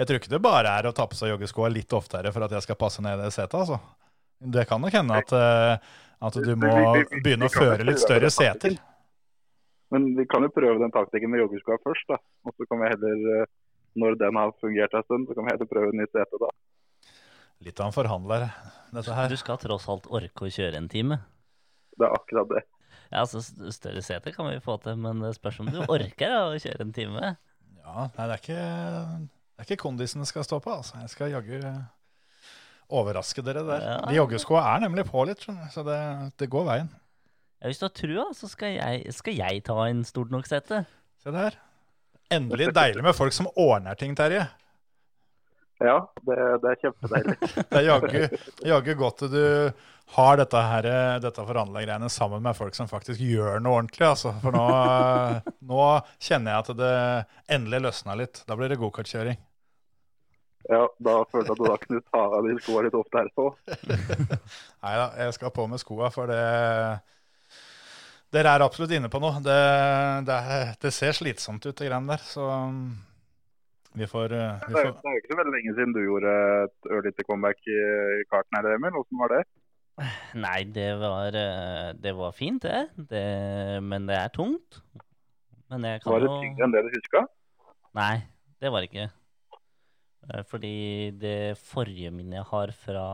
jeg 0.00 0.08
tror 0.08 0.20
ikke 0.20 0.32
det 0.32 0.42
bare 0.44 0.76
er 0.80 0.88
å 0.88 0.94
ta 0.96 1.06
på 1.10 1.18
seg 1.18 1.34
joggeskoa 1.34 1.72
litt 1.72 1.92
oftere 1.96 2.32
for 2.32 2.46
at 2.46 2.54
jeg 2.56 2.64
skal 2.66 2.78
passe 2.80 3.04
ned 3.04 3.18
i 3.18 3.26
det 3.26 3.34
setet, 3.36 3.58
altså. 3.60 3.80
Det 4.40 4.64
kan 4.68 4.80
nok 4.80 4.94
hende 4.96 5.18
at, 5.20 5.34
eh, 5.36 5.90
at 6.24 6.38
du 6.40 6.54
må 6.56 6.70
begynne 7.20 7.50
å 7.50 7.52
føre 7.52 7.84
litt 7.84 8.00
større 8.00 8.30
seter. 8.32 8.78
Men 9.92 10.12
vi 10.16 10.24
kan 10.30 10.46
jo 10.46 10.52
prøve 10.54 10.78
den 10.80 10.94
taktikken 10.94 11.32
med 11.32 11.42
joggeskoa 11.42 11.80
først, 11.84 12.06
da. 12.08 12.16
Og 12.48 12.54
så 12.56 12.68
kan 12.70 12.80
vi 12.80 12.92
heller, 12.94 13.26
eh, 13.42 13.50
når 14.00 14.16
den 14.22 14.38
har 14.40 14.54
fungert 14.62 14.96
en 14.96 15.04
stund, 15.04 15.28
så 15.28 15.36
kan 15.36 15.44
vi 15.44 15.52
heller 15.52 15.68
prøve 15.68 15.92
nytt 15.98 16.14
sete 16.16 16.40
da. 16.40 16.48
Litt 17.60 17.82
av 17.82 17.90
en 17.90 17.98
forhandler, 17.98 18.46
dette 18.94 19.18
her. 19.18 19.28
Du 19.28 19.36
skal 19.36 19.60
tross 19.60 19.84
alt 19.92 20.08
orke 20.08 20.48
å 20.48 20.54
kjøre 20.54 20.80
en 20.80 20.88
time. 20.88 21.20
Det 21.98 22.06
er 22.06 22.16
akkurat 22.16 22.52
det. 22.52 22.62
Ja, 23.10 23.24
altså 23.24 23.42
Større 23.74 24.02
sete 24.06 24.32
kan 24.34 24.46
vi 24.50 24.60
få 24.62 24.76
til, 24.84 24.98
men 25.02 25.22
det 25.24 25.34
spørs 25.36 25.58
om 25.62 25.70
du 25.72 25.80
orker 25.82 26.30
da, 26.30 26.42
å 26.50 26.58
kjøre 26.62 26.86
en 26.86 26.92
time. 26.94 27.32
Ja, 27.80 28.06
nei, 28.06 28.26
det 28.26 28.34
er 28.36 28.42
ikke, 28.42 28.66
det 29.26 29.64
er 29.64 29.68
ikke 29.68 29.82
kondisen 29.82 30.22
det 30.22 30.28
skal 30.30 30.46
stå 30.46 30.60
på, 30.62 30.76
altså. 30.78 31.00
Jeg 31.02 31.10
skal 31.10 31.32
jaggu 31.34 31.56
overraske 32.90 33.42
dere 33.46 33.64
der. 33.66 33.86
Ja. 33.86 33.98
De 34.06 34.18
joggeskoa 34.18 34.62
er 34.74 34.84
nemlig 34.86 35.06
på 35.10 35.24
litt, 35.26 35.42
så 35.74 35.84
det, 35.86 35.98
det 36.38 36.50
går 36.52 36.68
veien. 36.70 36.92
Ja, 37.60 37.68
hvis 37.68 37.82
du 37.82 37.88
har 37.88 37.94
trua, 37.96 38.28
så 38.36 38.48
skal 38.50 38.76
jeg, 38.78 39.12
skal 39.14 39.36
jeg 39.36 39.64
ta 39.66 39.76
en 39.88 40.04
stort 40.08 40.30
nok 40.32 40.46
sete. 40.48 40.84
Se 41.20 41.34
der. 41.34 41.58
Endelig 42.32 42.70
deilig 42.76 43.02
med 43.04 43.16
folk 43.18 43.34
som 43.34 43.50
ordner 43.58 43.98
ting, 43.98 44.14
Terje. 44.16 44.46
Ja, 45.80 45.96
det, 46.28 46.36
det 46.60 46.74
er 46.74 46.80
kjempedeilig. 46.82 47.36
Det 47.70 47.80
er 47.80 47.86
jaggu, 48.68 48.90
godt 49.00 49.22
at 49.24 49.32
du 49.32 49.44
har 50.14 50.40
dette, 50.40 50.60
her, 50.72 50.88
dette 51.22 51.44
forhandlergreiene 51.46 52.10
sammen 52.12 52.42
med 52.44 52.56
folk 52.58 52.76
som 52.76 52.90
faktisk 52.90 53.22
gjør 53.22 53.62
noe 53.62 53.78
ordentlig. 53.78 54.04
Altså. 54.10 54.34
For 54.42 54.52
nå, 54.52 54.64
nå 55.70 55.84
kjenner 56.18 56.52
jeg 56.52 56.64
at 56.64 56.72
det 56.82 56.96
endelig 57.56 57.84
løsna 57.86 58.18
litt. 58.20 58.42
Da 58.48 58.58
blir 58.58 58.72
det 58.72 58.80
gokartkjøring. 58.82 59.38
Ja, 60.68 60.82
da 61.00 61.14
følte 61.30 61.48
jeg 61.48 61.56
at 61.56 61.62
du 61.62 61.68
da 61.70 61.78
kunne 61.80 62.02
ta 62.10 62.24
av 62.26 62.44
de 62.44 62.56
skoene 62.60 62.86
litt 62.86 62.98
ofte 62.98 63.22
her 63.22 63.30
så. 63.32 63.46
Nei 64.84 64.92
da, 65.00 65.06
jeg 65.24 65.36
skal 65.38 65.54
på 65.56 65.64
med 65.70 65.80
skoa, 65.82 66.10
for 66.14 66.30
det 66.30 66.42
Dere 68.30 68.52
er 68.54 68.62
absolutt 68.62 68.92
inne 68.94 69.08
på 69.10 69.18
noe. 69.18 69.40
Det, 69.42 69.60
det, 70.28 70.36
det 70.84 70.92
ser 70.94 71.16
slitsomt 71.16 71.64
ut, 71.64 71.74
de 71.74 71.88
greiene 71.88 72.12
der. 72.12 72.22
Så 72.22 72.44
vi 73.98 74.06
får, 74.06 74.32
uh, 74.32 74.60
vi 74.68 74.74
Det 74.74 74.76
får 74.76 74.90
det 74.90 75.10
er 75.10 75.14
jo 75.16 75.20
ikke 75.20 75.32
så 75.32 75.38
veldig 75.40 75.54
lenge 75.56 75.74
siden 75.76 75.94
du 75.96 76.00
gjorde 76.04 76.34
et 76.64 76.90
ørlite 76.96 77.26
comeback 77.26 77.64
i, 77.66 77.80
karten 78.30 78.58
her, 78.58 78.70
Emil. 78.76 78.94
Hvordan 78.94 79.22
var 79.24 79.34
det? 79.34 79.42
Nei, 80.46 80.58
det 80.64 80.90
var, 81.00 81.36
eh, 81.36 81.90
det 82.00 82.12
var 82.16 82.32
fint, 82.32 82.62
det. 82.62 82.88
det. 83.10 83.82
Men 83.84 84.06
det 84.08 84.16
er 84.16 84.30
tungt. 84.32 84.80
Men 85.70 85.84
jeg 85.84 86.00
kan 86.02 86.14
Var 86.14 86.24
det 86.24 86.30
tyngre 86.40 86.66
enn 86.66 86.74
det 86.74 86.84
du 86.86 86.94
huska? 86.94 87.24
Nei, 87.98 88.14
det 88.62 88.72
var 88.72 88.82
det 88.82 88.90
ikke. 88.90 89.10
Eh, 90.30 90.42
Fordi 90.48 90.74
det 91.20 91.58
forrige 91.60 92.12
minnet 92.14 92.40
jeg 92.40 92.48
har 92.52 92.72
fra 92.86 93.08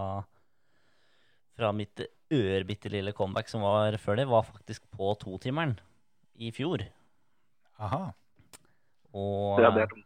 fra 1.56 1.72
mitt 1.72 2.02
ørbitte 2.36 2.90
lille 2.92 3.14
comeback 3.16 3.48
som 3.48 3.62
var 3.64 3.96
før 4.02 4.18
det, 4.20 4.26
var 4.28 4.44
faktisk 4.44 4.84
på 4.92 5.14
totimeren 5.22 5.78
i 6.36 6.50
fjor. 6.52 6.84
Aha. 7.80 8.10
Og, 9.16 9.62
Ja, 9.62 9.70
det 9.72 9.86
er 9.86 9.94
tungt. 9.94 10.05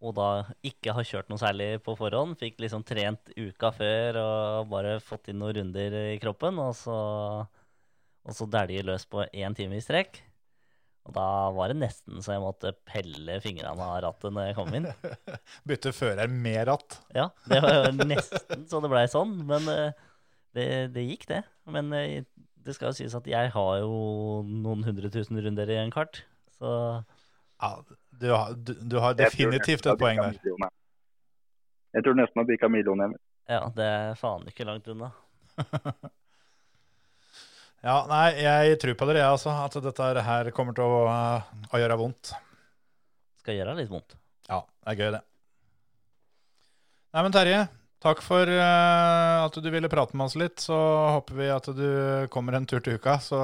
Og 0.00 0.14
da 0.16 0.28
ikke 0.64 0.94
har 0.96 1.04
kjørt 1.04 1.28
noe 1.28 1.40
særlig 1.40 1.74
på 1.84 1.92
forhånd. 1.98 2.38
Fikk 2.40 2.62
liksom 2.64 2.84
trent 2.88 3.32
uka 3.36 3.68
før 3.76 4.18
og 4.22 4.70
bare 4.72 4.96
fått 5.04 5.28
inn 5.28 5.40
noen 5.42 5.58
runder 5.58 5.96
i 6.14 6.18
kroppen. 6.22 6.56
Og 6.62 6.72
så, 6.78 6.96
og 7.44 8.36
så 8.36 8.48
dælje 8.48 8.86
løs 8.88 9.04
på 9.10 9.26
én 9.28 9.56
time 9.56 9.76
i 9.76 9.84
strekk. 9.84 10.22
Og 11.08 11.14
da 11.16 11.26
var 11.56 11.72
det 11.72 11.78
nesten 11.80 12.20
så 12.24 12.34
jeg 12.34 12.42
måtte 12.44 12.72
pelle 12.88 13.38
fingrene 13.44 13.72
av 13.76 14.00
rattet 14.04 14.32
når 14.36 14.50
jeg 14.50 14.56
kom 14.58 14.74
inn. 14.76 14.88
Bytte 15.68 15.92
fører 15.96 16.32
med 16.32 16.62
ratt. 16.68 17.00
Ja, 17.16 17.30
det 17.48 17.60
var 17.64 17.78
jo 17.78 17.94
nesten 18.00 18.66
så 18.70 18.80
det 18.84 18.92
blei 18.92 19.06
sånn. 19.12 19.36
Men 19.48 19.68
eh, 19.72 20.04
det, 20.56 20.68
det 20.96 21.06
gikk, 21.08 21.28
det. 21.28 21.42
Men 21.68 21.92
eh, 21.96 22.22
det 22.60 22.76
skal 22.76 22.90
jo 22.90 22.98
sies 23.00 23.16
at 23.16 23.28
jeg 23.28 23.52
har 23.52 23.72
jo 23.80 23.94
noen 24.48 24.84
hundre 24.88 25.12
tusen 25.12 25.40
runder 25.40 25.72
i 25.72 25.80
en 25.80 25.92
kart. 25.92 26.22
Så 26.56 26.70
Ja, 27.60 27.74
du, 28.20 28.28
har, 28.30 28.54
du, 28.54 28.74
du 28.74 28.96
har 29.02 29.16
definitivt 29.18 29.86
et 29.86 29.98
poeng 30.00 30.20
der. 30.20 30.36
millioner. 30.36 30.72
Jeg 31.96 32.06
tror 32.06 32.16
nesten 32.20 32.44
at 32.44 32.48
vi 32.52 32.60
kan 32.60 32.72
millioner. 32.72 33.10
Emil. 33.10 33.20
ja, 33.50 33.64
det 33.74 33.90
er 33.96 34.16
faen 34.20 34.46
ikke 34.50 34.68
langt 34.68 34.88
unna. 34.92 35.10
Ja, 37.80 38.02
nei, 38.10 38.34
jeg 38.44 38.76
tror 38.80 38.96
på 39.00 39.06
dere, 39.08 39.22
jeg, 39.22 39.32
altså. 39.38 39.52
At 39.56 39.76
dette 39.80 40.24
her 40.26 40.52
kommer 40.52 40.76
til 40.76 40.84
å, 40.84 41.02
uh, 41.08 41.68
å 41.72 41.80
gjøre 41.80 41.96
vondt. 41.96 42.34
Skal 43.40 43.56
gjøre 43.56 43.76
litt 43.78 43.88
vondt. 43.88 44.18
Ja, 44.50 44.60
det 44.84 44.92
er 44.92 44.98
gøy, 44.98 45.12
det. 45.16 45.20
Nei, 47.10 47.22
men 47.24 47.34
Terje, 47.34 47.62
takk 48.04 48.20
for 48.22 48.52
uh, 48.52 49.46
at 49.46 49.56
du 49.56 49.70
ville 49.72 49.88
prate 49.90 50.12
med 50.12 50.28
oss 50.28 50.36
litt. 50.36 50.60
Så 50.60 50.76
håper 50.76 51.40
vi 51.40 51.48
at 51.54 51.70
du 51.72 51.88
kommer 52.34 52.58
en 52.58 52.68
tur 52.68 52.84
til 52.84 53.00
uka, 53.00 53.16
så 53.24 53.40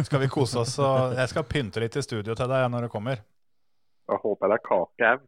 skal 0.00 0.24
vi 0.24 0.32
kose 0.32 0.64
oss. 0.64 0.78
Og 0.80 1.18
jeg 1.20 1.34
skal 1.34 1.48
pynte 1.52 1.84
litt 1.84 2.00
i 2.00 2.06
studio 2.06 2.32
til 2.32 2.48
deg 2.48 2.64
når 2.72 2.88
du 2.88 2.94
kommer. 2.96 3.20
Da 4.08 4.16
håper 4.16 4.46
jeg 4.46 4.52
det 4.52 4.58
er 4.58 4.64
kake 4.68 5.10
òg. 5.12 5.26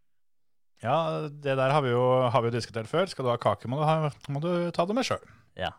Ja, 0.80 0.96
det 1.28 1.54
der 1.58 1.74
har 1.74 1.84
vi 1.84 1.92
jo, 1.92 2.04
har 2.32 2.40
vi 2.40 2.48
jo 2.48 2.56
diskutert 2.56 2.88
før. 2.88 3.08
Skal 3.10 3.26
du 3.26 3.30
ha 3.32 3.36
kake, 3.40 3.68
må 3.68 3.80
du, 3.80 3.84
ha, 3.84 4.10
må 4.32 4.40
du 4.40 4.50
ta 4.72 4.86
det 4.88 4.96
med 4.96 5.04
sjøl. 5.04 5.26
Ja. 5.60 5.74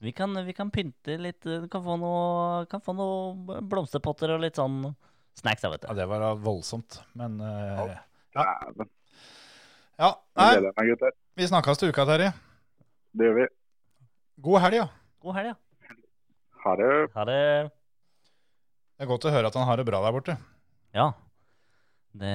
Vi 0.00 0.12
kan, 0.16 0.32
vi 0.46 0.54
kan 0.56 0.70
pynte 0.72 1.18
litt. 1.20 1.42
Du 1.44 1.68
kan 1.72 1.84
få 1.84 1.98
noen 2.00 2.96
noe 2.96 3.60
blomsterpotter 3.68 4.32
og 4.34 4.42
litt 4.44 4.56
sånn 4.56 4.94
snacks, 5.36 5.64
vet 5.64 5.74
vet 5.74 5.88
Ja, 5.90 5.96
det 6.00 6.08
var 6.08 6.24
voldsomt, 6.40 7.02
men 7.16 7.40
uh, 7.40 7.92
Ja. 8.36 8.46
Ja. 9.96 10.10
Nei, 10.36 10.48
jeg 10.88 11.12
vi 11.36 11.48
snakkes 11.48 11.80
til 11.80 11.92
uka, 11.92 12.04
Terje. 12.08 12.32
Det 13.16 13.28
gjør 13.28 13.38
vi. 13.38 13.46
God 14.44 14.60
helg, 14.64 14.80
ja. 14.82 14.88
God 15.24 15.36
helg, 15.38 15.52
ja. 15.52 15.96
Ha 16.64 16.74
det. 16.80 16.90
Ha 17.14 17.24
det. 17.28 17.40
Det 18.96 19.04
er 19.04 19.08
godt 19.08 19.28
å 19.28 19.32
høre 19.32 19.48
at 19.48 19.56
han 19.56 19.68
har 19.68 19.80
det 19.80 19.86
bra 19.88 20.00
der 20.04 20.16
borte. 20.16 20.36
Ja. 20.96 21.10
Det 22.20 22.34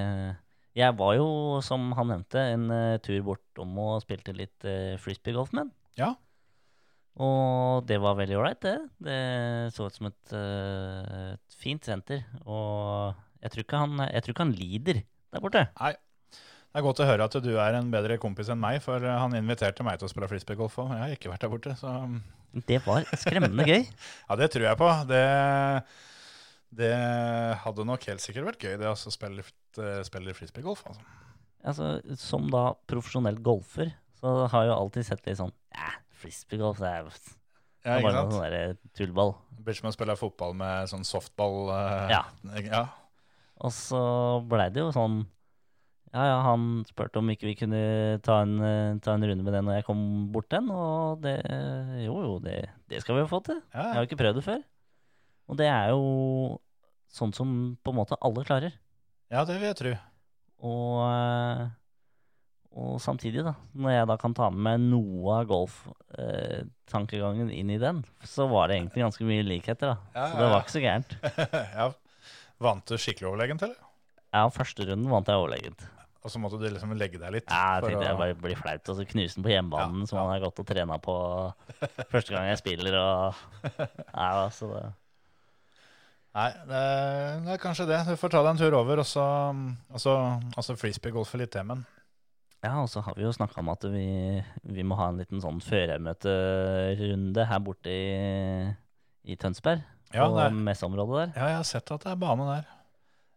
Jeg 0.78 0.96
var 1.00 1.16
jo, 1.18 1.30
som 1.66 1.90
han 1.98 2.12
nevnte, 2.14 2.44
en 2.56 2.68
uh, 2.72 3.00
tur 3.04 3.22
bortom 3.28 3.80
og 3.84 4.04
spilte 4.06 4.36
litt 4.36 4.68
uh, 4.68 5.00
frisbeegolf 5.02 5.52
med. 5.58 5.72
Ja. 6.00 6.14
Og 7.20 7.84
det 7.90 7.98
var 8.00 8.16
veldig 8.16 8.38
ålreit, 8.40 8.62
det. 8.64 8.78
Det 9.04 9.18
så 9.76 9.90
ut 9.90 9.98
som 9.98 10.08
et, 10.08 10.22
uh, 10.32 11.34
et 11.34 11.60
fint 11.60 11.84
senter. 11.84 12.24
Og 12.46 13.12
jeg 13.44 13.58
tror, 13.58 13.68
han, 13.84 14.06
jeg 14.08 14.24
tror 14.24 14.36
ikke 14.36 14.48
han 14.48 14.56
lider 14.56 15.04
der 15.04 15.44
borte. 15.44 15.66
Nei. 15.80 15.96
Det 16.72 16.80
er 16.80 16.86
godt 16.86 17.02
å 17.04 17.06
høre 17.10 17.26
at 17.28 17.34
du 17.44 17.50
er 17.60 17.76
en 17.76 17.90
bedre 17.92 18.16
kompis 18.22 18.48
enn 18.52 18.62
meg, 18.62 18.78
for 18.80 19.04
eh, 19.04 19.18
han 19.20 19.34
inviterte 19.36 19.84
meg 19.84 19.98
til 20.00 20.08
å 20.08 20.12
spille 20.12 20.30
frisbeegolf, 20.32 20.78
Men 20.88 21.02
jeg 21.02 21.04
har 21.04 21.16
ikke 21.18 21.32
vært 21.34 21.44
der 21.44 21.52
borte. 21.52 21.74
Så 21.76 21.92
Det 22.70 22.78
var 22.86 23.04
skremmende 23.20 23.66
gøy. 23.68 23.84
ja, 24.30 24.38
det 24.40 24.48
tror 24.54 24.70
jeg 24.70 24.80
på. 24.80 24.92
Det, 25.10 25.26
Det 26.72 26.92
hadde 27.66 27.84
nok 27.86 28.06
helt 28.08 28.24
sikkert 28.24 28.46
vært 28.48 28.64
gøy, 28.64 28.78
det 28.80 28.88
å 28.88 28.94
altså 28.94 29.12
spille, 29.12 29.42
litt- 29.44 29.82
spille 30.08 30.34
frisbeegolf. 30.38 30.86
Altså. 30.88 31.02
Altså, 31.68 32.18
som 32.18 32.48
da 32.50 32.74
profesjonell 32.90 33.38
golfer, 33.44 33.92
så 34.22 34.48
har 34.50 34.64
jeg 34.64 34.72
jo 34.72 34.78
alltid 34.80 35.06
sett 35.06 35.26
litt 35.28 35.38
sånn 35.38 35.52
eh, 35.76 35.98
frisbeegolf, 36.22 36.80
det 36.82 36.88
er, 36.90 37.12
Ja, 37.84 37.98
ikke 37.98 38.08
bare 38.08 38.14
sant? 38.22 38.34
sånn 38.38 38.48
der 38.56 38.78
tullball. 38.98 39.36
Det 39.58 39.66
blir 39.68 39.78
som 39.78 39.90
å 39.90 39.94
spille 39.94 40.16
fotball 40.18 40.56
med 40.58 40.88
sånn 40.90 41.06
softball. 41.06 41.70
eh, 41.76 42.10
Ja. 42.16 42.24
ja. 42.62 42.86
Og 43.62 43.72
så 43.76 44.02
blei 44.50 44.70
det 44.74 44.82
jo 44.82 44.92
sånn 44.96 45.26
Ja, 46.14 46.26
ja, 46.28 46.38
han 46.44 46.84
spurte 46.90 47.20
om 47.22 47.30
ikke 47.32 47.48
vi 47.48 47.56
kunne 47.56 48.20
ta 48.22 48.42
en, 48.42 48.58
eh, 48.60 48.98
ta 49.00 49.14
en 49.14 49.22
runde 49.24 49.44
med 49.46 49.54
det 49.54 49.62
når 49.64 49.78
jeg 49.78 49.86
kom 49.86 50.02
bort 50.34 50.50
den, 50.50 50.70
og 50.70 51.22
det 51.22 51.38
Jo, 52.04 52.18
jo, 52.22 52.40
det, 52.44 52.70
det 52.90 53.00
skal 53.02 53.16
vi 53.16 53.22
jo 53.22 53.28
få 53.32 53.40
til. 53.46 53.62
Jeg 53.74 53.94
har 53.94 54.02
jo 54.04 54.08
ikke 54.10 54.20
prøvd 54.20 54.36
det 54.36 54.44
før. 54.44 54.64
Og 55.50 55.58
det 55.58 55.68
er 55.68 55.90
jo 55.94 56.60
sånn 57.12 57.34
som 57.36 57.78
på 57.84 57.92
en 57.92 57.98
måte 57.98 58.16
alle 58.22 58.44
klarer. 58.48 58.72
ja, 59.32 59.44
det 59.46 59.56
vil 59.60 59.68
jeg 59.72 59.76
tro. 59.82 59.94
Og, 60.62 61.10
eh, 61.10 61.68
og 62.78 63.02
samtidig, 63.04 63.44
da, 63.44 63.54
når 63.76 63.92
jeg 63.98 64.08
da 64.08 64.16
kan 64.22 64.34
ta 64.38 64.50
med 64.50 64.62
meg 64.64 64.80
noe 64.94 65.40
av 65.42 65.48
golftankegangen 65.50 67.50
inn 67.52 67.70
i 67.74 67.78
den, 67.82 68.04
så 68.24 68.46
var 68.52 68.68
det 68.70 68.78
egentlig 68.80 69.04
ganske 69.04 69.26
mye 69.28 69.44
likheter, 69.48 69.88
da. 69.96 69.98
Ja, 70.16 70.28
Så 70.32 70.38
det 70.40 70.50
var 70.54 70.62
ikke 70.62 70.78
så 70.78 70.86
gærent. 70.86 71.12
ja. 71.80 71.88
Vant 72.62 72.86
du 72.86 72.94
skikkelig 73.02 73.28
overlegent, 73.32 73.62
eller? 73.66 73.80
Ja, 74.32 74.46
første 74.54 74.86
runden 74.88 75.10
vant 75.12 75.28
jeg 75.28 75.36
overlegent. 75.42 75.82
Og 76.22 76.30
så 76.30 76.38
måtte 76.38 76.60
du 76.62 76.68
liksom 76.70 76.92
legge 76.96 77.18
deg 77.18 77.32
litt? 77.34 77.48
Ja, 77.50 77.80
jeg 77.80 77.82
for 77.82 77.90
tenkte 77.90 78.06
å- 78.06 78.10
jeg 78.12 78.18
bare 78.22 78.36
blir 78.44 78.56
flaut, 78.60 78.90
og 78.94 78.98
så 79.00 79.04
knuse 79.10 79.36
den 79.40 79.46
på 79.48 79.52
hjemmebanen, 79.56 80.04
Ja, 80.06 80.08
som 80.12 80.20
man 80.22 80.30
har 80.36 80.44
gått 80.46 80.60
og 80.62 80.68
trena 80.70 81.00
på 81.02 81.16
første 82.14 82.30
gang 82.36 82.46
jeg 82.52 82.62
spiller, 82.62 82.94
og 83.02 83.34
Ja, 84.14 84.46
så 84.54 84.70
det 84.76 84.84
Nei, 86.32 86.50
det 86.68 86.82
det 87.46 87.56
er 87.56 87.60
kanskje 87.60 87.88
det. 87.90 88.00
Du 88.08 88.16
får 88.20 88.32
ta 88.32 88.42
deg 88.44 88.54
en 88.54 88.62
tur 88.62 88.78
over, 88.78 89.02
og 89.04 89.08
så 89.08 89.24
altså, 89.92 90.14
altså 90.56 90.78
frisbeegolfe 90.80 91.40
litt 91.42 91.52
til, 91.56 91.66
men 91.68 91.84
Ja, 92.62 92.76
og 92.84 92.90
så 92.92 93.02
har 93.02 93.18
vi 93.18 93.26
jo 93.26 93.34
snakka 93.34 93.60
om 93.60 93.72
at 93.74 93.84
vi, 93.90 94.06
vi 94.64 94.84
må 94.86 94.96
ha 95.00 95.10
en 95.10 95.18
liten 95.20 95.42
sånn 95.44 95.60
førermøterunde 95.66 97.48
her 97.50 97.64
borte 97.66 97.90
i, 97.90 98.70
i 99.26 99.36
Tønsberg. 99.36 99.82
Ja, 100.14 100.28
på 100.28 100.50
messeområdet 100.68 101.18
der. 101.18 101.34
Ja, 101.40 101.50
jeg 101.54 101.60
har 101.62 101.68
sett 101.68 101.92
at 101.96 102.06
det 102.06 102.12
er 102.14 102.20
bane 102.22 102.46
der. 102.48 102.70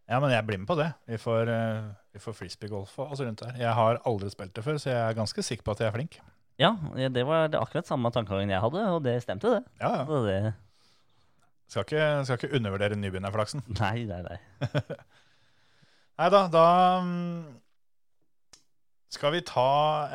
Ja, 0.05 0.19
men 0.21 0.29
jeg 0.29 0.45
blir 0.45 0.59
med 0.61 0.69
på 0.69 0.75
det. 0.77 0.91
Vi 1.09 1.17
får, 1.17 1.49
eh, 1.49 1.85
vi 2.13 2.21
får 2.21 2.35
frisbeegolf 2.37 2.93
og 3.01 3.15
oss 3.15 3.23
rundt 3.25 3.41
der. 3.41 3.55
Jeg 3.57 3.73
har 3.73 4.01
aldri 4.05 4.29
spilt 4.29 4.53
det 4.53 4.63
før, 4.63 4.77
så 4.77 4.91
jeg 4.91 5.01
er 5.01 5.17
ganske 5.17 5.45
sikker 5.47 5.65
på 5.65 5.73
at 5.73 5.81
jeg 5.81 5.89
er 5.89 5.95
flink. 5.95 6.19
Ja, 6.61 6.75
det 7.11 7.25
var 7.27 7.49
det 7.51 7.59
akkurat 7.59 7.89
samme 7.89 8.11
tankegangen 8.13 8.53
jeg 8.53 8.61
hadde, 8.63 8.83
og 8.93 9.01
det 9.03 9.17
stemte, 9.25 9.57
det. 9.57 9.63
Ja, 9.81 9.89
ja. 9.97 10.05
Så 10.05 10.21
det 10.27 10.37
Skal 11.67 11.85
ikke, 11.85 12.07
skal 12.27 12.39
ikke 12.39 12.55
undervurdere 12.59 12.97
nybegynnerflaksen. 12.99 13.63
nei, 13.81 14.05
nei, 14.09 14.21
nei. 14.25 14.39
Nei 16.15 16.27
da, 16.31 16.45
da 16.47 16.65
mm, 17.03 17.55
skal 19.11 19.33
vi 19.35 19.41
ta 19.43 19.65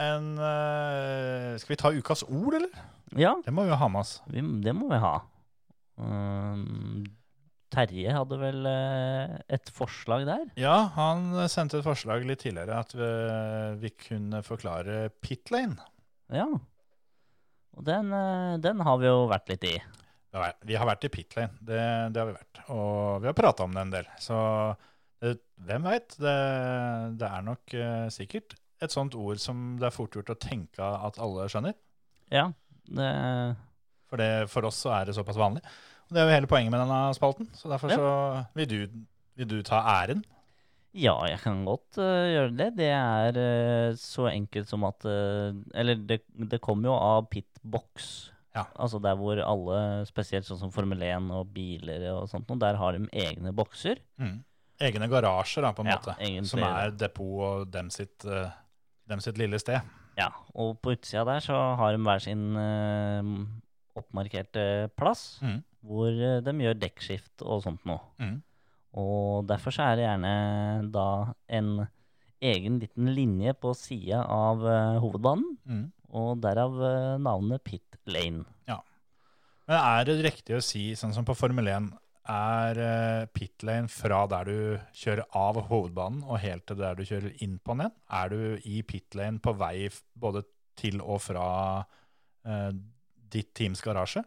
en 0.01 0.31
eh, 0.41 1.59
Skal 1.61 1.75
vi 1.75 1.79
ta 1.83 1.91
ukas 1.93 2.23
ord, 2.25 2.57
eller? 2.57 2.87
Ja, 3.21 3.35
Det 3.45 3.53
må 3.53 3.67
vi 3.69 3.77
ha 3.77 3.89
med 3.93 4.01
oss. 4.05 4.15
vi, 4.31 4.41
det 4.65 4.73
må 4.77 4.89
vi 4.89 5.01
ha. 5.03 5.17
Um, 6.01 7.05
Terje 7.71 8.11
hadde 8.15 8.39
vel 8.41 8.65
eh, 8.67 9.37
et 9.55 9.71
forslag 9.75 10.25
der? 10.27 10.47
Ja, 10.59 10.89
han 10.97 11.35
sendte 11.53 11.79
et 11.79 11.87
forslag 11.87 12.25
litt 12.27 12.41
tidligere 12.43 12.81
at 12.83 12.95
vi, 12.97 13.11
vi 13.85 13.93
kunne 14.09 14.41
forklare 14.47 15.05
pit 15.23 15.53
lane. 15.55 15.77
Ja. 16.35 16.49
Og 17.77 17.85
den, 17.87 18.11
eh, 18.17 18.57
den 18.63 18.83
har 18.87 18.99
vi 19.03 19.11
jo 19.11 19.29
vært 19.31 19.53
litt 19.53 19.69
i. 19.69 19.77
Vi 20.31 20.77
har 20.79 20.87
vært 20.87 21.05
i 21.09 21.11
pit 21.11 21.35
lane, 21.37 21.57
det, 21.67 21.81
det 22.15 22.21
har 22.23 22.29
vi 22.29 22.37
vært. 22.37 22.63
Og 22.71 23.21
vi 23.23 23.31
har 23.31 23.37
prata 23.37 23.67
om 23.67 23.75
det 23.75 23.83
en 23.83 23.95
del. 23.97 24.11
Så 24.23 24.39
det, 25.21 25.37
hvem 25.67 25.89
veit? 25.91 26.15
Det, 26.23 26.35
det 27.21 27.29
er 27.29 27.47
nok 27.47 27.75
eh, 27.77 28.07
sikkert 28.15 28.55
et 28.81 28.95
sånt 28.95 29.17
ord 29.19 29.41
som 29.43 29.75
det 29.81 29.91
er 29.91 29.95
fort 29.95 30.15
gjort 30.17 30.33
å 30.33 30.39
tenke 30.41 30.81
at 30.81 31.19
alle 31.21 31.49
skjønner. 31.53 31.75
Ja, 32.33 32.49
det 32.89 33.11
For, 34.11 34.23
det, 34.23 34.31
for 34.51 34.67
oss 34.71 34.81
så 34.83 34.95
er 34.97 35.11
det 35.11 35.17
såpass 35.19 35.39
vanlig. 35.39 35.63
Og 36.09 36.17
det 36.17 36.23
er 36.23 36.27
jo 36.27 36.37
hele 36.39 36.51
poenget 36.51 36.73
med 36.73 36.83
denne 36.83 37.01
spalten. 37.15 37.51
Så 37.55 37.71
derfor 37.71 37.93
Ja. 37.93 37.99
så 37.99 38.45
vil 38.59 38.71
du, 38.71 39.05
vil 39.39 39.51
du 39.51 39.61
ta 39.67 39.83
æren. 40.01 40.25
Ja, 40.91 41.15
jeg 41.29 41.39
kan 41.45 41.61
godt 41.69 42.01
uh, 42.03 42.27
gjøre 42.27 42.57
det. 42.59 42.71
Det 42.81 42.89
er 42.91 43.37
uh, 43.39 43.99
så 43.99 44.27
enkelt 44.33 44.67
som 44.67 44.83
at 44.89 45.05
uh, 45.07 45.55
Eller 45.75 45.95
det, 45.95 46.25
det 46.35 46.59
kommer 46.65 46.91
jo 46.91 46.97
av 46.97 47.29
pitbox. 47.31 48.33
Ja. 48.55 48.65
Altså 48.77 48.99
der 49.03 49.15
hvor 49.15 49.39
alle, 49.39 50.05
spesielt 50.07 50.45
sånn 50.49 50.59
som 50.59 50.73
Formel 50.75 50.99
1 51.07 51.31
og 51.31 51.53
biler 51.55 52.09
og 52.17 52.29
sånt, 52.29 52.49
der 52.61 52.75
har 52.81 52.93
de 52.99 53.07
egne 53.13 53.53
bokser. 53.55 54.01
Mm. 54.19 54.41
Egne 54.81 55.09
garasjer, 55.13 55.63
da, 55.63 55.73
på 55.77 55.81
en 55.85 55.91
Ja, 55.93 55.99
måte. 55.99 56.17
egentlig 56.19 56.49
Som 56.51 56.63
er 56.65 56.91
depot 56.91 57.41
og 57.45 57.71
dem 57.71 57.91
sitt, 57.91 58.25
eh, 58.25 58.51
dem 59.07 59.21
sitt 59.21 59.37
lille 59.39 59.59
sted. 59.61 59.81
Ja, 60.19 60.29
og 60.55 60.81
på 60.83 60.97
utsida 60.97 61.25
der 61.25 61.41
så 61.41 61.77
har 61.77 61.93
de 61.93 61.99
hver 62.03 62.19
sin 62.21 62.57
eh, 62.57 63.23
oppmarkerte 64.01 64.91
plass, 64.97 65.39
Mm. 65.43 65.63
hvor 65.85 66.09
eh, 66.11 66.41
de 66.41 66.53
gjør 66.53 66.79
dekkskift 66.81 67.43
og 67.43 67.63
sånt 67.63 67.85
noe. 67.87 68.01
Mm. 68.19 68.43
Og 68.95 69.47
derfor 69.47 69.71
så 69.71 69.83
er 69.93 69.97
det 69.97 70.05
gjerne 70.09 70.91
da 70.91 71.35
en 71.49 71.87
egen 72.43 72.81
liten 72.81 73.15
linje 73.15 73.53
på 73.55 73.75
sida 73.77 74.25
av 74.27 74.59
hovedbanen, 75.01 75.57
Mm. 75.69 75.93
Og 76.17 76.41
derav 76.43 76.77
eh, 76.87 77.17
navnet 77.23 77.65
Pit 77.67 77.99
Lane. 78.11 78.45
Ja. 78.69 78.81
Men 79.71 79.81
er 79.81 80.07
det 80.09 80.21
riktig 80.27 80.57
å 80.57 80.63
si, 80.65 80.91
sånn 80.99 81.15
som 81.15 81.27
på 81.27 81.37
Formel 81.39 81.71
1, 81.71 81.91
er 82.31 82.79
uh, 82.79 83.27
pit 83.33 83.65
lane 83.67 83.89
fra 83.91 84.21
der 84.31 84.47
du 84.47 84.59
kjører 84.95 85.25
av 85.35 85.57
hovedbanen 85.71 86.21
og 86.29 86.39
helt 86.43 86.67
til 86.69 86.79
der 86.79 86.99
du 86.99 87.03
kjører 87.09 87.33
inn 87.43 87.57
på 87.59 87.75
den 87.75 87.87
igjen? 87.87 87.97
Er 88.21 88.31
du 88.31 88.69
i 88.71 88.83
pit 88.87 89.17
lane 89.19 89.43
på 89.43 89.55
vei 89.59 89.89
både 90.15 90.45
til 90.81 91.01
og 91.01 91.21
fra 91.23 91.49
eh, 92.47 92.71
ditt 93.33 93.53
teams 93.57 93.83
garasje? 93.85 94.23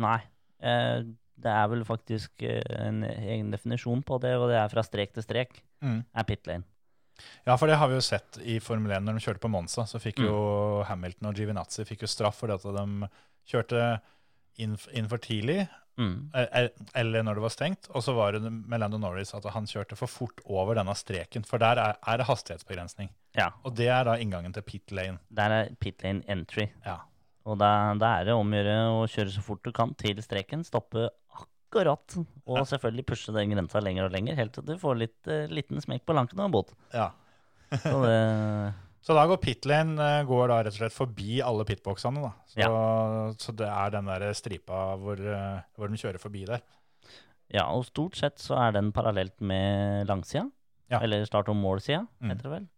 Nei, 0.00 0.18
eh, 0.64 1.04
det 1.44 1.52
er 1.52 1.66
vel 1.72 1.84
faktisk 1.86 2.44
eh, 2.46 2.62
en 2.78 3.02
egen 3.04 3.52
definisjon 3.54 4.04
på 4.06 4.20
det, 4.22 4.34
og 4.38 4.48
det 4.52 4.60
er 4.60 4.72
fra 4.72 4.84
strek 4.86 5.14
til 5.16 5.26
strek, 5.26 5.58
er 5.84 6.24
Pit 6.28 6.46
Lane. 6.48 6.64
Ja, 7.46 7.56
for 7.56 7.66
det 7.68 7.76
har 7.76 7.88
vi 7.88 7.94
jo 7.98 8.00
sett 8.00 8.38
i 8.42 8.58
Formel 8.60 8.92
1 8.92 9.04
når 9.04 9.18
de 9.18 9.24
kjørte 9.26 9.40
på 9.44 9.50
Monza. 9.50 9.82
Så 9.86 10.00
fikk 10.00 10.18
Mm. 10.22 10.26
jo 10.26 10.84
Hamilton 10.88 11.28
og 11.28 11.34
Giovinazzi 11.36 11.84
fikk 11.84 12.00
jo 12.02 12.06
straff 12.06 12.40
fordi 12.40 12.54
at 12.54 12.62
de 12.62 13.08
kjørte 13.50 14.00
inn, 14.58 14.76
inn 14.92 15.08
for 15.08 15.18
tidlig, 15.18 15.68
Mm. 15.96 16.30
eh, 16.34 16.46
eh, 16.52 16.68
eller 16.96 17.22
når 17.22 17.34
det 17.36 17.42
var 17.42 17.50
stengt. 17.54 17.86
Og 17.94 18.02
så 18.02 18.14
var 18.16 18.32
det 18.32 18.42
med 18.50 18.80
Lando 18.80 18.98
Norris 18.98 19.32
at 19.34 19.44
han 19.44 19.64
kjørte 19.64 19.96
for 19.96 20.08
fort 20.08 20.40
over 20.46 20.74
denne 20.74 20.94
streken, 20.94 21.44
for 21.46 21.58
der 21.58 21.78
er, 21.78 21.96
er 22.04 22.16
det 22.18 22.26
hastighetsbegrensning. 22.26 23.10
Ja, 23.36 23.50
Og 23.64 23.74
det 23.76 23.86
er 23.88 24.02
da 24.04 24.16
inngangen 24.16 24.52
til 24.52 24.62
pit 24.62 24.90
lane. 24.90 25.18
der 25.32 25.50
er 25.50 25.68
Pit 25.78 26.02
Lane 26.02 26.22
entry. 26.26 26.68
Ja. 26.84 26.98
Og 27.46 27.58
da, 27.58 27.94
da 27.94 28.20
er 28.20 28.24
det 28.24 28.34
om 28.34 28.50
å 28.50 28.54
gjøre 28.56 28.76
å 28.90 29.06
kjøre 29.06 29.30
så 29.36 29.42
fort 29.42 29.62
du 29.62 29.70
kan 29.70 29.94
til 29.94 30.16
streken, 30.16 30.64
stoppe 30.64 31.10
akkurat, 31.30 31.48
og 32.46 32.56
Ja. 32.58 32.64
selvfølgelig 32.64 33.06
pushe 33.06 33.32
den 33.32 33.50
grensa 33.50 33.80
lenger 33.80 34.04
og 34.04 34.12
lenger, 34.12 34.34
helt 34.36 34.52
til 34.52 34.62
du 34.64 34.76
får 34.78 34.96
litt 34.98 35.26
uh, 35.28 35.46
liten 35.50 35.80
smekk 35.80 36.04
på 36.06 36.14
lanken 36.14 36.38
og 36.40 36.46
en 36.46 36.52
bot. 36.52 36.72
ja. 36.94 37.10
Så 37.74 38.02
det, 38.04 38.74
Så 39.04 39.12
da 39.12 39.26
går 39.28 39.36
pitlane 39.36 39.98
eh, 40.00 40.24
går 40.24 40.48
da 40.48 40.62
rett 40.62 40.72
og 40.72 40.78
slett 40.78 40.92
forbi 40.96 41.40
alle 41.44 41.64
pitboxene. 41.68 42.22
da. 42.22 42.30
Så, 42.48 42.68
så 43.38 43.52
det 43.52 43.66
er 43.68 43.90
den 43.90 44.06
der 44.08 44.32
stripa 44.32 44.96
hvor, 44.96 45.18
eh, 45.20 45.60
hvor 45.76 45.88
de 45.92 45.96
kjører 46.00 46.18
forbi 46.22 46.46
der. 46.48 46.62
ja, 47.52 47.66
og 47.68 47.84
stort 47.84 48.16
sett 48.16 48.38
så 48.40 48.56
er 48.56 48.72
den 48.72 48.92
parallelt 48.92 49.40
med 49.40 50.06
langsida, 50.08 50.46
Ja. 50.90 51.00
eller 51.02 51.24
start- 51.26 51.48
og 51.50 51.56
målsida, 51.56 52.06
Mm. 52.22 52.30
heter 52.30 52.42
det 52.42 52.52
vel. 52.52 52.68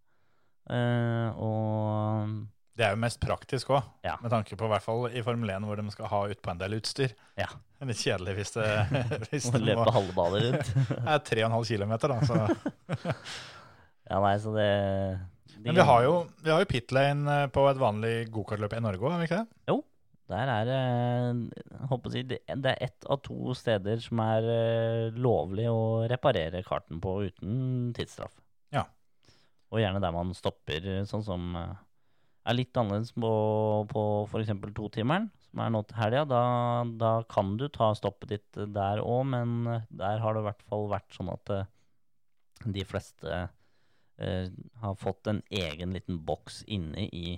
Uh, 0.68 1.30
og 1.38 2.46
Det 2.76 2.84
er 2.84 2.92
jo 2.92 2.98
mest 3.00 3.20
praktisk 3.22 3.70
òg, 3.72 3.86
Ja. 4.04 4.18
med 4.20 4.30
tanke 4.30 4.56
på 4.58 4.66
i 4.66 4.72
hvert 4.74 4.84
fall 4.84 5.06
i 5.08 5.22
Formel 5.24 5.48
1 5.54 5.64
hvor 5.64 5.78
de 5.80 5.90
skal 5.94 6.10
ha 6.12 6.18
utpå 6.28 6.50
en 6.52 6.58
del 6.60 6.76
utstyr. 6.76 7.14
Ja. 7.40 7.46
Det 7.48 7.86
er 7.86 7.90
litt 7.90 8.02
kjedelig 8.02 8.34
hvis 8.36 8.52
det, 8.56 8.66
hvis 9.30 9.46
må, 9.52 9.62
løpe 9.64 9.94
halve 9.96 10.16
baller 10.16 10.44
rundt. 10.50 10.74
det 10.90 11.14
er 11.14 11.24
3,5 11.48 11.70
km. 11.72 11.96
Da, 12.04 12.20
så. 12.28 12.36
ja, 14.10 14.20
nei, 14.20 14.34
så 14.44 14.52
det 14.56 14.68
de- 15.56 15.64
Men 15.64 15.78
vi 15.80 15.86
har 15.88 16.02
jo, 16.04 16.14
vi 16.44 16.52
har 16.52 16.60
jo 16.60 16.68
pit 16.68 16.92
lane 16.92 17.38
eh, 17.42 17.46
på 17.48 17.64
et 17.70 17.80
vanlig 17.80 18.14
gokartløp 18.34 18.76
i 18.76 18.82
Norge 18.84 19.00
òg, 19.00 19.14
har 19.14 19.22
vi 19.24 19.28
ikke 19.30 19.40
det? 19.46 19.82
Der 20.26 20.50
er 20.50 20.66
jeg 20.66 22.10
si, 22.10 22.22
det 22.26 22.40
er 22.50 22.80
ett 22.82 23.04
av 23.06 23.20
to 23.22 23.54
steder 23.54 24.00
som 24.02 24.18
er 24.24 24.48
eh, 24.50 25.18
lovlig 25.22 25.68
å 25.70 26.02
reparere 26.10 26.64
karten 26.66 26.98
på 27.00 27.12
uten 27.28 27.92
tidsstraff. 27.94 28.34
Ja. 28.74 28.82
Og 29.70 29.78
gjerne 29.80 30.02
der 30.02 30.14
man 30.14 30.34
stopper, 30.34 30.88
sånn 31.06 31.22
som 31.24 31.54
eh, 31.54 31.70
er 32.46 32.54
litt 32.56 32.78
annerledes 32.78 33.12
på, 33.16 33.30
på 33.90 34.02
f.eks. 34.30 34.52
totimeren, 34.76 35.28
som 35.48 35.60
er 35.64 35.72
nå 35.74 35.80
til 35.88 35.98
helga. 35.98 36.24
Da, 36.30 36.40
da 37.00 37.12
kan 37.30 37.56
du 37.58 37.66
ta 37.74 37.90
stoppet 37.98 38.30
ditt 38.36 38.58
der 38.74 39.02
òg, 39.02 39.24
men 39.32 39.64
der 39.90 40.22
har 40.22 40.34
det 40.36 40.44
i 40.44 40.48
hvert 40.50 40.62
fall 40.70 40.86
vært 40.92 41.16
sånn 41.16 41.32
at 41.32 41.52
eh, 41.54 41.64
de 42.76 42.84
fleste 42.88 43.36
eh, 44.18 44.48
har 44.82 44.98
fått 45.00 45.28
en 45.32 45.42
egen 45.50 45.92
liten 45.96 46.20
boks 46.28 46.62
inne 46.72 47.08
i 47.10 47.36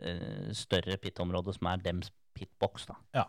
eh, 0.00 0.52
større 0.56 0.96
pit-område 1.02 1.54
som 1.56 1.68
er 1.72 1.82
dems 1.84 2.10
pitboks. 2.36 2.88
da. 2.90 2.96
Ja. 3.22 3.26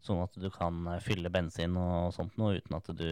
Sånn 0.00 0.22
at 0.24 0.36
du 0.40 0.48
kan 0.54 0.84
eh, 0.94 1.00
fylle 1.04 1.32
bensin 1.32 1.74
og 1.80 2.12
sånt 2.16 2.36
noe 2.40 2.58
uten 2.60 2.78
at 2.78 2.92
du 2.96 3.08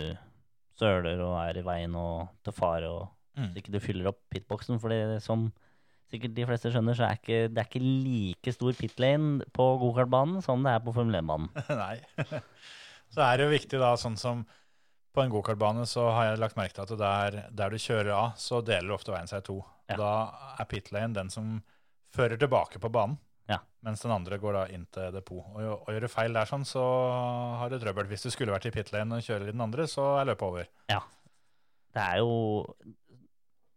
søler 0.79 1.19
og 1.27 1.35
er 1.43 1.59
i 1.59 1.65
veien 1.67 1.97
og 1.99 2.29
til 2.47 2.55
fare, 2.57 2.91
og 2.93 3.15
Mm. 3.39 3.53
ikke 3.55 3.71
du 3.71 3.77
fyller 3.79 4.09
opp 4.11 4.17
pitboksen. 4.35 4.81
Det 4.91 5.21
som 5.23 5.45
sikkert 6.09 6.35
de 6.37 6.47
fleste 6.49 6.71
skjønner, 6.73 6.97
så 6.97 7.07
er 7.09 7.19
ikke, 7.19 7.41
det 7.53 7.63
er 7.63 7.69
ikke 7.69 7.83
like 7.85 8.53
stor 8.55 8.77
pitlane 8.79 9.45
på 9.57 9.67
gokartbanen 9.83 10.43
som 10.45 10.63
det 10.65 10.73
er 10.77 10.85
på 10.85 10.95
Formel 10.97 11.19
1-banen. 11.21 11.51
Nei. 11.83 11.99
Så 13.15 13.23
er 13.25 13.39
det 13.41 13.47
jo 13.47 13.53
viktig 13.55 13.79
da, 13.81 13.95
sånn 13.97 14.19
som 14.21 14.43
på 15.17 15.23
en 15.23 15.31
gokartbane 15.33 15.87
så 15.89 16.03
har 16.13 16.27
jeg 16.29 16.41
lagt 16.43 16.59
merke 16.59 16.75
til 16.77 16.85
at 16.85 17.01
der, 17.01 17.37
der 17.57 17.73
du 17.73 17.79
kjører 17.81 18.11
av, 18.13 18.27
så 18.39 18.59
deler 18.63 18.93
ofte 18.95 19.11
veien 19.15 19.27
seg 19.31 19.41
i 19.41 19.47
to. 19.47 19.57
Ja. 19.89 19.97
Da 19.97 20.11
er 20.61 20.69
pit 20.69 20.91
lane 20.93 21.17
den 21.17 21.31
som 21.33 21.55
fører 22.15 22.37
tilbake 22.39 22.79
på 22.79 22.91
banen, 22.93 23.17
Ja. 23.49 23.63
mens 23.83 24.05
den 24.05 24.13
andre 24.13 24.37
går 24.39 24.53
da 24.59 24.67
inn 24.77 24.85
til 24.93 25.09
depot. 25.17 25.41
Og, 25.57 25.65
og 25.81 25.89
gjør 25.89 26.05
du 26.05 26.11
feil 26.13 26.37
der 26.37 26.51
sånn, 26.53 26.69
så 26.69 26.85
har 27.63 27.73
du 27.73 27.79
trøbbel. 27.81 28.07
Hvis 28.13 28.29
du 28.29 28.31
skulle 28.31 28.53
vært 28.53 28.69
i 28.69 28.75
pit 28.77 28.93
lane 28.93 29.17
og 29.17 29.25
kjører 29.25 29.49
i 29.49 29.57
den 29.57 29.65
andre, 29.65 29.89
så 29.89 30.05
er 30.21 30.29
løpet 30.29 30.47
over. 30.53 30.69
Ja. 30.93 31.01
Det 31.97 32.05
er 32.05 32.21
jo 32.21 32.37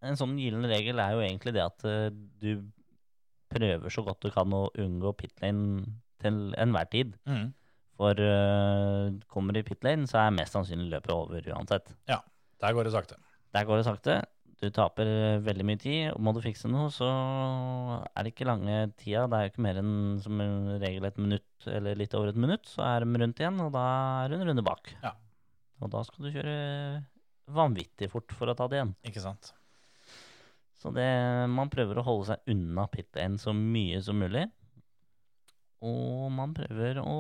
En 0.01 0.17
sånn 0.17 0.37
gyllen 0.41 0.65
regel 0.69 0.99
er 1.01 1.15
jo 1.15 1.23
egentlig 1.23 1.53
det 1.55 1.63
at 1.63 1.85
eh, 1.87 2.09
du 2.41 2.65
prøver 3.51 3.93
så 3.93 4.03
godt 4.05 4.23
du 4.23 4.31
kan 4.33 4.53
å 4.55 4.67
unngå 4.79 5.11
pitlane 5.19 5.83
til 6.21 6.53
enhver 6.61 6.87
tid. 6.91 7.17
For 8.01 8.17
uh, 8.17 9.11
kommer 9.29 9.57
i 9.59 9.65
pitlane, 9.65 10.07
så 10.09 10.23
er 10.23 10.33
mest 10.33 10.55
sannsynlig 10.55 10.89
løpet 10.89 11.11
over 11.13 11.49
uansett. 11.53 11.91
Ja, 12.09 12.21
Der 12.63 12.73
går 12.73 12.87
det 12.87 12.93
sakte. 12.95 13.17
Der 13.53 13.67
går 13.67 13.81
det 13.81 13.85
sakte. 13.85 14.21
Du 14.61 14.67
taper 14.69 15.09
eh, 15.09 15.39
veldig 15.41 15.65
mye 15.65 15.79
tid. 15.81 16.01
og 16.13 16.21
Må 16.21 16.33
du 16.37 16.41
fikse 16.43 16.69
noe, 16.69 16.91
så 16.93 17.07
er 18.05 18.23
det 18.23 18.33
ikke 18.35 18.45
lange 18.45 18.75
tida. 18.93 19.25
Det 19.25 19.37
er 19.37 19.47
jo 19.47 19.51
ikke 19.51 19.63
mer 19.65 19.79
enn 19.81 19.95
som 20.21 20.43
en 20.43 20.75
regel 20.81 21.07
et 21.09 21.17
minutt, 21.17 21.65
eller 21.65 21.97
litt 21.97 22.13
over 22.17 22.29
et 22.29 22.37
minutt, 22.41 22.69
så 22.69 22.85
er 22.85 23.05
de 23.05 23.23
rundt 23.23 23.41
igjen, 23.41 23.57
og 23.65 23.71
da 23.73 23.85
er 24.25 24.35
hun 24.35 24.45
runde 24.51 24.65
bak. 24.65 24.93
Ja. 25.01 25.15
Og 25.81 25.89
da 25.93 26.03
skal 26.05 26.27
du 26.27 26.33
kjøre 26.35 26.53
vanvittig 27.57 28.11
fort 28.13 28.37
for 28.37 28.53
å 28.53 28.57
ta 28.57 28.69
det 28.69 28.77
igjen. 28.79 28.93
Ikke 29.09 29.23
sant? 29.23 29.49
Så 30.81 30.89
det, 30.95 31.05
man 31.53 31.69
prøver 31.69 31.99
å 32.01 32.05
holde 32.07 32.31
seg 32.31 32.51
unna 32.55 32.87
pit 32.89 33.09
lane 33.17 33.37
så 33.41 33.53
mye 33.53 33.99
som 34.01 34.17
mulig. 34.17 34.47
Og 35.85 36.27
man 36.33 36.53
prøver 36.57 36.97
å 37.01 37.17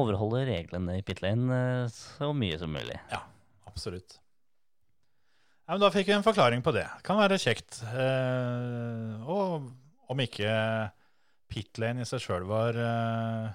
overholde 0.00 0.44
reglene 0.46 0.98
i 0.98 1.04
pit 1.06 1.22
lane 1.22 1.56
eh, 1.56 1.92
så 1.94 2.30
mye 2.34 2.58
som 2.58 2.70
mulig. 2.74 2.98
Absolutt. 3.70 4.18
Ja, 5.66 5.74
men 5.76 5.82
da 5.82 5.90
fikk 5.94 6.08
vi 6.10 6.16
en 6.16 6.26
forklaring 6.26 6.62
på 6.66 6.74
det. 6.74 6.86
Kan 7.06 7.18
være 7.20 7.38
kjekt. 7.38 7.82
Eh, 7.86 9.26
og 9.26 9.70
om 10.10 10.22
ikke 10.22 10.54
pit 11.50 11.78
lane 11.82 12.02
i 12.02 12.08
seg 12.08 12.22
sjøl 12.22 12.46
var 12.50 12.78
eh, 12.78 13.50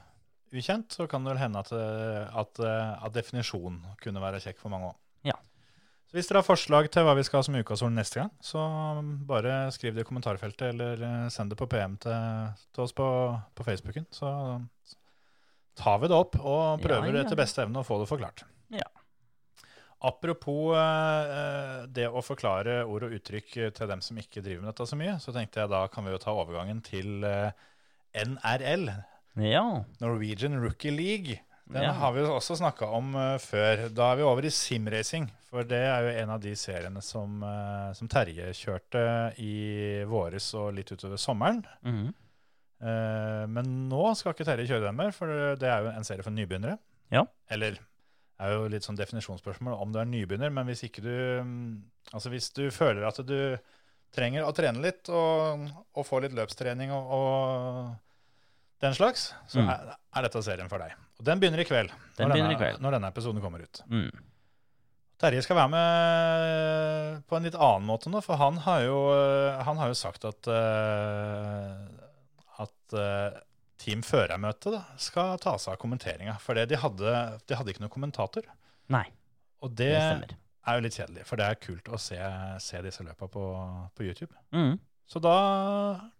ukjent, 0.55 0.95
så 0.95 1.07
kan 1.11 1.23
det 1.23 1.33
vel 1.33 1.43
hende 1.43 1.63
at, 1.63 1.71
eh, 1.75 2.39
at, 2.43 2.59
eh, 2.63 2.93
at 3.07 3.15
definisjonen 3.15 3.81
kunne 4.03 4.23
være 4.23 4.43
kjekk 4.43 4.59
for 4.61 4.71
mange 4.71 4.91
òg. 4.91 4.99
Ja. 5.31 5.35
Hvis 6.15 6.29
dere 6.29 6.39
har 6.39 6.47
forslag 6.47 6.87
til 6.93 7.03
hva 7.03 7.13
vi 7.17 7.23
skal 7.27 7.41
ha 7.41 7.45
som 7.47 7.55
ukas 7.59 7.81
ord 7.83 7.91
neste 7.91 8.21
gang, 8.21 8.29
så 8.39 8.61
bare 9.27 9.65
skriv 9.75 9.95
det 9.97 10.05
i 10.05 10.07
kommentarfeltet, 10.07 10.69
eller 10.71 11.01
eh, 11.03 11.25
send 11.33 11.51
det 11.51 11.57
på 11.59 11.67
PM 11.71 11.97
til, 11.99 12.53
til 12.71 12.85
oss 12.85 12.95
på, 12.95 13.07
på 13.57 13.65
Facebooken. 13.67 14.05
Så 14.15 14.29
tar 15.75 15.97
vi 15.99 16.07
det 16.07 16.15
opp 16.15 16.37
og 16.39 16.79
prøver 16.83 17.09
Ja, 17.11 17.17
ja. 17.19 17.25
etter 17.25 17.39
beste 17.39 17.65
evne 17.65 17.81
å 17.83 17.87
få 17.87 17.97
det 17.99 18.07
forklart. 18.07 18.45
Ja. 18.71 18.87
Apropos 20.05 20.75
eh, 20.77 21.85
det 21.95 22.05
å 22.11 22.21
forklare 22.23 22.81
ord 22.85 23.07
og 23.07 23.15
uttrykk 23.17 23.51
til 23.75 23.89
dem 23.89 24.03
som 24.05 24.19
ikke 24.21 24.43
driver 24.43 24.61
med 24.65 24.71
dette 24.73 24.87
så 24.87 24.97
mye, 24.99 25.15
så 25.23 25.33
tenkte 25.35 25.63
jeg 25.63 25.71
da 25.71 25.83
kan 25.91 26.05
vi 26.05 26.13
jo 26.13 26.21
ta 26.21 26.35
overgangen 26.35 26.79
til 26.85 27.25
eh, 27.27 27.51
NRL, 28.23 28.87
Ja. 29.41 29.65
Norwegian 29.99 30.55
Rookie 30.63 30.93
League. 30.95 31.39
Den 31.65 31.89
har 31.97 32.11
vi 32.13 32.21
jo 32.21 32.35
også 32.35 32.59
snakka 32.59 32.85
om 32.93 33.15
eh, 33.17 33.37
før. 33.41 33.87
Da 33.97 34.11
er 34.13 34.19
vi 34.21 34.27
over 34.27 34.45
i 34.45 34.51
simracing, 34.53 35.25
for 35.55 35.67
det 35.69 35.79
er 35.87 36.03
jo 36.03 36.13
en 36.21 36.35
av 36.35 36.43
de 36.43 36.51
seriene 36.59 37.01
som, 37.03 37.39
eh, 37.47 37.89
som 37.95 38.09
Terje 38.11 38.51
kjørte 38.59 39.01
i 39.39 40.03
våres 40.09 40.49
og 40.59 40.73
litt 40.75 40.91
utover 40.91 41.21
sommeren. 41.21 41.63
Mm 41.81 41.95
-hmm. 41.95 42.13
uh, 42.83 43.47
men 43.47 43.89
nå 43.89 44.15
skal 44.15 44.33
ikke 44.33 44.45
Terje 44.45 44.67
kjøre 44.67 44.85
den 44.85 44.95
mer, 44.95 45.11
for 45.11 45.55
det 45.55 45.69
er 45.69 45.81
jo 45.81 45.91
en 45.95 46.03
serie 46.03 46.23
for 46.23 46.31
nybegynnere. 46.31 46.77
Ja. 47.11 47.25
Eller 47.49 47.71
det 47.71 48.45
er 48.45 48.51
jo 48.51 48.67
litt 48.67 48.83
sånn 48.83 48.97
definisjonsspørsmål 48.99 49.81
om 49.81 49.91
du 49.93 49.99
er 49.99 50.05
nybegynner, 50.05 50.51
men 50.51 50.65
hvis 50.65 50.83
ikke 50.83 51.01
du 51.01 51.43
mm, 51.43 51.83
Altså 52.13 52.29
hvis 52.29 52.51
du 52.53 52.69
føler 52.71 53.07
at 53.07 53.17
du 53.25 53.57
trenger 54.13 54.45
å 54.45 54.53
trene 54.53 54.81
litt 54.81 55.09
og, 55.09 55.69
og 55.95 56.05
få 56.05 56.19
litt 56.19 56.33
løpstrening 56.33 56.91
og, 56.91 57.07
og 57.11 57.95
den 58.83 58.93
slags, 58.93 59.33
så 59.47 59.59
Mm. 59.59 59.69
er, 59.69 59.95
er 60.15 60.21
dette 60.21 60.43
serien 60.43 60.69
for 60.69 60.77
deg. 60.77 60.93
Og 61.19 61.25
den 61.25 61.39
begynner 61.39 61.59
i 61.59 61.65
kveld. 61.65 61.91
Den 62.17 62.29
når 62.29 62.35
denne, 62.35 62.53
i 62.53 62.55
kveld. 62.59 62.81
Når 62.83 62.91
denne 62.91 63.07
episoden 63.07 63.41
kommer 63.41 63.63
ut. 63.63 63.81
Mm. 63.89 64.11
Terje 65.21 65.41
skal 65.45 65.55
være 65.55 65.71
med 65.71 67.21
på 67.29 67.37
en 67.37 67.45
litt 67.47 67.55
annen 67.55 67.85
måte 67.87 68.11
nå, 68.11 68.19
for 68.25 68.35
han 68.41 68.57
har 68.65 68.81
jo, 68.83 68.97
han 69.63 69.77
har 69.79 69.91
jo 69.91 69.97
sagt 69.97 70.25
at, 70.27 70.49
eh, 70.51 71.83
at 72.65 72.95
eh, 72.99 73.37
Team 73.81 74.03
Førermøte 74.03 74.73
skal 75.01 75.37
ta 75.43 75.55
seg 75.61 75.75
av 75.75 75.79
kommenteringa. 75.81 76.35
For 76.43 76.57
de 76.59 76.79
hadde, 76.81 77.13
de 77.47 77.59
hadde 77.59 77.71
ikke 77.73 77.83
noen 77.85 77.93
kommentator. 77.95 78.47
Nei, 78.91 79.05
Og 79.63 79.71
det, 79.71 79.93
det 79.95 80.01
stemmer. 80.03 80.35
er 80.67 80.75
jo 80.77 80.83
litt 80.85 80.97
kjedelig, 80.99 81.23
for 81.29 81.39
det 81.41 81.47
er 81.47 81.61
kult 81.63 81.87
å 81.95 82.01
se, 82.01 82.19
se 82.61 82.83
disse 82.85 83.05
løpa 83.07 83.29
på, 83.31 83.45
på 83.95 84.05
YouTube. 84.05 84.35
Mm. 84.55 84.75
Så 85.05 85.19
da 85.21 85.35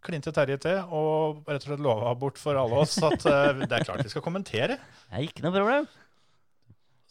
klinte 0.05 0.29
Terje 0.33 0.59
til 0.61 0.77
og 0.93 1.43
rett 1.49 1.63
og 1.63 1.71
slett 1.71 1.81
lova 1.81 2.11
bort 2.21 2.37
for 2.37 2.57
alle 2.61 2.83
oss 2.83 2.95
at 3.01 3.23
eh, 3.27 3.63
det 3.65 3.79
er 3.79 3.85
klart 3.87 4.03
vi 4.05 4.11
skal 4.13 4.23
kommentere. 4.25 4.77
Det 5.09 5.19
er 5.19 5.25
ikke 5.27 5.43
noe 5.45 5.55
problem. 5.55 5.87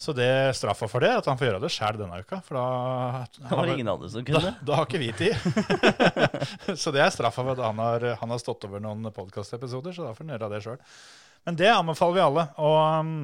Så 0.04 0.12
det 0.12 0.28
straffa 0.58 0.84
for 0.90 1.00
det 1.00 1.08
er 1.08 1.22
at 1.22 1.28
han 1.30 1.38
får 1.40 1.48
gjøre 1.48 1.60
det 1.62 1.70
sjæl 1.72 1.96
denne 1.96 2.18
uka. 2.20 2.40
For 2.44 2.58
da 2.58 2.64
Det 3.38 3.56
var 3.56 3.70
ingen 3.72 3.88
andre 3.88 4.10
som 4.12 4.26
kunne. 4.26 4.50
Da, 4.52 4.66
da 4.68 4.80
har 4.80 4.88
ikke 4.88 5.00
vi 5.00 5.12
tid. 5.16 5.32
så 6.82 6.92
det 6.92 7.00
er 7.00 7.14
straffa 7.14 7.40
for 7.40 7.54
at 7.54 7.62
han 7.64 7.80
har, 7.80 8.10
han 8.20 8.34
har 8.34 8.42
stått 8.42 8.66
over 8.68 8.82
noen 8.84 9.08
podkastepisoder, 9.16 9.96
så 9.96 10.04
da 10.04 10.12
får 10.12 10.26
han 10.26 10.34
gjøre 10.34 10.50
det 10.52 10.60
sjøl. 10.66 10.82
Men 11.48 11.60
det 11.60 11.70
anbefaler 11.72 12.18
vi 12.18 12.24
alle. 12.26 12.44
Og 12.60 12.76
um, 13.00 13.14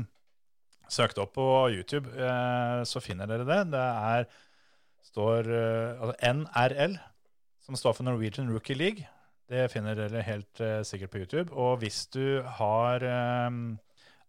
søk 0.88 1.12
det 1.16 1.24
opp 1.26 1.34
på 1.36 1.48
YouTube, 1.74 2.08
eh, 2.16 2.80
så 2.88 3.04
finner 3.04 3.28
dere 3.28 3.48
det. 3.48 3.60
Det 3.76 3.84
er 4.14 4.30
står 5.10 5.52
eh, 5.52 6.00
altså 6.00 6.32
NRL, 6.32 6.96
som 7.64 7.78
står 7.78 7.96
for 7.98 8.08
Norwegian 8.08 8.50
Rookie 8.52 8.78
League. 8.78 9.06
Det 9.50 9.66
finner 9.72 9.98
dere 9.98 10.24
helt 10.24 10.60
eh, 10.62 10.80
sikkert 10.86 11.12
på 11.12 11.22
YouTube. 11.24 11.52
Og 11.52 11.80
hvis 11.82 12.04
du 12.14 12.40
har 12.60 13.04
um, 13.48 13.78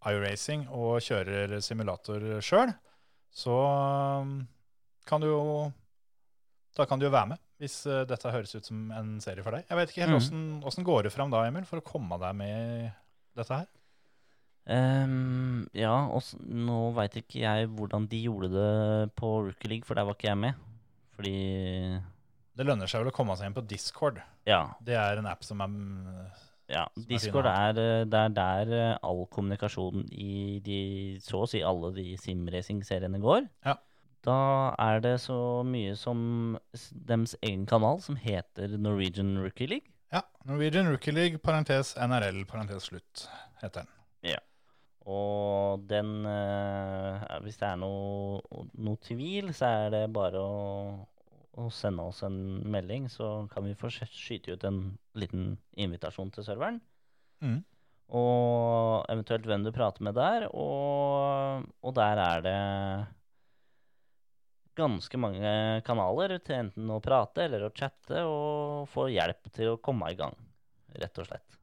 iRacing 0.10 0.66
og 0.70 1.02
kjører 1.06 1.60
simulator 1.62 2.24
sjøl, 2.44 2.74
så 3.32 3.58
um, 4.24 4.40
kan 5.08 5.24
du 5.24 5.30
jo 5.30 5.44
da 6.78 6.88
kan 6.88 7.00
du 7.00 7.08
jo 7.08 7.12
være 7.12 7.34
med, 7.34 7.42
hvis 7.60 7.82
eh, 7.90 8.06
dette 8.08 8.32
høres 8.32 8.56
ut 8.56 8.68
som 8.68 8.92
en 8.96 9.16
serie 9.24 9.44
for 9.44 9.56
deg. 9.56 9.66
Jeg 9.68 9.78
vet 9.78 9.92
ikke 9.92 10.06
helt 10.06 10.18
åssen 10.18 10.62
mm. 10.64 10.88
går 10.88 11.06
det 11.06 11.14
fram 11.14 11.34
da, 11.34 11.44
Emil, 11.48 11.68
for 11.68 11.82
å 11.82 11.86
komme 11.86 12.16
deg 12.22 12.38
med 12.40 12.54
i 12.56 12.90
dette 13.38 13.58
her? 13.60 13.68
Um, 14.72 15.66
ja, 15.76 15.94
og 16.14 16.24
nå 16.46 16.80
veit 16.96 17.18
ikke 17.20 17.42
jeg 17.42 17.68
hvordan 17.74 18.06
de 18.12 18.22
gjorde 18.24 18.52
det 18.54 19.12
på 19.20 19.34
Rookie 19.50 19.72
League, 19.72 19.88
for 19.88 20.00
der 20.00 20.08
var 20.08 20.16
ikke 20.16 20.30
jeg 20.30 20.42
med. 20.46 20.64
Fordi 21.18 21.36
Det 22.56 22.68
lønner 22.68 22.90
seg 22.90 23.04
vel 23.04 23.12
å 23.12 23.16
komme 23.16 23.36
seg 23.38 23.50
inn 23.50 23.58
på 23.58 23.66
Discord. 23.68 24.22
Ja, 24.48 24.70
Det 24.80 24.96
er 24.96 25.20
en 25.20 25.30
app 25.30 25.44
som 25.46 25.60
er 25.66 25.76
ja 26.72 26.86
Discord 27.10 27.48
er, 27.52 27.78
eh, 27.78 28.04
det 28.08 28.20
er 28.20 28.36
der 28.36 28.74
eh, 28.78 28.98
all 29.04 29.26
kommunikasjon 29.34 30.06
i 30.12 30.60
de 30.64 30.82
så 31.24 31.44
å 31.44 31.50
si 31.50 31.64
alle 31.66 31.92
de 31.96 32.16
simracing-seriene 32.20 33.22
går. 33.24 33.48
Ja. 33.68 33.78
Da 34.26 34.38
er 34.78 35.02
det 35.02 35.16
så 35.24 35.64
mye 35.66 35.96
som 35.98 36.58
deres 36.94 37.34
egen 37.42 37.66
kanal, 37.70 38.02
som 38.06 38.20
heter 38.22 38.78
Norwegian 38.78 39.40
Rookie 39.42 39.68
League. 39.68 39.90
Ja, 40.14 40.22
Norwegian 40.46 40.90
Rookie 40.92 41.14
League, 41.16 41.42
parentes 41.42 41.96
NRL, 41.98 42.44
parentes 42.46 42.90
slutt, 42.92 43.26
heter 43.64 43.82
den. 43.82 43.94
Ja. 44.36 44.42
Og 45.10 45.82
den 45.90 46.26
eh, 46.30 47.24
Hvis 47.42 47.58
det 47.58 47.72
er 47.72 47.80
noe, 47.82 48.42
noe 48.78 49.00
tvil, 49.02 49.50
så 49.58 49.72
er 49.88 49.96
det 49.96 50.04
bare 50.14 50.38
å, 50.38 50.52
å 51.60 51.68
sende 51.74 52.06
oss 52.08 52.22
en 52.24 52.38
melding, 52.72 53.10
så 53.12 53.48
kan 53.52 53.66
vi 53.68 53.76
få 53.78 53.92
skyte 53.92 54.56
ut 54.56 54.64
en 54.68 54.82
liten 55.20 55.56
invitasjon 55.76 56.32
til 56.32 56.46
serveren. 56.48 56.80
Mm. 57.44 57.60
Og 58.16 59.08
eventuelt 59.12 59.48
hvem 59.48 59.66
du 59.66 59.72
prater 59.76 60.04
med 60.08 60.16
der. 60.20 60.48
Og, 60.52 61.66
og 61.84 61.96
der 61.96 62.22
er 62.24 62.46
det 62.46 62.60
ganske 64.80 65.20
mange 65.20 65.52
kanaler 65.88 66.38
til 66.40 66.62
enten 66.62 66.92
å 66.92 67.02
prate 67.04 67.46
eller 67.46 67.68
å 67.68 67.74
chatte 67.76 68.24
og 68.28 68.88
få 68.92 69.10
hjelp 69.12 69.52
til 69.56 69.74
å 69.74 69.82
komme 69.84 70.12
i 70.12 70.18
gang, 70.20 70.36
rett 70.96 71.20
og 71.20 71.28
slett. 71.28 71.60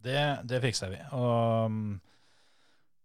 Det, 0.00 0.20
det 0.48 0.60
fikser 0.64 0.92
vi. 0.92 1.00
Og 1.16 1.72
mm, 1.72 1.96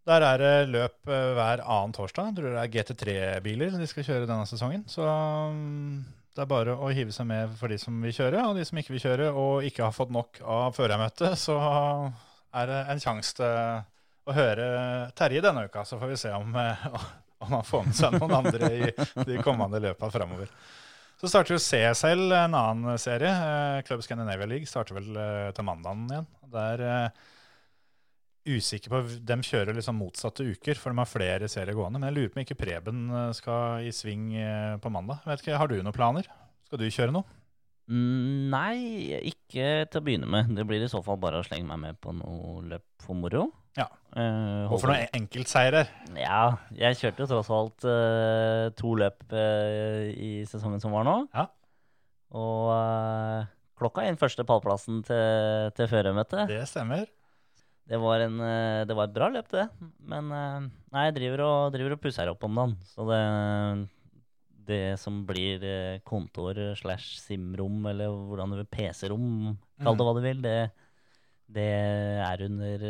der 0.08 0.28
er 0.28 0.42
det 0.44 0.54
løp 0.72 1.10
eh, 1.10 1.32
hver 1.36 1.64
annen 1.64 1.96
torsdag. 1.96 2.30
Jeg 2.30 2.38
tror 2.38 2.54
det 2.54 2.62
er 2.62 2.74
GT3-biler 2.76 3.80
de 3.80 3.90
skal 3.90 4.08
kjøre 4.08 4.30
denne 4.30 4.46
sesongen. 4.48 4.86
Så 4.92 5.04
mm, 5.04 5.98
det 6.36 6.44
er 6.44 6.50
bare 6.52 6.74
å 6.76 6.90
hive 6.92 7.14
seg 7.16 7.28
med 7.30 7.54
for 7.56 7.72
de 7.72 7.78
som 7.80 7.96
vil 8.04 8.14
kjøre, 8.16 8.42
og 8.50 8.58
de 8.58 8.66
som 8.68 8.80
ikke 8.80 8.92
vil 8.96 9.04
kjøre 9.06 9.28
og 9.32 9.68
ikke 9.68 9.86
har 9.86 9.94
fått 9.96 10.12
nok 10.12 10.42
av 10.44 10.74
førermøtet, 10.76 11.38
så 11.40 11.56
er 12.56 12.72
det 12.72 12.80
en 12.92 13.04
sjanse 13.04 13.38
til 13.38 14.26
å 14.26 14.36
høre 14.36 14.66
Terje 15.16 15.44
denne 15.46 15.64
uka. 15.70 15.86
Så 15.88 16.00
får 16.02 16.12
vi 16.12 16.18
se 16.20 16.34
om, 16.36 16.52
eh, 16.60 16.88
om 17.46 17.56
han 17.56 17.64
får 17.68 17.86
med 17.88 17.96
seg 17.96 18.18
noen 18.20 18.36
andre 18.42 18.72
i 18.74 18.90
de 19.30 19.38
kommende 19.46 19.80
løpene 19.84 20.12
framover. 20.12 20.52
Så 21.22 21.30
starter 21.32 21.56
jo 21.56 21.62
CSL, 21.64 22.26
en 22.36 22.58
annen 22.60 23.00
serie. 23.00 23.32
eh, 23.32 23.82
Club 23.88 24.04
Scandinavia 24.04 24.50
League 24.50 24.68
starter 24.68 24.98
vel 24.98 25.16
eh, 25.16 25.52
til 25.56 25.68
mandagen 25.68 26.10
igjen. 26.12 26.28
Der 26.52 26.84
usikker 28.46 28.92
på 28.94 29.02
De 29.26 29.38
kjører 29.46 29.76
liksom 29.78 29.98
motsatte 30.00 30.46
uker, 30.46 30.78
for 30.80 30.94
de 30.94 31.02
har 31.02 31.10
flere 31.10 31.50
serier 31.52 31.78
gående. 31.78 32.00
Men 32.02 32.12
jeg 32.12 32.18
lurer 32.18 32.34
på 32.34 32.40
om 32.40 32.46
ikke 32.46 32.60
Preben 32.60 33.08
eh, 33.10 33.32
skal 33.38 33.88
i 33.88 33.94
sving 33.96 34.30
eh, 34.38 34.76
på 34.82 34.92
mandag. 34.94 35.26
Vet 35.26 35.44
ikke, 35.44 35.58
Har 35.60 35.72
du 35.72 35.80
noen 35.80 35.96
planer? 35.96 36.30
Skal 36.68 36.82
du 36.82 36.88
kjøre 36.90 37.16
noe? 37.16 37.26
Mm, 37.86 38.50
Nei, 38.50 38.78
ikke 39.30 39.86
til 39.90 40.02
å 40.02 40.06
begynne 40.06 40.30
med. 40.30 40.50
Det 40.58 40.66
blir 40.66 40.82
i 40.82 40.90
så 40.90 41.04
fall 41.06 41.20
bare 41.22 41.42
å 41.42 41.46
slenge 41.46 41.70
meg 41.70 41.82
med 41.84 42.00
på 42.02 42.14
noe 42.18 42.64
løp 42.66 42.86
for 43.06 43.18
moro. 43.18 43.50
Ja. 43.76 43.90
Uh, 44.16 44.72
Og 44.72 44.80
for 44.80 44.90
noen 44.90 45.12
enkeltseirer. 45.18 45.90
Ja, 46.18 46.56
jeg 46.74 46.98
kjørte 47.02 47.26
jo 47.26 47.30
tross 47.34 47.52
alt 47.52 47.86
uh, 47.86 48.72
to 48.80 48.94
løp 48.98 49.26
uh, 49.36 50.08
i 50.16 50.32
sesongen 50.50 50.82
som 50.82 50.96
var 50.96 51.06
nå. 51.06 51.18
Ja. 51.36 51.50
Og 52.36 52.72
klokka 53.78 54.08
inn 54.08 54.18
første 54.20 54.44
pallplassen 54.48 55.04
til, 55.06 55.70
til 55.78 55.92
førermøtet. 55.92 56.48
Det 56.50 56.64
stemmer. 56.72 57.06
Det 57.86 57.98
var, 58.02 58.24
en, 58.26 58.40
eh, 58.42 58.84
det 58.90 58.96
var 58.98 59.06
et 59.06 59.14
bra 59.14 59.28
løp, 59.30 59.50
det. 59.54 59.68
Men 60.10 60.32
eh, 60.34 60.70
nei, 60.96 61.04
jeg 61.06 61.18
driver 61.20 61.44
og, 61.46 61.58
driver 61.76 61.94
og 61.94 62.02
pusser 62.02 62.32
opp 62.32 62.46
om 62.48 62.58
dagen. 62.58 62.74
Så 62.90 63.06
det, 63.12 63.20
det 64.66 64.82
som 65.02 65.20
blir 65.28 65.62
eh, 65.70 66.00
kontor 66.08 66.58
slash 66.80 67.20
simrom, 67.22 67.84
eller 67.92 68.10
hvordan 68.10 68.56
du 68.56 68.60
vil 68.64 68.72
PC-rom, 68.74 69.28
kall 69.86 70.00
det 70.00 70.08
hva 70.08 70.16
du 70.18 70.22
vil, 70.26 70.42
det, 70.42 70.56
det 71.54 71.68
er 72.26 72.46
under, 72.48 72.88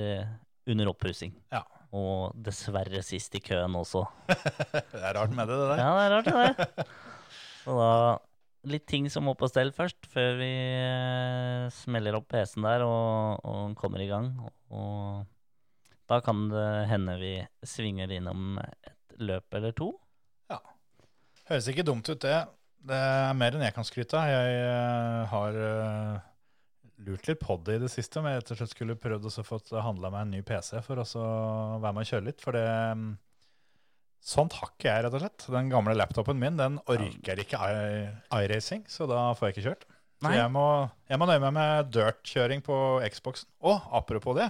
under 0.72 0.94
oppussing. 0.94 1.36
Ja. 1.52 1.66
Og 1.96 2.32
dessverre 2.48 3.04
sist 3.04 3.36
i 3.36 3.44
køen 3.44 3.76
også. 3.80 4.04
Det 4.96 5.00
er 5.00 5.14
rart 5.16 5.36
med 5.36 5.48
det, 5.48 5.60
det 5.60 5.68
der. 5.70 5.80
Ja, 5.80 5.92
det 5.96 6.06
er 6.06 6.16
rart, 6.16 6.32
det 6.32 6.40
der. 6.40 6.96
Så 7.66 7.76
da 7.80 7.92
litt 8.70 8.86
ting 8.90 9.08
som 9.12 9.28
må 9.28 9.36
på 9.38 9.50
stell 9.50 9.72
først, 9.76 10.08
før 10.12 10.38
vi 10.40 10.50
eh, 10.50 11.66
smeller 11.74 12.18
opp 12.18 12.28
PC-en 12.34 12.68
der 12.68 12.86
og, 12.86 13.46
og 13.46 13.76
kommer 13.80 14.04
i 14.04 14.10
gang. 14.10 14.32
Og 14.74 15.26
da 16.10 16.20
kan 16.26 16.48
det 16.52 16.68
hende 16.92 17.18
vi 17.22 17.34
svinger 17.66 18.12
innom 18.14 18.60
et 18.62 19.18
løp 19.22 19.58
eller 19.58 19.76
to. 19.78 19.92
Ja. 20.52 20.60
Høres 21.50 21.70
ikke 21.72 21.86
dumt 21.88 22.10
ut, 22.10 22.22
det. 22.22 22.38
Det 22.86 23.02
er 23.02 23.38
mer 23.38 23.56
enn 23.58 23.66
jeg 23.66 23.74
kan 23.74 23.88
skryte 23.88 24.18
av. 24.20 24.30
Jeg 24.30 24.58
uh, 24.70 25.22
har 25.32 25.58
uh, 25.58 26.26
lurt 27.08 27.30
litt 27.30 27.42
på 27.42 27.58
det 27.66 27.80
i 27.80 27.84
det 27.86 27.92
siste, 27.94 28.22
om 28.22 28.28
jeg 28.30 28.44
rett 28.46 28.72
skulle 28.72 28.98
prøvd 29.02 29.30
å 29.32 29.46
få 29.46 29.60
handla 29.82 30.12
meg 30.14 30.26
en 30.26 30.36
ny 30.38 30.42
PC 30.46 30.82
for 30.86 31.02
å 31.02 31.06
være 31.82 31.96
med 31.96 32.04
og 32.06 32.12
kjøre 32.12 32.28
litt. 32.28 32.44
For 32.44 32.58
det 32.58 32.68
mm, 32.68 33.08
Sånt 34.26 34.56
har 34.58 34.72
ikke 34.72 34.90
jeg, 34.90 35.04
rett 35.06 35.16
og 35.16 35.22
slett. 35.22 35.44
Den 35.54 35.68
gamle 35.70 35.94
laptopen 35.94 36.40
min 36.42 36.58
den 36.58 36.80
orker 36.90 37.42
ikke 37.44 37.60
iRacing, 38.34 38.88
så 38.90 39.06
da 39.10 39.28
får 39.38 39.52
jeg 39.52 39.56
ikke 39.56 39.68
kjørt. 39.68 39.86
Så 40.24 40.32
jeg 40.32 40.50
må, 40.50 40.64
jeg 41.12 41.20
må 41.20 41.28
nøye 41.28 41.42
meg 41.44 41.52
med 41.54 41.90
dirt-kjøring 41.94 42.62
på 42.66 42.76
Xboxen. 43.12 43.50
Å, 43.68 43.74
apropos 44.00 44.34
det. 44.38 44.48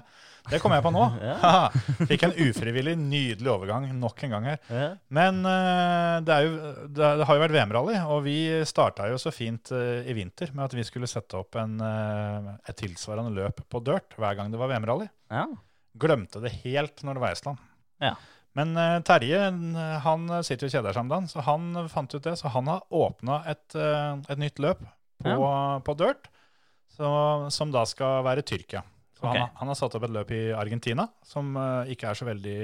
Det 0.48 0.60
kom 0.62 0.72
jeg 0.76 0.84
på 0.86 0.92
nå. 0.94 1.06
Fikk 2.12 2.28
en 2.28 2.36
ufrivillig 2.46 2.94
nydelig 3.02 3.52
overgang 3.52 3.88
nok 3.98 4.24
en 4.28 4.36
gang 4.36 4.48
her. 4.52 4.94
Men 5.18 5.42
eh, 5.50 6.14
det, 6.28 6.38
jo, 6.46 6.54
det, 6.96 7.10
har 7.26 7.40
jo 7.40 7.44
vært 7.44 7.56
VM-rally, 7.58 7.98
og 8.14 8.22
vi 8.28 8.38
starta 8.70 9.10
jo 9.12 9.20
så 9.22 9.34
fint 9.36 9.74
eh, 9.76 10.06
i 10.08 10.16
vinter 10.16 10.54
med 10.54 10.68
at 10.68 10.78
vi 10.78 10.86
skulle 10.88 11.10
sette 11.12 11.42
opp 11.42 11.58
en, 11.60 11.76
eh, 11.84 12.54
et 12.70 12.80
tilsvarende 12.80 13.34
løp 13.36 13.66
på 13.68 13.84
dirt 13.84 14.16
hver 14.22 14.38
gang 14.38 14.54
det 14.54 14.62
var 14.62 14.72
VM-rally. 14.72 15.10
ja. 15.34 15.48
Glemte 15.96 16.42
det 16.44 16.50
helt 16.66 17.00
når 17.08 17.16
det 17.16 17.22
var 17.24 17.32
Estland. 17.32 17.60
Ja. 18.04 18.10
Men 18.56 18.72
eh, 18.80 18.98
Terje 19.04 19.40
han 20.06 20.28
sitter 20.48 20.66
jo 20.66 20.72
og 20.72 20.76
kjeder 20.78 20.96
seg 20.96 21.04
om 21.04 21.12
dagen, 21.12 21.30
så 21.32 21.44
han 21.44 21.88
fant 21.92 22.14
ut 22.16 22.24
det. 22.24 22.38
Så 22.40 22.52
han 22.54 22.72
har 22.72 22.86
åpna 22.88 23.42
et, 23.52 23.68
eh, 23.76 24.12
et 24.32 24.42
nytt 24.42 24.62
løp 24.64 24.84
på, 25.24 25.36
på 25.86 25.96
dirt, 26.00 26.30
så, 26.96 27.10
som 27.52 27.72
da 27.74 27.84
skal 27.90 28.24
være 28.28 28.46
Tyrkia. 28.48 28.84
Så 29.16 29.26
okay. 29.28 29.42
han, 29.42 29.52
han 29.60 29.72
har 29.72 29.80
satt 29.80 29.96
opp 29.98 30.06
et 30.08 30.14
løp 30.16 30.32
i 30.36 30.46
Argentina, 30.56 31.08
som 31.26 31.56
eh, 31.60 31.92
ikke 31.96 32.12
er 32.12 32.20
så 32.20 32.28
veldig, 32.28 32.62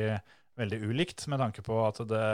veldig 0.60 0.80
ulikt, 0.88 1.28
med 1.32 1.44
tanke 1.44 1.64
på 1.66 1.78
at 1.86 2.02
det, 2.08 2.32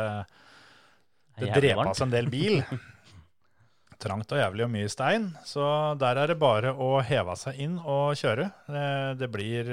det 1.42 1.52
drepes 1.58 2.06
en 2.06 2.14
del 2.14 2.30
bil. 2.34 2.62
Trangt 4.02 4.30
og 4.34 4.38
jævlig 4.38 4.66
og 4.68 4.74
mye 4.74 4.90
stein. 4.94 5.32
Så 5.46 5.66
der 5.98 6.22
er 6.22 6.30
det 6.30 6.38
bare 6.42 6.74
å 6.74 7.00
heve 7.06 7.34
seg 7.40 7.62
inn 7.66 7.80
og 7.82 8.18
kjøre. 8.20 8.52
Det, 8.70 8.90
det, 9.22 9.30
blir, 9.34 9.72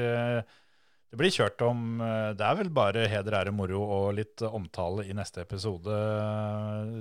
det 1.14 1.20
blir 1.20 1.30
kjørt 1.30 1.62
om 1.62 2.00
eh, 2.02 2.30
Det 2.34 2.42
er 2.42 2.56
vel 2.58 2.70
bare 2.74 3.06
heder, 3.10 3.36
ære, 3.38 3.54
moro 3.54 3.84
og 3.86 4.06
litt 4.18 4.42
omtale 4.48 5.06
i 5.06 5.14
neste 5.14 5.44
episode. 5.44 5.98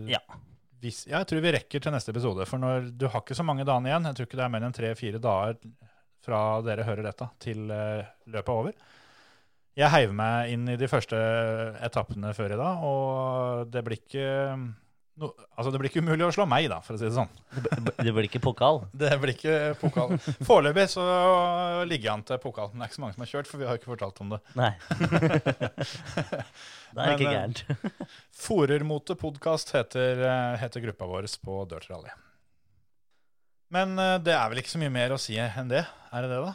Ja. 0.06 0.22
Hvis, 0.84 1.08
ja, 1.08 1.24
jeg 1.24 1.32
tror 1.32 1.42
vi 1.42 1.54
rekker 1.56 1.82
til 1.82 1.96
neste 1.96 2.14
episode. 2.14 2.46
For 2.46 2.62
når, 2.62 2.92
du 2.94 3.08
har 3.10 3.24
ikke 3.24 3.38
så 3.40 3.46
mange 3.48 3.66
dager 3.66 3.90
igjen. 3.90 4.06
Jeg 4.06 4.20
tror 4.20 4.30
ikke 4.30 4.38
det 4.38 4.46
er 4.46 4.54
mer 4.54 4.68
enn 4.68 4.76
tre-fire 4.78 5.22
dager 5.24 5.58
fra 6.24 6.44
dere 6.64 6.86
hører 6.86 7.08
dette, 7.08 7.26
til 7.42 7.74
eh, 7.74 8.06
løpet 8.30 8.54
er 8.54 8.62
over. 8.62 8.78
Jeg 9.82 9.90
heiv 9.90 10.14
meg 10.14 10.54
inn 10.54 10.70
i 10.70 10.78
de 10.78 10.88
første 10.92 11.18
etappene 11.82 12.36
før 12.38 12.54
i 12.54 12.60
dag, 12.62 12.86
og 12.86 13.74
det 13.74 13.82
blir 13.88 13.98
ikke 13.98 14.28
no, 15.22 15.30
altså 15.54 15.72
det 15.74 15.80
blir 15.82 15.92
ikke 15.92 16.02
umulig 16.04 16.26
å 16.26 16.32
slå 16.34 16.46
meg, 16.50 16.68
da, 16.72 16.80
for 16.84 16.96
å 16.96 17.00
si 17.00 17.06
det 17.08 17.16
sånn. 17.16 17.30
Det 18.00 18.14
blir 18.14 18.28
ikke 18.28 18.42
pokal. 18.44 18.84
Det 19.04 19.12
blir 19.22 19.34
ikke 19.36 19.58
pokal. 19.82 20.16
Foreløpig 20.48 20.88
så 20.96 21.06
ligger 21.90 22.10
jeg 22.10 22.14
an 22.16 22.26
til 22.28 22.42
pokal. 22.44 22.72
Men 22.74 22.82
det 22.82 22.88
er 22.88 22.92
ikke 22.92 23.00
så 23.00 23.06
mange 23.06 23.18
som 23.18 23.26
har 23.26 23.32
kjørt, 23.34 23.52
for 23.52 23.62
vi 23.62 23.70
har 23.70 23.80
ikke 23.80 23.92
fortalt 23.92 24.22
om 24.26 24.34
det. 24.34 24.42
Nei. 24.60 24.72
det 26.94 27.06
er 27.06 27.16
ikke 27.16 27.24
Men, 27.24 27.24
eh, 27.30 27.30
gærent. 27.30 27.64
Forermote 28.44 29.18
podkast 29.20 29.74
heter, 29.78 30.26
eh, 30.28 30.60
heter 30.64 30.86
gruppa 30.88 31.10
vår 31.10 31.30
på 31.44 31.62
Dirt 31.72 31.90
Rally. 31.92 32.14
Men 33.74 33.98
eh, 34.00 34.20
det 34.24 34.36
er 34.38 34.52
vel 34.52 34.62
ikke 34.62 34.76
så 34.76 34.82
mye 34.82 34.94
mer 34.94 35.16
å 35.16 35.22
si 35.22 35.38
enn 35.40 35.72
det? 35.72 35.86
Er 36.14 36.26
det 36.26 36.34
det, 36.36 36.44
da? 36.46 36.54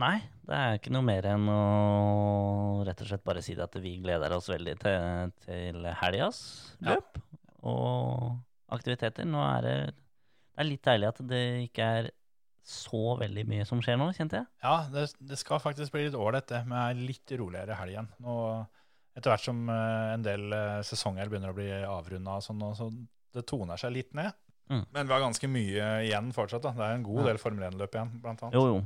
Nei, 0.00 0.16
det 0.46 0.56
er 0.56 0.76
ikke 0.78 0.92
noe 0.94 1.04
mer 1.04 1.26
enn 1.28 1.48
å 1.50 2.84
rett 2.86 3.02
og 3.02 3.08
slett 3.10 3.24
bare 3.26 3.42
si 3.44 3.56
det 3.58 3.66
at 3.66 3.74
vi 3.82 3.96
gleder 4.00 4.32
oss 4.36 4.48
veldig 4.48 4.76
til, 4.80 5.32
til 5.44 5.88
helgas 6.00 6.38
Ja. 6.78 6.96
Og 7.66 8.38
aktiviteter. 8.72 9.26
Nå 9.28 9.40
er 9.44 9.66
det, 9.66 9.76
det 9.90 10.62
er 10.64 10.68
litt 10.68 10.84
deilig 10.86 11.08
at 11.10 11.22
det 11.30 11.42
ikke 11.68 11.88
er 12.00 12.10
så 12.70 13.16
veldig 13.18 13.46
mye 13.48 13.64
som 13.66 13.80
skjer 13.82 13.96
nå, 13.98 14.10
kjente 14.14 14.36
jeg. 14.42 14.46
Ja, 14.62 14.74
det, 14.92 15.06
det 15.26 15.38
skal 15.40 15.62
faktisk 15.62 15.94
bli 15.94 16.04
litt 16.06 16.14
ålreit, 16.18 16.46
det, 16.52 16.60
med 16.68 17.00
litt 17.08 17.32
roligere 17.40 17.74
helg 17.80 17.94
igjen. 17.96 18.10
Etter 19.16 19.32
hvert 19.32 19.42
som 19.48 19.64
eh, 19.72 20.12
en 20.14 20.22
del 20.22 20.52
eh, 20.54 20.76
sesonger 20.86 21.28
begynner 21.32 21.50
å 21.50 21.56
bli 21.56 21.70
avrunda, 21.88 22.36
sånn, 22.44 22.62
så 22.78 22.90
det 23.34 23.42
toner 23.48 23.80
seg 23.80 23.94
litt 23.96 24.12
ned. 24.14 24.30
Mm. 24.70 24.84
Men 24.94 25.08
vi 25.08 25.14
har 25.16 25.24
ganske 25.24 25.48
mye 25.50 25.86
igjen 26.06 26.28
fortsatt. 26.36 26.62
da. 26.62 26.70
Det 26.76 26.84
er 26.86 26.98
en 27.00 27.06
god 27.08 27.22
Ja. 27.24 27.26
del 27.32 27.40
Formel 27.42 27.66
1-løp 27.72 27.96
igjen, 27.96 28.12
blant 28.22 28.44
annet. 28.46 28.54
Jo, 28.54 28.66
jo. 28.76 28.82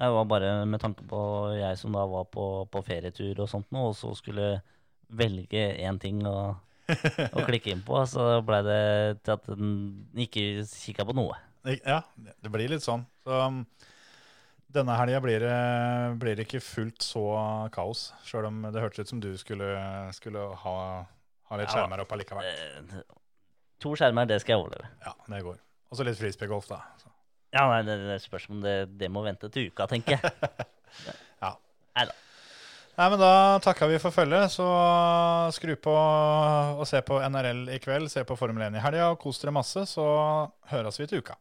Jeg 0.00 0.14
var 0.14 0.28
bare 0.30 0.52
med 0.70 0.80
tanke 0.80 1.04
på 1.10 1.18
jeg 1.58 1.76
som 1.80 1.92
da 1.92 2.04
var 2.08 2.28
på, 2.32 2.44
på 2.72 2.80
ferietur 2.86 3.42
og 3.42 3.48
sånt 3.50 3.66
nå, 3.74 3.88
og 3.90 3.96
så 3.98 4.12
skulle 4.16 4.60
velge 5.10 5.64
én 5.82 5.98
ting 6.00 6.22
å, 6.30 6.36
å 7.36 7.44
klikke 7.46 7.72
inn 7.74 7.82
på, 7.86 8.00
så 8.10 8.26
ble 8.46 8.60
det 8.66 8.80
til 9.26 9.34
at 9.36 9.46
den 9.52 9.70
ikke 10.26 10.44
kikka 10.68 11.06
på 11.08 11.14
noe. 11.18 11.36
Ja, 11.84 12.00
det 12.24 12.50
blir 12.52 12.70
litt 12.72 12.84
sånn. 12.84 13.02
Så 13.26 13.36
um, 13.46 13.62
denne 14.72 14.94
helga 14.96 15.20
blir, 15.24 15.42
det- 15.44 16.18
blir 16.22 16.36
det 16.38 16.46
ikke 16.48 16.62
fullt 16.64 17.02
så 17.04 17.24
kaos, 17.74 18.10
sjøl 18.24 18.46
om 18.48 18.62
det 18.70 18.80
hørtes 18.80 19.04
ut 19.04 19.12
som 19.14 19.20
du 19.22 19.30
skulle, 19.40 19.68
skulle 20.16 20.44
ha, 20.64 20.76
ha 21.50 21.58
litt 21.60 21.72
skjermer 21.74 22.04
opp 22.04 22.12
allikevel. 22.16 22.46
Eh, 22.46 23.02
To 23.80 23.94
skjermer, 23.96 24.26
det 24.28 24.36
skal 24.42 24.54
jeg 24.58 24.60
overleve. 24.60 24.88
Ja, 25.06 25.14
det 25.32 25.38
går. 25.46 25.56
Og 25.90 25.96
så 25.96 26.04
litt 26.04 26.18
frisbeegolf, 26.20 26.66
da. 26.68 26.82
Så. 27.00 27.08
Ja, 27.56 27.62
nei, 27.72 27.78
det, 27.88 27.94
det 28.06 28.18
spørs 28.22 28.44
om 28.52 28.60
det, 28.62 28.74
det 29.00 29.08
må 29.10 29.22
vente 29.24 29.48
til 29.50 29.70
uka, 29.72 29.86
tenker 29.90 30.18
jeg. 30.18 30.32
Ja. 31.40 31.54
Neida. 31.96 32.12
Nei, 33.00 33.06
men 33.08 33.16
da 33.16 33.56
takker 33.64 33.88
vi 33.88 33.96
for 33.96 34.12
følget. 34.12 34.52
Så 34.52 34.66
skru 35.56 35.72
på 35.80 35.94
og 35.94 36.84
se 36.84 37.00
på 37.00 37.16
NRL 37.32 37.62
i 37.72 37.78
kveld. 37.80 38.10
Se 38.12 38.26
på 38.28 38.36
Formel 38.36 38.66
1 38.66 38.76
i 38.76 38.82
helga 38.84 39.06
og 39.14 39.22
kos 39.22 39.40
dere 39.40 39.54
masse. 39.56 39.86
Så 39.88 40.04
høres 40.68 41.00
vi 41.00 41.08
til 41.08 41.24
uka. 41.24 41.38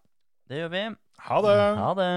Det 0.47 0.61
gjør 0.61 0.71
vi. 0.71 0.85
Ha 1.27 1.41
det! 1.43 1.57
Ha 1.81 1.91
det. 1.99 2.09